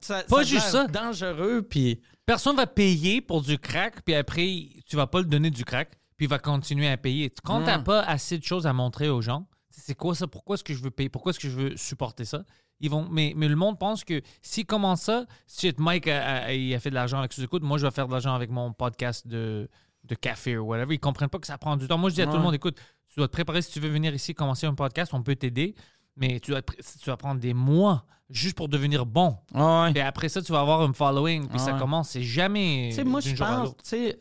Ça- 0.00 0.22
Pas 0.28 0.38
a 0.40 0.42
de 0.44 0.48
juste 0.48 0.68
ça. 0.68 0.86
dangereux, 0.86 1.60
puis. 1.68 2.00
Personne 2.26 2.56
va 2.56 2.66
payer 2.66 3.20
pour 3.20 3.42
du 3.42 3.58
crack, 3.58 4.02
puis 4.04 4.14
après, 4.14 4.68
tu 4.86 4.96
vas 4.96 5.06
pas 5.06 5.18
le 5.20 5.26
donner 5.26 5.50
du 5.50 5.64
crack, 5.64 5.90
puis 6.16 6.26
il 6.26 6.28
va 6.28 6.38
continuer 6.38 6.88
à 6.88 6.96
payer. 6.96 7.32
Quand 7.44 7.60
Mm. 7.60 7.64
t'as 7.64 7.78
pas 7.80 8.00
assez 8.02 8.38
de 8.38 8.44
choses 8.44 8.66
à 8.66 8.72
montrer 8.72 9.08
aux 9.08 9.22
gens, 9.22 9.46
c'est 9.70 9.94
quoi 9.96 10.14
ça? 10.14 10.26
Pourquoi 10.26 10.54
est-ce 10.54 10.64
que 10.64 10.74
je 10.74 10.82
veux 10.82 10.90
payer? 10.90 11.08
Pourquoi 11.08 11.30
est-ce 11.30 11.40
que 11.40 11.48
je 11.48 11.56
veux 11.56 11.76
supporter 11.76 12.24
ça? 12.24 12.44
Ils 12.80 12.90
vont, 12.90 13.08
mais, 13.08 13.32
mais 13.36 13.48
le 13.48 13.56
monde 13.56 13.78
pense 13.78 14.04
que 14.04 14.20
s'il 14.40 14.66
commence 14.66 15.02
ça, 15.02 15.26
shit, 15.48 15.78
Mike 15.80 16.08
a, 16.08 16.44
a- 16.44 16.52
il 16.52 16.72
a 16.74 16.80
fait 16.80 16.90
de 16.90 16.94
l'argent 16.94 17.18
avec 17.18 17.32
sous-écoute, 17.32 17.62
moi 17.62 17.78
je 17.78 17.86
vais 17.86 17.92
faire 17.92 18.06
de 18.06 18.12
l'argent 18.12 18.34
avec 18.34 18.50
mon 18.50 18.72
podcast 18.72 19.26
de, 19.26 19.68
de 20.04 20.14
café 20.14 20.56
ou 20.58 20.64
whatever. 20.66 20.94
Ils 20.94 20.98
comprennent 21.00 21.28
pas 21.28 21.38
que 21.38 21.46
ça 21.46 21.58
prend 21.58 21.76
du 21.76 21.86
temps. 21.88 21.98
Moi 21.98 22.10
je 22.10 22.14
dis 22.16 22.22
à 22.22 22.26
tout 22.26 22.36
le 22.36 22.42
monde, 22.42 22.54
écoute, 22.54 22.78
tu 23.06 23.14
dois 23.18 23.28
te 23.28 23.32
préparer 23.32 23.62
si 23.62 23.70
tu 23.72 23.80
veux 23.80 23.88
venir 23.88 24.12
ici 24.14 24.34
commencer 24.34 24.66
un 24.66 24.74
podcast, 24.74 25.12
on 25.14 25.22
peut 25.22 25.36
t'aider, 25.36 25.74
mais 26.16 26.38
tu 26.40 26.50
dois, 26.50 26.62
tu 26.62 27.06
vas 27.06 27.16
prendre 27.16 27.40
des 27.40 27.54
mois 27.54 28.04
juste 28.32 28.56
pour 28.56 28.68
devenir 28.68 29.06
bon. 29.06 29.36
Ah 29.54 29.84
ouais. 29.84 29.92
Et 29.94 30.00
après 30.00 30.28
ça, 30.28 30.40
tu 30.42 30.52
vas 30.52 30.60
avoir 30.60 30.80
un 30.82 30.92
following, 30.92 31.48
puis 31.48 31.58
ça 31.58 31.72
Ouais. 31.74 31.78
commence. 31.78 32.10
C'est 32.10 32.22
jamais. 32.22 32.88
Tu 32.90 32.96
sais, 32.96 33.04
moi, 33.04 33.20
je 33.20 33.34
pense, 33.34 33.74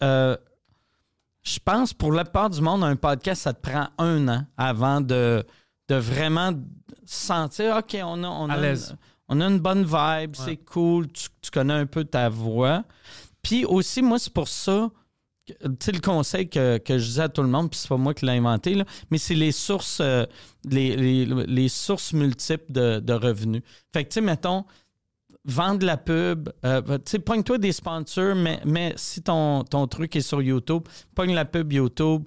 euh, 0.03 0.37
je 1.43 1.59
pense 1.63 1.93
pour 1.93 2.11
la 2.11 2.25
part 2.25 2.49
du 2.49 2.61
monde, 2.61 2.83
un 2.83 2.95
podcast, 2.95 3.41
ça 3.43 3.53
te 3.53 3.61
prend 3.67 3.87
un 3.97 4.27
an 4.27 4.45
avant 4.57 5.01
de, 5.01 5.45
de 5.87 5.95
vraiment 5.95 6.51
sentir, 7.05 7.77
OK, 7.77 7.97
on 8.03 8.23
a, 8.23 8.27
on 8.27 8.49
a, 8.49 8.57
une, 8.57 8.77
on 9.27 9.41
a 9.41 9.45
une 9.47 9.59
bonne 9.59 9.83
vibe, 9.83 10.35
c'est 10.35 10.57
cool, 10.57 11.07
tu, 11.11 11.27
tu 11.41 11.51
connais 11.51 11.73
un 11.73 11.85
peu 11.85 12.03
ta 12.03 12.29
voix. 12.29 12.83
Puis 13.41 13.65
aussi, 13.65 14.01
moi, 14.01 14.19
c'est 14.19 14.31
pour 14.33 14.47
ça, 14.47 14.89
tu 15.47 15.55
sais, 15.79 15.91
le 15.91 15.99
conseil 15.99 16.49
que, 16.49 16.77
que 16.77 16.97
je 16.97 17.05
disais 17.05 17.23
à 17.23 17.29
tout 17.29 17.41
le 17.41 17.47
monde, 17.49 17.69
puis 17.69 17.79
c'est 17.79 17.89
pas 17.89 17.97
moi 17.97 18.13
qui 18.13 18.25
l'ai 18.25 18.33
inventé, 18.33 18.75
là, 18.75 18.85
mais 19.09 19.17
c'est 19.17 19.35
les 19.35 19.51
sources, 19.51 19.99
euh, 20.01 20.25
les, 20.69 20.95
les- 20.95 21.25
les 21.25 21.69
sources 21.69 22.13
multiples 22.13 22.71
de, 22.71 22.99
de 22.99 23.13
revenus. 23.13 23.63
Fait 23.93 24.03
que, 24.03 24.09
tu 24.09 24.15
sais, 24.15 24.21
mettons, 24.21 24.65
vendre 25.45 25.85
la 25.85 25.97
pub, 25.97 26.49
euh, 26.65 26.81
tu 26.99 27.11
sais, 27.11 27.19
pogne-toi 27.19 27.57
des 27.57 27.71
sponsors, 27.71 28.35
mais, 28.35 28.59
mais 28.65 28.93
si 28.97 29.21
ton, 29.23 29.63
ton 29.63 29.87
truc 29.87 30.15
est 30.15 30.21
sur 30.21 30.41
YouTube, 30.41 30.83
pogne 31.15 31.33
la 31.33 31.45
pub 31.45 31.73
YouTube, 31.73 32.23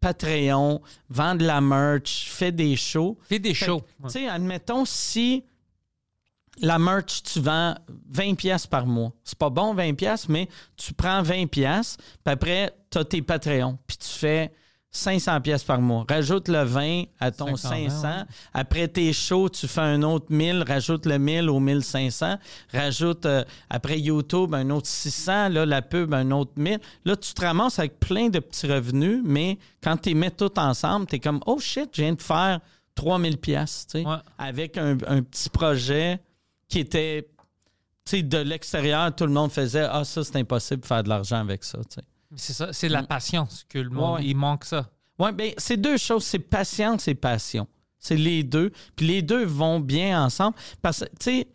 Patreon, 0.00 0.80
vendre 1.08 1.44
la 1.44 1.60
merch, 1.60 2.28
fais 2.30 2.52
des 2.52 2.76
shows. 2.76 3.18
Fais 3.22 3.38
des 3.38 3.54
Fait 3.54 3.66
shows. 3.66 3.82
Tu 4.04 4.10
sais, 4.10 4.28
admettons, 4.28 4.84
si 4.84 5.44
la 6.62 6.78
merch, 6.78 7.22
tu 7.22 7.40
vends 7.40 7.74
20 8.10 8.34
pièces 8.34 8.66
par 8.66 8.86
mois. 8.86 9.12
C'est 9.24 9.38
pas 9.38 9.50
bon, 9.50 9.74
20 9.74 9.94
pièces, 9.94 10.28
mais 10.28 10.48
tu 10.76 10.92
prends 10.94 11.22
20 11.22 11.46
pièces, 11.46 11.96
puis 12.24 12.32
après, 12.32 12.72
tu 12.90 12.98
as 12.98 13.04
tes 13.04 13.22
Patreons, 13.22 13.78
puis 13.86 13.96
tu 13.98 14.08
fais 14.08 14.52
500 14.90 15.42
pièces 15.42 15.62
par 15.64 15.80
mois. 15.82 16.06
Rajoute 16.08 16.48
le 16.48 16.62
20 16.62 17.02
à 17.20 17.30
ton 17.30 17.54
500, 17.56 17.90
500. 17.90 18.08
ouais. 18.08 18.24
Après 18.54 18.88
tes 18.88 19.12
shows, 19.12 19.50
tu 19.50 19.68
fais 19.68 19.82
un 19.82 20.02
autre 20.02 20.26
1000, 20.30 20.64
rajoute 20.66 21.04
le 21.04 21.18
1000 21.18 21.50
au 21.50 21.60
1500. 21.60 22.36
Rajoute, 22.72 23.26
euh, 23.26 23.44
après 23.68 24.00
YouTube, 24.00 24.54
un 24.54 24.70
autre 24.70 24.86
600. 24.86 25.50
Là, 25.50 25.66
la 25.66 25.82
pub, 25.82 26.14
un 26.14 26.30
autre 26.30 26.52
1000. 26.56 26.78
Là, 27.04 27.14
tu 27.16 27.34
te 27.34 27.42
ramasses 27.44 27.78
avec 27.78 28.00
plein 28.00 28.28
de 28.30 28.38
petits 28.38 28.66
revenus, 28.72 29.20
mais 29.22 29.58
quand 29.82 29.98
tu 29.98 30.08
les 30.10 30.14
mets 30.14 30.30
tous 30.30 30.52
ensemble, 30.56 31.06
tu 31.06 31.16
es 31.16 31.18
comme, 31.20 31.40
oh 31.44 31.58
shit, 31.58 31.90
je 31.92 32.00
viens 32.00 32.14
de 32.14 32.22
faire 32.22 32.60
3000 32.94 33.36
pièces, 33.36 33.86
tu 33.90 34.00
sais, 34.00 34.06
Ouais. 34.08 34.16
avec 34.38 34.78
un, 34.78 34.96
un 35.06 35.22
petit 35.22 35.50
projet 35.50 36.18
qui 36.68 36.80
était, 36.80 37.28
tu 38.04 38.10
sais, 38.18 38.22
de 38.22 38.38
l'extérieur, 38.38 39.14
tout 39.14 39.26
le 39.26 39.32
monde 39.32 39.50
faisait, 39.52 39.86
ah, 39.90 40.04
ça, 40.04 40.24
c'est 40.24 40.36
impossible 40.36 40.82
de 40.82 40.86
faire 40.86 41.02
de 41.02 41.08
l'argent 41.08 41.38
avec 41.40 41.64
ça, 41.64 41.78
tu 41.78 41.94
sais. 41.96 42.02
C'est 42.34 42.52
ça, 42.52 42.72
c'est 42.72 42.88
la 42.88 43.02
patience 43.04 43.64
que 43.68 43.78
le 43.78 43.88
monde, 43.90 44.14
Mm. 44.20 44.22
Ouais. 44.22 44.26
il 44.30 44.36
manque 44.36 44.64
ça. 44.64 44.90
Oui, 45.18 45.32
bien, 45.32 45.52
c'est 45.56 45.76
deux 45.76 45.96
choses. 45.96 46.24
C'est 46.24 46.38
patience 46.40 47.08
et 47.08 47.14
passion. 47.14 47.66
C'est 47.98 48.16
les 48.16 48.42
deux. 48.42 48.70
Puis 48.96 49.06
les 49.06 49.22
deux 49.22 49.44
vont 49.44 49.80
bien 49.80 50.22
ensemble. 50.24 50.56
Parce 50.82 51.00
que, 51.00 51.04
tu 51.04 51.16
sais, 51.20 51.48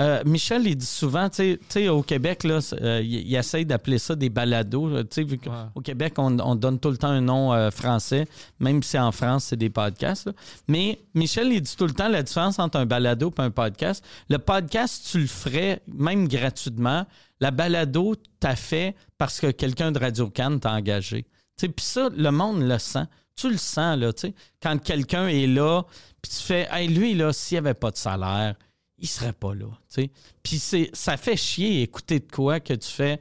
euh, 0.00 0.22
Michel, 0.26 0.66
il 0.66 0.76
dit 0.76 0.84
souvent, 0.86 1.28
tu 1.28 1.58
sais- 1.68 1.88
au 1.88 2.02
Québec, 2.02 2.42
là, 2.44 2.58
euh, 2.82 3.00
il, 3.02 3.28
il 3.28 3.34
essaye 3.36 3.64
d'appeler 3.64 3.98
ça 3.98 4.16
des 4.16 4.28
balados. 4.28 4.88
là, 4.88 5.04
tu 5.04 5.08
sais, 5.12 5.22
vu 5.22 5.38
qu'au 5.38 5.50
Ouais. 5.50 5.82
Québec, 5.84 6.14
on, 6.18 6.36
on 6.40 6.56
donne 6.56 6.80
tout 6.80 6.90
le 6.90 6.96
temps 6.96 7.08
un 7.08 7.20
nom 7.20 7.52
euh, 7.52 7.70
français, 7.70 8.26
même 8.58 8.82
si 8.82 8.98
en 8.98 9.12
France, 9.12 9.44
c'est 9.44 9.56
des 9.56 9.70
podcasts. 9.70 10.26
là. 10.26 10.32
Mais 10.68 10.98
Michel, 11.14 11.52
il 11.52 11.60
dit 11.60 11.76
tout 11.76 11.86
le 11.86 11.92
temps 11.92 12.08
la 12.08 12.22
différence 12.24 12.58
entre 12.58 12.78
un 12.78 12.86
balado 12.86 13.32
et 13.38 13.40
un 13.40 13.50
podcast. 13.50 14.04
Le 14.28 14.38
podcast, 14.38 15.06
tu 15.10 15.20
le 15.20 15.26
ferais 15.28 15.80
même 15.86 16.26
gratuitement. 16.26 17.06
La 17.40 17.50
balado, 17.50 18.14
t'as 18.40 18.56
fait 18.56 18.96
parce 19.18 19.38
que 19.40 19.50
quelqu'un 19.50 19.92
de 19.92 19.98
Radio 19.98 20.28
Cannes 20.28 20.58
t'a 20.60 20.72
engagé. 20.72 21.22
Tu 21.56 21.66
sais, 21.66 21.68
Puis 21.68 21.84
ça, 21.84 22.08
le 22.16 22.30
monde 22.30 22.62
le 22.62 22.78
sent. 22.78 23.04
Tu 23.36 23.50
le 23.50 23.58
sens, 23.58 23.98
là, 23.98 24.12
tu 24.12 24.28
sais. 24.28 24.34
Quand 24.62 24.76
quelqu'un 24.80 25.26
est 25.28 25.46
là, 25.48 25.82
puis 26.22 26.30
tu 26.30 26.42
fais, 26.42 26.68
hey, 26.70 26.88
lui, 26.88 27.14
là, 27.14 27.32
s'il 27.32 27.56
n'y 27.56 27.58
avait 27.58 27.74
pas 27.74 27.90
de 27.90 27.96
salaire, 27.96 28.54
il 28.98 29.08
serait 29.08 29.32
pas 29.32 29.54
là, 29.54 29.66
tu 29.88 30.02
sais. 30.02 30.10
Puis 30.42 30.58
c'est, 30.58 30.90
ça 30.92 31.16
fait 31.16 31.36
chier 31.36 31.82
écouter 31.82 32.20
de 32.20 32.30
quoi 32.30 32.60
que 32.60 32.74
tu 32.74 32.88
fais, 32.88 33.20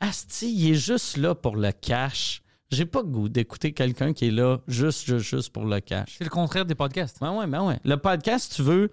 Asti, 0.00 0.52
il 0.52 0.70
est 0.70 0.74
juste 0.74 1.16
là 1.16 1.34
pour 1.34 1.56
le 1.56 1.72
cash. 1.72 2.42
J'ai 2.70 2.84
pas 2.86 3.00
le 3.00 3.06
goût 3.06 3.28
d'écouter 3.28 3.72
quelqu'un 3.72 4.12
qui 4.12 4.28
est 4.28 4.30
là 4.30 4.58
juste, 4.68 5.06
juste, 5.06 5.26
juste 5.26 5.50
pour 5.50 5.64
le 5.64 5.80
cash. 5.80 6.16
C'est 6.18 6.24
le 6.24 6.30
contraire 6.30 6.66
des 6.66 6.74
podcasts. 6.74 7.18
Ben 7.20 7.32
ouais, 7.32 7.46
ben 7.46 7.64
ouais. 7.64 7.80
Le 7.84 7.96
podcast, 7.96 8.52
tu 8.54 8.62
veux. 8.62 8.90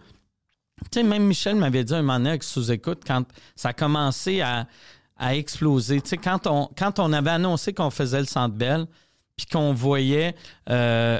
Tu 0.92 1.00
sais, 1.00 1.04
même 1.04 1.26
Michel 1.26 1.56
m'avait 1.56 1.84
dit 1.84 1.94
un 1.94 2.02
moment 2.02 2.18
donné 2.18 2.30
avec 2.30 2.44
sous-écoute 2.44 3.04
quand 3.06 3.24
ça 3.56 3.70
a 3.70 3.74
commencé 3.74 4.42
à, 4.42 4.68
à 5.18 5.36
exploser. 5.36 6.02
Tu 6.02 6.10
sais, 6.10 6.18
quand 6.18 6.48
on, 6.48 6.70
quand 6.78 7.00
on 7.00 7.14
avait 7.14 7.32
annoncé 7.32 7.74
qu'on 7.74 7.90
faisait 7.92 8.20
le 8.20 8.26
Centre 8.26 8.56
Bell, 8.56 8.88
puis 9.36 9.46
qu'on 9.46 9.74
voyait 9.74 10.36
euh, 10.70 11.20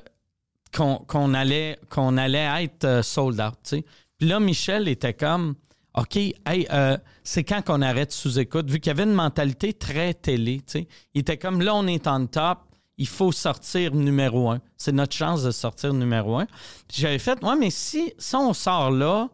qu'on 0.74 0.98
qu'on 0.98 1.34
allait, 1.34 1.78
qu'on 1.90 2.18
allait 2.18 2.64
être 2.64 2.86
euh, 2.86 3.04
sold 3.04 3.40
out, 3.40 3.54
tu 3.64 3.78
sais. 3.78 3.86
Puis 4.18 4.28
là, 4.28 4.40
Michel 4.40 4.88
était 4.88 5.14
comme, 5.14 5.56
OK, 5.96 6.18
hey, 6.18 6.68
euh, 6.72 6.98
c'est 7.24 7.44
quand 7.44 7.64
qu'on 7.64 7.82
arrête 7.82 8.12
sous-écoute, 8.12 8.70
vu 8.70 8.80
qu'il 8.80 8.90
y 8.90 8.92
avait 8.92 9.04
une 9.04 9.14
mentalité 9.14 9.74
très 9.74 10.14
télé, 10.14 10.58
tu 10.58 10.80
sais. 10.80 10.88
Il 11.14 11.22
était 11.22 11.38
comme, 11.38 11.62
là, 11.62 11.76
on 11.76 11.88
est 11.88 12.08
en 12.08 12.26
top, 12.28 12.60
il 12.98 13.08
faut 13.08 13.32
sortir 13.32 13.94
numéro 13.94 14.50
un. 14.50 14.62
C'est 14.78 14.92
notre 14.92 15.16
chance 15.16 15.44
de 15.44 15.52
sortir 15.52 15.94
numéro 15.94 16.38
un. 16.38 16.46
Puis 16.88 17.02
j'avais 17.02 17.20
fait, 17.20 17.44
ouais, 17.44 17.56
mais 17.58 17.70
si, 17.70 18.14
si 18.18 18.36
on 18.36 18.54
sort 18.54 18.92
là, 18.92 19.30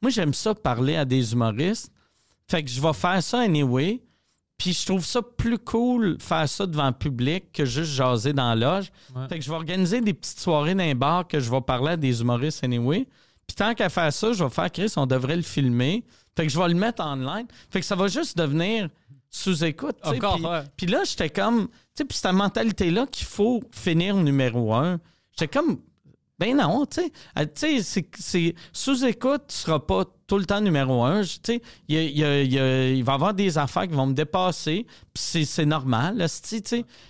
moi, 0.00 0.10
j'aime 0.10 0.34
ça 0.34 0.54
parler 0.54 0.96
à 0.96 1.04
des 1.04 1.32
humoristes. 1.32 1.92
Fait 2.48 2.62
que 2.62 2.70
je 2.70 2.80
vais 2.80 2.92
faire 2.92 3.22
ça 3.22 3.40
anyway. 3.40 4.02
Puis 4.58 4.74
je 4.74 4.86
trouve 4.86 5.04
ça 5.04 5.22
plus 5.22 5.58
cool 5.58 6.18
faire 6.20 6.48
ça 6.48 6.66
devant 6.66 6.86
le 6.86 6.92
public 6.92 7.52
que 7.52 7.64
juste 7.64 7.92
jaser 7.92 8.32
dans 8.32 8.54
la 8.54 8.54
loge. 8.54 8.92
Ouais. 9.14 9.26
Fait 9.28 9.38
que 9.38 9.44
je 9.44 9.50
vais 9.50 9.56
organiser 9.56 10.00
des 10.00 10.14
petites 10.14 10.40
soirées 10.40 10.74
dans 10.74 10.84
un 10.84 10.94
bar 10.94 11.26
que 11.26 11.40
je 11.40 11.50
vais 11.50 11.60
parler 11.60 11.92
à 11.92 11.96
des 11.96 12.20
humoristes 12.20 12.62
anyway. 12.62 13.08
Puis 13.46 13.54
tant 13.56 13.74
qu'à 13.74 13.88
faire 13.88 14.12
ça, 14.12 14.32
je 14.32 14.42
vais 14.44 14.50
faire 14.50 14.70
Chris, 14.72 14.92
on 14.96 15.06
devrait 15.06 15.36
le 15.36 15.42
filmer. 15.42 16.04
Fait 16.36 16.46
que 16.46 16.52
je 16.52 16.58
vais 16.58 16.68
le 16.68 16.74
mettre 16.74 17.02
online. 17.04 17.46
Fait 17.70 17.80
que 17.80 17.86
ça 17.86 17.94
va 17.96 18.08
juste 18.08 18.36
devenir 18.38 18.88
sous 19.30 19.64
écoute. 19.64 19.96
Encore, 20.02 20.36
Puis- 20.36 20.44
ouais. 20.46 20.62
puis 20.76 20.86
là, 20.86 21.02
j'étais 21.04 21.30
comme, 21.30 21.68
tu 21.68 21.74
sais, 21.94 22.04
puis 22.04 22.16
cette 22.18 22.32
mentalité-là 22.32 23.06
qu'il 23.06 23.26
faut 23.26 23.60
finir 23.72 24.14
numéro 24.16 24.74
un. 24.74 24.98
J'étais 25.38 25.48
comme, 25.58 25.78
ben 26.38 26.56
non, 26.56 26.84
tu 26.86 27.02
sais. 27.02 27.10
Tu 27.46 27.50
sais, 27.54 27.82
c'est- 27.82 28.08
c'est 28.18 28.54
sous-écoute, 28.72 29.42
tu 29.48 29.54
seras 29.56 29.78
pas 29.78 30.04
tout 30.26 30.38
le 30.38 30.44
temps 30.44 30.60
numéro 30.60 31.02
un. 31.04 31.22
Tu 31.22 31.38
sais, 31.44 31.62
il 31.88 33.02
va 33.04 33.12
y 33.12 33.14
avoir 33.14 33.32
des 33.34 33.58
affaires 33.58 33.86
qui 33.86 33.94
vont 33.94 34.06
me 34.06 34.14
dépasser. 34.14 34.86
Puis 35.14 35.44
c'est- 35.44 35.64
normal, 35.66 36.16
là. 36.16 36.26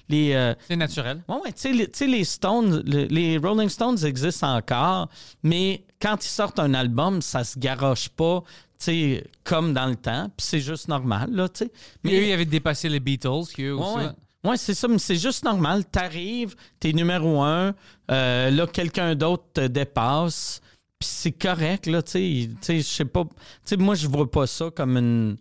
Les, 0.09 0.33
euh, 0.35 0.55
C'est 0.69 0.77
naturel. 0.77 1.23
Ouais, 1.29 1.37
ouais, 1.45 1.53
tu 1.53 1.87
sais, 1.95 2.07
les, 2.07 2.25
Stones, 2.25 2.83
le- 2.85 3.05
les 3.07 3.39
Rolling 3.39 3.69
Stones 3.69 4.05
existent 4.05 4.57
encore, 4.57 5.09
mais 5.43 5.85
quand 6.03 6.25
ils 6.25 6.29
sortent 6.29 6.59
un 6.59 6.75
album, 6.75 7.23
ça 7.23 7.45
se 7.45 7.57
garoche 7.59 8.09
pas, 8.09 8.43
tu 8.79 8.85
sais, 8.87 9.25
comme 9.45 9.73
dans 9.73 9.87
le 9.87 9.95
temps, 9.97 10.29
puis 10.37 10.45
c'est 10.45 10.61
juste 10.61 10.89
normal, 10.89 11.31
là, 11.33 11.49
tu 11.49 11.65
sais. 11.65 11.73
Mais 12.03 12.19
eux, 12.19 12.27
ils 12.27 12.33
avaient 12.33 12.45
dépassé 12.45 12.89
les 12.89 12.99
Beatles, 13.01 13.45
qui 13.55 13.63
eux 13.63 13.77
aussi. 13.77 13.97
ouais. 13.99 14.11
Ouais, 14.45 14.57
c'est 14.57 14.75
ça, 14.75 14.89
mais 14.89 14.99
c'est 14.99 15.15
juste 15.15 15.45
normal. 15.45 15.85
T'arrives, 15.85 16.57
t'es 16.81 16.93
numéro 16.93 17.41
un, 17.43 17.77
euh, 18.11 18.51
là, 18.51 18.67
quelqu'un 18.67 19.15
d'autre 19.15 19.45
te 19.55 19.67
dépasse, 19.69 20.61
puis 20.99 21.09
c'est 21.09 21.31
correct, 21.31 21.87
là, 21.87 22.03
tu 22.03 22.11
sais. 22.11 22.49
Tu 22.51 22.57
sais, 22.61 22.77
je 22.79 22.83
sais 22.83 23.05
pas. 23.05 23.23
Tu 23.25 23.31
sais, 23.65 23.77
moi, 23.77 23.95
je 23.95 24.09
vois 24.09 24.29
pas 24.29 24.49
ça 24.49 24.69
comme 24.75 24.97
une. 24.97 25.37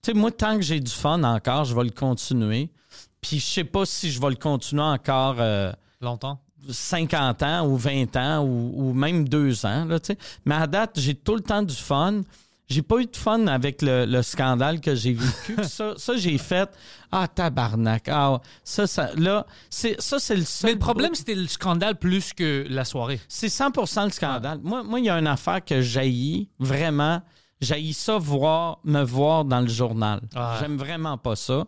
Tu 0.00 0.12
sais, 0.12 0.14
moi, 0.16 0.30
tant 0.30 0.54
que 0.54 0.62
j'ai 0.62 0.78
du 0.78 0.92
fun 0.92 1.24
encore, 1.24 1.64
je 1.64 1.74
vais 1.74 1.82
le 1.82 1.90
continuer. 1.90 2.70
Puis 3.20 3.40
je 3.40 3.44
sais 3.44 3.64
pas 3.64 3.84
si 3.84 4.12
je 4.12 4.20
vais 4.20 4.30
le 4.30 4.36
continuer 4.36 4.82
encore. 4.82 5.36
euh, 5.40 5.72
Longtemps. 6.00 6.38
50 6.68 7.42
ans 7.42 7.66
ou 7.66 7.76
20 7.76 8.16
ans 8.16 8.44
ou, 8.44 8.72
ou 8.76 8.92
même 8.92 9.28
2 9.28 9.66
ans. 9.66 9.84
Là. 9.84 9.98
Mais 10.44 10.54
à 10.54 10.66
date, 10.66 10.92
j'ai 10.96 11.14
tout 11.14 11.34
le 11.34 11.42
temps 11.42 11.62
du 11.62 11.74
fun. 11.74 12.22
J'ai 12.68 12.82
pas 12.82 12.98
eu 12.98 13.06
de 13.06 13.16
fun 13.16 13.46
avec 13.46 13.80
le, 13.80 14.06
le 14.06 14.22
scandale 14.22 14.80
que 14.80 14.94
j'ai 14.96 15.12
vécu. 15.12 15.56
ça, 15.62 15.94
ça 15.96 16.16
j'ai 16.16 16.36
fait. 16.36 16.68
Ah, 17.12 17.28
tabarnak. 17.28 18.08
Ah, 18.08 18.40
ça, 18.64 18.88
ça, 18.88 19.10
là, 19.16 19.46
c'est, 19.70 20.00
ça, 20.00 20.18
c'est 20.18 20.34
le 20.34 20.44
seul. 20.44 20.70
Mais 20.70 20.74
le 20.74 20.78
problème, 20.80 21.14
c'était 21.14 21.36
le 21.36 21.46
scandale 21.46 21.96
plus 21.96 22.32
que 22.32 22.66
la 22.68 22.84
soirée. 22.84 23.20
c'est 23.28 23.46
100% 23.46 24.04
le 24.04 24.10
scandale. 24.10 24.58
Moi, 24.62 24.82
moi, 24.82 24.98
il 24.98 25.06
y 25.06 25.10
a 25.10 25.18
une 25.18 25.28
affaire 25.28 25.64
que 25.64 25.80
jaillit 25.80 26.48
vraiment. 26.58 27.22
Jaillit 27.60 27.94
ça 27.94 28.18
voir, 28.18 28.80
me 28.84 29.02
voir 29.02 29.44
dans 29.44 29.60
le 29.60 29.68
journal. 29.68 30.20
Ah. 30.34 30.58
J'aime 30.60 30.76
vraiment 30.76 31.16
pas 31.16 31.36
ça. 31.36 31.64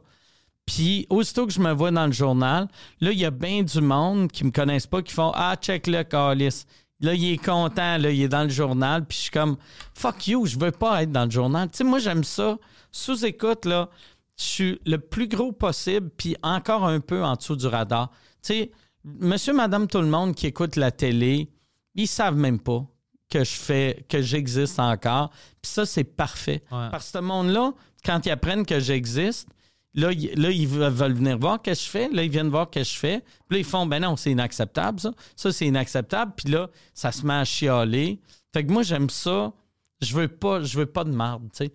Puis, 0.68 1.06
aussitôt 1.08 1.46
que 1.46 1.52
je 1.54 1.60
me 1.60 1.72
vois 1.72 1.90
dans 1.90 2.04
le 2.04 2.12
journal, 2.12 2.68
là, 3.00 3.10
il 3.10 3.18
y 3.18 3.24
a 3.24 3.30
bien 3.30 3.62
du 3.62 3.80
monde 3.80 4.30
qui 4.30 4.44
me 4.44 4.50
connaissent 4.50 4.86
pas 4.86 5.00
qui 5.00 5.14
font 5.14 5.32
Ah, 5.34 5.56
check 5.58 5.86
le 5.86 6.02
calice. 6.02 6.66
Là, 7.00 7.14
il 7.14 7.32
est 7.32 7.42
content, 7.42 7.96
là, 7.96 8.10
il 8.10 8.20
est 8.20 8.28
dans 8.28 8.42
le 8.42 8.50
journal. 8.50 9.06
Puis, 9.06 9.16
je 9.16 9.22
suis 9.22 9.30
comme 9.30 9.56
Fuck 9.94 10.28
you, 10.28 10.44
je 10.44 10.58
veux 10.58 10.70
pas 10.70 11.02
être 11.02 11.10
dans 11.10 11.24
le 11.24 11.30
journal. 11.30 11.70
Tu 11.70 11.78
sais, 11.78 11.84
moi, 11.84 12.00
j'aime 12.00 12.22
ça. 12.22 12.58
Sous 12.92 13.24
écoute, 13.24 13.64
là, 13.64 13.88
je 14.36 14.44
suis 14.44 14.80
le 14.84 14.98
plus 14.98 15.26
gros 15.26 15.52
possible, 15.52 16.10
puis 16.14 16.36
encore 16.42 16.84
un 16.84 17.00
peu 17.00 17.24
en 17.24 17.36
dessous 17.36 17.56
du 17.56 17.66
radar. 17.66 18.10
Tu 18.42 18.52
sais, 18.52 18.70
monsieur, 19.04 19.54
madame, 19.54 19.86
tout 19.86 20.02
le 20.02 20.08
monde 20.08 20.34
qui 20.34 20.48
écoute 20.48 20.76
la 20.76 20.90
télé, 20.90 21.50
ils 21.94 22.06
savent 22.06 22.36
même 22.36 22.60
pas 22.60 22.84
que 23.30 23.42
je 23.42 23.52
fais, 23.52 24.04
que 24.06 24.20
j'existe 24.20 24.78
encore. 24.78 25.30
Puis 25.62 25.72
ça, 25.72 25.86
c'est 25.86 26.04
parfait. 26.04 26.62
Ouais. 26.70 26.90
Parce 26.90 27.06
que 27.06 27.18
ce 27.18 27.22
monde-là, 27.22 27.72
quand 28.04 28.26
ils 28.26 28.30
apprennent 28.30 28.66
que 28.66 28.80
j'existe, 28.80 29.48
là, 29.94 30.08
là, 30.10 30.50
ils 30.50 30.68
ve- 30.68 30.90
veulent 30.90 31.14
venir 31.14 31.38
voir 31.38 31.58
ce 31.64 31.70
que 31.70 31.74
je 31.74 31.88
fais. 31.88 32.08
Là, 32.10 32.22
ils 32.22 32.30
viennent 32.30 32.48
voir 32.50 32.68
ce 32.72 32.78
que 32.78 32.84
je 32.84 32.96
fais. 32.96 33.20
Puis 33.48 33.56
là, 33.56 33.58
ils 33.58 33.64
font, 33.64 33.86
ben 33.86 34.00
non, 34.00 34.16
c'est 34.16 34.30
inacceptable, 34.30 35.00
ça. 35.00 35.12
Ça, 35.36 35.52
c'est 35.52 35.66
inacceptable. 35.66 36.32
Puis 36.36 36.50
là, 36.50 36.68
ça 36.94 37.12
se 37.12 37.24
met 37.26 37.34
à 37.34 37.44
chialer. 37.44 38.20
Fait 38.52 38.64
que 38.64 38.72
moi, 38.72 38.82
j'aime 38.82 39.10
ça. 39.10 39.52
Je 40.00 40.14
veux 40.14 40.28
pas, 40.28 40.62
je 40.62 40.78
veux 40.78 40.86
pas 40.86 41.02
de 41.02 41.10
marde, 41.10 41.48
tu 41.52 41.66
sais. 41.66 41.72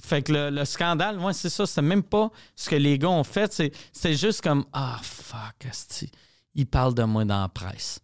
Fait 0.00 0.22
que, 0.22 0.32
le, 0.32 0.50
le 0.50 0.64
scandale, 0.64 1.16
moi, 1.18 1.32
c'est 1.32 1.48
ça. 1.48 1.64
C'est 1.64 1.82
même 1.82 2.02
pas 2.02 2.30
ce 2.56 2.68
que 2.68 2.74
les 2.74 2.98
gars 2.98 3.10
ont 3.10 3.22
fait. 3.22 3.52
C'est, 3.92 4.14
juste 4.14 4.40
comme, 4.42 4.64
ah, 4.72 4.98
fuck, 5.02 5.66
asti. 5.70 6.10
Ils 6.54 6.66
parlent 6.66 6.94
de 6.94 7.04
moi 7.04 7.24
dans 7.24 7.40
la 7.40 7.48
presse. 7.48 8.00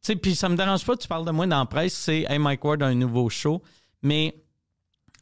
Tu 0.00 0.12
sais, 0.12 0.16
puis 0.16 0.36
ça 0.36 0.48
me 0.48 0.56
dérange 0.56 0.84
pas, 0.84 0.96
tu 0.96 1.08
parles 1.08 1.24
de 1.24 1.32
moi 1.32 1.46
dans 1.46 1.58
la 1.58 1.66
presse, 1.66 1.94
c'est 1.94 2.24
Hey 2.28 2.38
Mike 2.38 2.64
Ward 2.64 2.82
a 2.82 2.86
un 2.86 2.94
nouveau 2.94 3.28
show, 3.30 3.62
mais 4.02 4.44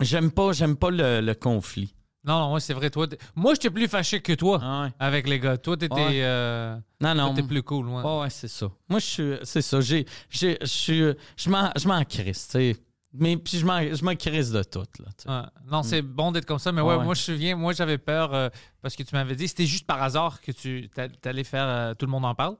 j'aime 0.00 0.30
pas, 0.30 0.52
j'aime 0.52 0.76
pas 0.76 0.90
le 0.90 1.32
conflit. 1.32 1.94
Non, 2.24 2.38
non, 2.38 2.52
ouais, 2.54 2.60
c'est 2.60 2.72
vrai. 2.74 2.88
Toi, 2.90 3.08
t'es- 3.08 3.18
moi, 3.34 3.54
j'étais 3.54 3.70
plus 3.70 3.88
fâché 3.88 4.20
que 4.20 4.32
toi 4.34 4.60
Ah 4.62 4.82
ouais. 4.84 4.92
avec 5.00 5.28
les 5.28 5.40
gars. 5.40 5.56
Toi, 5.58 5.76
t'étais 5.76 5.94
Ouais. 5.94 6.22
euh, 6.22 6.76
Non, 7.00 7.14
non. 7.16 7.34
t'étais 7.34 7.46
plus 7.48 7.62
cool. 7.64 7.88
ouais. 7.88 8.02
Ouais, 8.02 8.20
ouais, 8.20 8.30
c'est 8.30 8.46
ça. 8.48 8.68
Moi, 8.88 9.00
je 9.00 9.04
suis, 9.06 9.32
c'est 9.42 9.62
ça. 9.62 9.80
J'ai, 9.80 10.06
j'ai, 10.30 10.56
je 10.60 10.66
suis, 10.66 11.02
je 11.36 11.50
m'en, 11.50 11.70
je 11.76 11.88
m'en 11.88 12.04
crisse, 12.04 12.46
tu 12.46 12.52
sais. 12.52 12.76
Mais 13.14 13.36
puis 13.36 13.58
je 13.58 13.66
m'en, 13.66 13.78
je 13.80 14.02
m'en 14.04 14.14
crisse 14.14 14.50
de 14.52 14.62
tout, 14.62 14.78
là. 15.00 15.06
tu 15.18 15.24
sais. 15.24 15.28
Ouais. 15.28 15.42
Non, 15.70 15.82
c'est 15.82 16.00
bon 16.00 16.32
d'être 16.32 16.46
comme 16.46 16.58
ça, 16.58 16.72
mais 16.72 16.80
ouais, 16.80 16.88
Ouais, 16.92 16.96
ouais. 16.98 17.04
moi 17.04 17.14
je 17.14 17.20
me 17.20 17.36
souviens, 17.36 17.56
moi 17.56 17.72
j'avais 17.74 17.98
peur 17.98 18.32
euh, 18.32 18.48
parce 18.80 18.96
que 18.96 19.02
tu 19.02 19.14
m'avais 19.14 19.34
dit, 19.36 19.48
c'était 19.48 19.66
juste 19.66 19.86
par 19.86 20.02
hasard 20.02 20.40
que 20.40 20.50
tu 20.52 20.88
allais 21.24 21.44
faire 21.44 21.66
euh, 21.66 21.94
Tout 21.94 22.06
le 22.06 22.10
monde 22.12 22.24
en 22.24 22.34
parle. 22.34 22.56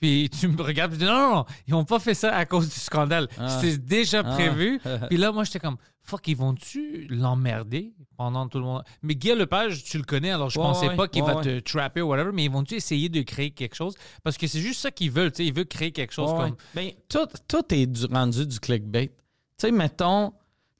Puis 0.00 0.30
tu 0.30 0.48
me 0.48 0.62
regardes 0.62 0.92
et 0.94 0.96
tu 0.96 1.00
dis 1.04 1.08
non, 1.10 1.18
non, 1.30 1.34
non, 1.36 1.44
ils 1.66 1.72
n'ont 1.72 1.84
pas 1.84 1.98
fait 1.98 2.14
ça 2.14 2.34
à 2.34 2.44
cause 2.46 2.68
du 2.68 2.80
scandale. 2.80 3.28
Ah. 3.38 3.48
C'était 3.48 3.76
déjà 3.78 4.20
Ah. 4.24 4.32
prévu. 4.34 4.80
Puis 5.10 5.16
là, 5.18 5.30
moi 5.32 5.44
j'étais 5.44 5.58
comme, 5.60 5.76
fuck, 6.02 6.26
ils 6.28 6.36
vont-tu 6.36 7.06
l'emmerder? 7.10 7.92
Pendant 8.16 8.48
tout 8.48 8.58
le 8.58 8.64
monde? 8.64 8.82
Mais 9.02 9.14
Guy 9.14 9.34
Lepage, 9.34 9.84
tu 9.84 9.98
le 9.98 10.04
connais, 10.04 10.30
alors 10.30 10.50
je 10.50 10.58
Ouais, 10.58 10.64
pensais 10.64 10.88
ouais, 10.88 10.96
pas 10.96 11.08
qu'il 11.08 11.22
ouais, 11.22 11.34
va 11.34 11.40
te 11.42 11.58
trapper 11.60 12.00
ou 12.02 12.08
whatever, 12.08 12.30
mais 12.32 12.44
ils 12.44 12.50
vont-tu 12.50 12.74
essayer 12.74 13.08
de 13.08 13.22
créer 13.22 13.50
quelque 13.50 13.74
chose? 13.74 13.94
Parce 14.22 14.36
que 14.36 14.46
c'est 14.46 14.60
juste 14.60 14.80
ça 14.80 14.90
qu'ils 14.90 15.10
veulent, 15.10 15.30
tu 15.32 15.38
sais, 15.38 15.46
ils 15.46 15.52
veulent 15.54 15.66
créer 15.66 15.92
quelque 15.92 16.12
chose 16.12 16.30
comme. 16.32 16.56
Ben, 16.74 16.90
tout, 17.08 17.26
tout 17.48 17.62
est 17.74 17.86
du- 17.86 18.06
rendu 18.06 18.46
du 18.46 18.58
clickbait. 18.60 19.08
Tu 19.08 19.14
sais, 19.58 19.70
mettons, 19.70 20.32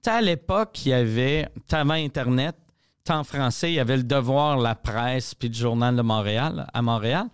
tu 0.02 0.10
à 0.10 0.20
l'époque, 0.20 0.84
il 0.84 0.90
y 0.90 0.92
avait, 0.92 1.48
avant 1.72 1.94
Internet, 1.94 2.56
en 3.08 3.22
français, 3.24 3.70
il 3.70 3.74
y 3.74 3.80
avait 3.80 3.96
le 3.98 4.02
Devoir, 4.02 4.58
la 4.58 4.74
presse, 4.74 5.34
puis 5.34 5.48
le 5.48 5.54
Journal 5.54 5.94
de 5.94 6.02
Montréal, 6.02 6.66
à 6.72 6.82
Montréal. 6.82 7.26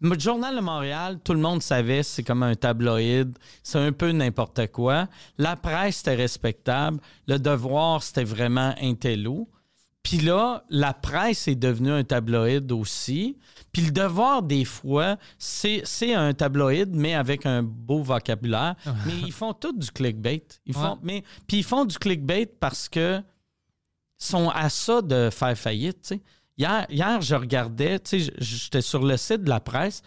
Le 0.00 0.18
Journal 0.18 0.54
de 0.54 0.60
Montréal, 0.60 1.18
tout 1.24 1.32
le 1.32 1.40
monde 1.40 1.62
savait, 1.62 2.02
c'est 2.02 2.22
comme 2.22 2.42
un 2.42 2.54
tabloïd, 2.54 3.36
c'est 3.62 3.78
un 3.78 3.92
peu 3.92 4.12
n'importe 4.12 4.66
quoi. 4.68 5.08
La 5.38 5.56
presse, 5.56 5.96
c'était 5.96 6.14
respectable. 6.14 7.00
Le 7.26 7.38
Devoir, 7.38 8.02
c'était 8.02 8.24
vraiment 8.24 8.74
intello. 8.80 9.48
Puis 10.02 10.18
là, 10.18 10.62
la 10.70 10.94
presse 10.94 11.48
est 11.48 11.56
devenue 11.56 11.90
un 11.90 12.04
tabloïd 12.04 12.70
aussi. 12.70 13.38
Puis 13.72 13.82
le 13.82 13.90
devoir, 13.90 14.42
des 14.42 14.64
fois, 14.64 15.16
c'est 15.36 15.82
c'est 15.84 16.14
un 16.14 16.32
tabloïd, 16.32 16.94
mais 16.94 17.14
avec 17.14 17.44
un 17.44 17.64
beau 17.64 18.02
vocabulaire. 18.02 18.76
mais 19.04 19.14
ils 19.26 19.32
font 19.32 19.52
tout 19.52 19.72
du 19.76 19.90
clickbait. 19.90 20.46
Ils 20.64 20.74
font, 20.74 20.98
mais, 21.02 21.24
puis 21.48 21.58
ils 21.58 21.64
font 21.64 21.84
du 21.84 21.98
clickbait 21.98 22.46
parce 22.46 22.88
que 22.88 23.20
sont 24.16 24.48
à 24.50 24.68
ça 24.68 25.02
de 25.02 25.28
faire 25.30 25.58
faillite. 25.58 26.14
Hier, 26.58 26.86
hier, 26.88 27.20
je 27.20 27.34
regardais, 27.34 27.98
tu 27.98 28.18
sais, 28.18 28.32
j'étais 28.38 28.80
sur 28.80 29.04
le 29.04 29.18
site 29.18 29.42
de 29.42 29.50
la 29.50 29.60
presse, 29.60 30.00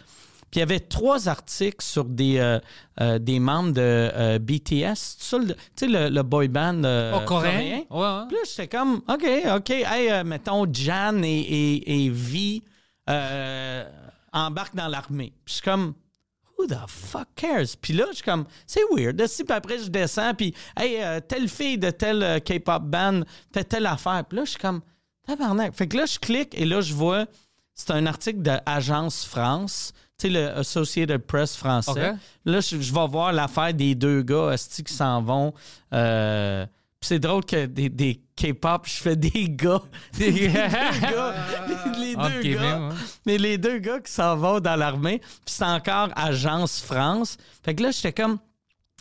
puis 0.50 0.58
il 0.58 0.58
y 0.58 0.62
avait 0.62 0.80
trois 0.80 1.28
articles 1.28 1.84
sur 1.84 2.04
des, 2.04 2.38
euh, 2.38 2.58
euh, 3.00 3.20
des 3.20 3.38
membres 3.38 3.70
de 3.72 3.80
euh, 3.80 4.38
BTS, 4.40 5.16
tu 5.20 5.54
sais, 5.76 5.86
le, 5.86 6.08
le 6.08 6.22
boy 6.24 6.48
band 6.48 6.82
Oh, 7.14 7.24
coréen? 7.24 7.84
Ouais, 7.88 7.98
ouais. 7.98 8.26
Puis 8.26 8.36
là, 8.36 8.42
j'étais 8.44 8.66
comme, 8.66 9.00
OK, 9.08 9.24
OK, 9.56 9.70
hey, 9.70 10.24
mettons, 10.24 10.66
Jan 10.72 11.22
et, 11.22 11.28
et, 11.28 12.04
et 12.04 12.08
Vi 12.10 12.64
embarquent 14.32 14.74
dans 14.76 14.88
l'armée. 14.88 15.32
Puis 15.44 15.52
je 15.52 15.52
suis 15.54 15.62
comme, 15.62 15.94
who 16.58 16.66
the 16.66 16.78
fuck 16.88 17.28
cares? 17.36 17.76
Puis 17.80 17.92
là, 17.92 18.06
je 18.10 18.16
suis 18.16 18.24
comme, 18.24 18.44
c'est 18.66 18.82
weird. 18.90 19.16
Puis 19.16 19.44
après, 19.50 19.78
je 19.78 19.88
descends, 19.88 20.34
puis, 20.34 20.52
hey, 20.76 21.00
telle 21.28 21.48
fille 21.48 21.78
de 21.78 21.90
telle 21.90 22.40
K-pop 22.42 22.82
band 22.82 23.20
fait 23.54 23.62
telle 23.62 23.86
affaire. 23.86 24.24
Puis 24.28 24.36
là, 24.38 24.44
je 24.44 24.50
suis 24.50 24.58
comme, 24.58 24.80
tabarnak. 25.26 25.74
Fait 25.74 25.86
que 25.88 25.96
là, 25.96 26.06
je 26.06 26.18
clique 26.18 26.54
et 26.58 26.64
là, 26.64 26.80
je 26.80 26.94
vois, 26.94 27.26
c'est 27.74 27.90
un 27.92 28.06
article 28.06 28.42
de 28.42 28.52
Agence 28.66 29.24
France, 29.24 29.92
tu 30.18 30.26
sais, 30.26 30.32
le 30.32 30.48
Associated 30.58 31.18
Press 31.22 31.56
français. 31.56 32.14
Là, 32.44 32.60
je, 32.60 32.80
je 32.80 32.92
vais 32.94 33.06
voir 33.08 33.32
l'affaire 33.32 33.72
des 33.72 33.94
deux 33.94 34.22
gars 34.22 34.54
qui 34.56 34.92
s'en 34.92 35.22
vont. 35.22 35.54
Euh, 35.94 36.66
puis 37.00 37.08
c'est 37.08 37.18
drôle 37.18 37.44
que 37.46 37.64
des, 37.64 37.88
des 37.88 38.20
K-pop, 38.36 38.82
je 38.86 38.96
fais 39.02 39.16
des 39.16 39.48
gars. 39.48 39.80
Des 40.18 40.48
gars. 40.48 41.34
Les, 41.98 42.14
Entre 42.16 42.42
deux 42.42 42.54
gars. 42.54 42.78
ouais. 42.88 42.94
Mais 43.26 43.38
les 43.38 43.56
deux 43.58 43.78
gars 43.78 44.00
qui 44.00 44.12
s'en 44.12 44.36
vont 44.36 44.60
dans 44.60 44.76
l'armée, 44.76 45.18
puis 45.18 45.30
c'est 45.46 45.64
encore 45.64 46.08
Agence 46.16 46.80
France. 46.82 47.38
Fait 47.62 47.74
que 47.74 47.82
là, 47.82 47.90
j'étais 47.90 48.12
comme. 48.12 48.38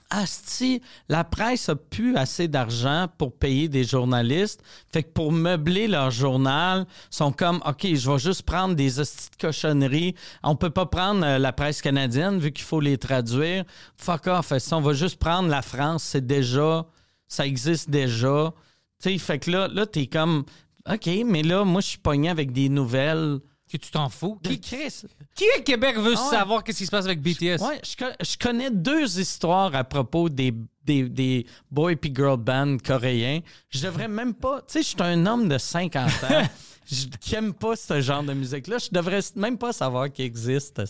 Asti, 0.09 0.81
la 1.07 1.23
presse 1.23 1.69
a 1.69 1.75
plus 1.75 2.15
assez 2.15 2.47
d'argent 2.47 3.07
pour 3.17 3.31
payer 3.37 3.67
des 3.67 3.83
journalistes. 3.83 4.63
Fait 4.91 5.03
que 5.03 5.09
pour 5.09 5.31
meubler 5.31 5.87
leur 5.87 6.09
journal, 6.09 6.87
sont 7.11 7.31
comme, 7.31 7.61
OK, 7.65 7.87
je 7.93 8.09
vais 8.09 8.17
juste 8.17 8.43
prendre 8.43 8.75
des 8.75 8.99
hosties 8.99 9.29
de 9.31 9.47
cochonneries. 9.47 10.15
On 10.43 10.55
peut 10.55 10.71
pas 10.71 10.87
prendre 10.87 11.23
euh, 11.25 11.37
la 11.37 11.53
presse 11.53 11.81
canadienne 11.81 12.39
vu 12.39 12.51
qu'il 12.51 12.65
faut 12.65 12.79
les 12.79 12.97
traduire. 12.97 13.65
Fuck 13.97 14.27
off. 14.27 14.57
Ça, 14.57 14.77
on 14.77 14.81
va 14.81 14.93
juste 14.93 15.17
prendre 15.17 15.47
la 15.47 15.61
France. 15.61 16.03
C'est 16.03 16.25
déjà, 16.25 16.85
ça 17.27 17.45
existe 17.45 17.89
déjà. 17.89 18.53
Tu 19.01 19.11
sais, 19.11 19.17
fait 19.19 19.39
que 19.39 19.51
là, 19.51 19.67
là 19.67 19.85
t'es 19.85 20.07
comme, 20.07 20.43
OK, 20.91 21.07
mais 21.25 21.43
là, 21.43 21.63
moi, 21.63 21.81
je 21.81 21.87
suis 21.87 21.97
pogné 21.99 22.29
avec 22.29 22.51
des 22.51 22.69
nouvelles. 22.69 23.39
Que 23.71 23.77
tu 23.77 23.91
t'en 23.91 24.09
fous? 24.09 24.39
Qui, 24.43 24.59
Qui, 24.59 24.75
Chris? 24.77 25.01
qui 25.35 25.45
à 25.57 25.61
Québec 25.61 25.95
veut 25.97 26.15
Ah 26.17 26.23
ouais. 26.23 26.29
savoir 26.37 26.63
qu'est-ce 26.63 26.79
qui 26.79 26.85
se 26.85 26.91
passe 26.91 27.05
avec 27.05 27.21
BTS? 27.21 27.61
Ouais, 27.61 27.79
je, 27.83 28.25
je 28.25 28.37
connais 28.37 28.71
deux 28.71 29.19
histoires 29.19 29.75
à 29.75 29.83
propos 29.83 30.27
des, 30.27 30.51
des, 30.83 31.07
des 31.07 31.45
boy 31.69 31.95
puis 31.95 32.11
girl 32.15 32.37
bands 32.37 32.77
coréens. 32.83 33.41
Je 33.69 33.83
devrais 33.85 34.07
même 34.07 34.33
pas. 34.33 34.61
Tu 34.61 34.73
sais, 34.73 34.81
je 34.81 34.87
suis 34.87 34.97
un 35.01 35.25
homme 35.27 35.47
de 35.47 35.57
50 35.57 36.09
ans. 36.23 36.47
Je 36.91 37.05
n'aime 37.35 37.53
pas 37.53 37.75
ce 37.75 38.01
genre 38.01 38.23
de 38.23 38.33
musique-là. 38.33 38.79
Je 38.79 38.89
devrais 38.91 39.19
même 39.35 39.59
pas 39.59 39.71
savoir 39.71 40.11
qu'il 40.11 40.25
existe. 40.25 40.81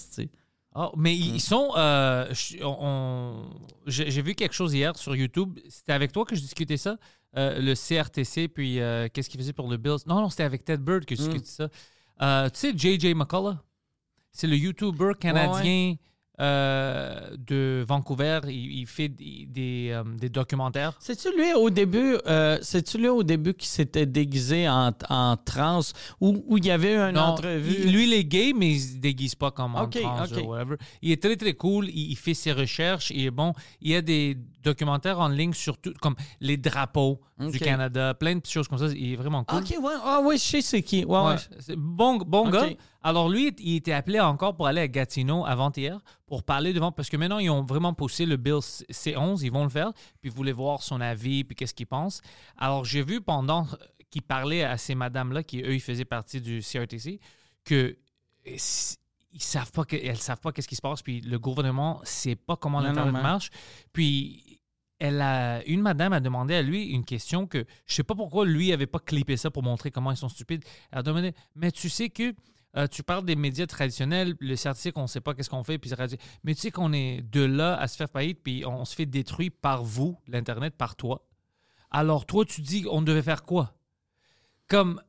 Ah, 0.73 0.91
mais 0.95 1.13
ils 1.13 1.35
ils 1.35 1.41
sont. 1.41 1.73
euh, 1.75 2.25
J'ai 3.87 4.21
vu 4.21 4.33
quelque 4.35 4.53
chose 4.53 4.73
hier 4.73 4.95
sur 4.97 5.15
YouTube. 5.15 5.59
C'était 5.67 5.91
avec 5.93 6.11
toi 6.11 6.23
que 6.25 6.35
je 6.35 6.41
discutais 6.41 6.77
ça. 6.77 6.97
Euh, 7.37 7.59
le 7.59 7.75
CRTC, 7.75 8.47
puis 8.47 8.79
euh, 8.79 9.07
qu'est-ce 9.13 9.29
qu'il 9.29 9.39
faisait 9.39 9.51
pour 9.53 9.69
le 9.69 9.77
Bills? 9.77 9.97
Non, 10.07 10.21
non, 10.21 10.29
c'était 10.29 10.43
avec 10.43 10.63
Ted 10.65 10.81
Bird 10.81 11.05
que 11.05 11.15
je 11.15 11.21
discutais 11.21 11.45
ça. 11.49 11.67
Euh, 12.21 12.49
tu 12.49 12.59
sais, 12.59 12.73
JJ 12.75 13.13
McCullough, 13.15 13.55
c'est 14.31 14.47
le 14.47 14.55
YouTuber 14.57 15.11
canadien 15.19 15.95
euh, 16.41 17.35
de 17.37 17.83
Vancouver. 17.87 18.39
Il, 18.47 18.79
il 18.79 18.87
fait 18.87 19.09
des, 19.09 19.45
des, 19.47 19.89
euh, 19.91 20.29
documentaires. 20.29 20.93
C'est-tu 20.99 21.29
lui 21.35 21.53
au 21.53 21.69
début, 21.69 22.15
c'est-tu 22.61 22.97
lui 22.97 23.09
au 23.09 23.23
début 23.23 23.53
qui 23.53 23.67
s'était 23.67 24.05
déguisé 24.05 24.69
en, 24.69 24.91
en 25.09 25.35
trans 25.37 25.81
ou 26.21 26.43
où 26.47 26.57
il 26.57 26.65
y 26.65 26.71
avait 26.71 26.95
une 26.95 27.15
Non, 27.15 27.21
entrevue? 27.21 27.89
lui, 27.89 28.05
il 28.05 28.13
est 28.13 28.23
gay, 28.23 28.53
mais 28.55 28.71
il 28.71 28.79
se 28.79 28.97
déguise 28.97 29.35
pas 29.35 29.51
comme 29.51 29.75
en 29.75 29.83
Ok, 29.83 29.99
trans 29.99 30.23
ok. 30.23 30.43
ou 30.43 30.47
whatever. 30.51 30.75
Il 31.01 31.11
est 31.11 31.21
très, 31.21 31.35
très 31.35 31.53
cool. 31.53 31.89
Il, 31.89 32.11
il 32.11 32.15
fait 32.17 32.33
ses 32.33 32.53
recherches. 32.53 33.11
Il 33.11 33.25
est 33.25 33.31
bon. 33.31 33.53
Il 33.81 33.91
y 33.91 33.95
a 33.95 34.01
des 34.01 34.37
documentaires 34.63 35.19
en 35.19 35.27
ligne 35.27 35.53
sur 35.53 35.77
tout, 35.77 35.93
comme 36.01 36.15
les 36.39 36.57
drapeaux 36.57 37.21
du 37.39 37.59
Canada, 37.59 38.13
plein 38.13 38.35
de 38.35 38.39
petites 38.39 38.53
choses 38.53 38.67
comme 38.67 38.77
ça. 38.77 38.87
Il 38.87 39.13
est 39.13 39.15
vraiment 39.15 39.43
cool. 39.43 39.59
Ok, 39.59 39.69
ouais. 39.81 39.93
Ah 40.03 40.21
oui, 40.23 40.37
je 40.37 40.43
sais 40.43 40.61
c'est 40.61 40.81
qui. 40.81 41.05
Ouais, 41.05 41.19
Ouais, 41.19 41.35
ouais. 41.35 41.75
bon, 41.77 42.17
bon 42.17 42.49
gars. 42.49 42.69
Alors 43.01 43.29
lui, 43.29 43.53
il 43.59 43.75
était 43.77 43.93
appelé 43.93 44.19
encore 44.19 44.55
pour 44.55 44.67
aller 44.67 44.81
à 44.81 44.87
Gatineau 44.87 45.45
avant-hier 45.45 45.99
pour 46.27 46.43
parler 46.43 46.73
devant, 46.73 46.91
parce 46.91 47.09
que 47.09 47.17
maintenant, 47.17 47.39
ils 47.39 47.49
ont 47.49 47.63
vraiment 47.63 47.93
poussé 47.93 48.25
le 48.25 48.35
Bill 48.35 48.55
C11, 48.55 49.39
ils 49.41 49.51
vont 49.51 49.63
le 49.63 49.69
faire, 49.69 49.91
puis 50.21 50.29
voulaient 50.29 50.51
voir 50.51 50.83
son 50.83 50.99
avis, 50.99 51.43
puis 51.43 51.55
qu'est-ce 51.55 51.73
qu'il 51.73 51.87
pense. 51.87 52.21
Alors 52.57 52.83
j'ai 52.85 53.01
vu 53.03 53.21
pendant 53.21 53.65
qu'il 54.11 54.21
parlait 54.21 54.63
à 54.63 54.77
ces 54.77 54.95
madames-là, 54.95 55.43
qui 55.43 55.61
eux, 55.61 55.73
ils 55.73 55.81
faisaient 55.81 56.05
partie 56.05 56.41
du 56.41 56.61
CRTC, 56.61 57.19
que 57.63 57.97
ils 59.31 59.41
savent 59.41 59.71
pas 59.71 59.85
que, 59.85 59.95
elles 59.95 60.17
savent 60.17 60.39
pas 60.39 60.51
qu'est-ce 60.51 60.67
qui 60.67 60.75
se 60.75 60.81
passe, 60.81 61.01
puis 61.01 61.21
le 61.21 61.37
gouvernement 61.37 62.01
sait 62.03 62.35
pas 62.35 62.55
comment 62.55 62.79
l'Internet 62.79 63.13
marche. 63.13 63.49
Puis 63.93 64.48
elle 64.99 65.21
a, 65.21 65.63
une 65.65 65.81
madame 65.81 66.13
a 66.13 66.19
demandé 66.19 66.53
à 66.55 66.61
lui 66.61 66.87
une 66.87 67.05
question 67.05 67.47
que 67.47 67.65
je 67.85 67.93
sais 67.93 68.03
pas 68.03 68.15
pourquoi 68.15 68.45
lui 68.45 68.73
avait 68.73 68.87
pas 68.87 68.99
clippé 68.99 69.37
ça 69.37 69.49
pour 69.49 69.63
montrer 69.63 69.91
comment 69.91 70.11
ils 70.11 70.17
sont 70.17 70.29
stupides. 70.29 70.63
Elle 70.91 70.99
a 70.99 71.03
demandé, 71.03 71.33
mais 71.55 71.71
tu 71.71 71.89
sais 71.89 72.09
que 72.09 72.35
euh, 72.77 72.87
tu 72.87 73.01
parles 73.01 73.25
des 73.25 73.35
médias 73.35 73.65
traditionnels, 73.65 74.35
le 74.39 74.55
certificat, 74.55 74.99
on 74.99 75.07
sait 75.07 75.21
pas 75.21 75.33
qu'est-ce 75.33 75.49
qu'on 75.49 75.63
fait, 75.63 75.79
puis 75.79 75.91
mais 76.43 76.53
tu 76.53 76.61
sais 76.61 76.71
qu'on 76.71 76.93
est 76.93 77.21
de 77.21 77.41
là 77.41 77.75
à 77.75 77.87
se 77.87 77.95
faire 77.95 78.09
faillite, 78.09 78.41
puis 78.43 78.63
on 78.65 78.85
se 78.85 78.93
fait 78.95 79.07
détruire 79.07 79.51
par 79.61 79.83
vous, 79.83 80.17
l'Internet, 80.27 80.75
par 80.75 80.95
toi. 80.95 81.25
Alors 81.89 82.25
toi, 82.25 82.45
tu 82.45 82.61
dis, 82.61 82.85
on 82.89 83.01
devait 83.01 83.23
faire 83.23 83.43
quoi? 83.43 83.73
Comme 84.67 85.01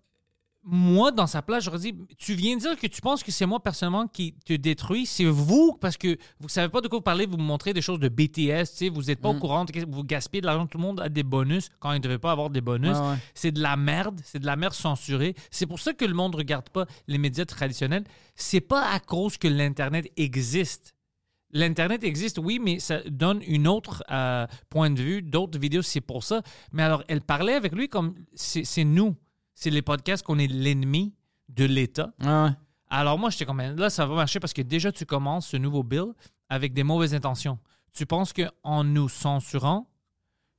moi, 0.62 1.10
dans 1.10 1.26
sa 1.26 1.40
place, 1.40 1.64
j'aurais 1.64 1.78
dit 1.78 1.94
Tu 2.18 2.34
viens 2.34 2.54
de 2.56 2.60
dire 2.60 2.76
que 2.78 2.86
tu 2.86 3.00
penses 3.00 3.22
que 3.22 3.32
c'est 3.32 3.46
moi 3.46 3.60
personnellement 3.60 4.06
qui 4.06 4.34
te 4.44 4.52
détruis. 4.52 5.06
C'est 5.06 5.24
vous, 5.24 5.74
parce 5.80 5.96
que 5.96 6.18
vous 6.38 6.48
savez 6.50 6.68
pas 6.68 6.82
de 6.82 6.88
quoi 6.88 6.98
vous 6.98 7.02
parlez, 7.02 7.24
vous 7.24 7.38
me 7.38 7.42
montrez 7.42 7.72
des 7.72 7.80
choses 7.80 7.98
de 7.98 8.08
BTS, 8.10 8.90
vous 8.92 9.04
n'êtes 9.04 9.20
pas 9.20 9.30
au 9.30 9.34
courant, 9.40 9.64
de- 9.64 9.72
vous 9.88 10.04
gaspillez 10.04 10.42
de 10.42 10.46
l'argent, 10.46 10.66
tout 10.66 10.76
le 10.76 10.82
monde 10.84 11.00
a 11.00 11.08
des 11.08 11.22
bonus 11.22 11.70
quand 11.78 11.92
il 11.92 11.96
ne 11.96 12.02
devait 12.02 12.18
pas 12.18 12.32
avoir 12.32 12.50
des 12.50 12.60
bonus. 12.60 12.96
Ouais. 12.96 13.16
C'est 13.34 13.52
de 13.52 13.60
la 13.62 13.76
merde, 13.76 14.20
c'est 14.24 14.38
de 14.38 14.46
la 14.46 14.56
merde 14.56 14.74
censurée. 14.74 15.34
C'est 15.50 15.66
pour 15.66 15.78
ça 15.80 15.94
que 15.94 16.04
le 16.04 16.12
monde 16.14 16.32
ne 16.32 16.36
regarde 16.38 16.68
pas 16.68 16.84
les 17.08 17.16
médias 17.18 17.46
traditionnels. 17.46 18.04
C'est 18.34 18.60
pas 18.60 18.86
à 18.92 19.00
cause 19.00 19.38
que 19.38 19.48
l'Internet 19.48 20.12
existe. 20.18 20.94
L'Internet 21.52 22.04
existe, 22.04 22.38
oui, 22.38 22.60
mais 22.62 22.78
ça 22.78 23.00
donne 23.08 23.40
une 23.46 23.66
autre 23.66 24.04
euh, 24.10 24.46
point 24.68 24.90
de 24.90 25.00
vue, 25.02 25.22
d'autres 25.22 25.58
vidéos, 25.58 25.82
c'est 25.82 26.00
pour 26.00 26.22
ça. 26.22 26.42
Mais 26.72 26.82
alors, 26.82 27.02
elle 27.08 27.22
parlait 27.22 27.54
avec 27.54 27.72
lui 27.74 27.88
comme 27.88 28.14
c'est 28.34 28.84
nous. 28.84 29.16
C'est 29.60 29.68
les 29.68 29.82
podcasts 29.82 30.24
qu'on 30.24 30.38
est 30.38 30.46
l'ennemi 30.46 31.14
de 31.50 31.66
l'État. 31.66 32.14
Ouais, 32.20 32.28
ouais. 32.28 32.50
Alors 32.88 33.18
moi, 33.18 33.28
j'étais 33.28 33.44
comme, 33.44 33.60
là, 33.60 33.90
ça 33.90 34.06
va 34.06 34.14
marcher 34.14 34.40
parce 34.40 34.54
que 34.54 34.62
déjà, 34.62 34.90
tu 34.90 35.04
commences 35.04 35.48
ce 35.48 35.58
nouveau 35.58 35.82
bill 35.82 36.06
avec 36.48 36.72
des 36.72 36.82
mauvaises 36.82 37.14
intentions. 37.14 37.58
Tu 37.92 38.06
penses 38.06 38.32
qu'en 38.32 38.84
nous 38.84 39.10
censurant, 39.10 39.86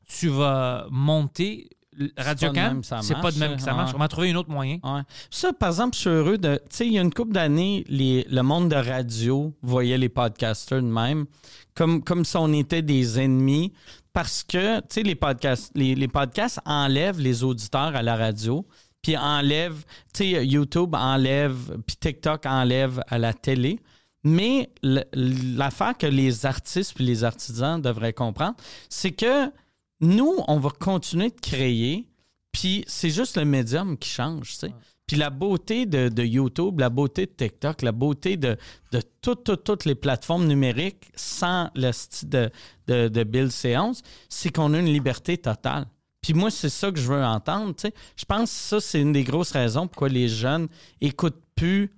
tu 0.08 0.28
vas 0.28 0.86
monter 0.91 1.70
Radio 2.16 2.54
Can? 2.54 2.82
C'est 3.02 3.20
pas 3.20 3.32
de 3.32 3.39
même 3.39 3.56
que 3.56 3.62
ça 3.62 3.72
ouais. 3.72 3.78
marche. 3.78 3.91
On 3.95 3.97
va 3.97 4.08
trouver 4.08 4.32
un 4.32 4.36
autre 4.36 4.52
moyen. 4.52 4.78
Ouais. 4.84 5.02
Ça, 5.32 5.52
par 5.52 5.70
exemple, 5.70 5.95
je 5.95 6.02
suis 6.02 6.10
heureux 6.10 6.38
de. 6.38 6.62
Tu 6.70 6.76
sais, 6.76 6.88
il 6.88 6.93
y 6.93 6.99
a 6.99 7.02
une 7.02 7.14
couple 7.14 7.34
d'années, 7.34 7.84
le 7.89 8.41
monde 8.41 8.70
de 8.70 8.76
radio 8.76 9.52
voyait 9.64 9.97
les 9.97 10.09
podcasters 10.09 10.82
de 10.82 10.88
même 10.88 11.26
comme, 11.74 12.04
comme 12.04 12.24
si 12.26 12.38
on 12.38 12.51
était 12.54 12.82
des 12.82 13.20
ennemis 13.20 13.74
parce 14.13 14.43
que, 14.43 14.80
tu 14.82 14.86
sais, 14.89 15.04
les 15.04 15.16
podcasts, 15.16 15.71
les, 15.76 15.96
les 15.96 16.08
podcasts 16.08 16.59
enlèvent 16.66 17.20
les 17.20 17.43
auditeurs 17.43 17.96
à 17.96 18.01
la 18.01 18.16
radio, 18.16 18.66
puis 19.02 19.18
enlèvent, 19.18 19.84
tu 20.14 20.24
sais, 20.34 20.46
YouTube 20.46 20.96
enlève, 20.96 21.78
puis 21.86 21.96
TikTok 21.96 22.46
enlève 22.46 23.02
à 23.08 23.18
la 23.18 23.34
télé. 23.34 23.80
Mais 24.24 24.70
l'affaire 24.84 25.98
que 25.98 26.06
les 26.06 26.46
artistes 26.46 26.94
puis 26.94 27.06
les 27.06 27.24
artisans 27.24 27.82
devraient 27.82 28.14
comprendre, 28.14 28.56
c'est 28.88 29.12
que 29.12 29.52
nous, 30.00 30.36
on 30.48 30.60
va 30.60 30.70
continuer 30.70 31.30
de 31.30 31.40
créer, 31.40 32.08
puis 32.52 32.84
c'est 32.88 33.10
juste 33.10 33.38
le 33.38 33.46
médium 33.46 33.98
qui 33.98 34.10
change, 34.10 34.52
tu 34.52 34.56
sais. 34.56 34.74
Puis 35.08 35.18
la 35.18 35.30
beauté 35.30 35.86
de, 35.86 36.08
de 36.08 36.24
YouTube, 36.24 36.80
la 36.80 36.90
beauté 36.90 37.26
de 37.26 37.32
TikTok, 37.32 37.82
la 37.82 37.92
beauté 37.92 38.38
de, 38.38 38.56
de 38.94 39.02
toutes, 39.22 39.44
toutes, 39.44 39.66
toutes 39.66 39.86
les 39.86 39.96
plateformes 39.96 40.48
numériques 40.48 41.12
sans 41.16 41.70
le 41.76 41.92
style 41.92 42.30
de, 42.30 42.50
de, 42.88 43.10
de 43.10 43.24
Bill 43.24 43.48
C11, 43.48 44.02
c'est 44.30 44.56
qu'on 44.56 44.74
a 44.74 44.80
une 44.80 44.86
liberté 44.86 45.38
totale. 45.38 45.86
Puis 46.32 46.39
moi, 46.39 46.49
c'est 46.49 46.70
ça 46.70 46.89
que 46.93 46.97
je 46.97 47.12
veux 47.12 47.21
entendre. 47.21 47.75
Je 48.16 48.24
pense 48.24 48.49
que 48.51 48.55
ça, 48.58 48.79
c'est 48.79 49.01
une 49.01 49.12
des 49.12 49.25
grosses 49.25 49.51
raisons 49.51 49.86
pourquoi 49.86 50.08
les 50.08 50.29
jeunes 50.29 50.70
écoutent 51.01 51.41
plus 51.55 51.91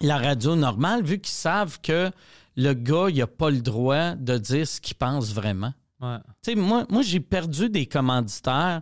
la 0.00 0.16
radio 0.16 0.54
normale, 0.54 1.02
vu 1.02 1.18
qu'ils 1.18 1.32
savent 1.34 1.80
que 1.80 2.12
le 2.56 2.72
gars, 2.74 3.06
il 3.08 3.16
n'a 3.18 3.26
pas 3.26 3.50
le 3.50 3.60
droit 3.60 4.14
de 4.14 4.38
dire 4.38 4.68
ce 4.68 4.80
qu'il 4.80 4.94
pense 4.94 5.32
vraiment. 5.34 5.74
Ouais. 6.00 6.18
Moi, 6.54 6.86
moi 6.88 7.02
j'ai 7.02 7.18
perdu 7.18 7.68
des 7.68 7.86
commanditaires 7.86 8.80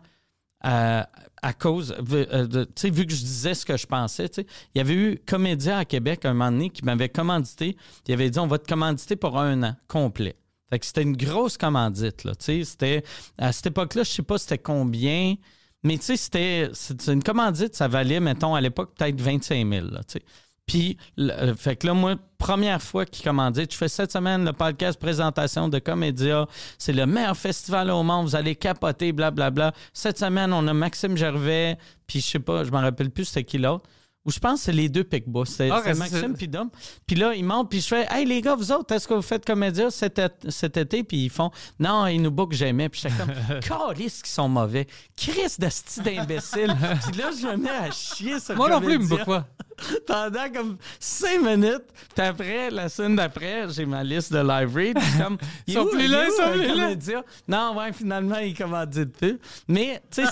à, 0.61 1.09
à 1.41 1.53
cause, 1.55 1.95
euh, 2.13 2.47
de- 2.47 2.65
tu 2.65 2.73
sais, 2.77 2.91
vu 2.91 3.07
que 3.07 3.13
je 3.15 3.21
disais 3.23 3.55
ce 3.55 3.65
que 3.65 3.79
je 3.79 3.87
pensais, 3.87 4.29
il 4.37 4.45
y 4.79 4.81
avait 4.81 4.95
eu 4.95 5.19
Comédia 5.27 5.79
à 5.79 5.85
Québec 5.87 6.27
un 6.27 6.35
moment 6.35 6.51
donné 6.53 6.69
qui 6.69 6.85
m'avait 6.85 7.09
commandité. 7.09 7.79
Il 8.07 8.13
avait 8.13 8.29
dit 8.29 8.39
on 8.39 8.47
va 8.47 8.59
te 8.59 8.69
commanditer 8.69 9.17
pour 9.17 9.39
un 9.39 9.63
an 9.63 9.75
complet. 9.89 10.37
Fait 10.71 10.79
que 10.79 10.87
c'était 10.87 11.03
une 11.03 11.17
grosse 11.17 11.57
commandite, 11.57 12.25
là. 12.25 12.35
Tu 12.35 12.45
sais, 12.45 12.65
c'était. 12.65 13.05
À 13.39 13.53
cette 13.53 13.67
époque-là, 13.67 14.03
je 14.03 14.11
sais 14.11 14.23
pas 14.23 14.39
c'était 14.39 14.59
combien, 14.59 15.37
mais 15.83 15.99
tu 15.99 16.05
sais, 16.05 16.17
c'était. 16.17 16.71
Une 17.09 17.23
commandite, 17.23 17.75
ça 17.75 17.89
valait, 17.89 18.21
mettons, 18.21 18.55
à 18.55 18.61
l'époque, 18.61 18.95
peut-être 18.97 19.21
25 19.21 19.69
000, 19.69 19.87
là, 19.89 20.01
tu 20.01 20.15
sais. 20.15 20.23
Puis, 20.67 20.97
euh, 21.21 21.55
fait 21.55 21.77
que 21.77 21.87
là, 21.87 21.95
moi, 21.95 22.17
première 22.39 22.83
fois 22.83 23.07
qu'il 23.07 23.25
commandait, 23.25 23.69
je 23.71 23.77
fais 23.77 23.89
cette 23.89 24.11
semaine 24.11 24.45
le 24.45 24.53
podcast 24.53 24.99
présentation 24.99 25.69
de 25.69 25.79
Comédia. 25.79 26.47
C'est 26.77 26.93
le 26.93 27.07
meilleur 27.07 27.37
festival 27.37 27.89
au 27.93 28.03
monde. 28.03 28.27
Vous 28.27 28.35
allez 28.35 28.57
capoter, 28.57 29.13
blablabla. 29.13 29.73
Cette 29.93 30.19
semaine, 30.19 30.53
on 30.53 30.67
a 30.67 30.75
Maxime 30.75 31.17
Gervais, 31.17 31.79
puis 32.09 32.21
je 32.21 32.27
sais 32.27 32.39
pas, 32.41 32.65
je 32.65 32.73
m'en 32.73 32.81
rappelle 32.81 33.11
plus 33.11 33.27
c'était 33.27 33.45
qui 33.45 33.59
l'autre. 33.59 33.89
Ou 34.27 34.31
je 34.33 34.39
pense 34.41 34.59
que 34.61 34.65
c'est 34.67 34.73
les 34.73 34.89
deux 34.89 35.05
Picbois. 35.05 35.47
C'est 35.47 35.71
Ah, 35.71 35.83
Maxime 35.95 36.35
puis 36.37 36.49
Dom. 36.49 36.69
Puis 37.07 37.17
là, 37.17 37.33
ils 37.35 37.45
montent, 37.45 37.71
puis 37.71 37.81
je 37.81 37.87
fais 37.87 38.07
Hey 38.11 38.27
les 38.27 38.43
gars, 38.43 38.57
vous 38.57 38.73
autres, 38.73 38.93
est-ce 38.95 39.07
que 39.07 39.15
vous 39.15 39.23
faites 39.23 39.45
Comédia 39.45 39.91
cet, 39.91 40.19
été- 40.19 40.51
cet 40.51 40.77
été? 40.77 41.05
Puis 41.05 41.25
ils 41.27 41.31
font 41.31 41.51
Non, 41.79 42.07
ils 42.09 42.21
nous 42.21 42.31
bookent 42.33 42.53
jamais. 42.55 42.89
Puis 42.89 43.03
j'étais 43.03 43.15
comme 43.15 43.61
Calisse 43.95 44.23
qu'ils 44.23 44.33
sont 44.33 44.49
mauvais. 44.49 44.87
Chris 45.17 45.55
de 45.59 45.69
style 45.69 46.03
d'imbécile. 46.03 46.77
puis 47.09 47.17
là, 47.21 47.31
je 47.41 47.47
me 47.47 47.57
mets 47.57 47.71
à 47.71 47.91
chier 47.91 48.41
sur 48.41 48.57
Moi 48.57 48.69
non 48.69 48.81
plus, 48.81 48.99
me 48.99 49.07
book 49.07 49.25
pas. 49.25 49.47
pendant 50.07 50.51
comme 50.53 50.77
cinq 50.99 51.41
minutes. 51.43 51.85
Puis 52.15 52.27
après, 52.27 52.71
la 52.71 52.89
semaine 52.89 53.17
d'après, 53.17 53.69
j'ai 53.71 53.87
ma 53.87 54.03
liste 54.03 54.33
de 54.33 54.39
live 54.39 54.75
read. 54.75 54.99
Comme, 55.23 55.39
Ils 55.67 55.75
sont 55.75 55.87
plus 55.87 56.09
là, 56.09 56.25
ils 56.27 56.33
sont 56.33 56.53
plus 56.53 57.13
là. 57.13 57.23
Non, 57.47 57.77
ouais, 57.77 57.93
finalement, 57.93 58.39
il 58.39 58.57
commandite 58.57 59.17
plus. 59.17 59.39
Mais, 59.69 60.03
tu 60.11 60.25
sais, 60.25 60.31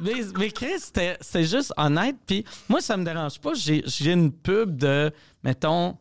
mais, 0.00 0.14
mais 0.38 0.50
Chris, 0.50 0.80
c'était 0.80 1.44
juste 1.44 1.72
honnête. 1.76 2.16
Puis 2.26 2.44
moi, 2.68 2.80
ça 2.80 2.96
me 2.96 3.04
dérange 3.04 3.38
pas. 3.40 3.52
J'ai 3.54 4.12
une 4.12 4.32
pub 4.32 4.76
de, 4.76 5.12
mettons, 5.42 5.96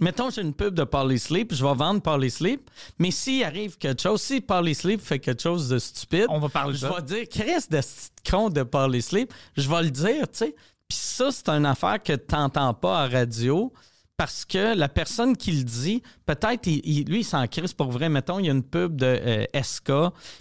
Mettons, 0.00 0.30
j'ai 0.30 0.40
une 0.40 0.54
pub 0.54 0.74
de 0.74 0.84
Parley 0.84 1.18
Sleep, 1.18 1.54
je 1.54 1.62
vais 1.62 1.74
vendre 1.74 2.00
Parley 2.00 2.30
Sleep, 2.30 2.70
mais 2.98 3.10
s'il 3.10 3.44
arrive 3.44 3.76
quelque 3.76 4.00
chose, 4.00 4.22
si 4.22 4.40
Parley 4.40 4.72
Sleep 4.72 5.02
fait 5.02 5.18
quelque 5.18 5.42
chose 5.42 5.68
de 5.68 5.78
stupide, 5.78 6.26
On 6.30 6.38
va 6.38 6.48
parler 6.48 6.74
je 6.74 6.86
vais 6.86 7.02
dire, 7.02 7.28
Chris 7.28 7.66
de 7.70 7.80
ce 7.82 8.08
con 8.28 8.48
de 8.48 8.62
Parley 8.62 9.02
Sleep, 9.02 9.32
je 9.54 9.68
vais 9.68 9.82
le 9.82 9.90
dire, 9.90 10.22
tu 10.30 10.38
sais. 10.38 10.54
Puis 10.88 10.98
ça, 10.98 11.30
c'est 11.30 11.48
une 11.50 11.66
affaire 11.66 12.02
que 12.02 12.14
tu 12.14 12.34
n'entends 12.34 12.72
pas 12.72 13.02
à 13.02 13.08
radio 13.08 13.70
parce 14.16 14.44
que 14.44 14.76
la 14.76 14.88
personne 14.88 15.36
qui 15.36 15.50
le 15.52 15.64
dit, 15.64 16.02
peut-être, 16.26 16.66
lui, 16.66 17.20
il 17.20 17.24
s'en 17.24 17.46
crisse 17.48 17.72
pour 17.72 17.90
vrai. 17.90 18.08
Mettons, 18.08 18.38
il 18.38 18.46
y 18.46 18.48
a 18.48 18.52
une 18.52 18.62
pub 18.62 18.94
de 18.96 19.06
euh, 19.06 19.44
SK, 19.60 19.90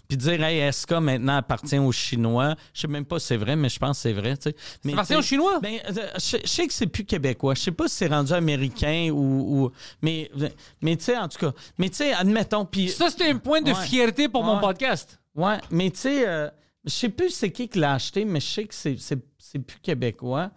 puis 0.07 0.18
dire, 0.18 0.43
hey, 0.43 0.72
SK 0.72 0.91
maintenant 0.93 1.38
appartient 1.38 1.80
aux 1.80 1.91
Chinois. 1.91 2.56
Je 2.73 2.81
sais 2.81 2.88
même 2.88 3.06
pas 3.06 3.18
si 3.19 3.27
c'est 3.27 3.38
vrai, 3.38 3.56
mais 3.56 3.69
je 3.69 3.80
pense 3.80 3.98
que 3.98 4.02
c'est 4.03 4.14
vrai, 4.14 4.38
tu 4.38 4.49
sais. 4.49 4.56
Mais, 4.84 4.93
appartient 4.93 5.15
aux 5.15 5.22
Chinois? 5.22 5.60
Ben, 5.61 5.80
euh, 5.89 6.07
je, 6.15 6.38
je 6.43 6.48
sais 6.48 6.68
que 6.68 6.73
c'est 6.73 6.88
plus 6.88 7.06
québécois. 7.06 7.56
Je 7.56 7.61
sais 7.61 7.72
pas 7.72 7.88
si 7.88 7.95
c'est 7.95 8.07
rendu 8.07 8.34
américain 8.34 9.10
ou. 9.11 9.64
ou- 9.65 9.72
mais, 10.02 10.30
mais 10.81 10.95
tu 10.98 11.06
sais, 11.06 11.18
en 11.18 11.27
tout 11.27 11.39
cas. 11.39 11.52
Mais 11.77 11.89
tu 11.89 11.95
sais, 11.98 12.14
admettons. 12.14 12.65
Puis. 12.65 12.89
Ça, 12.89 13.10
c'était 13.10 13.30
un 13.31 13.38
point 13.38 13.61
de 13.61 13.72
Ouais. 13.72 13.85
fierté 13.88 14.27
pour 14.30 14.43
mon 14.43 14.60
podcast. 14.60 15.19
Ouais, 15.34 15.57
mais 15.72 15.89
tu 15.89 15.99
sais, 16.02 16.27
euh, 16.27 16.49
je 16.84 16.89
sais 16.91 17.10
plus 17.10 17.30
c'est 17.30 17.52
qui 17.52 17.69
qui 17.69 17.80
l'a 17.80 17.93
acheté, 17.93 18.26
mais 18.26 18.41
je 18.41 18.48
sais 18.48 18.65
que 18.65 18.73
c'est 18.76 19.60
plus 19.60 19.80
québécois. 19.81 20.52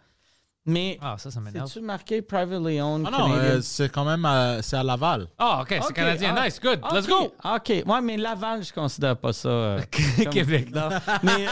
Mais. 0.67 0.99
Ah, 1.03 1.17
ça, 1.19 1.31
ça 1.31 1.41
m'énerve. 1.41 1.67
C'est-tu 1.69 1.85
marqué 1.85 2.23
privately 2.23 2.81
owned? 2.81 3.07
Ah 3.07 3.11
non, 3.19 3.33
euh, 3.35 3.61
c'est 3.61 3.91
quand 3.91 4.05
même 4.07 4.25
à, 4.25 4.63
c'est 4.63 4.77
à 4.77 4.83
Laval. 4.83 5.27
Ah, 5.39 5.61
OK, 5.63 5.79
c'est 5.87 5.93
canadien. 5.93 6.35
ah, 6.39 6.45
nice, 6.45 6.59
good. 6.59 6.81
Let's 6.91 7.07
go. 7.07 7.33
OK. 7.45 7.69
Ouais, 7.87 8.01
mais 8.03 8.17
Laval, 8.17 8.65
je 8.65 8.73
considère 8.73 9.15
pas 9.17 9.35
ça. 9.35 9.49
euh, 9.49 9.81
comme- 10.17 10.33
Québec. 10.33 10.75
Non, 10.75 10.89
mais. 11.23 11.45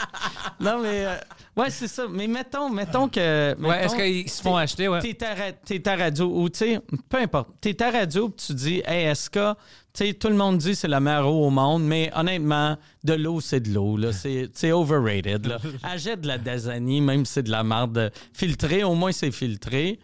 non, 0.60 0.80
mais. 0.82 1.06
euh, 1.06 1.16
ouais, 1.56 1.70
c'est 1.70 1.86
ça. 1.88 2.06
Mais 2.10 2.26
mettons, 2.26 2.68
mettons 2.68 3.08
que. 3.08 3.54
Ouais, 3.60 3.84
est-ce 3.84 3.94
qu'ils 3.94 4.28
se 4.28 4.42
font 4.42 4.56
acheter? 4.56 4.88
Ouais. 4.88 5.00
T'es 5.00 5.88
à 5.88 5.96
radio, 5.96 6.26
ou 6.34 6.48
tu 6.48 6.58
sais, 6.58 6.80
peu 7.08 7.18
importe. 7.18 7.50
T'es 7.60 7.80
à 7.82 7.90
radio, 7.90 8.28
puis 8.28 8.46
tu 8.48 8.54
dis, 8.54 8.82
hey, 8.84 9.06
est-ce 9.06 9.30
que, 9.30 9.54
tout 9.96 10.28
le 10.28 10.34
monde 10.34 10.58
dit 10.58 10.74
c'est 10.74 10.88
la 10.88 11.00
meilleure 11.00 11.28
eau 11.28 11.46
au 11.46 11.50
monde, 11.50 11.84
mais 11.84 12.10
honnêtement, 12.14 12.76
de 13.04 13.14
l'eau, 13.14 13.40
c'est 13.40 13.60
de 13.60 13.72
l'eau. 13.72 13.98
C'est 14.12 14.72
overrated, 14.72 15.46
là. 15.46 15.58
Achète 15.82 16.20
de 16.20 16.26
la 16.26 16.38
Dasani, 16.38 17.00
même 17.00 17.24
si 17.24 17.34
c'est 17.34 17.42
de 17.42 17.50
la 17.50 17.62
marde 17.62 18.12
filtrée, 18.32 18.84
au 18.84 18.94
moins 18.94 19.12
c'est 19.12 19.30
filtré. 19.30 19.98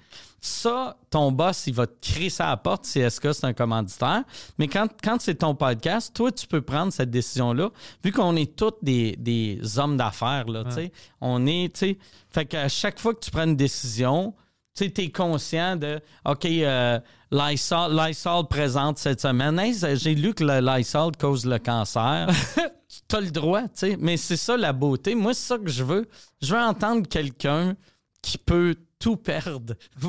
Ça, 0.44 0.97
ton 1.09 1.31
boss, 1.31 1.69
il 1.69 1.74
va 1.74 1.86
te 1.86 2.01
crier 2.01 2.28
ça 2.28 2.47
à 2.47 2.51
la 2.51 2.56
porte 2.56 2.85
si 2.85 2.98
SK 3.09 3.32
c'est 3.32 3.44
un 3.44 3.52
commanditaire. 3.52 4.24
Mais 4.59 4.66
quand, 4.66 4.89
quand 5.01 5.20
c'est 5.20 5.36
ton 5.36 5.55
podcast, 5.55 6.12
toi, 6.12 6.32
tu 6.32 6.48
peux 6.48 6.62
prendre 6.62 6.93
cette 6.93 7.10
décision-là. 7.10 7.70
Vu 8.02 8.10
qu'on 8.10 8.35
est 8.35 8.56
tous 8.56 8.73
des, 8.82 9.14
des 9.16 9.60
hommes 9.78 9.97
d'affaires, 9.97 10.48
là, 10.48 10.69
sais. 10.69 10.90
On 11.20 11.47
est, 11.47 11.73
tu 11.73 11.78
sais. 11.78 11.98
Fait 12.28 12.44
qu'à 12.44 12.69
chaque 12.69 12.98
fois 12.98 13.14
que 13.14 13.20
tu 13.20 13.31
prends 13.31 13.44
une 13.44 13.55
décision, 13.55 14.35
tu 14.74 14.86
sais, 14.86 15.05
es 15.05 15.11
conscient 15.11 15.77
de, 15.77 16.01
OK, 16.24 16.44
euh, 16.47 16.99
Lysol, 17.31 17.94
Lysol 17.94 18.47
présente 18.49 18.99
cette 18.99 19.20
semaine. 19.20 19.59
Hey, 19.59 19.74
j'ai 19.74 20.15
lu 20.15 20.35
que 20.35 20.44
le 20.44 20.61
Lysol 20.61 21.16
cause 21.16 21.44
le 21.44 21.59
cancer. 21.59 22.28
tu 23.09 23.16
as 23.16 23.20
le 23.20 23.31
droit, 23.31 23.62
tu 23.62 23.69
sais. 23.74 23.97
Mais 23.99 24.16
c'est 24.16 24.36
ça 24.36 24.57
la 24.57 24.73
beauté. 24.73 25.15
Moi, 25.15 25.35
c'est 25.35 25.47
ça 25.47 25.59
que 25.59 25.70
je 25.70 25.85
veux. 25.85 26.09
Je 26.40 26.55
veux 26.55 26.61
entendre 26.61 27.07
quelqu'un 27.09 27.77
qui 28.23 28.39
peut 28.39 28.77
tout 28.99 29.16
perdre. 29.16 29.74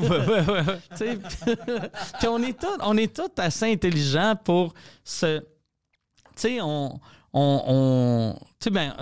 Tu 0.90 0.96
sais, 0.96 1.18
Puis 2.18 2.28
on 2.28 2.42
est 2.42 2.58
tous 2.58 2.78
on 2.82 2.96
est 2.96 3.14
tous 3.14 3.42
assez 3.42 3.72
intelligents 3.72 4.36
pour 4.42 4.72
se. 5.02 5.40
Tu 5.40 5.44
sais, 6.36 6.60
on. 6.60 7.00
Ben, 7.34 8.94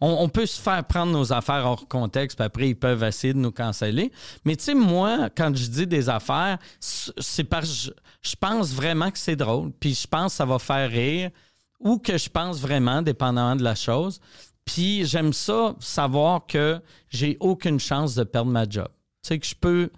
on, 0.00 0.28
peut 0.28 0.46
se 0.46 0.60
faire 0.60 0.84
prendre 0.84 1.12
nos 1.12 1.32
affaires 1.32 1.64
hors 1.64 1.86
contexte, 1.86 2.36
puis 2.38 2.44
après, 2.44 2.68
ils 2.70 2.74
peuvent 2.74 3.04
essayer 3.04 3.32
de 3.32 3.38
nous 3.38 3.52
canceller. 3.52 4.10
Mais 4.44 4.56
tu 4.56 4.64
sais, 4.64 4.74
moi, 4.74 5.30
quand 5.36 5.56
je 5.56 5.68
dis 5.68 5.86
des 5.86 6.08
affaires, 6.08 6.58
c'est 6.80 7.44
parce 7.44 7.88
que 7.88 7.94
je, 8.22 8.36
pense 8.36 8.72
vraiment 8.72 9.12
que 9.12 9.18
c'est 9.18 9.36
drôle, 9.36 9.70
puis 9.78 9.94
je 9.94 10.08
pense 10.08 10.32
que 10.32 10.36
ça 10.38 10.44
va 10.44 10.58
faire 10.58 10.90
rire, 10.90 11.30
ou 11.78 11.98
que 11.98 12.18
je 12.18 12.28
pense 12.28 12.58
vraiment, 12.58 13.00
dépendamment 13.00 13.54
de 13.54 13.62
la 13.62 13.76
chose. 13.76 14.20
Puis 14.64 15.04
j'aime 15.04 15.32
ça, 15.32 15.76
savoir 15.78 16.46
que 16.46 16.80
j'ai 17.08 17.36
aucune 17.38 17.78
chance 17.78 18.16
de 18.16 18.24
perdre 18.24 18.50
ma 18.50 18.68
job. 18.68 18.88
Tu 19.22 19.28
sais, 19.28 19.38
que 19.38 19.46
je 19.46 19.54
peux. 19.54 19.90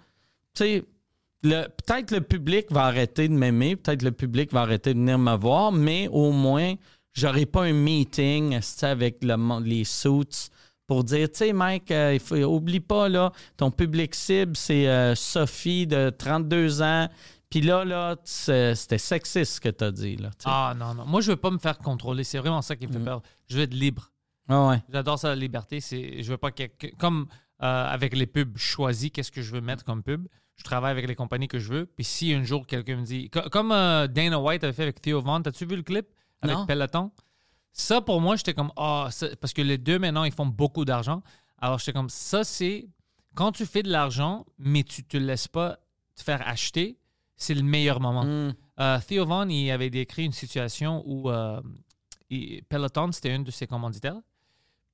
Tu 0.53 0.63
sais, 0.63 0.83
peut-être 1.41 2.11
le 2.11 2.21
public 2.21 2.67
va 2.69 2.83
arrêter 2.83 3.27
de 3.27 3.33
m'aimer, 3.33 3.75
peut-être 3.75 4.03
le 4.03 4.11
public 4.11 4.53
va 4.53 4.61
arrêter 4.61 4.93
de 4.93 4.99
venir 4.99 5.17
me 5.17 5.35
voir, 5.35 5.71
mais 5.71 6.07
au 6.09 6.31
moins, 6.31 6.75
j'aurai 7.13 7.45
pas 7.45 7.63
un 7.63 7.73
meeting 7.73 8.59
avec 8.81 9.23
le, 9.23 9.63
les 9.63 9.83
suits 9.83 10.49
pour 10.87 11.03
dire, 11.03 11.29
tu 11.31 11.37
sais, 11.39 11.53
Mike, 11.53 11.91
euh, 11.91 12.13
il 12.15 12.19
faut, 12.19 12.35
oublie 12.35 12.79
pas, 12.79 13.09
là, 13.09 13.31
ton 13.57 13.69
public 13.69 14.15
cible, 14.15 14.55
c'est 14.57 14.87
euh, 14.87 15.13
Sophie 15.13 15.85
de 15.85 16.09
32 16.09 16.81
ans. 16.81 17.07
Puis 17.51 17.61
là, 17.61 17.83
là, 17.85 18.15
c'était 18.23 18.97
sexiste 18.97 19.53
ce 19.55 19.61
que 19.61 19.69
tu 19.69 19.83
as 19.83 19.91
dit. 19.91 20.15
Là. 20.17 20.29
Ah, 20.45 20.73
non, 20.77 20.93
non. 20.95 21.05
Moi, 21.05 21.21
je 21.21 21.31
veux 21.31 21.37
pas 21.37 21.49
me 21.51 21.57
faire 21.59 21.77
contrôler. 21.79 22.23
C'est 22.23 22.37
vraiment 22.39 22.61
ça 22.61 22.75
qui 22.75 22.85
me 22.87 22.91
fait 22.91 22.99
peur. 22.99 23.21
Je 23.47 23.57
veux 23.57 23.63
être 23.63 23.73
libre. 23.73 24.11
Ah 24.47 24.67
ouais. 24.67 24.81
J'adore 24.91 25.17
ça, 25.19 25.29
la 25.29 25.35
liberté. 25.35 25.79
Je 25.79 26.27
veux 26.29 26.37
pas 26.37 26.51
que, 26.51 26.63
comme 26.97 27.27
euh, 27.63 27.85
avec 27.87 28.15
les 28.15 28.25
pubs, 28.27 28.55
je 28.55 28.63
choisis 28.63 29.09
qu'est-ce 29.11 29.31
que 29.31 29.41
je 29.41 29.51
veux 29.51 29.61
mettre 29.61 29.83
comme 29.83 30.01
pub? 30.03 30.27
Je 30.57 30.63
travaille 30.63 30.91
avec 30.91 31.07
les 31.07 31.15
compagnies 31.15 31.47
que 31.47 31.59
je 31.59 31.71
veux. 31.71 31.85
Puis 31.85 32.03
si 32.03 32.33
un 32.33 32.43
jour 32.43 32.65
quelqu'un 32.67 32.97
me 32.97 33.05
dit, 33.05 33.29
co- 33.29 33.47
comme 33.51 33.69
Dana 33.69 34.39
White 34.39 34.63
avait 34.63 34.73
fait 34.73 34.83
avec 34.83 35.01
Theo 35.01 35.21
Vaughn, 35.21 35.41
as-tu 35.45 35.65
vu 35.65 35.75
le 35.75 35.83
clip? 35.83 36.05
Avec 36.41 36.57
Non. 36.57 36.65
Peloton 36.65 37.11
Ça 37.71 38.01
pour 38.01 38.21
moi, 38.21 38.35
j'étais 38.35 38.53
comme 38.53 38.71
ah, 38.77 39.09
parce 39.41 39.53
que 39.53 39.61
les 39.61 39.77
deux 39.77 39.99
maintenant 39.99 40.23
ils 40.23 40.31
font 40.33 40.45
beaucoup 40.45 40.85
d'argent. 40.85 41.21
Alors 41.57 41.79
j'étais 41.79 41.93
comme 41.93 42.09
ça, 42.09 42.43
c'est 42.43 42.87
quand 43.35 43.51
tu 43.51 43.65
fais 43.65 43.83
de 43.83 43.89
l'argent, 43.91 44.45
mais 44.57 44.83
tu 44.83 45.03
te 45.03 45.17
laisses 45.17 45.47
pas 45.47 45.77
te 46.15 46.23
faire 46.23 46.45
acheter, 46.47 46.97
c'est 47.35 47.53
le 47.53 47.63
meilleur 47.63 47.99
moment. 48.01 48.23
Mm. 48.25 48.53
Euh, 48.79 48.99
Theo 49.07 49.25
Vaughn, 49.25 49.49
il 49.51 49.69
avait 49.71 49.89
décrit 49.89 50.25
une 50.25 50.31
situation 50.31 51.03
où 51.05 51.29
euh, 51.29 51.61
il- 52.29 52.63
Peloton, 52.63 53.11
c'était 53.11 53.33
une 53.35 53.43
de 53.43 53.51
ses 53.51 53.67
commanditaires. 53.67 54.19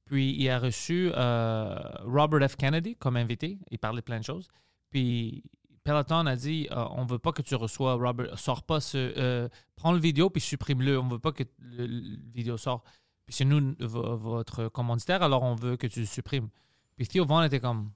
Puis 0.06 0.36
il 0.38 0.48
a 0.50 0.60
reçu 0.60 1.12
euh, 1.16 1.76
Robert 2.04 2.48
F. 2.50 2.56
Kennedy 2.56 2.96
comme 2.96 3.18
invité. 3.18 3.58
Il 3.72 3.80
parlait 3.80 4.04
plein 4.04 4.20
de 4.20 4.24
choses. 4.24 4.48
Puis 4.92 5.44
Peloton 5.86 6.26
a 6.26 6.36
dit 6.36 6.68
euh, 6.72 6.86
on 6.92 7.06
veut 7.06 7.20
pas 7.20 7.32
que 7.32 7.42
tu 7.42 7.56
reçois 7.56 7.94
Robert, 7.94 8.38
sors 8.38 8.64
pas 8.64 8.82
ce. 8.82 8.98
euh, 9.18 9.48
prends 9.78 9.94
le 9.94 10.00
vidéo 10.00 10.30
puis 10.30 10.42
supprime-le. 10.42 11.00
On 11.00 11.08
veut 11.08 11.20
pas 11.20 11.32
que 11.32 11.44
le, 11.60 11.86
le 11.88 12.18
vidéo 12.34 12.58
sorte. 12.58 12.86
Puis 13.26 13.36
c'est 13.36 13.46
nous 13.46 13.76
vo- 13.80 14.18
votre 14.18 14.68
commanditaire, 14.68 15.24
alors 15.24 15.44
on 15.44 15.56
veut 15.56 15.78
que 15.78 15.88
tu 15.88 16.02
le 16.02 16.06
supprimes. 16.06 16.50
Puis 16.98 17.08
Theo 17.08 17.24
Vaughn 17.26 17.44
était 17.46 17.60
comme 17.60 17.92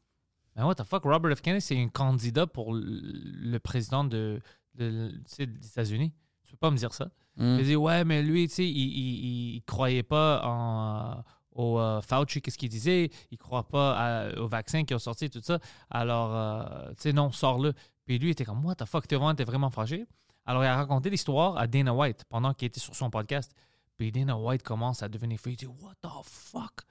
Mais 0.55 0.63
what 0.63 0.75
the 0.75 0.83
fuck, 0.83 1.03
Robert 1.03 1.35
F. 1.35 1.41
Kennedy, 1.41 1.61
c'est 1.65 1.81
un 1.81 1.89
candidat 1.89 2.47
pour 2.47 2.73
le, 2.73 3.57
président 3.59 4.03
de, 4.03 4.39
de- 4.75 5.11
des 5.37 5.67
États-Unis. 5.67 6.13
Tu 6.43 6.51
peux 6.53 6.57
pas 6.57 6.71
me 6.71 6.77
dire 6.77 6.93
ça. 6.93 7.11
Mm. 7.37 7.57
Il 7.59 7.65
dit 7.65 7.75
ouais, 7.75 8.03
mais 8.05 8.21
lui, 8.23 8.47
tu 8.47 8.55
sais, 8.55 8.67
il, 8.67 8.77
il, 8.77 9.55
il 9.55 9.63
croyait 9.63 10.03
pas 10.03 10.41
en, 10.45 11.23
au 11.53 11.79
euh, 11.79 12.01
Fauci, 12.01 12.41
qu'est-ce 12.41 12.57
qu'il 12.57 12.69
disait? 12.69 13.09
Il 13.31 13.37
croit 13.37 13.67
pas 13.67 13.97
à- 13.97 14.39
au 14.39 14.47
vaccin 14.47 14.83
qui 14.83 14.93
ont 14.93 14.99
sorti, 14.99 15.29
tout 15.29 15.41
ça. 15.43 15.59
Alors, 15.89 16.35
euh, 16.35 16.89
tu 16.89 17.01
sais, 17.03 17.13
non, 17.13 17.31
sors-le. 17.31 17.73
Puis 18.05 18.17
lui, 18.19 18.29
il 18.29 18.31
était 18.31 18.45
comme, 18.45 18.63
what 18.65 18.75
the 18.75 18.85
fuck, 18.85 19.07
Théo 19.07 19.29
était 19.31 19.43
vraiment 19.43 19.69
fâché. 19.69 20.05
Alors, 20.45 20.63
il 20.63 20.67
a 20.67 20.75
raconté 20.75 21.09
l'histoire 21.09 21.57
à 21.57 21.67
Dana 21.67 21.93
White 21.93 22.23
pendant 22.29 22.53
qu'il 22.53 22.67
était 22.67 22.79
sur 22.79 22.95
son 22.95 23.09
podcast. 23.09 23.53
Puis 23.97 24.11
Dana 24.11 24.37
White 24.37 24.63
commence 24.63 25.03
à 25.03 25.09
devenir 25.09 25.37
fou. 25.39 25.49
Il 25.49 25.57
dit 25.57 25.67
What 25.67 25.93
the 26.01 26.07
fuck? 26.23 26.81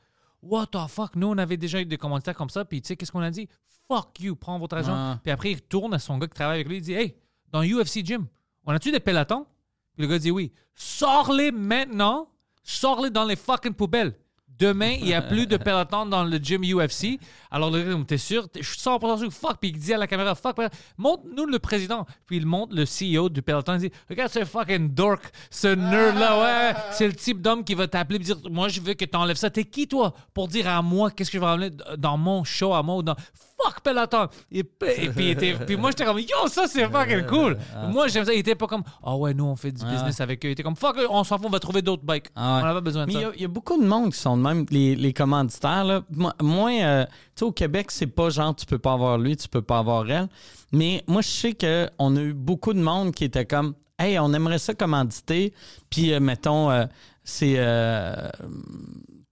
What 0.43 0.67
the 0.67 0.87
fuck? 0.89 1.17
Nous, 1.17 1.27
on 1.27 1.39
avait 1.39 1.57
déjà 1.57 1.81
eu 1.81 1.87
des 1.87 1.97
commentaires 1.97 2.37
comme 2.37 2.51
ça. 2.51 2.65
Puis 2.65 2.83
tu 2.83 2.89
sais, 2.89 2.97
qu'est-ce 2.97 3.11
qu'on 3.11 3.23
a 3.23 3.31
dit? 3.31 3.49
Fuck 3.89 4.21
you, 4.21 4.37
prends 4.37 4.59
votre 4.59 4.77
argent. 4.77 4.95
Ah. 4.95 5.19
Puis 5.23 5.33
après, 5.33 5.53
il 5.53 5.55
retourne 5.57 5.95
à 5.95 5.99
son 5.99 6.19
gars 6.19 6.27
qui 6.29 6.35
travaille 6.35 6.57
avec 6.57 6.69
lui. 6.69 6.77
Il 6.77 6.83
dit 6.83 6.93
Hey, 6.93 7.17
dans 7.51 7.63
UFC 7.63 8.05
Gym, 8.05 8.27
on 8.65 8.73
a-tu 8.73 8.93
des 8.93 9.01
pelotons? 9.01 9.47
Puis 9.95 10.03
le 10.03 10.09
gars 10.09 10.19
dit 10.19 10.31
Oui. 10.31 10.53
Sors-les 10.75 11.51
maintenant. 11.51 12.29
Sors-les 12.63 13.11
dans 13.11 13.25
les 13.25 13.37
fucking 13.37 13.73
poubelles. 13.73 14.15
Demain, 14.59 14.97
il 14.99 15.05
n'y 15.05 15.15
a 15.15 15.23
plus 15.23 15.47
de 15.47 15.57
pelotons 15.57 16.07
dans 16.07 16.25
le 16.25 16.37
gym 16.39 16.63
UFC. 16.63 17.21
Alors 17.51 17.71
le 17.71 17.83
comme, 17.85 18.05
t'es 18.05 18.19
sûr? 18.19 18.49
Je 18.55 18.63
suis 18.63 18.81
100% 18.81 19.19
sûr. 19.19 19.33
Fuck. 19.33 19.59
Puis 19.61 19.71
il 19.71 19.79
dit 19.79 19.95
à 19.95 19.99
la 19.99 20.07
caméra, 20.07 20.35
fuck. 20.35 20.57
Montre-nous 20.97 21.47
le 21.47 21.59
président. 21.59 22.07
Puis 22.27 22.39
il 22.39 22.47
montre 22.47 22.75
le 22.75 22.85
CEO 22.85 23.29
du 23.29 23.43
peloton. 23.43 23.75
Il 23.75 23.89
dit, 23.89 23.93
regarde 24.09 24.33
ce 24.33 24.45
fucking 24.45 24.95
dork, 24.95 25.31
ce 25.51 25.69
nerd-là. 25.69 26.41
Ouais, 26.41 26.75
c'est 26.93 27.07
le 27.07 27.15
type 27.15 27.41
d'homme 27.41 27.63
qui 27.63 27.75
va 27.75 27.87
t'appeler 27.87 28.17
et 28.17 28.23
dire, 28.23 28.37
moi, 28.51 28.69
je 28.69 28.81
veux 28.81 28.95
que 28.95 29.05
tu 29.05 29.17
enlèves 29.17 29.37
ça. 29.37 29.51
T'es 29.51 29.65
qui, 29.65 29.87
toi, 29.87 30.15
pour 30.35 30.49
dire 30.49 30.69
à 30.69 30.83
moi 30.83 31.11
qu'est-ce 31.11 31.31
que 31.31 31.39
je 31.39 31.43
vais 31.43 31.49
enlever 31.49 31.71
dans 31.97 32.19
mon 32.19 32.43
show 32.45 32.75
à 32.75 32.83
moi 32.83 32.97
ou 32.97 33.03
dans... 33.03 33.17
Fuck 33.63 33.81
peloton. 33.81 34.29
Et, 34.53 34.63
puis, 34.63 34.89
et 34.97 35.09
puis, 35.11 35.25
il 35.25 35.31
était- 35.31 35.55
puis 35.67 35.77
moi, 35.77 35.91
j'étais 35.91 36.05
comme, 36.05 36.19
yo, 36.21 36.47
ça, 36.49 36.67
c'est 36.69 36.89
fucking 36.91 37.27
cool. 37.27 37.59
moi, 37.91 38.07
j'aime 38.09 38.25
ça. 38.25 38.33
Il 38.33 38.39
était 38.39 38.55
pas 38.55 38.67
comme, 38.69 38.85
ah 39.03 39.17
ouais, 39.17 39.35
nous, 39.35 39.45
on 39.47 39.57
fait 39.57 39.73
du 39.73 39.85
business 39.85 40.21
avec 40.21 40.45
eux. 40.45 40.49
Il 40.49 40.53
était 40.53 40.63
comme, 40.63 40.77
fuck, 40.77 40.97
on 41.11 41.25
s'en 41.25 41.39
fout, 41.39 41.47
on 41.47 41.51
va 41.51 41.59
trouver 41.59 41.83
d'autres 41.83 42.05
bikes. 42.05 42.27
Ah 42.37 42.57
ouais. 42.59 42.63
On 42.63 42.67
n'a 42.67 42.73
pas 42.75 42.81
besoin 42.81 43.03
de 43.03 43.09
Mais 43.09 43.15
il 43.15 43.21
y 43.21 43.23
ça. 43.25 43.29
a- 43.31 43.33
il 43.35 43.43
y, 43.43 43.45
a 43.45 43.49
beaucoup 43.49 43.77
de 43.81 43.87
monde 43.87 44.13
qui 44.13 44.19
sont 44.21 44.37
de 44.37 44.43
même, 44.43 44.65
les, 44.71 44.95
les 44.95 45.13
commanditaires. 45.13 45.85
Là. 45.85 46.03
Moi, 46.41 46.71
euh, 46.83 47.05
tu 47.05 47.11
sais, 47.37 47.45
au 47.45 47.53
Québec, 47.53 47.91
c'est 47.91 48.07
pas 48.07 48.31
genre 48.31 48.55
tu 48.55 48.65
peux 48.67 48.79
pas 48.79 48.93
avoir 48.93 49.19
lui, 49.19 49.37
tu 49.37 49.49
peux 49.49 49.63
pas 49.63 49.79
avoir 49.79 50.09
elle. 50.11 50.29
Mais 50.73 51.03
moi, 51.09 51.23
je 51.23 51.29
sais 51.29 51.55
qu'on 51.55 52.17
a 52.17 52.21
eu 52.21 52.35
beaucoup 52.35 52.73
de 52.75 52.81
monde 52.81 53.13
qui 53.13 53.25
était 53.25 53.47
comme 53.47 53.75
Hey, 53.99 54.17
on 54.21 54.33
aimerait 54.33 54.59
ça 54.61 54.75
commanditer. 54.75 55.53
Puis, 55.91 56.13
euh, 56.13 56.21
mettons, 56.21 56.71
euh, 56.71 56.85
c'est. 57.25 57.55
euh, 57.57 58.29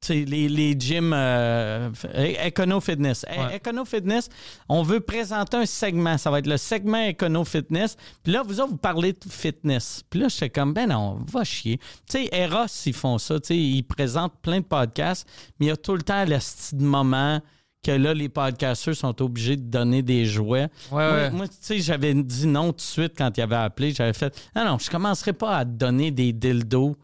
les, 0.08 0.48
les 0.48 0.74
gyms 0.78 1.12
euh, 1.14 1.90
Econo 2.46 2.80
Fitness. 2.80 3.24
Eh, 3.30 3.38
Ouais. 3.38 3.56
Econo 3.56 3.84
Fitness, 3.84 4.28
on 4.68 4.82
veut 4.82 5.00
présenter 5.00 5.56
un 5.56 5.66
segment. 5.66 6.16
Ça 6.18 6.30
va 6.30 6.38
être 6.38 6.46
le 6.46 6.56
segment 6.56 7.08
Econo 7.08 7.44
Fitness. 7.44 7.96
Puis 8.22 8.32
là, 8.32 8.42
vous 8.42 8.60
autres, 8.60 8.70
vous 8.70 8.76
parlez 8.76 9.12
de 9.12 9.18
fitness. 9.28 10.02
Puis 10.08 10.20
là, 10.20 10.28
j'étais 10.28 10.50
comme, 10.50 10.72
ben 10.72 10.88
non, 10.88 11.18
va 11.30 11.44
chier. 11.44 11.78
Tu 12.08 12.18
sais, 12.24 12.28
Eros, 12.32 12.66
ils 12.86 12.92
font 12.94 13.18
ça. 13.18 13.38
Tu 13.40 13.48
sais, 13.48 13.56
ils 13.56 13.82
présentent 13.82 14.34
plein 14.42 14.60
de 14.60 14.64
podcasts, 14.64 15.28
mais 15.58 15.66
il 15.66 15.68
y 15.68 15.72
a 15.72 15.76
tout 15.76 15.94
le 15.94 16.02
temps 16.02 16.24
le 16.24 16.38
style 16.40 16.78
de 16.78 16.84
moment 16.84 17.40
que 17.84 17.92
là, 17.92 18.14
les 18.14 18.28
podcasteurs 18.28 18.96
sont 18.96 19.22
obligés 19.22 19.56
de 19.56 19.62
donner 19.62 20.02
des 20.02 20.24
jouets. 20.24 20.62
Ouais, 20.62 20.68
moi, 20.90 21.10
ouais. 21.12 21.30
moi, 21.30 21.46
tu 21.46 21.54
sais, 21.60 21.78
j'avais 21.78 22.14
dit 22.14 22.46
non 22.48 22.70
tout 22.72 22.76
de 22.78 22.80
suite 22.80 23.12
quand 23.16 23.30
il 23.36 23.40
avait 23.42 23.54
appelé. 23.56 23.92
J'avais 23.92 24.12
fait, 24.12 24.34
non, 24.56 24.64
non, 24.64 24.78
je 24.78 24.90
commencerai 24.90 25.32
pas 25.32 25.58
à 25.58 25.64
donner 25.64 26.10
des 26.10 26.32
dildos 26.32 26.96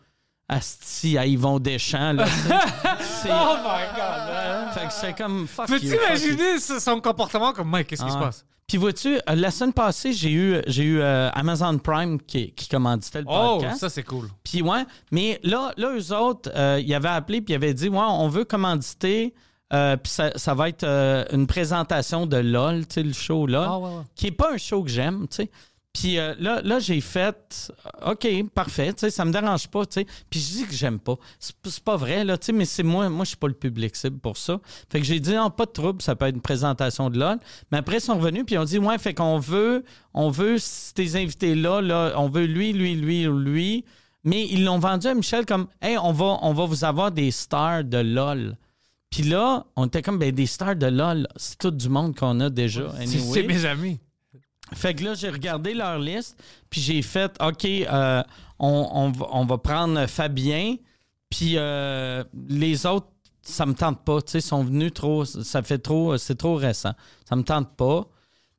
asti 0.49 1.17
à 1.17 1.25
Yvon 1.25 1.61
Deschamps. 1.61 2.13
Là. 2.15 2.27
C'est- 3.23 3.31
Oh 3.31 3.57
my 3.63 3.85
god, 3.97 4.73
fait 4.75 4.87
que 4.87 4.93
c'est 4.93 5.17
comme 5.17 5.47
fuck 5.47 5.67
Peux-tu 5.69 5.87
you, 5.87 5.93
fuck 5.93 6.19
you. 6.21 6.29
imaginer 6.35 6.59
son 6.59 7.01
comportement 7.01 7.53
comme 7.53 7.69
Mike? 7.71 7.89
Qu'est-ce 7.89 8.03
qui 8.03 8.09
Ah. 8.11 8.15
se 8.15 8.19
passe? 8.19 8.45
Puis 8.67 8.79
vois-tu, 8.79 9.17
euh, 9.17 9.21
la 9.35 9.51
semaine 9.51 9.73
passée, 9.73 10.13
j'ai 10.13 10.31
eu, 10.33 10.63
j'ai 10.67 10.85
eu 10.85 11.01
euh, 11.01 11.29
Amazon 11.35 11.77
Prime 11.79 12.21
qui, 12.21 12.53
qui 12.53 12.69
commanditait 12.69 13.21
le 13.21 13.27
Oh, 13.29 13.57
podcast. 13.59 13.81
ça, 13.81 13.91
c'est 13.91 14.03
cool. 14.03 14.29
Puis 14.45 14.63
ouais, 14.63 14.85
mais 15.11 15.39
là, 15.43 15.73
là 15.77 15.93
eux 15.95 16.13
autres, 16.15 16.51
euh, 16.55 16.81
ils 16.83 16.95
avaient 16.95 17.09
appelé 17.11 17.43
puis 17.43 17.53
ils 17.53 17.57
avaient 17.57 17.75
dit, 17.75 17.89
ouais, 17.89 17.99
on 18.01 18.29
veut 18.29 18.45
commanditer. 18.45 19.35
euh, 19.75 19.97
puis 19.97 20.13
ça, 20.13 20.31
ça 20.37 20.53
va 20.53 20.69
être 20.69 20.85
euh, 20.85 21.25
une 21.33 21.47
présentation 21.47 22.27
de 22.27 22.37
LOL, 22.37 22.87
tu 22.87 22.95
sais, 22.95 23.03
le 23.03 23.15
show 23.15 23.47
LOL, 23.47 23.67
Ah, 23.67 23.79
ouais, 23.79 23.89
ouais. 23.89 24.03
qui 24.15 24.27
est 24.27 24.31
pas 24.33 24.53
un 24.53 24.59
show 24.59 24.83
que 24.83 24.91
j'aime, 24.91 25.27
tu 25.29 25.37
sais. 25.37 25.51
Puis 25.93 26.19
euh, 26.19 26.35
là, 26.39 26.63
là 26.63 26.79
j'ai 26.79 27.01
fait, 27.01 27.71
euh, 28.03 28.13
OK, 28.13 28.27
parfait, 28.55 28.93
tu 28.95 29.01
sais, 29.01 29.11
ça 29.11 29.25
me 29.25 29.33
dérange 29.33 29.69
pas, 29.69 29.85
tu 29.85 30.01
sais. 30.01 30.07
Puis 30.31 30.41
je 30.41 30.53
dis 30.53 30.67
que 30.67 30.73
j'aime 30.73 30.99
pas. 30.99 31.17
C'est 31.39 31.85
pas 31.85 31.97
vrai, 31.97 32.25
là, 32.25 32.39
tu 32.39 32.47
sais, 32.47 32.53
mais 32.53 32.65
c'est 32.65 32.83
moi, 32.83 33.09
moi, 33.11 33.25
je 33.25 33.31
suis 33.31 33.37
pas 33.37 33.49
le 33.49 33.55
public 33.55 33.95
cible 33.95 34.19
pour 34.19 34.39
ça. 34.39 34.59
Fait 34.91 35.01
que 35.01 35.07
j'ai 35.07 35.21
dit, 35.21 35.35
non, 35.35 35.51
pas 35.51 35.67
de 35.67 35.73
trouble, 35.73 36.01
ça 36.01 36.17
peut 36.17 36.27
être 36.27 36.35
une 36.35 36.41
présentation 36.41 37.11
de 37.11 37.19
LOL. 37.19 37.39
Mais 37.71 37.79
après, 37.79 37.99
ils 37.99 38.01
sont 38.01 38.17
revenus, 38.17 38.45
puis 38.47 38.55
ils 38.55 38.59
ont 38.59 38.65
dit, 38.65 38.79
ouais, 38.79 38.97
fait 38.99 39.13
qu'on 39.13 39.39
veut, 39.39 39.85
on 40.15 40.31
veut 40.31 40.57
ces 40.59 41.17
invités-là, 41.17 41.83
là, 41.83 42.15
on 42.17 42.29
veut 42.29 42.47
lui, 42.47 42.73
lui, 42.73 42.95
lui, 42.95 43.25
lui. 43.25 43.85
Mais 44.25 44.47
ils 44.47 44.65
l'ont 44.65 44.79
vendu 44.79 45.09
à 45.09 45.15
Michel 45.15 45.45
comme, 45.45 45.67
hey, 45.83 45.99
on 45.99 46.13
va, 46.13 46.39
on 46.43 46.55
va 46.55 46.65
vous 46.65 46.85
avoir 46.85 47.11
des 47.11 47.31
stars 47.31 47.85
de 47.85 47.99
LOL. 47.99 48.57
Puis 49.11 49.25
là, 49.25 49.67
on 49.77 49.87
était 49.87 50.01
comme, 50.01 50.19
ben, 50.19 50.33
des 50.33 50.47
stars 50.47 50.77
de 50.77 50.87
LOL, 50.87 51.29
c'est 51.37 51.59
tout 51.59 51.71
du 51.71 51.91
monde 51.91 52.17
qu'on 52.17 52.41
a 52.41 52.49
déjà. 52.49 52.89
Anyway. 52.99 53.35
C'est 53.35 53.43
mes 53.43 53.67
amis. 53.67 54.01
Fait 54.75 54.95
que 54.95 55.05
là, 55.05 55.15
j'ai 55.15 55.29
regardé 55.31 55.75
leur 55.75 55.99
liste, 55.99 56.43
puis 56.71 56.81
j'ai 56.81 57.03
fait, 57.03 57.33
OK, 57.43 57.65
euh, 57.65 58.23
on, 58.59 59.13
on 59.31 59.45
va, 59.45 59.59
prendre 59.59 60.07
Fabien, 60.07 60.77
puis 61.31 61.55
euh, 61.57 62.25
les 62.49 62.87
autres, 62.87 63.09
ça 63.43 63.67
me 63.67 63.75
tente 63.75 64.05
pas, 64.05 64.23
tu 64.23 64.33
sais, 64.33 64.41
sont 64.41 64.63
venus 64.63 64.93
trop, 64.95 65.25
ça 65.25 65.63
fait 65.63 65.79
trop, 65.79 66.17
c'est 66.17 66.37
trop 66.37 66.55
récent. 66.55 66.93
Ça 67.29 67.35
me 67.35 67.43
tente 67.43 67.75
pas. 67.77 68.07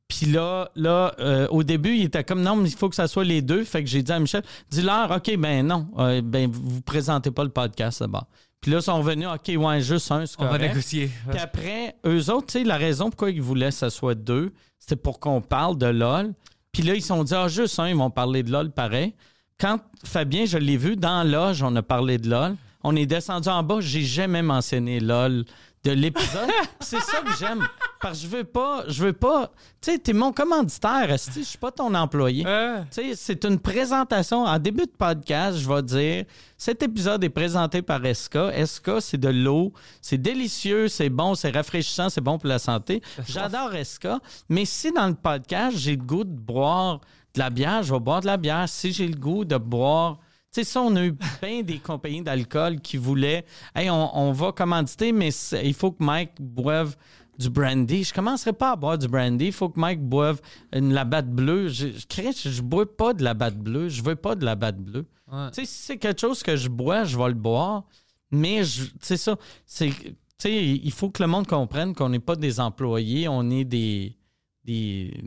Puis 0.08 0.26
là, 0.26 0.70
là 0.74 1.14
euh, 1.20 1.46
au 1.48 1.62
début, 1.62 1.94
il 1.94 2.04
était 2.04 2.22
comme, 2.22 2.42
non, 2.42 2.56
mais 2.56 2.68
il 2.68 2.76
faut 2.76 2.90
que 2.90 2.94
ça 2.94 3.08
soit 3.08 3.24
les 3.24 3.40
deux. 3.40 3.64
Fait 3.64 3.82
que 3.82 3.88
j'ai 3.88 4.02
dit 4.02 4.12
à 4.12 4.18
Michel, 4.18 4.42
dis-leur, 4.70 5.10
OK, 5.10 5.36
ben 5.38 5.66
non, 5.66 5.86
ben 6.22 6.50
vous 6.50 6.82
présentez 6.82 7.30
pas 7.30 7.44
le 7.44 7.50
podcast 7.50 8.00
d'abord. 8.00 8.26
Puis 8.64 8.70
là, 8.72 8.78
ils 8.78 8.82
sont 8.82 8.96
revenus, 8.96 9.28
OK, 9.28 9.62
ouais, 9.62 9.82
juste 9.82 10.10
un, 10.10 10.24
c'est 10.24 10.40
On 10.40 10.46
va 10.46 10.56
négocier. 10.56 11.10
Puis 11.28 11.38
après, 11.38 11.96
eux 12.06 12.30
autres, 12.30 12.46
tu 12.46 12.52
sais, 12.52 12.64
la 12.64 12.78
raison 12.78 13.10
pourquoi 13.10 13.30
ils 13.30 13.42
voulaient 13.42 13.68
que 13.68 13.74
ce 13.74 13.90
soit 13.90 14.14
deux, 14.14 14.54
c'était 14.78 14.96
pour 14.96 15.20
qu'on 15.20 15.42
parle 15.42 15.76
de 15.76 15.84
LOL. 15.84 16.32
Puis 16.72 16.82
là, 16.82 16.94
ils 16.94 17.02
se 17.02 17.08
sont 17.08 17.24
dit, 17.24 17.34
ah, 17.34 17.46
juste 17.46 17.78
un, 17.78 17.90
ils 17.90 17.94
vont 17.94 18.08
parler 18.08 18.42
de 18.42 18.50
LOL 18.50 18.70
pareil. 18.70 19.12
Quand 19.60 19.80
Fabien, 20.02 20.46
je 20.46 20.56
l'ai 20.56 20.78
vu, 20.78 20.96
dans 20.96 21.30
Loge, 21.30 21.62
on 21.62 21.76
a 21.76 21.82
parlé 21.82 22.16
de 22.16 22.30
LOL. 22.30 22.56
On 22.82 22.96
est 22.96 23.04
descendu 23.04 23.50
en 23.50 23.62
bas, 23.62 23.80
j'ai 23.80 24.00
jamais 24.00 24.40
mentionné 24.40 24.98
LOL 24.98 25.44
de 25.84 25.92
l'épisode. 25.92 26.48
C'est 26.80 27.00
ça 27.00 27.20
que 27.20 27.36
j'aime. 27.38 27.66
Parce 28.00 28.18
que 28.18 28.24
je 28.24 28.36
veux 28.36 28.44
pas, 28.44 28.84
je 28.88 29.04
veux 29.04 29.12
pas, 29.12 29.50
tu 29.80 29.92
sais, 29.92 29.98
t'es 29.98 30.12
mon 30.12 30.32
commanditaire, 30.32 31.10
esti, 31.10 31.40
je 31.40 31.48
suis 31.48 31.58
pas 31.58 31.70
ton 31.70 31.94
employé. 31.94 32.44
Euh, 32.46 32.80
Tu 32.90 33.02
sais, 33.10 33.14
c'est 33.14 33.44
une 33.44 33.58
présentation. 33.58 34.44
En 34.44 34.58
début 34.58 34.84
de 34.86 34.92
podcast, 34.96 35.58
je 35.58 35.68
vais 35.68 35.82
dire 35.82 36.24
cet 36.56 36.82
épisode 36.82 37.22
est 37.24 37.28
présenté 37.30 37.82
par 37.82 38.04
Esca. 38.04 38.50
Esca, 38.54 39.00
c'est 39.00 39.18
de 39.18 39.28
l'eau. 39.28 39.72
C'est 40.00 40.18
délicieux, 40.18 40.88
c'est 40.88 41.10
bon, 41.10 41.34
c'est 41.34 41.50
rafraîchissant, 41.50 42.08
c'est 42.08 42.20
bon 42.22 42.38
pour 42.38 42.48
la 42.48 42.58
santé. 42.58 43.02
J'adore 43.28 43.74
Esca. 43.74 44.20
Mais 44.48 44.64
si 44.64 44.90
dans 44.92 45.06
le 45.08 45.14
podcast, 45.14 45.76
j'ai 45.76 45.96
le 45.96 46.02
goût 46.02 46.24
de 46.24 46.30
boire 46.36 47.00
de 47.34 47.40
la 47.40 47.50
bière, 47.50 47.82
je 47.82 47.92
vais 47.92 48.00
boire 48.00 48.20
de 48.20 48.26
la 48.26 48.36
bière. 48.36 48.68
Si 48.68 48.92
j'ai 48.92 49.06
le 49.08 49.16
goût 49.16 49.44
de 49.44 49.56
boire. 49.58 50.18
Tu 50.54 50.60
sais, 50.60 50.64
ça, 50.64 50.82
on 50.82 50.94
a 50.94 51.04
eu 51.04 51.16
bien 51.42 51.62
des 51.62 51.78
compagnies 51.78 52.22
d'alcool 52.22 52.80
qui 52.80 52.96
voulaient 52.96 53.44
Hey, 53.74 53.90
on, 53.90 54.16
on 54.16 54.30
va 54.30 54.52
commanditer, 54.52 55.10
mais 55.10 55.30
il 55.64 55.74
faut 55.74 55.90
que 55.90 56.04
Mike 56.04 56.40
boive 56.40 56.94
du 57.38 57.50
brandy. 57.50 58.04
Je 58.04 58.14
commencerai 58.14 58.52
pas 58.52 58.70
à 58.70 58.76
boire 58.76 58.96
du 58.96 59.08
brandy. 59.08 59.46
Il 59.46 59.52
faut 59.52 59.68
que 59.68 59.80
Mike 59.80 60.00
boive 60.00 60.40
une 60.72 60.92
labatte 60.92 61.28
bleue. 61.28 61.66
Je, 61.66 61.88
je, 61.88 62.50
je, 62.50 62.62
bois 62.62 62.86
pas 62.86 63.14
de 63.14 63.24
labatte 63.24 63.56
bleue. 63.56 63.88
Je 63.88 64.00
veux 64.00 64.14
pas 64.14 64.36
de 64.36 64.44
labatte 64.44 64.78
bleue. 64.78 65.06
Ouais. 65.26 65.50
Tu 65.50 65.62
sais, 65.62 65.66
si 65.66 65.82
c'est 65.86 65.96
quelque 65.98 66.20
chose 66.20 66.40
que 66.40 66.54
je 66.56 66.68
bois, 66.68 67.02
je 67.02 67.18
vais 67.18 67.28
le 67.28 67.34
boire. 67.34 67.84
Mais, 68.30 68.62
ça, 69.00 69.36
c'est. 69.66 69.90
Tu 69.90 70.14
sais, 70.38 70.64
il 70.64 70.92
faut 70.92 71.10
que 71.10 71.20
le 71.20 71.28
monde 71.28 71.48
comprenne 71.48 71.96
qu'on 71.96 72.10
n'est 72.10 72.20
pas 72.20 72.36
des 72.36 72.60
employés, 72.60 73.26
on 73.26 73.50
est 73.50 73.64
des. 73.64 74.16
des, 74.62 75.20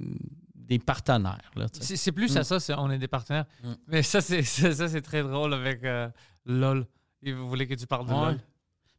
des 0.67 0.79
partenaires. 0.79 1.39
C'est 1.71 2.11
plus 2.11 2.33
Mm. 2.35 2.37
à 2.37 2.43
ça, 2.43 2.59
c'est- 2.59 2.73
on 2.75 2.89
est 2.91 2.97
des 2.97 3.07
partenaires. 3.07 3.45
Mais 3.87 4.03
ça, 4.03 4.21
c'est 4.21 4.41
ça, 4.43 4.73
ça, 4.73 4.87
c'est 4.87 5.01
très 5.01 5.23
drôle 5.23 5.53
avec 5.53 5.83
euh, 5.83 6.09
LOL. 6.45 6.85
Et 7.23 7.31
vous 7.33 7.47
voulez 7.47 7.67
que 7.67 7.73
tu 7.73 7.87
parles 7.87 8.05
de 8.07 8.11
Ouais. 8.13 8.19
LOL? 8.31 8.39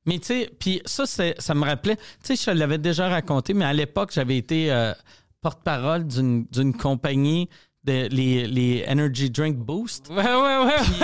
Mais 0.06 0.18
tu 0.18 0.26
sais, 0.26 0.50
puis 0.58 0.80
ça, 0.86 1.04
ça 1.06 1.54
me 1.54 1.64
rappelait, 1.64 1.96
tu 2.24 2.34
sais, 2.34 2.52
je 2.52 2.56
l'avais 2.58 2.78
déjà 2.78 3.08
raconté, 3.08 3.52
mais 3.52 3.66
à 3.66 3.72
l'époque, 3.74 4.10
j'avais 4.12 4.38
été 4.38 4.72
euh, 4.72 4.94
porte-parole 5.42 6.06
d'une 6.06 6.46
d'une 6.46 6.74
compagnie, 6.74 7.48
de, 7.84 8.08
les, 8.10 8.46
les 8.46 8.84
Energy 8.88 9.30
Drink 9.30 9.56
Boost. 9.56 10.08
Ouais, 10.10 10.16
ouais, 10.16 10.64
ouais. 10.64 11.00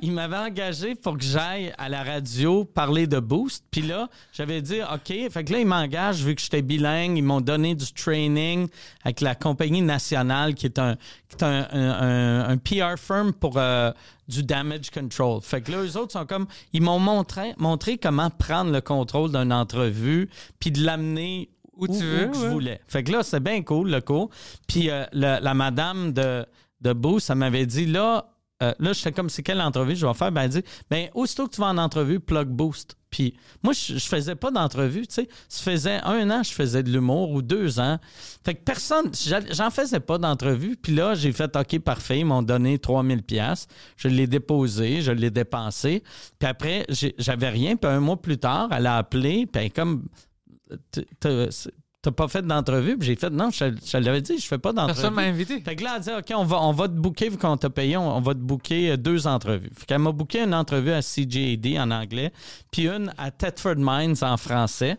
Il 0.00 0.12
m'avait 0.12 0.36
engagé 0.36 0.94
pour 0.94 1.18
que 1.18 1.24
j'aille 1.24 1.72
à 1.76 1.88
la 1.88 2.02
radio 2.02 2.64
parler 2.64 3.06
de 3.06 3.18
Boost. 3.20 3.64
Puis 3.70 3.82
là, 3.82 4.08
j'avais 4.32 4.62
dit, 4.62 4.78
OK, 4.82 5.08
fait 5.30 5.44
que 5.44 5.52
là, 5.52 5.58
ils 5.58 5.66
m'engagent 5.66 6.22
vu 6.24 6.34
que 6.34 6.40
j'étais 6.40 6.62
bilingue. 6.62 7.18
Ils 7.18 7.22
m'ont 7.22 7.40
donné 7.40 7.74
du 7.74 7.92
training 7.92 8.68
avec 9.04 9.20
la 9.20 9.34
compagnie 9.34 9.82
nationale 9.82 10.54
qui 10.54 10.66
est 10.66 10.78
un, 10.78 10.96
qui 11.28 11.36
est 11.36 11.42
un, 11.42 11.66
un- 11.72 12.00
un- 12.00 12.48
un 12.50 12.56
PR 12.56 12.96
firm 12.98 13.32
pour 13.32 13.54
euh, 13.58 13.90
du 14.28 14.42
damage 14.42 14.90
control. 14.90 15.40
Fait 15.42 15.60
que 15.60 15.72
là, 15.72 15.78
eux 15.82 15.96
autres 15.96 16.12
sont 16.12 16.24
comme, 16.26 16.46
ils 16.72 16.82
m'ont 16.82 16.98
montré, 17.00 17.52
montré 17.58 17.98
comment 17.98 18.30
prendre 18.30 18.70
le 18.70 18.80
contrôle 18.80 19.32
d'une 19.32 19.52
entrevue 19.52 20.30
puis 20.60 20.70
de 20.70 20.82
l'amener 20.84 21.50
Où 21.76 21.86
tu 21.86 22.04
veux, 22.04 22.26
que 22.26 22.34
je 22.34 22.46
voulais. 22.46 22.80
Fait 22.86 23.02
que 23.02 23.12
là, 23.12 23.22
c'est 23.22 23.40
bien 23.40 23.62
cool, 23.62 23.90
le 23.90 24.00
cours. 24.00 24.30
Puis 24.68 24.90
euh, 24.90 25.04
la, 25.12 25.40
la 25.40 25.54
madame 25.54 26.12
de, 26.12 26.44
de 26.80 26.92
Boost, 26.92 27.26
ça 27.26 27.34
m'avait 27.34 27.66
dit, 27.66 27.86
là, 27.86 28.32
euh, 28.62 28.72
là, 28.78 28.92
j'étais 28.92 29.12
comme, 29.12 29.28
c'est 29.28 29.42
quelle 29.42 29.60
entrevue 29.60 29.96
je 29.96 30.06
vais 30.06 30.14
faire? 30.14 30.30
Ben, 30.30 30.42
elle 30.42 30.50
dit, 30.50 30.62
ben, 30.88 31.08
aussitôt 31.14 31.48
que 31.48 31.54
tu 31.54 31.60
vas 31.60 31.68
en 31.68 31.78
entrevue, 31.78 32.20
plug 32.20 32.48
boost. 32.48 32.96
Puis 33.10 33.34
moi, 33.62 33.72
je, 33.72 33.98
je 33.98 34.06
faisais 34.06 34.36
pas 34.36 34.50
d'entrevue, 34.50 35.06
tu 35.06 35.14
sais. 35.14 35.28
Ça 35.48 35.62
faisait 35.70 36.00
un 36.04 36.30
an, 36.30 36.42
je 36.42 36.52
faisais 36.52 36.82
de 36.82 36.90
l'humour 36.90 37.30
ou 37.32 37.42
deux 37.42 37.80
ans. 37.80 37.98
Fait 38.44 38.54
que 38.54 38.62
personne, 38.62 39.10
j'en 39.50 39.70
faisais 39.70 40.00
pas 40.00 40.16
d'entrevue. 40.16 40.76
Puis 40.76 40.94
là, 40.94 41.14
j'ai 41.14 41.32
fait, 41.32 41.54
OK, 41.56 41.78
parfait, 41.80 42.20
ils 42.20 42.24
m'ont 42.24 42.42
donné 42.42 42.78
3000 42.78 43.22
pièces. 43.22 43.66
Je 43.96 44.08
l'ai 44.08 44.26
déposé, 44.26 45.02
je 45.02 45.12
l'ai 45.12 45.30
dépensé. 45.30 46.02
Puis 46.38 46.48
après, 46.48 46.86
j'avais 47.18 47.50
rien. 47.50 47.76
Puis 47.76 47.90
un 47.90 48.00
mois 48.00 48.20
plus 48.20 48.38
tard, 48.38 48.68
elle 48.72 48.86
a 48.86 48.96
appelé, 48.96 49.46
puis 49.46 49.64
elle 49.64 49.72
comme, 49.72 50.04
t'as 52.02 52.10
pas 52.10 52.28
fait 52.28 52.42
d'entrevue? 52.42 52.98
Puis 52.98 53.08
j'ai 53.08 53.16
fait, 53.16 53.30
non, 53.30 53.50
je, 53.50 53.64
je 53.84 53.96
l'avais 53.96 54.20
dit, 54.20 54.38
je 54.38 54.46
fais 54.46 54.58
pas 54.58 54.72
d'entrevue. 54.72 54.94
Personne 54.94 55.14
m'a 55.14 55.22
invité. 55.22 55.60
Fait 55.60 55.76
que 55.76 55.84
là, 55.84 55.94
elle 55.96 56.02
dit, 56.02 56.10
OK, 56.10 56.36
on 56.36 56.44
va, 56.44 56.60
on 56.60 56.72
va 56.72 56.88
te 56.88 56.94
booker, 56.94 57.28
vu 57.28 57.38
qu'on 57.38 57.56
t'a 57.56 57.70
payé, 57.70 57.96
on, 57.96 58.16
on 58.16 58.20
va 58.20 58.34
te 58.34 58.40
booker 58.40 58.90
euh, 58.90 58.96
deux 58.96 59.26
entrevues. 59.26 59.70
Fait 59.76 59.86
qu'elle 59.86 60.00
m'a 60.00 60.12
booké 60.12 60.40
une 60.42 60.54
entrevue 60.54 60.90
à 60.90 61.00
CJAD 61.00 61.78
en 61.78 61.90
anglais, 61.92 62.32
puis 62.70 62.88
une 62.88 63.12
à 63.18 63.30
Thetford 63.30 63.76
Mines 63.78 64.16
en 64.22 64.36
français. 64.36 64.98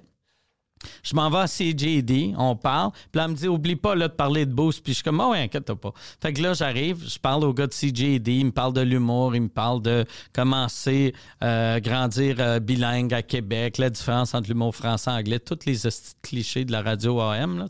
Je 1.04 1.16
m'en 1.16 1.30
vais 1.30 1.40
à 1.40 1.48
CJD, 1.48 2.36
on 2.38 2.56
parle. 2.56 2.92
Puis 2.92 3.20
là, 3.20 3.26
elle 3.26 3.32
me 3.32 3.36
dit, 3.36 3.48
oublie 3.48 3.76
pas 3.76 3.96
de 3.96 4.08
parler 4.08 4.46
de 4.46 4.54
Boost. 4.54 4.84
Puis 4.84 4.94
je 4.94 4.98
suis 4.98 5.04
comme, 5.04 5.20
oh, 5.20 5.32
ouais, 5.32 5.40
inquiète 5.40 5.74
pas. 5.74 5.94
Fait 6.22 6.34
que 6.34 6.42
là, 6.42 6.54
j'arrive, 6.54 7.04
je 7.08 7.20
parle 7.20 7.44
au 7.44 7.54
gars 7.54 7.68
de 7.68 7.74
CJD, 7.74 8.28
il 8.28 8.46
me 8.48 8.52
parle 8.52 8.74
de 8.74 8.82
l'humour, 8.82 9.36
il 9.36 9.44
me 9.44 9.50
parle 9.50 9.82
de 9.82 10.06
comment 10.34 10.68
c'est 10.70 11.14
euh, 11.44 11.80
grandir 11.80 12.38
euh, 12.40 12.60
bilingue 12.60 13.14
à 13.14 13.22
Québec, 13.22 13.78
la 13.78 13.90
différence 13.90 14.34
entre 14.34 14.50
l'humour 14.50 14.76
français 14.76 15.12
et 15.12 15.14
anglais, 15.14 15.40
tous 15.40 15.66
les 15.66 15.78
clichés 16.22 16.66
de 16.66 16.72
la 16.72 16.82
radio 16.82 17.20
AM. 17.20 17.68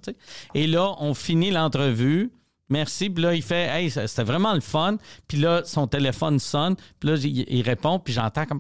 Et 0.54 0.68
là, 0.68 0.96
on 1.00 1.14
finit 1.14 1.52
l'entrevue. 1.52 2.32
Merci. 2.74 3.12
Puis 3.12 3.24
là, 3.24 3.36
il 3.36 3.44
fait 3.44 3.68
Hey, 3.68 3.92
c'était 3.92 4.24
vraiment 4.24 4.54
le 4.54 4.60
fun. 4.60 4.98
Puis 5.28 5.38
là, 5.38 5.62
son 5.64 5.86
téléphone 5.86 6.40
sonne. 6.40 6.76
Puis 7.00 7.10
là, 7.10 7.16
il, 7.16 7.62
répond. 7.62 8.00
Puis 8.00 8.14
j'entends 8.14 8.48
comme 8.48 8.60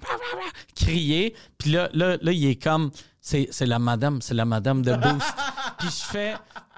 crier. 0.76 1.36
Puis 1.58 1.72
là, 1.72 1.90
là, 1.94 2.18
là, 2.22 2.32
il 2.32 2.46
est 2.46 2.62
comme 2.62 2.92
C'est 3.20 3.50
la 3.62 3.80
madame, 3.80 4.22
c'est 4.22 4.36
la 4.36 4.46
madame 4.46 4.84
de 4.84 4.94
Boost. 4.94 5.34
puis 5.80 5.88
je 5.88 6.04
fais 6.12 6.36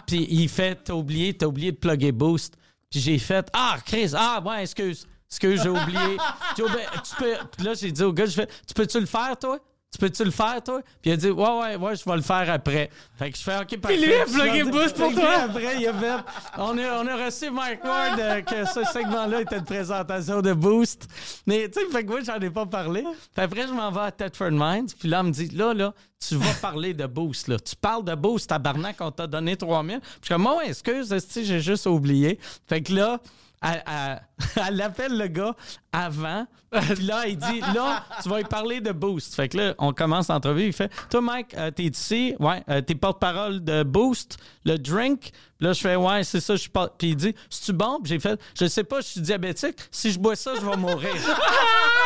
Puis 0.07 0.25
il 0.29 0.47
fait 0.47 0.79
T'as 0.85 0.93
oublié, 0.93 1.33
t'as 1.33 1.47
oublié 1.47 1.73
de 1.73 1.77
plugger 1.77 2.13
Boost. 2.13 2.55
Puis 2.89 3.01
j'ai 3.01 3.19
fait 3.19 3.49
Ah, 3.51 3.77
Chris, 3.85 4.11
ah, 4.15 4.41
ouais, 4.45 4.63
excuse. 4.63 5.05
Excuse, 5.29 5.61
j'ai 5.61 5.69
oublié. 5.69 6.17
J'ai 6.55 6.63
oublié. 6.63 6.85
Tu 7.03 7.15
peux... 7.17 7.35
Puis 7.57 7.65
là, 7.65 7.73
j'ai 7.73 7.91
dit 7.91 8.03
au 8.03 8.13
gars, 8.13 8.25
je 8.25 8.31
fais, 8.31 8.47
tu 8.65 8.73
peux-tu 8.73 9.01
le 9.01 9.05
faire, 9.05 9.37
toi? 9.37 9.59
Tu 9.95 9.99
peux-tu 9.99 10.25
le 10.25 10.31
faire, 10.31 10.61
toi? 10.61 10.81
Puis 11.01 11.09
il 11.09 11.13
a 11.13 11.15
dit, 11.15 11.29
ouais, 11.29 11.49
ouais, 11.49 11.75
ouais, 11.77 11.95
je 11.95 12.03
vais 12.03 12.15
le 12.17 12.21
faire 12.21 12.49
après. 12.49 12.89
Fait 13.17 13.31
que 13.31 13.37
je 13.37 13.43
fais, 13.43 13.57
OK, 13.61 13.77
parfait. 13.77 13.95
lui 13.95 14.13
a 14.13 14.25
plugué 14.25 14.63
Boost 14.65 14.97
pour 14.97 15.13
toi? 15.13 15.43
Après, 15.43 15.77
il 15.79 15.87
a 15.87 15.93
fait, 15.93 16.23
on 16.57 16.77
a, 16.77 17.01
on 17.01 17.07
a 17.07 17.25
reçu 17.25 17.49
Mike 17.49 17.81
Ward 17.81 18.19
euh, 18.19 18.41
que 18.41 18.65
ce 18.65 18.83
segment-là 18.91 19.39
était 19.39 19.57
une 19.57 19.63
présentation 19.63 20.41
de 20.41 20.51
Boost. 20.51 21.07
Mais, 21.47 21.69
tu 21.69 21.79
sais, 21.79 21.89
fait 21.89 22.03
que 22.03 22.09
moi, 22.09 22.19
j'en 22.25 22.37
ai 22.41 22.49
pas 22.49 22.65
parlé. 22.65 23.03
Puis 23.03 23.43
après, 23.45 23.67
je 23.67 23.71
m'en 23.71 23.89
vais 23.89 24.01
à 24.01 24.11
Thetford 24.11 24.51
Mines. 24.51 24.87
Puis 24.99 25.07
là, 25.07 25.21
on 25.21 25.23
me 25.23 25.31
dit, 25.31 25.47
là, 25.55 25.73
là, 25.73 25.93
tu 26.27 26.35
vas 26.35 26.53
parler 26.61 26.93
de 26.93 27.05
Boost, 27.05 27.47
là. 27.47 27.57
Tu 27.57 27.77
parles 27.77 28.03
de 28.03 28.15
Boost, 28.15 28.49
tabarnak, 28.49 28.97
on 28.99 29.11
t'a 29.11 29.27
donné 29.27 29.55
3000. 29.55 30.01
Puis 30.01 30.09
je 30.19 30.25
suis 30.25 30.35
comme, 30.35 30.45
oh, 30.45 30.59
excuse, 30.59 31.15
j'ai 31.33 31.61
juste 31.61 31.85
oublié. 31.85 32.37
Fait 32.67 32.81
que 32.81 32.91
là, 32.91 33.21
elle, 33.65 33.83
elle- 33.87 34.63
elle 34.67 34.81
appelle 34.81 35.17
le 35.17 35.27
gars 35.27 35.55
avant. 35.91 36.45
Puis 36.71 37.03
là, 37.05 37.25
il 37.27 37.37
dit 37.37 37.61
Là, 37.73 38.03
tu 38.21 38.27
vas 38.29 38.37
lui 38.39 38.43
parler 38.45 38.81
de 38.81 38.91
Boost. 38.91 39.33
Fait 39.35 39.47
que 39.47 39.57
là, 39.57 39.75
on 39.77 39.93
commence 39.93 40.27
l'entrevue. 40.27 40.65
Il 40.67 40.73
fait 40.73 40.91
Toi, 41.09 41.21
Mike, 41.21 41.53
euh, 41.55 41.71
t'es 41.71 41.83
ici. 41.83 42.35
Ouais, 42.39 42.63
euh, 42.69 42.81
t'es 42.81 42.95
porte-parole 42.95 43.63
de 43.63 43.83
Boost, 43.83 44.37
le 44.65 44.77
drink. 44.77 45.31
Puis 45.57 45.67
là, 45.67 45.71
je 45.73 45.79
fais 45.81 45.95
Ouais, 45.95 46.23
c'est 46.25 46.41
ça. 46.41 46.55
Je 46.57 46.67
parle. 46.67 46.89
Puis 46.97 47.09
il 47.11 47.15
dit 47.15 47.33
C'est-tu 47.49 47.71
bon? 47.73 47.99
Puis 48.03 48.09
j'ai 48.09 48.19
fait 48.19 48.39
Je 48.59 48.65
sais 48.65 48.83
pas, 48.83 48.99
je 48.99 49.05
suis 49.07 49.21
diabétique. 49.21 49.77
Si 49.89 50.11
je 50.11 50.19
bois 50.19 50.35
ça, 50.35 50.51
je 50.55 50.65
vais 50.65 50.75
mourir. 50.75 51.13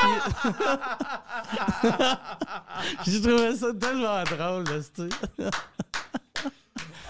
Puis- 0.01 0.51
J'ai 3.11 3.21
trouvé 3.21 3.55
ça 3.55 3.73
tellement 3.73 4.23
drôle, 4.23 4.63
là. 4.65 5.49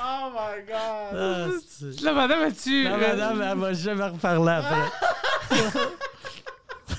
Oh 0.02 0.30
my 0.32 0.66
god. 0.66 1.14
Ah. 1.14 1.48
La 2.02 2.14
madame 2.14 2.42
a-tu. 2.44 2.84
La 2.84 2.98
madame, 2.98 3.42
elle 3.42 3.58
va 3.58 3.74
jamais 3.74 4.06
reparler 4.06 4.52
après. 4.52 4.86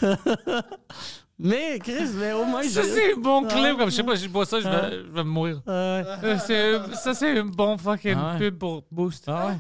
mais, 1.38 1.78
Chris, 1.78 2.10
mais 2.16 2.32
au 2.32 2.44
moins, 2.44 2.62
Ça, 2.62 2.82
j'ai- 2.82 2.88
c'est 2.88 3.12
un 3.14 3.16
bon 3.16 3.44
clip. 3.46 3.76
Comme 3.78 3.90
je 3.90 3.96
sais 3.96 4.02
pas, 4.02 4.16
si 4.16 4.24
je 4.24 4.28
bois 4.28 4.44
ça, 4.46 4.60
je 4.60 4.68
vais, 4.68 4.92
je 5.04 5.10
vais 5.10 5.24
mourir. 5.24 5.60
Ah. 5.66 5.70
Euh, 5.72 6.38
c'est- 6.46 6.94
ça, 6.96 7.14
c'est 7.14 7.38
un 7.38 7.44
bon 7.44 7.78
fucking 7.78 8.16
Ah 8.18 8.32
ouais. 8.32 8.38
pub 8.38 8.58
pour 8.58 8.84
Boost. 8.90 9.24
Ah 9.26 9.46
ouais. 9.48 9.56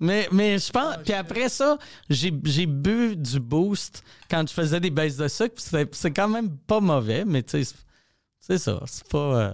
Mais, 0.00 0.28
mais 0.32 0.58
je 0.58 0.70
pense. 0.70 0.96
Puis 1.04 1.12
après 1.12 1.48
ça, 1.48 1.78
j'ai 2.08 2.32
j'ai 2.44 2.66
bu 2.66 3.14
du 3.16 3.38
boost 3.38 4.02
quand 4.30 4.48
je 4.48 4.52
faisais 4.54 4.80
des 4.80 4.90
baisses 4.90 5.16
de 5.16 5.28
sucre. 5.28 5.54
puis 5.54 5.64
C'est 5.66 5.94
c'est 5.94 6.10
quand 6.10 6.28
même 6.28 6.56
pas 6.66 6.80
mauvais, 6.80 7.24
mais 7.24 7.42
tu 7.42 7.62
sais, 7.62 7.64
c'est- 7.64 7.84
c'est 8.40 8.58
ça. 8.58 8.80
C'est 8.86 9.08
pas. 9.08 9.18
euh, 9.18 9.52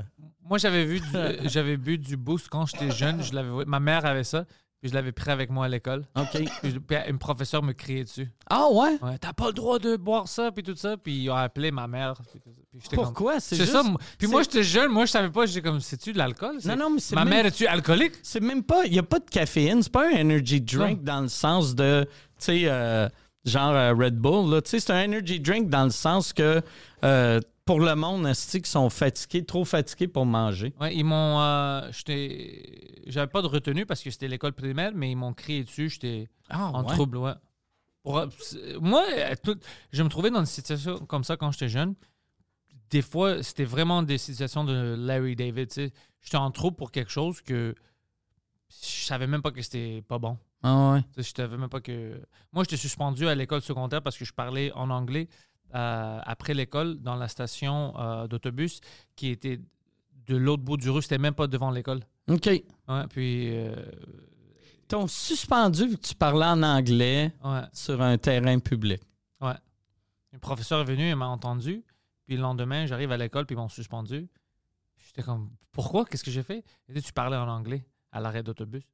Moi, 0.49 0.59
j'avais 0.59 0.85
vu 0.85 1.01
j'avais 1.45 1.77
bu 1.77 1.99
du 1.99 2.17
Boost 2.17 2.49
quand 2.49 2.67
j'étais 2.67 2.91
jeune. 2.91 3.23
Je 3.23 3.35
l'avais, 3.35 3.65
ma 3.67 3.81
mère 3.81 4.05
avait 4.07 4.25
ça. 4.25 4.45
Puis 4.83 4.91
je 4.91 4.95
l'avais 4.95 5.11
pris 5.11 5.31
avec 5.31 5.49
moi 5.51 5.65
à 5.65 5.69
l'école. 5.69 6.05
OK. 6.17 6.29
Puis, 6.61 6.71
je- 6.71 6.79
puis 6.79 6.97
une 7.09 7.19
professeure 7.19 7.63
me 7.63 7.73
criait 7.73 8.05
dessus. 8.05 8.29
Ah 8.51 8.67
ouais? 8.71 8.99
Ouais, 9.01 9.17
t'as 9.19 9.33
pas 9.33 9.47
le 9.47 9.55
droit 9.55 9.79
de 9.79 9.97
boire 9.97 10.29
ça, 10.29 10.53
puis 10.53 10.63
tout 10.63 10.77
ça. 10.77 10.97
Puis 10.99 11.15
ils 11.23 11.31
ont 11.31 11.35
appelé 11.35 11.71
ma 11.71 11.87
mère. 11.89 12.15
Puis, 12.31 12.83
Pourquoi? 12.93 13.41
C'est 13.41 13.57
juste- 13.57 13.73
ça. 13.73 13.83
moi- 13.83 13.99
Puis 14.19 14.29
moi, 14.29 14.43
j'étais 14.43 14.63
jeune. 14.63 14.91
Moi, 14.93 15.07
je 15.07 15.13
savais 15.13 15.31
pas. 15.31 15.47
J'étais 15.47 15.63
comme, 15.67 15.81
c'est-tu 15.81 16.13
de 16.13 16.19
l'alcool? 16.19 16.59
Non, 16.67 16.77
non, 16.77 16.91
mais 16.91 17.01
c'est 17.01 17.15
Ma 17.15 17.25
même- 17.25 17.35
mère, 17.35 17.47
es-tu 17.47 17.67
alcoolique? 17.67 18.13
C'est 18.23 18.41
même 18.41 18.63
pas. 18.63 18.85
Il 18.85 18.93
n'y 18.93 18.99
a 18.99 19.03
pas 19.03 19.19
de 19.19 19.29
caféine. 19.31 19.83
C'est 19.83 19.91
pas 19.93 20.09
un 20.11 20.21
energy 20.21 20.61
drink 20.61 21.03
dans 21.03 21.23
le 21.23 21.29
sens 21.29 21.75
de. 21.75 22.05
Tu 22.39 22.45
sais, 22.45 22.61
euh, 22.67 23.09
genre 23.47 23.73
euh, 23.73 23.95
Red 23.95 24.17
Bull. 24.19 24.51
là. 24.53 24.61
Tu 24.61 24.71
sais, 24.71 24.81
c'est 24.81 24.93
un 24.93 25.05
energy 25.07 25.41
drink 25.41 25.71
dans 25.71 25.85
le 25.85 25.91
sens 25.91 26.35
que 26.35 26.61
euh, 27.03 27.41
pour 27.67 27.81
le 27.81 27.95
monde, 27.97 28.27
esti, 28.27 28.63
qui 28.63 28.71
sont 28.71 28.89
fatigués, 28.89 29.45
trop 29.45 29.65
fatigués 29.65 30.09
pour 30.09 30.25
manger. 30.25 30.73
Ouais, 30.81 30.95
ils 30.97 31.05
m'ont. 31.05 31.41
euh. 31.41 31.91
J'avais 33.07 33.27
pas 33.27 33.43
de 33.43 33.49
retenue 33.49 33.85
parce 33.85 34.03
que 34.03 34.11
c'était 34.11 34.29
l'école 34.29 34.53
primaire, 34.55 34.93
mais 34.95 35.11
ils 35.11 35.17
m'ont 35.17 35.35
crié 35.35 35.65
dessus. 35.65 35.91
J'étais 35.91 36.29
Ah, 36.49 36.71
en 36.73 36.85
trouble, 36.85 37.19
ouais. 37.19 37.33
Pour- 38.03 38.25
moi, 38.81 39.05
euh, 39.13 39.35
tout- 39.43 39.59
je 39.93 40.03
me 40.05 40.09
trouvais 40.09 40.31
dans 40.31 40.39
une 40.41 40.47
situation 40.47 40.99
comme 41.07 41.25
ça 41.25 41.37
quand 41.37 41.51
j'étais 41.51 41.69
jeune. 41.69 41.95
Des 42.91 43.03
fois, 43.03 43.43
c'était 43.43 43.65
vraiment 43.65 44.05
des 44.05 44.17
situations 44.17 44.63
de 44.63 44.95
Larry 44.97 45.35
David. 45.35 45.73
J'étais 46.23 46.37
en 46.37 46.53
trouble 46.53 46.77
pour 46.77 46.93
quelque 46.93 47.11
chose 47.11 47.41
que 47.43 47.75
je 48.71 49.05
savais 49.07 49.27
même 49.27 49.43
pas 49.43 49.51
que 49.51 49.61
c'était 49.61 50.03
pas 50.07 50.19
bon. 50.21 50.39
Ah 50.63 50.93
ouais. 50.93 51.01
Je 51.17 51.23
savais 51.23 51.57
même 51.57 51.69
pas 51.69 51.81
que. 51.81 52.21
Moi, 52.53 52.63
j'étais 52.63 52.77
suspendu 52.77 53.27
à 53.27 53.35
l'école 53.35 53.61
secondaire 53.61 54.03
parce 54.03 54.17
que 54.17 54.25
je 54.25 54.33
parlais 54.33 54.71
en 54.73 54.89
anglais 54.91 55.29
euh, 55.75 56.21
après 56.25 56.55
l'école 56.55 56.99
dans 57.01 57.17
la 57.17 57.29
station 57.29 57.99
euh, 57.99 58.27
d'autobus 58.27 58.81
qui 59.15 59.29
était 59.29 59.61
de 60.27 60.37
l'autre 60.37 60.63
bout 60.63 60.77
du 60.77 60.91
rue. 60.91 61.03
C'était 61.03 61.19
même 61.19 61.35
pas 61.35 61.47
devant 61.47 61.71
l'école. 61.71 62.01
OK. 62.29 62.47
Ouais, 62.47 63.07
puis. 63.11 63.51
euh, 63.57 63.75
T'ont 64.89 65.09
suspendu 65.09 65.89
vu 65.89 65.97
que 65.97 66.07
tu 66.07 66.15
parlais 66.15 66.47
en 66.47 66.63
anglais 66.63 67.33
ouais, 67.45 67.63
sur 67.73 68.01
un 68.01 68.17
terrain 68.19 68.59
public. 68.61 69.01
ouais. 69.41 69.55
Le 70.33 70.39
professeur 70.39 70.81
est 70.81 70.85
venu, 70.85 71.09
il 71.09 71.17
m'a 71.17 71.27
entendu. 71.27 71.83
Puis 72.25 72.37
le 72.37 72.43
lendemain, 72.43 72.87
j'arrive 72.87 73.11
à 73.11 73.17
l'école, 73.17 73.47
puis 73.47 73.55
ils 73.57 73.59
m'ont 73.59 73.69
suspendu. 73.69 74.29
J'étais 75.05 75.23
comme, 75.23 75.51
pourquoi? 75.73 76.05
Qu'est-ce 76.05 76.23
que 76.23 76.31
j'ai 76.31 76.45
fait? 76.45 76.63
Il 76.89 76.95
dit, 76.95 77.03
tu 77.03 77.13
parlais 77.13 77.37
en 77.37 77.49
anglais 77.49 77.85
à 78.13 78.21
l'arrêt 78.21 78.45
d'autobus. 78.45 78.85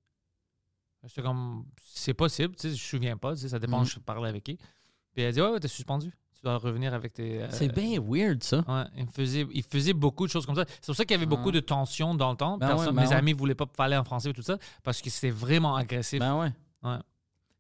J'étais 1.05 1.21
comme, 1.23 1.67
c'est 1.83 2.15
possible, 2.15 2.55
tu 2.55 2.63
sais, 2.63 2.69
je 2.69 2.73
me 2.75 2.79
souviens 2.79 3.17
pas, 3.17 3.35
tu 3.35 3.41
sais, 3.43 3.49
ça 3.49 3.59
dépend, 3.59 3.81
Mhm. 3.81 3.87
je 3.87 3.99
parlais 3.99 4.29
avec 4.29 4.45
qui. 4.45 4.57
Puis 5.13 5.23
elle 5.25 5.35
dit, 5.35 5.41
ouais, 5.43 5.49
ouais, 5.51 5.61
t'es 5.61 5.69
suspendu. 5.69 6.11
Tu 6.43 6.49
dois 6.49 6.59
revenir 6.59 6.93
avec 6.93 7.13
tes. 7.13 7.41
euh, 7.41 7.47
C'est 7.53 7.73
bien 7.73 8.01
weird, 8.05 8.43
ça. 8.43 8.65
Ouais, 8.67 8.83
il 8.97 9.07
faisait, 9.07 9.47
il 9.55 9.63
faisait 9.63 9.93
beaucoup 9.93 10.27
de 10.27 10.31
choses 10.33 10.45
comme 10.45 10.57
ça. 10.57 10.65
C'est 10.81 10.87
pour 10.87 10.97
ça 10.97 11.05
qu'il 11.05 11.13
y 11.15 11.17
avait 11.17 11.25
beaucoup 11.27 11.53
de 11.53 11.61
tensions 11.61 12.17
dans 12.17 12.33
le 12.33 12.37
temps. 12.37 12.59
Ben 12.59 12.67
Personne- 12.67 12.89
ouais, 12.89 12.93
ben 12.95 13.03
mes 13.03 13.09
ouais. 13.11 13.15
amis 13.15 13.33
ne 13.33 13.39
voulaient 13.39 13.55
pas 13.55 13.67
parler 13.67 13.97
en 13.97 14.03
français 14.03 14.31
et 14.31 14.33
tout 14.33 14.43
ça 14.43 14.59
parce 14.83 15.01
que 15.01 15.09
c'était 15.09 15.31
vraiment 15.31 15.77
agressif. 15.77 16.19
Ben 16.19 16.37
ouais. 16.37 16.51
Ouais. 16.83 16.97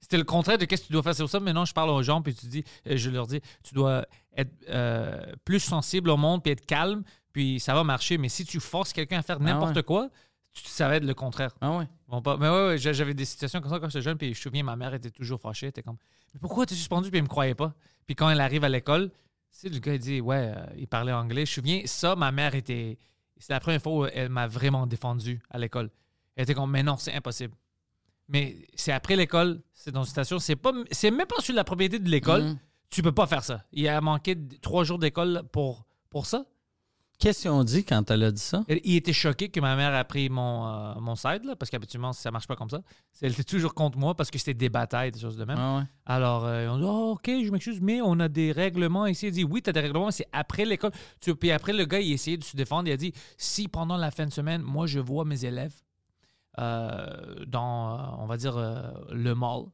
C'était 0.00 0.18
le 0.18 0.24
contraire 0.24 0.58
de 0.58 0.64
qu'est-ce 0.64 0.82
que 0.82 0.86
tu 0.88 0.92
dois 0.94 1.04
faire. 1.04 1.14
C'est 1.14 1.22
pour 1.22 1.30
ça 1.30 1.38
maintenant 1.38 1.64
je 1.64 1.72
parle 1.72 1.90
aux 1.90 2.02
gens 2.02 2.22
puis 2.22 2.34
tu 2.34 2.46
dis, 2.46 2.64
euh, 2.88 2.96
je 2.96 3.08
leur 3.10 3.28
dis, 3.28 3.40
tu 3.62 3.72
dois 3.72 4.04
être 4.36 4.50
euh, 4.68 5.32
plus 5.44 5.60
sensible 5.60 6.10
au 6.10 6.16
monde 6.16 6.42
puis 6.42 6.50
être 6.50 6.66
calme 6.66 7.04
puis 7.32 7.60
ça 7.60 7.74
va 7.74 7.84
marcher. 7.84 8.18
Mais 8.18 8.28
si 8.28 8.44
tu 8.44 8.58
forces 8.58 8.92
quelqu'un 8.92 9.20
à 9.20 9.22
faire 9.22 9.38
n'importe 9.38 9.76
ouais. 9.76 9.82
quoi, 9.84 10.08
tu- 10.52 10.64
ça 10.66 10.88
va 10.88 10.96
être 10.96 11.04
le 11.04 11.14
contraire. 11.14 11.50
Ah 11.60 11.76
ouais? 11.78 11.88
Pas- 12.22 12.36
Mais 12.36 12.48
ouais, 12.48 12.66
ouais, 12.68 12.78
j'a- 12.78 12.92
j'avais 12.92 13.14
des 13.14 13.24
situations 13.24 13.60
comme 13.60 13.70
ça 13.70 13.78
quand 13.80 13.88
j'étais 13.88 14.02
jeune 14.02 14.18
puis 14.18 14.28
je 14.34 14.38
me 14.38 14.42
souviens 14.42 14.62
ma 14.62 14.76
mère 14.76 14.92
était 14.94 15.10
toujours 15.10 15.40
fâchée. 15.40 15.66
Elle 15.66 15.70
était 15.70 15.82
comme, 15.82 15.96
mais 16.34 16.40
pourquoi 16.40 16.66
tu 16.66 16.74
es 16.74 16.76
suspendu 16.76 17.08
puis 17.10 17.18
elle 17.18 17.24
me 17.24 17.28
croyait 17.28 17.54
pas. 17.54 17.74
Puis 18.06 18.14
quand 18.14 18.28
elle 18.28 18.40
arrive 18.40 18.64
à 18.64 18.68
l'école, 18.68 19.10
tu 19.10 19.14
sais, 19.50 19.68
le 19.68 19.78
gars 19.78 19.94
il 19.94 19.98
dit, 19.98 20.20
ouais, 20.20 20.52
euh, 20.56 20.66
il 20.76 20.86
parlait 20.86 21.12
anglais. 21.12 21.46
Je 21.46 21.50
me 21.60 21.66
souviens 21.66 21.82
ça, 21.86 22.16
ma 22.16 22.32
mère 22.32 22.54
était, 22.54 22.98
c'est 23.38 23.52
la 23.52 23.60
première 23.60 23.80
fois 23.82 23.92
où 23.92 24.06
elle 24.06 24.28
m'a 24.28 24.46
vraiment 24.46 24.86
défendu 24.86 25.40
à 25.50 25.58
l'école. 25.58 25.90
Elle 26.36 26.44
était 26.44 26.54
comme, 26.54 26.70
mais 26.70 26.82
non, 26.82 26.96
c'est 26.96 27.12
impossible. 27.14 27.54
Mais 28.28 28.56
c'est 28.74 28.92
après 28.92 29.16
l'école, 29.16 29.60
c'est 29.74 29.90
dans 29.90 30.04
une 30.04 30.10
station, 30.10 30.38
c'est 30.38 30.56
pas, 30.56 30.72
c'est 30.90 31.10
même 31.10 31.26
pas 31.26 31.40
sur 31.40 31.54
la 31.54 31.64
propriété 31.64 31.98
de 31.98 32.08
l'école. 32.08 32.42
Mhm. 32.44 32.58
Tu 32.88 33.02
peux 33.02 33.12
pas 33.12 33.26
faire 33.26 33.42
ça. 33.42 33.64
Il 33.72 33.86
a 33.88 34.00
manqué 34.00 34.36
trois 34.60 34.84
jours 34.84 34.98
d'école 34.98 35.42
pour, 35.52 35.84
pour 36.10 36.26
ça. 36.26 36.44
Qu'est-ce 37.22 37.42
qu'ils 37.42 37.50
ont 37.52 37.62
dit 37.62 37.84
quand 37.84 38.10
elle 38.10 38.24
a 38.24 38.32
dit 38.32 38.42
ça? 38.42 38.64
Il 38.68 38.96
était 38.96 39.12
choqué 39.12 39.48
que 39.48 39.60
ma 39.60 39.76
mère 39.76 39.94
a 39.94 40.02
pris 40.02 40.28
mon, 40.28 40.66
euh, 40.66 40.94
mon 41.00 41.14
side, 41.14 41.44
là, 41.44 41.54
parce 41.54 41.70
qu'habituellement, 41.70 42.12
ça 42.12 42.32
marche 42.32 42.48
pas 42.48 42.56
comme 42.56 42.68
ça. 42.68 42.82
Elle 43.20 43.32
était 43.32 43.44
toujours 43.44 43.74
contre 43.74 43.96
moi 43.96 44.16
parce 44.16 44.28
que 44.30 44.38
c'était 44.38 44.54
des 44.54 44.68
batailles, 44.68 45.12
des 45.12 45.20
choses 45.20 45.36
de 45.36 45.44
même. 45.44 45.56
Ah 45.56 45.78
ouais. 45.78 45.84
Alors, 46.04 46.44
euh, 46.44 46.68
on 46.68 46.78
dit, 46.78 46.84
oh, 46.84 47.12
OK, 47.12 47.26
je 47.26 47.50
m'excuse, 47.50 47.80
mais 47.80 48.00
on 48.02 48.18
a 48.18 48.28
des 48.28 48.50
règlements 48.50 49.06
ici. 49.06 49.28
Il 49.28 49.32
dit, 49.32 49.44
oui, 49.44 49.62
tu 49.62 49.70
as 49.70 49.72
des 49.72 49.80
règlements, 49.80 50.06
mais 50.06 50.12
c'est 50.12 50.28
après 50.32 50.64
l'école. 50.64 50.90
Puis 51.38 51.52
après, 51.52 51.72
le 51.72 51.84
gars, 51.84 52.00
il 52.00 52.12
essayait 52.12 52.36
de 52.36 52.44
se 52.44 52.56
défendre. 52.56 52.88
Il 52.88 52.92
a 52.92 52.96
dit, 52.96 53.12
si 53.36 53.68
pendant 53.68 53.96
la 53.96 54.10
fin 54.10 54.26
de 54.26 54.32
semaine, 54.32 54.62
moi, 54.62 54.88
je 54.88 54.98
vois 54.98 55.24
mes 55.24 55.44
élèves 55.44 55.74
euh, 56.58 57.44
dans, 57.46 58.00
euh, 58.00 58.16
on 58.18 58.26
va 58.26 58.36
dire, 58.36 58.58
le 59.10 59.34
mall, 59.34 59.66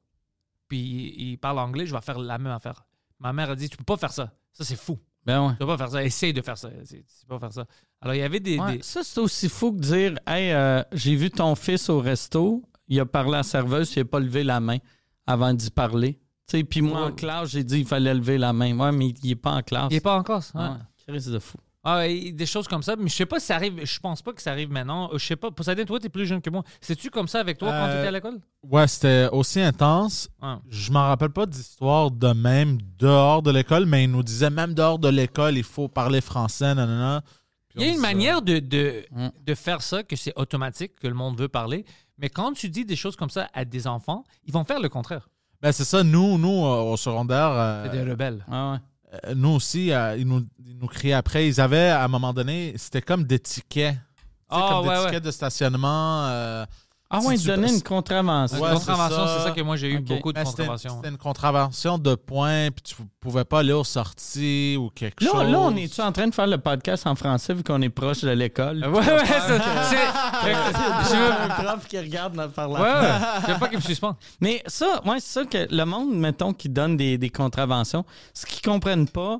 puis 0.69 1.15
ils 1.17 1.39
parlent 1.39 1.59
anglais, 1.61 1.87
je 1.87 1.95
vais 1.95 2.03
faire 2.03 2.19
la 2.19 2.37
même 2.37 2.53
affaire. 2.53 2.85
Ma 3.21 3.33
mère 3.33 3.51
a 3.51 3.57
dit, 3.57 3.71
tu 3.71 3.79
peux 3.79 3.85
pas 3.85 3.97
faire 3.97 4.13
ça. 4.13 4.35
Ça, 4.53 4.65
c'est 4.65 4.77
fou. 4.77 4.99
Ben 5.29 5.47
ouais. 5.47 5.53
Tu 5.53 5.59
peux 5.59 5.67
pas 5.67 5.77
faire 5.77 5.91
ça. 5.91 6.03
Essaye 6.03 6.33
de 6.33 6.41
faire 6.41 6.57
ça. 6.57 6.71
Tu 6.71 6.97
peux 7.29 7.39
pas 7.39 7.41
faire 7.41 7.53
ça. 7.53 7.67
Alors, 8.01 8.15
il 8.15 8.19
y 8.19 8.23
avait 8.23 8.41
des... 8.41 8.59
Ouais, 8.59 8.79
des- 8.79 8.83
Ça, 8.83 9.03
c'est 9.05 9.21
aussi 9.21 9.49
fou 9.49 9.73
que 9.73 9.79
dire 9.81 10.15
Hey, 10.27 10.53
euh, 10.53 10.83
j'ai 10.93 11.15
vu 11.15 11.31
ton 11.31 11.55
fils 11.55 11.91
au 11.91 12.01
resto, 12.01 12.63
il 12.89 12.99
a 12.99 13.05
parlé 13.05 13.35
à 13.35 13.37
la 13.39 13.43
serveuse, 13.43 13.93
il 13.95 13.99
n'a 13.99 14.05
pas 14.07 14.21
levé 14.21 14.43
la 14.43 14.59
main 14.59 14.79
avant 15.27 15.53
d'y 15.53 15.71
parler. 15.71 16.15
Tu 16.49 16.57
sais, 16.59 16.65
Puis 16.65 16.81
moi, 16.81 17.05
en 17.05 17.13
classe, 17.13 17.51
j'ai 17.51 17.63
dit 17.63 17.81
il 17.81 17.87
fallait 17.87 18.15
lever 18.15 18.39
la 18.39 18.55
main. 18.55 18.75
Ouais, 18.79 18.91
mais 18.91 19.11
il 19.23 19.29
n'est 19.29 19.37
pas 19.37 19.53
en 19.53 19.63
classe. 19.63 19.89
Il 19.91 19.97
est 19.97 20.01
pas 20.01 20.17
en 20.19 20.23
classe. 20.23 20.51
Ouais, 20.55 20.69
crise 21.07 21.27
de 21.27 21.39
fou. 21.39 21.59
Ah, 21.85 22.07
et 22.09 22.33
des 22.33 22.45
choses 22.45 22.67
comme 22.67 22.83
ça, 22.83 22.97
mais 22.97 23.09
je 23.09 23.15
sais 23.15 23.25
pas 23.27 23.39
si 23.39 23.47
ça 23.47 23.55
arrive. 23.55 23.81
Je 23.85 24.01
pense 24.01 24.21
pas 24.21 24.33
que 24.33 24.43
ça 24.43 24.51
arrive 24.51 24.71
maintenant. 24.71 25.11
Je 25.13 25.19
sais 25.25 25.37
pas. 25.37 25.51
Poseidon, 25.51 25.85
toi, 25.85 26.01
t'es 26.01 26.09
plus 26.09 26.27
jeune 26.27 26.43
que 26.43 26.51
moi. 26.51 26.63
C'est-tu 26.81 27.09
comme 27.09 27.29
ça 27.29 27.39
avec 27.41 27.57
toi 27.57 27.71
quand 27.71 27.87
Euh, 27.87 27.97
t'étais 27.97 28.09
à 28.09 28.11
l'école? 28.11 28.41
Ouais, 28.65 28.87
c'était 28.89 29.29
aussi 29.31 29.61
intense. 29.61 30.29
Ah. 30.43 30.59
Je 30.69 30.91
m'en 30.91 31.07
rappelle 31.07 31.31
pas 31.31 31.47
d'histoire 31.47 32.11
de 32.11 32.33
même 32.33 32.79
dehors 32.99 33.43
de 33.43 33.53
l'école, 33.53 33.87
mais 33.87 34.05
ils 34.05 34.11
nous 34.11 34.25
disaient 34.25 34.51
même 34.51 34.75
dehors 34.75 34.99
de 34.99 35.09
l'école, 35.09 35.57
il 35.57 35.63
faut 35.65 35.89
parler 35.89 36.21
français, 36.21 36.75
nanana. 36.75 37.23
Puis 37.69 37.79
Il 37.79 37.83
y 37.83 37.85
a 37.85 37.89
on 37.89 37.91
une 37.93 37.97
se- 37.99 38.03
manière 38.03 38.43
de, 38.43 38.59
de, 38.59 39.05
Mm. 39.13 39.29
de 39.47 39.55
faire 39.55 39.81
ça, 39.83 40.03
que 40.03 40.17
c'est 40.17 40.33
automatique, 40.37 40.97
que 40.97 41.07
le 41.07 41.15
monde 41.15 41.39
veut 41.39 41.49
parler. 41.49 41.85
Mais 42.19 42.29
quand 42.29 42.53
tu 42.53 42.69
dis 42.69 42.85
des 42.85 42.97
choses 42.97 43.15
comme 43.15 43.31
ça 43.31 43.49
à 43.55 43.65
des 43.65 43.87
enfants, 43.87 44.25
ils 44.45 44.53
vont 44.53 44.65
faire 44.65 44.81
le 44.81 44.89
contraire. 44.89 45.29
Ben, 45.63 45.71
c'est 45.73 45.85
ça, 45.85 46.03
nous, 46.03 46.39
nous 46.39 46.65
euh, 46.67 46.81
au 46.93 46.97
secondaire, 46.97 47.51
euh, 47.53 47.85
C'est 47.91 47.97
des 48.05 48.11
rebelles. 48.11 48.45
Ah 48.51 48.73
ouais. 48.73 48.79
Euh, 49.13 49.35
nous 49.35 49.51
aussi, 49.51 49.93
euh, 49.93 50.17
ils, 50.17 50.27
nous, 50.27 50.45
ils 50.67 50.77
nous 50.79 50.87
criaient 50.87 51.13
après. 51.15 51.47
Ils 51.49 51.61
avaient, 51.61 51.89
à 51.89 52.05
un 52.05 52.09
moment 52.09 52.33
donné, 52.33 52.75
c'était 52.77 53.03
comme 53.03 53.25
des 53.25 53.39
tickets. 53.39 53.95
Tu 53.95 54.01
sais, 54.21 54.31
Ah, 54.51 54.69
comme 54.71 54.83
des 54.85 54.89
ouais, 54.91 55.05
tickets 55.07 55.25
de 55.25 55.31
stationnement. 55.31 56.27
euh, 56.29 56.65
Ah 57.11 57.21
Si 57.23 57.27
ouais, 57.29 57.39
tu 57.39 57.47
donner 57.47 57.73
une 57.73 57.83
contravention. 57.83 58.61
Ouais, 58.61 58.71
Une 58.73 58.79
c'est 58.79 58.85
contravention, 58.87 59.27
ça. 59.27 59.37
c'est 59.39 59.45
ça 59.49 59.51
que 59.53 59.61
moi 59.63 59.77
j'ai 59.77 59.91
eu 59.93 59.99
beaucoup 60.01 60.31
de 60.31 60.39
ben, 60.39 60.45
c'était, 60.45 60.57
contraventions. 60.65 60.97
c'était 60.97 61.09
une 61.09 61.17
contravention 61.17 61.97
de 61.99 62.15
points, 62.15 62.71
puis 62.71 62.83
tu 62.83 62.95
pouvais 63.21 63.45
pas 63.47 63.61
aller 63.61 63.73
aux 63.73 63.83
sorties 63.85 64.77
ou 64.79 64.91
quelque 64.91 65.25
Là, 65.25 65.31
chose. 65.31 65.51
là, 65.51 65.59
on 65.59 65.75
est-tu 65.77 66.01
en 66.03 66.13
train 66.13 66.27
de 66.29 66.35
faire 66.35 66.47
le 66.47 66.59
podcast 66.59 67.07
en 67.07 67.15
français 67.15 67.55
vu 67.55 67.63
qu'on 67.65 67.81
est 67.81 67.89
proche 67.89 68.21
de 68.21 68.31
l'école? 68.31 68.85
Ouais, 68.93 68.99
ouais, 68.99 69.25
c'est. 69.27 69.59
un 70.49 71.49
prof 71.49 71.87
qui 71.89 71.99
regarde 71.99 72.35
notre 72.35 72.53
par 72.53 72.69
la 72.69 72.81
Ouais, 72.81 72.87
ouais. 73.09 73.43
Je 73.47 73.53
veux 73.53 73.59
pas 73.59 73.69
qu'il 73.69 73.79
me 73.79 73.83
suspende. 73.83 74.17
Mais 74.41 74.63
ça, 74.67 75.01
ouais, 75.07 75.21
c'est 75.21 75.41
ça 75.41 75.45
que 75.47 75.67
le 75.75 75.85
monde, 75.85 76.15
mettons, 76.15 76.53
qui 76.53 76.69
donne 76.69 76.97
des, 76.97 77.17
des 77.19 77.31
contraventions, 77.31 78.05
ce 78.35 78.47
qu'ils 78.47 78.63
comprennent 78.63 79.09
pas, 79.09 79.39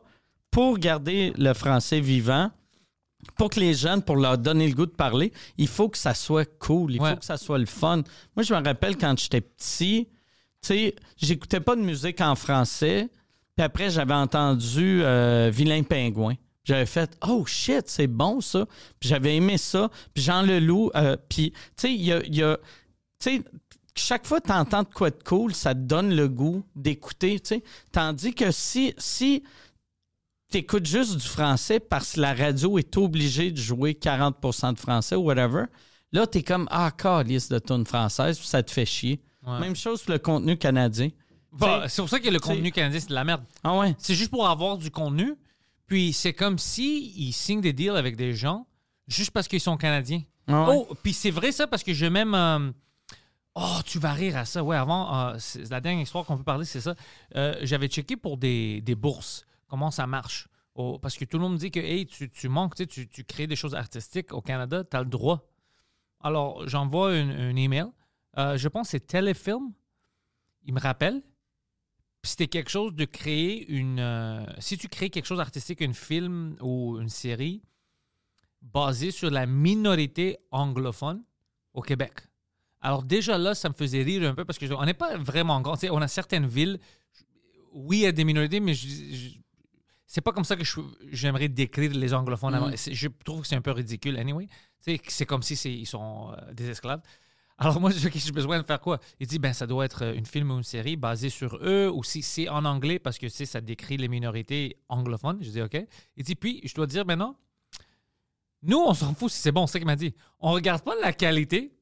pour 0.51 0.79
garder 0.79 1.33
le 1.37 1.53
français 1.53 2.01
vivant, 2.01 2.51
pour 3.37 3.51
que 3.51 3.61
les 3.61 3.75
jeunes, 3.75 4.03
pour 4.03 4.17
leur 4.17 4.39
donner 4.39 4.69
le 4.69 4.75
goût 4.75 4.87
de 4.87 4.91
parler, 4.93 5.33
il 5.57 5.69
faut 5.69 5.89
que 5.89 5.99
ça 5.99 6.15
soit 6.15 6.49
cool, 6.59 6.95
il 6.95 7.01
Ouais. 7.01 7.11
faut 7.11 7.17
que 7.17 7.25
ça 7.25 7.37
soit 7.37 7.59
le 7.59 7.67
fun. 7.67 8.03
Moi, 8.37 8.43
je 8.45 8.55
me 8.55 8.63
rappelle 8.65 8.97
quand 8.97 9.19
j'étais 9.19 9.41
petit, 9.41 10.09
tu 10.63 10.69
sais, 10.69 10.97
j'écoutais 11.17 11.61
pas 11.61 11.77
de 11.77 11.81
musique 11.83 12.21
en 12.21 12.35
français, 12.35 13.09
puis 13.57 13.65
après, 13.65 13.91
j'avais 13.91 14.15
entendu 14.15 15.01
euh, 15.03 15.51
Vilain 15.53 15.83
Pingouin. 15.83 16.35
J'avais 16.65 16.87
fait 16.87 17.17
Oh 17.27 17.45
shit, 17.47 17.89
c'est 17.89 18.07
bon 18.07 18.41
ça. 18.41 18.67
Puis 19.01 19.09
j'avais 19.09 19.35
aimé 19.37 19.57
ça. 19.57 19.91
Puis 20.13 20.23
Jean 20.23 20.43
Leloup, 20.43 20.91
euh, 20.95 21.17
puis 21.29 21.51
tu 21.53 21.59
sais, 21.77 21.93
il 21.95 22.05
y 22.05 22.13
a. 22.13 22.21
y 22.27 23.41
chaque 23.97 24.27
fois 24.27 24.41
que 24.41 24.47
tu 24.47 24.53
entends 24.53 24.83
de 24.85 24.89
quoi 24.95 25.11
de 25.11 25.21
cool, 25.25 25.55
ça 25.55 25.75
te 25.75 25.81
donne 25.81 26.15
le 26.15 26.29
goût 26.29 26.63
d'écouter. 26.77 27.41
tu 27.41 27.49
sais. 27.57 27.65
Tandis 27.91 28.33
que 28.33 28.53
si, 28.53 28.95
si 28.97 29.43
tu 30.51 30.59
écoutes 30.59 30.87
juste 30.87 31.17
du 31.17 31.27
français 31.27 31.81
parce 31.81 32.13
que 32.15 32.21
la 32.21 32.35
radio 32.35 32.79
est 32.79 32.97
obligée 32.97 33.51
de 33.51 33.57
jouer 33.59 33.93
40% 33.93 34.75
de 34.75 34.79
français 34.79 35.15
ou 35.17 35.23
whatever, 35.23 35.65
là, 36.13 36.27
tu 36.27 36.39
es 36.39 36.43
comme 36.43 36.67
Ah, 36.71 36.91
calice 36.97 37.49
de 37.49 37.59
tonne 37.59 37.85
française, 37.87 38.39
puis 38.39 38.47
ça 38.47 38.63
te 38.63 38.71
fait 38.71 38.87
chier. 38.87 39.21
Ouais. 39.47 39.61
Même 39.61 39.77
chose 39.77 40.03
pour 40.03 40.13
le 40.13 40.19
contenu 40.19 40.57
canadien. 40.57 41.09
T'sais- 41.59 41.89
c'est 41.89 42.03
pour 42.03 42.09
ça 42.09 42.21
que 42.21 42.29
le 42.29 42.39
contenu 42.41 42.71
canadien, 42.71 43.01
c'est 43.01 43.09
de 43.09 43.15
la 43.15 43.25
merde. 43.25 43.43
Ah 43.65 43.77
ouais? 43.79 43.95
C'est 43.99 44.15
juste 44.15 44.31
pour 44.31 44.47
avoir 44.49 44.77
du 44.77 44.91
contenu. 44.91 45.35
Puis 45.87 46.13
c'est 46.13 46.35
comme 46.35 46.59
si 46.59 47.15
ils 47.17 47.33
signent 47.33 47.63
des 47.63 47.73
deals 47.73 47.97
avec 47.97 48.17
des 48.17 48.35
gens 48.35 48.67
juste 49.07 49.31
parce 49.31 49.49
qu'ils 49.49 49.61
sont 49.61 49.77
canadiens. 49.79 50.23
Ah 50.47 50.69
ouais. 50.69 50.87
Oh, 50.91 50.95
puis 51.03 51.15
c'est 51.15 51.31
vrai 51.31 51.51
ça 51.53 51.67
parce 51.67 51.83
que 51.83 51.95
je 51.95 52.07
même. 52.07 52.35
euh, 52.35 52.71
Oh, 53.55 53.79
tu 53.85 53.99
vas 53.99 54.13
rire 54.13 54.37
à 54.37 54.45
ça. 54.45 54.63
Ouais, 54.63 54.77
avant, 54.77 55.31
euh, 55.31 55.37
la 55.71 55.81
dernière 55.81 56.03
histoire 56.03 56.25
qu'on 56.25 56.37
peut 56.37 56.45
parler, 56.45 56.65
c'est 56.65 56.81
ça. 56.83 56.95
Euh, 57.35 57.55
J'avais 57.63 57.89
checké 57.89 58.17
pour 58.17 58.37
des, 58.37 58.81
des 58.83 58.95
bourses, 58.95 59.47
comment 59.69 59.91
ça 59.91 60.07
marche. 60.07 60.49
Parce 61.03 61.17
que 61.17 61.25
tout 61.25 61.39
le 61.39 61.43
monde 61.43 61.55
me 61.55 61.59
dit 61.59 61.71
que 61.73 61.81
hey, 61.81 62.07
tu, 62.07 62.49
manques, 62.49 62.77
tu, 62.77 62.85
sais, 62.89 63.07
tu, 63.07 63.25
crées 63.25 63.49
des 63.49 63.57
choses 63.57 63.75
artistiques 63.75 64.33
au 64.33 64.41
Canada, 64.41 64.85
tu 64.85 64.97
as 64.97 65.01
le 65.01 65.09
droit. 65.09 65.45
Alors, 66.21 66.69
j'envoie 66.69 67.11
un, 67.13 67.57
email. 67.57 67.87
Euh, 68.37 68.57
je 68.57 68.69
pense 68.69 68.87
que 68.87 68.91
c'est 68.93 69.07
Téléfilm. 69.07 69.73
Il 70.65 70.75
me 70.75 70.81
rappelle. 70.81 71.23
C'était 72.23 72.47
quelque 72.47 72.71
chose 72.71 72.95
de 72.95 73.05
créer 73.05 73.69
une. 73.69 73.99
euh, 73.99 74.45
si 74.59 74.77
tu 74.79 74.89
crées 74.89 75.11
quelque 75.11 75.25
chose 75.27 75.39
d'artistique, 75.39 75.83
un 75.83 75.93
film 75.93 76.57
ou 76.61 76.99
une 77.01 77.09
série 77.09 77.63
basée 78.61 79.11
sur 79.11 79.31
la 79.31 79.47
minorité 79.47 80.39
anglophone 80.51 81.23
au 81.75 81.81
Québec. 81.81 82.13
Alors 82.81 83.03
déjà 83.03 83.39
là, 83.39 83.55
ça 83.55 83.69
me 83.69 83.75
faisait 83.75 84.03
rire 84.03 84.29
un 84.29 84.35
peu 84.35 84.45
parce 84.45 84.59
qu'on 84.59 84.85
n'est 84.85 84.95
pas 84.95 85.17
vraiment 85.17 85.61
grand. 85.61 85.77
On 85.91 86.03
a 86.03 86.09
certaines 86.09 86.47
villes, 86.47 86.79
oui, 87.73 87.99
il 87.99 88.03
y 88.03 88.07
a 88.07 88.13
des 88.13 88.25
minorités, 88.25 88.61
mais 88.61 88.75
je- 88.75 89.39
c'est 90.09 90.21
pas 90.23 90.33
comme 90.33 90.43
ça 90.45 90.57
que 90.57 90.65
j'aimerais 91.13 91.49
décrire 91.49 91.93
les 91.93 92.13
anglophones. 92.15 92.55
C'est- 92.77 92.95
Je 92.95 93.07
trouve 93.25 93.43
que 93.43 93.47
c'est 93.47 93.55
un 93.57 93.61
peu 93.61 93.71
ridicule, 93.71 94.17
anyway. 94.19 94.49
C'est 94.81 95.27
comme 95.27 95.43
si 95.43 95.55
ils 95.81 95.87
sont 95.87 96.33
euh, 96.33 96.53
des 96.53 96.69
esclaves. 96.71 97.03
Alors 97.61 97.81
moi, 97.81 97.91
j'ai 97.91 98.11
j'ai 98.13 98.31
besoin 98.33 98.59
de 98.61 98.65
faire 98.67 98.81
quoi? 98.81 99.01
Il 99.21 99.27
dit, 99.27 99.39
ben 99.39 99.53
ça 99.53 99.67
doit 99.67 99.85
être 99.85 100.03
euh, 100.05 100.15
une 100.15 100.27
film 100.27 100.51
ou 100.53 100.57
une 100.59 100.63
série 100.65 100.97
basée 100.97 101.29
sur 101.29 101.57
eux, 101.63 101.91
ou 101.93 102.03
si 102.05 102.23
c'est 102.23 102.49
en 102.49 102.65
anglais, 102.65 102.99
parce 102.99 103.19
que 103.19 103.29
ça 103.29 103.61
décrit 103.61 103.97
les 103.97 104.09
minorités 104.09 104.77
anglophones. 104.89 105.39
Je 105.43 105.51
dis, 105.51 105.61
OK. 105.63 105.77
Il 106.17 106.25
dit, 106.25 106.35
puis, 106.37 106.61
je 106.65 106.73
dois 106.75 106.87
dire 106.87 107.05
maintenant, 107.05 107.37
nous, 108.63 108.79
on 108.79 108.95
s'en 108.95 109.15
fout 109.15 109.31
si 109.31 109.41
c'est 109.41 109.53
bon, 109.53 109.67
c'est 109.67 109.75
ce 109.75 109.79
qu'il 109.79 109.87
m'a 109.87 109.97
dit. 109.97 110.15
On 110.41 110.53
regarde 110.53 110.83
pas 110.83 110.95
la 111.01 111.13
qualité. 111.13 111.75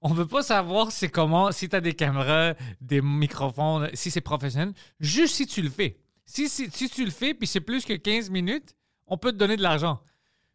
On 0.00 0.12
veut 0.12 0.26
pas 0.26 0.42
savoir 0.42 0.92
c'est 0.92 1.08
comment, 1.08 1.50
si 1.50 1.68
tu 1.68 1.76
as 1.76 1.80
des 1.80 1.94
caméras, 1.94 2.54
des 2.80 3.00
microphones, 3.00 3.88
si 3.94 4.10
c'est 4.10 4.20
professionnel. 4.20 4.72
Juste 5.00 5.34
si 5.36 5.46
tu 5.46 5.62
le 5.62 5.70
fais. 5.70 5.98
Si, 6.26 6.48
si, 6.48 6.70
si 6.70 6.88
tu 6.88 7.04
le 7.04 7.10
fais, 7.10 7.34
puis 7.34 7.46
c'est 7.46 7.60
plus 7.60 7.84
que 7.84 7.92
15 7.94 8.30
minutes, 8.30 8.74
on 9.06 9.16
peut 9.18 9.32
te 9.32 9.36
donner 9.36 9.56
de 9.56 9.62
l'argent. 9.62 10.00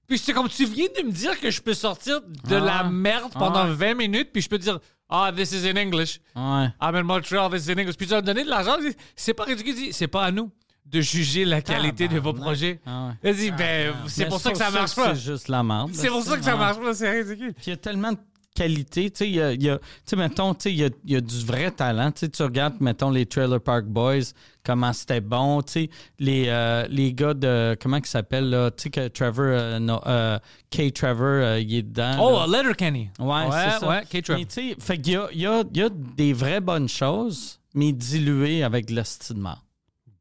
Puis 0.07 0.17
c'est 0.17 0.33
comme 0.33 0.49
tu 0.49 0.65
viens 0.65 0.87
de 0.99 1.05
me 1.05 1.11
dire 1.11 1.39
que 1.39 1.51
je 1.51 1.61
peux 1.61 1.75
sortir 1.75 2.21
de 2.21 2.55
Ah. 2.55 2.59
la 2.59 2.83
merde 2.83 3.31
pendant 3.33 3.59
Ah. 3.59 3.71
20 3.71 3.93
minutes, 3.93 4.29
puis 4.33 4.41
je 4.41 4.49
peux 4.49 4.57
dire 4.57 4.79
Ah, 5.11 5.31
this 5.35 5.51
is 5.51 5.67
in 5.67 5.75
English. 5.75 6.19
Ouais. 6.35 6.67
I'm 6.81 6.95
in 6.95 7.03
Montreal, 7.03 7.49
this 7.51 7.65
is 7.65 7.71
in 7.71 7.77
English. 7.79 7.95
Puis 7.97 8.05
tu 8.07 8.11
vas 8.11 8.21
me 8.21 8.25
donner 8.25 8.43
de 8.43 8.49
l'argent. 8.49 8.77
C'est 9.15 9.33
pas 9.33 9.43
ridicule. 9.45 9.91
C'est 9.91 10.07
pas 10.07 10.23
à 10.25 10.31
nous 10.31 10.51
de 10.85 11.01
juger 11.01 11.45
la 11.45 11.61
qualité 11.61 12.07
de 12.07 12.19
vos 12.19 12.33
projets. 12.33 12.79
Ah 12.85 13.11
ouais. 13.23 13.51
Ben, 13.51 13.93
c'est 14.07 14.23
Mais 14.23 14.29
pour 14.29 14.39
ça 14.39 14.51
que 14.51 14.57
ça 14.57 14.69
marche 14.71 14.95
pas. 14.95 15.13
C'est 15.15 15.21
juste 15.21 15.47
la 15.47 15.61
merde. 15.63 15.91
C'est 15.93 16.09
pour 16.09 16.23
ça 16.23 16.37
que 16.37 16.43
ça 16.43 16.55
marche 16.55 16.79
pas, 16.79 16.93
c'est 16.95 17.09
ridicule. 17.11 17.53
Puis 17.53 17.65
il 17.67 17.69
y 17.69 17.73
a 17.73 17.77
tellement 17.77 18.11
de 18.11 18.17
qualité. 18.59 19.09
Tu 19.09 19.17
sais, 19.17 19.29
il 19.29 19.35
y 19.35 19.41
a, 19.41 19.53
il 19.53 19.63
y 19.63 20.15
mettons, 20.15 20.53
il 20.65 20.75
y 20.75 20.83
a, 20.83 20.89
il 21.05 21.11
y 21.11 21.15
a 21.15 21.21
du 21.21 21.45
vrai 21.45 21.71
talent. 21.71 22.11
Tu 22.11 22.43
regardes, 22.43 22.75
mettons, 22.81 23.09
les 23.09 23.25
Trailer 23.25 23.61
Park 23.61 23.85
Boys, 23.85 24.33
comment 24.65 24.91
c'était 24.91 25.21
bon. 25.21 25.61
Tu 25.61 25.89
les, 26.19 26.45
euh, 26.47 26.85
les 26.89 27.13
gars 27.13 27.33
de, 27.33 27.77
comment 27.81 27.97
ils 27.97 28.05
s'appellent, 28.05 28.49
là? 28.49 28.69
Tu 28.71 28.83
sais, 28.83 28.89
que 28.89 29.07
Trevor, 29.07 29.45
euh, 29.45 29.97
euh, 30.07 30.39
Kay 30.69 30.91
Trevor, 30.91 31.57
il 31.57 31.73
est 31.73 31.83
dedans. 31.83 32.17
Oh, 32.19 32.51
là. 32.51 32.61
Letterkenny. 32.61 33.09
Ouais, 33.17 33.45
c'est 33.51 33.79
ça. 33.79 33.89
Ouais, 33.89 34.03
Kate 34.09 34.25
Trevor. 34.25 34.39
Mais 34.41 34.45
tu 34.45 34.53
sais, 34.53 34.75
fait 34.77 34.97
qu'il 34.97 35.13
y 35.13 35.15
a, 35.15 35.29
il 35.31 35.39
y, 35.39 35.45
a, 35.45 35.63
il 35.73 35.77
y 35.77 35.81
a 35.81 35.89
des 35.89 36.33
vraies 36.33 36.61
bonnes 36.61 36.89
choses, 36.89 37.61
mais 37.73 37.93
diluées 37.93 38.63
avec 38.63 38.87
de 38.87 38.95
l'hostie 38.95 39.33
de 39.33 39.39
marde. 39.39 39.61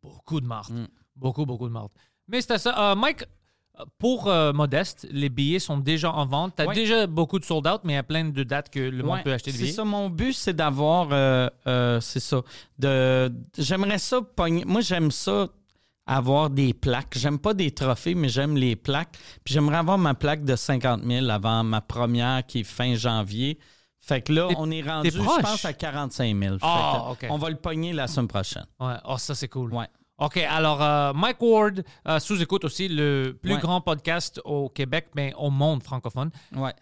Beaucoup 0.00 0.40
de 0.40 0.46
marde. 0.46 0.72
Mm. 0.72 0.86
Beaucoup, 1.16 1.44
beaucoup 1.44 1.66
de 1.66 1.72
marde. 1.72 1.90
Mais 2.28 2.40
c'était 2.40 2.58
ça. 2.58 2.94
Mike, 2.96 3.24
pour 3.98 4.28
euh, 4.28 4.52
Modeste, 4.52 5.06
les 5.10 5.28
billets 5.28 5.58
sont 5.58 5.78
déjà 5.78 6.12
en 6.12 6.26
vente. 6.26 6.54
Tu 6.56 6.62
as 6.62 6.66
Ouais. 6.66 6.74
déjà 6.74 7.06
beaucoup 7.06 7.38
de 7.38 7.44
sold 7.44 7.66
out, 7.66 7.80
mais 7.84 7.92
il 7.94 7.96
y 7.96 7.98
a 7.98 8.02
plein 8.02 8.24
de 8.24 8.42
dates 8.42 8.70
que 8.70 8.80
le 8.80 9.02
monde 9.02 9.22
peut 9.22 9.32
acheter 9.32 9.50
des 9.52 9.56
C'est 9.58 9.62
billets. 9.64 9.74
ça, 9.74 9.84
mon 9.84 10.10
but, 10.10 10.32
c'est 10.32 10.54
d'avoir, 10.54 11.08
euh, 11.12 11.48
euh, 11.66 12.00
c'est 12.00 12.20
ça, 12.20 12.42
de, 12.78 13.32
j'aimerais 13.56 13.98
ça 13.98 14.20
pogner, 14.22 14.64
moi 14.64 14.80
j'aime 14.80 15.10
ça 15.10 15.48
avoir 16.06 16.48
des 16.50 16.72
plaques. 16.74 17.14
J'aime 17.18 17.38
pas 17.38 17.52
des 17.54 17.70
trophées, 17.70 18.14
mais 18.14 18.28
j'aime 18.30 18.56
les 18.56 18.76
plaques. 18.76 19.16
Puis 19.44 19.52
j'aimerais 19.54 19.76
avoir 19.76 19.98
ma 19.98 20.14
plaque 20.14 20.42
de 20.44 20.56
50 20.56 21.02
000 21.04 21.28
avant 21.28 21.62
ma 21.64 21.80
première 21.82 22.46
qui 22.46 22.60
est 22.60 22.64
fin 22.64 22.94
janvier. 22.94 23.58
Fait 24.00 24.22
que 24.22 24.32
là, 24.32 24.48
on 24.56 24.70
est 24.70 24.80
rendu, 24.80 25.10
je 25.10 25.18
pense, 25.18 25.66
à 25.66 25.74
45 25.74 26.34
000. 26.34 26.54
Fait 26.54 26.58
Ah. 26.62 27.12
On 27.28 27.36
va 27.36 27.50
le 27.50 27.56
pogner 27.56 27.92
la 27.92 28.06
semaine 28.06 28.28
prochaine. 28.28 28.64
Ouais. 28.80 28.94
Oh, 29.04 29.18
ça, 29.18 29.34
c'est 29.34 29.48
cool. 29.48 29.74
Ouais. 29.74 29.86
OK, 30.18 30.36
alors 30.38 30.82
euh, 30.82 31.12
Mike 31.12 31.40
Ward, 31.40 31.82
euh, 32.08 32.18
sous-écoute 32.18 32.64
aussi, 32.64 32.88
le 32.88 33.36
plus 33.40 33.54
Ouais. 33.54 33.60
grand 33.60 33.80
podcast 33.80 34.40
au 34.44 34.68
Québec, 34.68 35.06
mais 35.14 35.32
au 35.38 35.48
monde 35.50 35.82
francophone. 35.82 36.30
Ouais. 36.56 36.72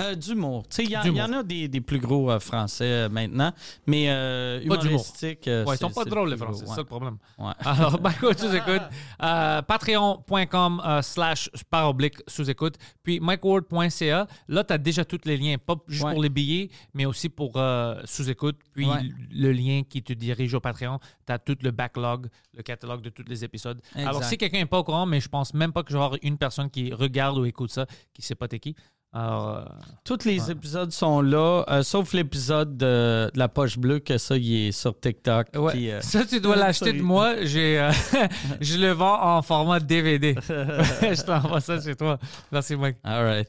Euh, 0.00 0.14
d'humour. 0.14 0.64
Il 0.78 0.88
y, 0.90 0.96
en 0.96 1.32
a 1.34 1.42
des, 1.42 1.68
des 1.68 1.82
plus 1.82 1.98
gros 1.98 2.30
euh, 2.30 2.40
français 2.40 2.84
euh, 2.86 3.08
maintenant, 3.10 3.52
mais 3.86 4.06
euh, 4.08 4.58
Pas 4.66 4.78
d'humour. 4.78 4.84
humoristique. 5.04 5.42
Ouais, 5.46 5.64
ils 5.74 5.76
sont 5.76 5.90
pas 5.90 6.04
le 6.04 6.10
drôles, 6.10 6.30
les 6.30 6.36
Français, 6.38 6.64
c'est 6.66 6.72
ça 6.72 6.78
le 6.80 6.84
problème. 6.84 7.18
Ouais. 7.38 7.52
Alors, 7.60 7.98
ben, 8.00 8.10
écoute, 8.10 8.38
sous-écoute. 8.38 8.80
Patreon.com 9.20 10.82
slash 11.02 11.50
par 11.70 11.90
oblique 11.90 12.16
sous-écoute. 12.26 12.76
Puis 13.02 13.20
MikeWard.ca. 13.20 14.26
Là, 14.48 14.64
tu 14.64 14.72
as 14.72 14.78
déjà 14.78 15.04
tous 15.04 15.20
les 15.26 15.36
liens, 15.36 15.56
pas 15.58 15.76
juste 15.86 16.04
Ouais. 16.04 16.12
pour 16.14 16.22
les 16.22 16.30
billets, 16.30 16.70
mais 16.94 17.04
aussi 17.04 17.28
pour 17.28 17.60
sous-écoute. 18.04 18.56
Puis 18.72 18.86
le 19.30 19.52
lien 19.52 19.82
qui 19.88 20.02
te 20.02 20.14
dirige 20.14 20.54
au 20.54 20.60
Patreon. 20.60 21.00
Tu 21.26 21.32
as 21.32 21.38
tout 21.38 21.56
le 21.62 21.70
backlog, 21.70 22.28
le 22.54 22.62
catalogue 22.62 23.02
de 23.02 23.10
tous 23.10 23.24
les 23.28 23.44
épisodes. 23.44 23.80
Exact. 23.94 24.08
Alors, 24.08 24.24
si 24.24 24.36
quelqu'un 24.38 24.58
n'est 24.58 24.66
pas 24.66 24.78
au 24.78 24.84
courant, 24.84 25.06
mais 25.06 25.20
je 25.20 25.28
pense 25.28 25.54
même 25.54 25.72
pas 25.72 25.82
que 25.82 25.92
genre 25.92 26.16
une 26.22 26.38
personne 26.38 26.70
qui 26.70 26.92
regarde 26.92 27.38
ou 27.38 27.44
écoute 27.44 27.70
ça, 27.70 27.86
qui 28.14 28.22
sait 28.22 28.34
pas 28.34 28.48
t'es 28.48 28.58
qui. 28.58 28.74
Alors, 29.14 29.56
euh, 29.58 29.64
Tous 30.04 30.24
les 30.24 30.50
épisodes 30.50 30.90
sont 30.90 31.20
là, 31.20 31.64
euh, 31.68 31.82
sauf 31.82 32.14
l'épisode 32.14 32.78
de, 32.78 33.30
de 33.32 33.38
la 33.38 33.48
poche 33.48 33.76
bleue, 33.76 33.98
que 33.98 34.16
ça, 34.16 34.38
il 34.38 34.68
est 34.68 34.72
sur 34.72 34.98
TikTok. 34.98 35.48
Ouais. 35.54 35.72
puis, 35.72 35.90
euh, 35.90 36.00
Ça, 36.00 36.24
tu 36.24 36.40
dois 36.40 36.56
l'acheter 36.64 36.94
de 36.94 37.02
moi. 37.02 37.34
J'ai, 37.42 37.78
euh, 37.78 37.90
je 38.60 38.78
le 38.78 38.92
vends 38.92 39.20
en 39.22 39.42
format 39.42 39.80
DVD. 39.80 40.34
je 40.48 41.22
t'envoie 41.22 41.60
ça 41.60 41.78
chez 41.80 41.94
toi. 41.94 42.18
Merci, 42.50 42.74
Mike. 42.74 42.96
All 43.04 43.24
right. 43.24 43.48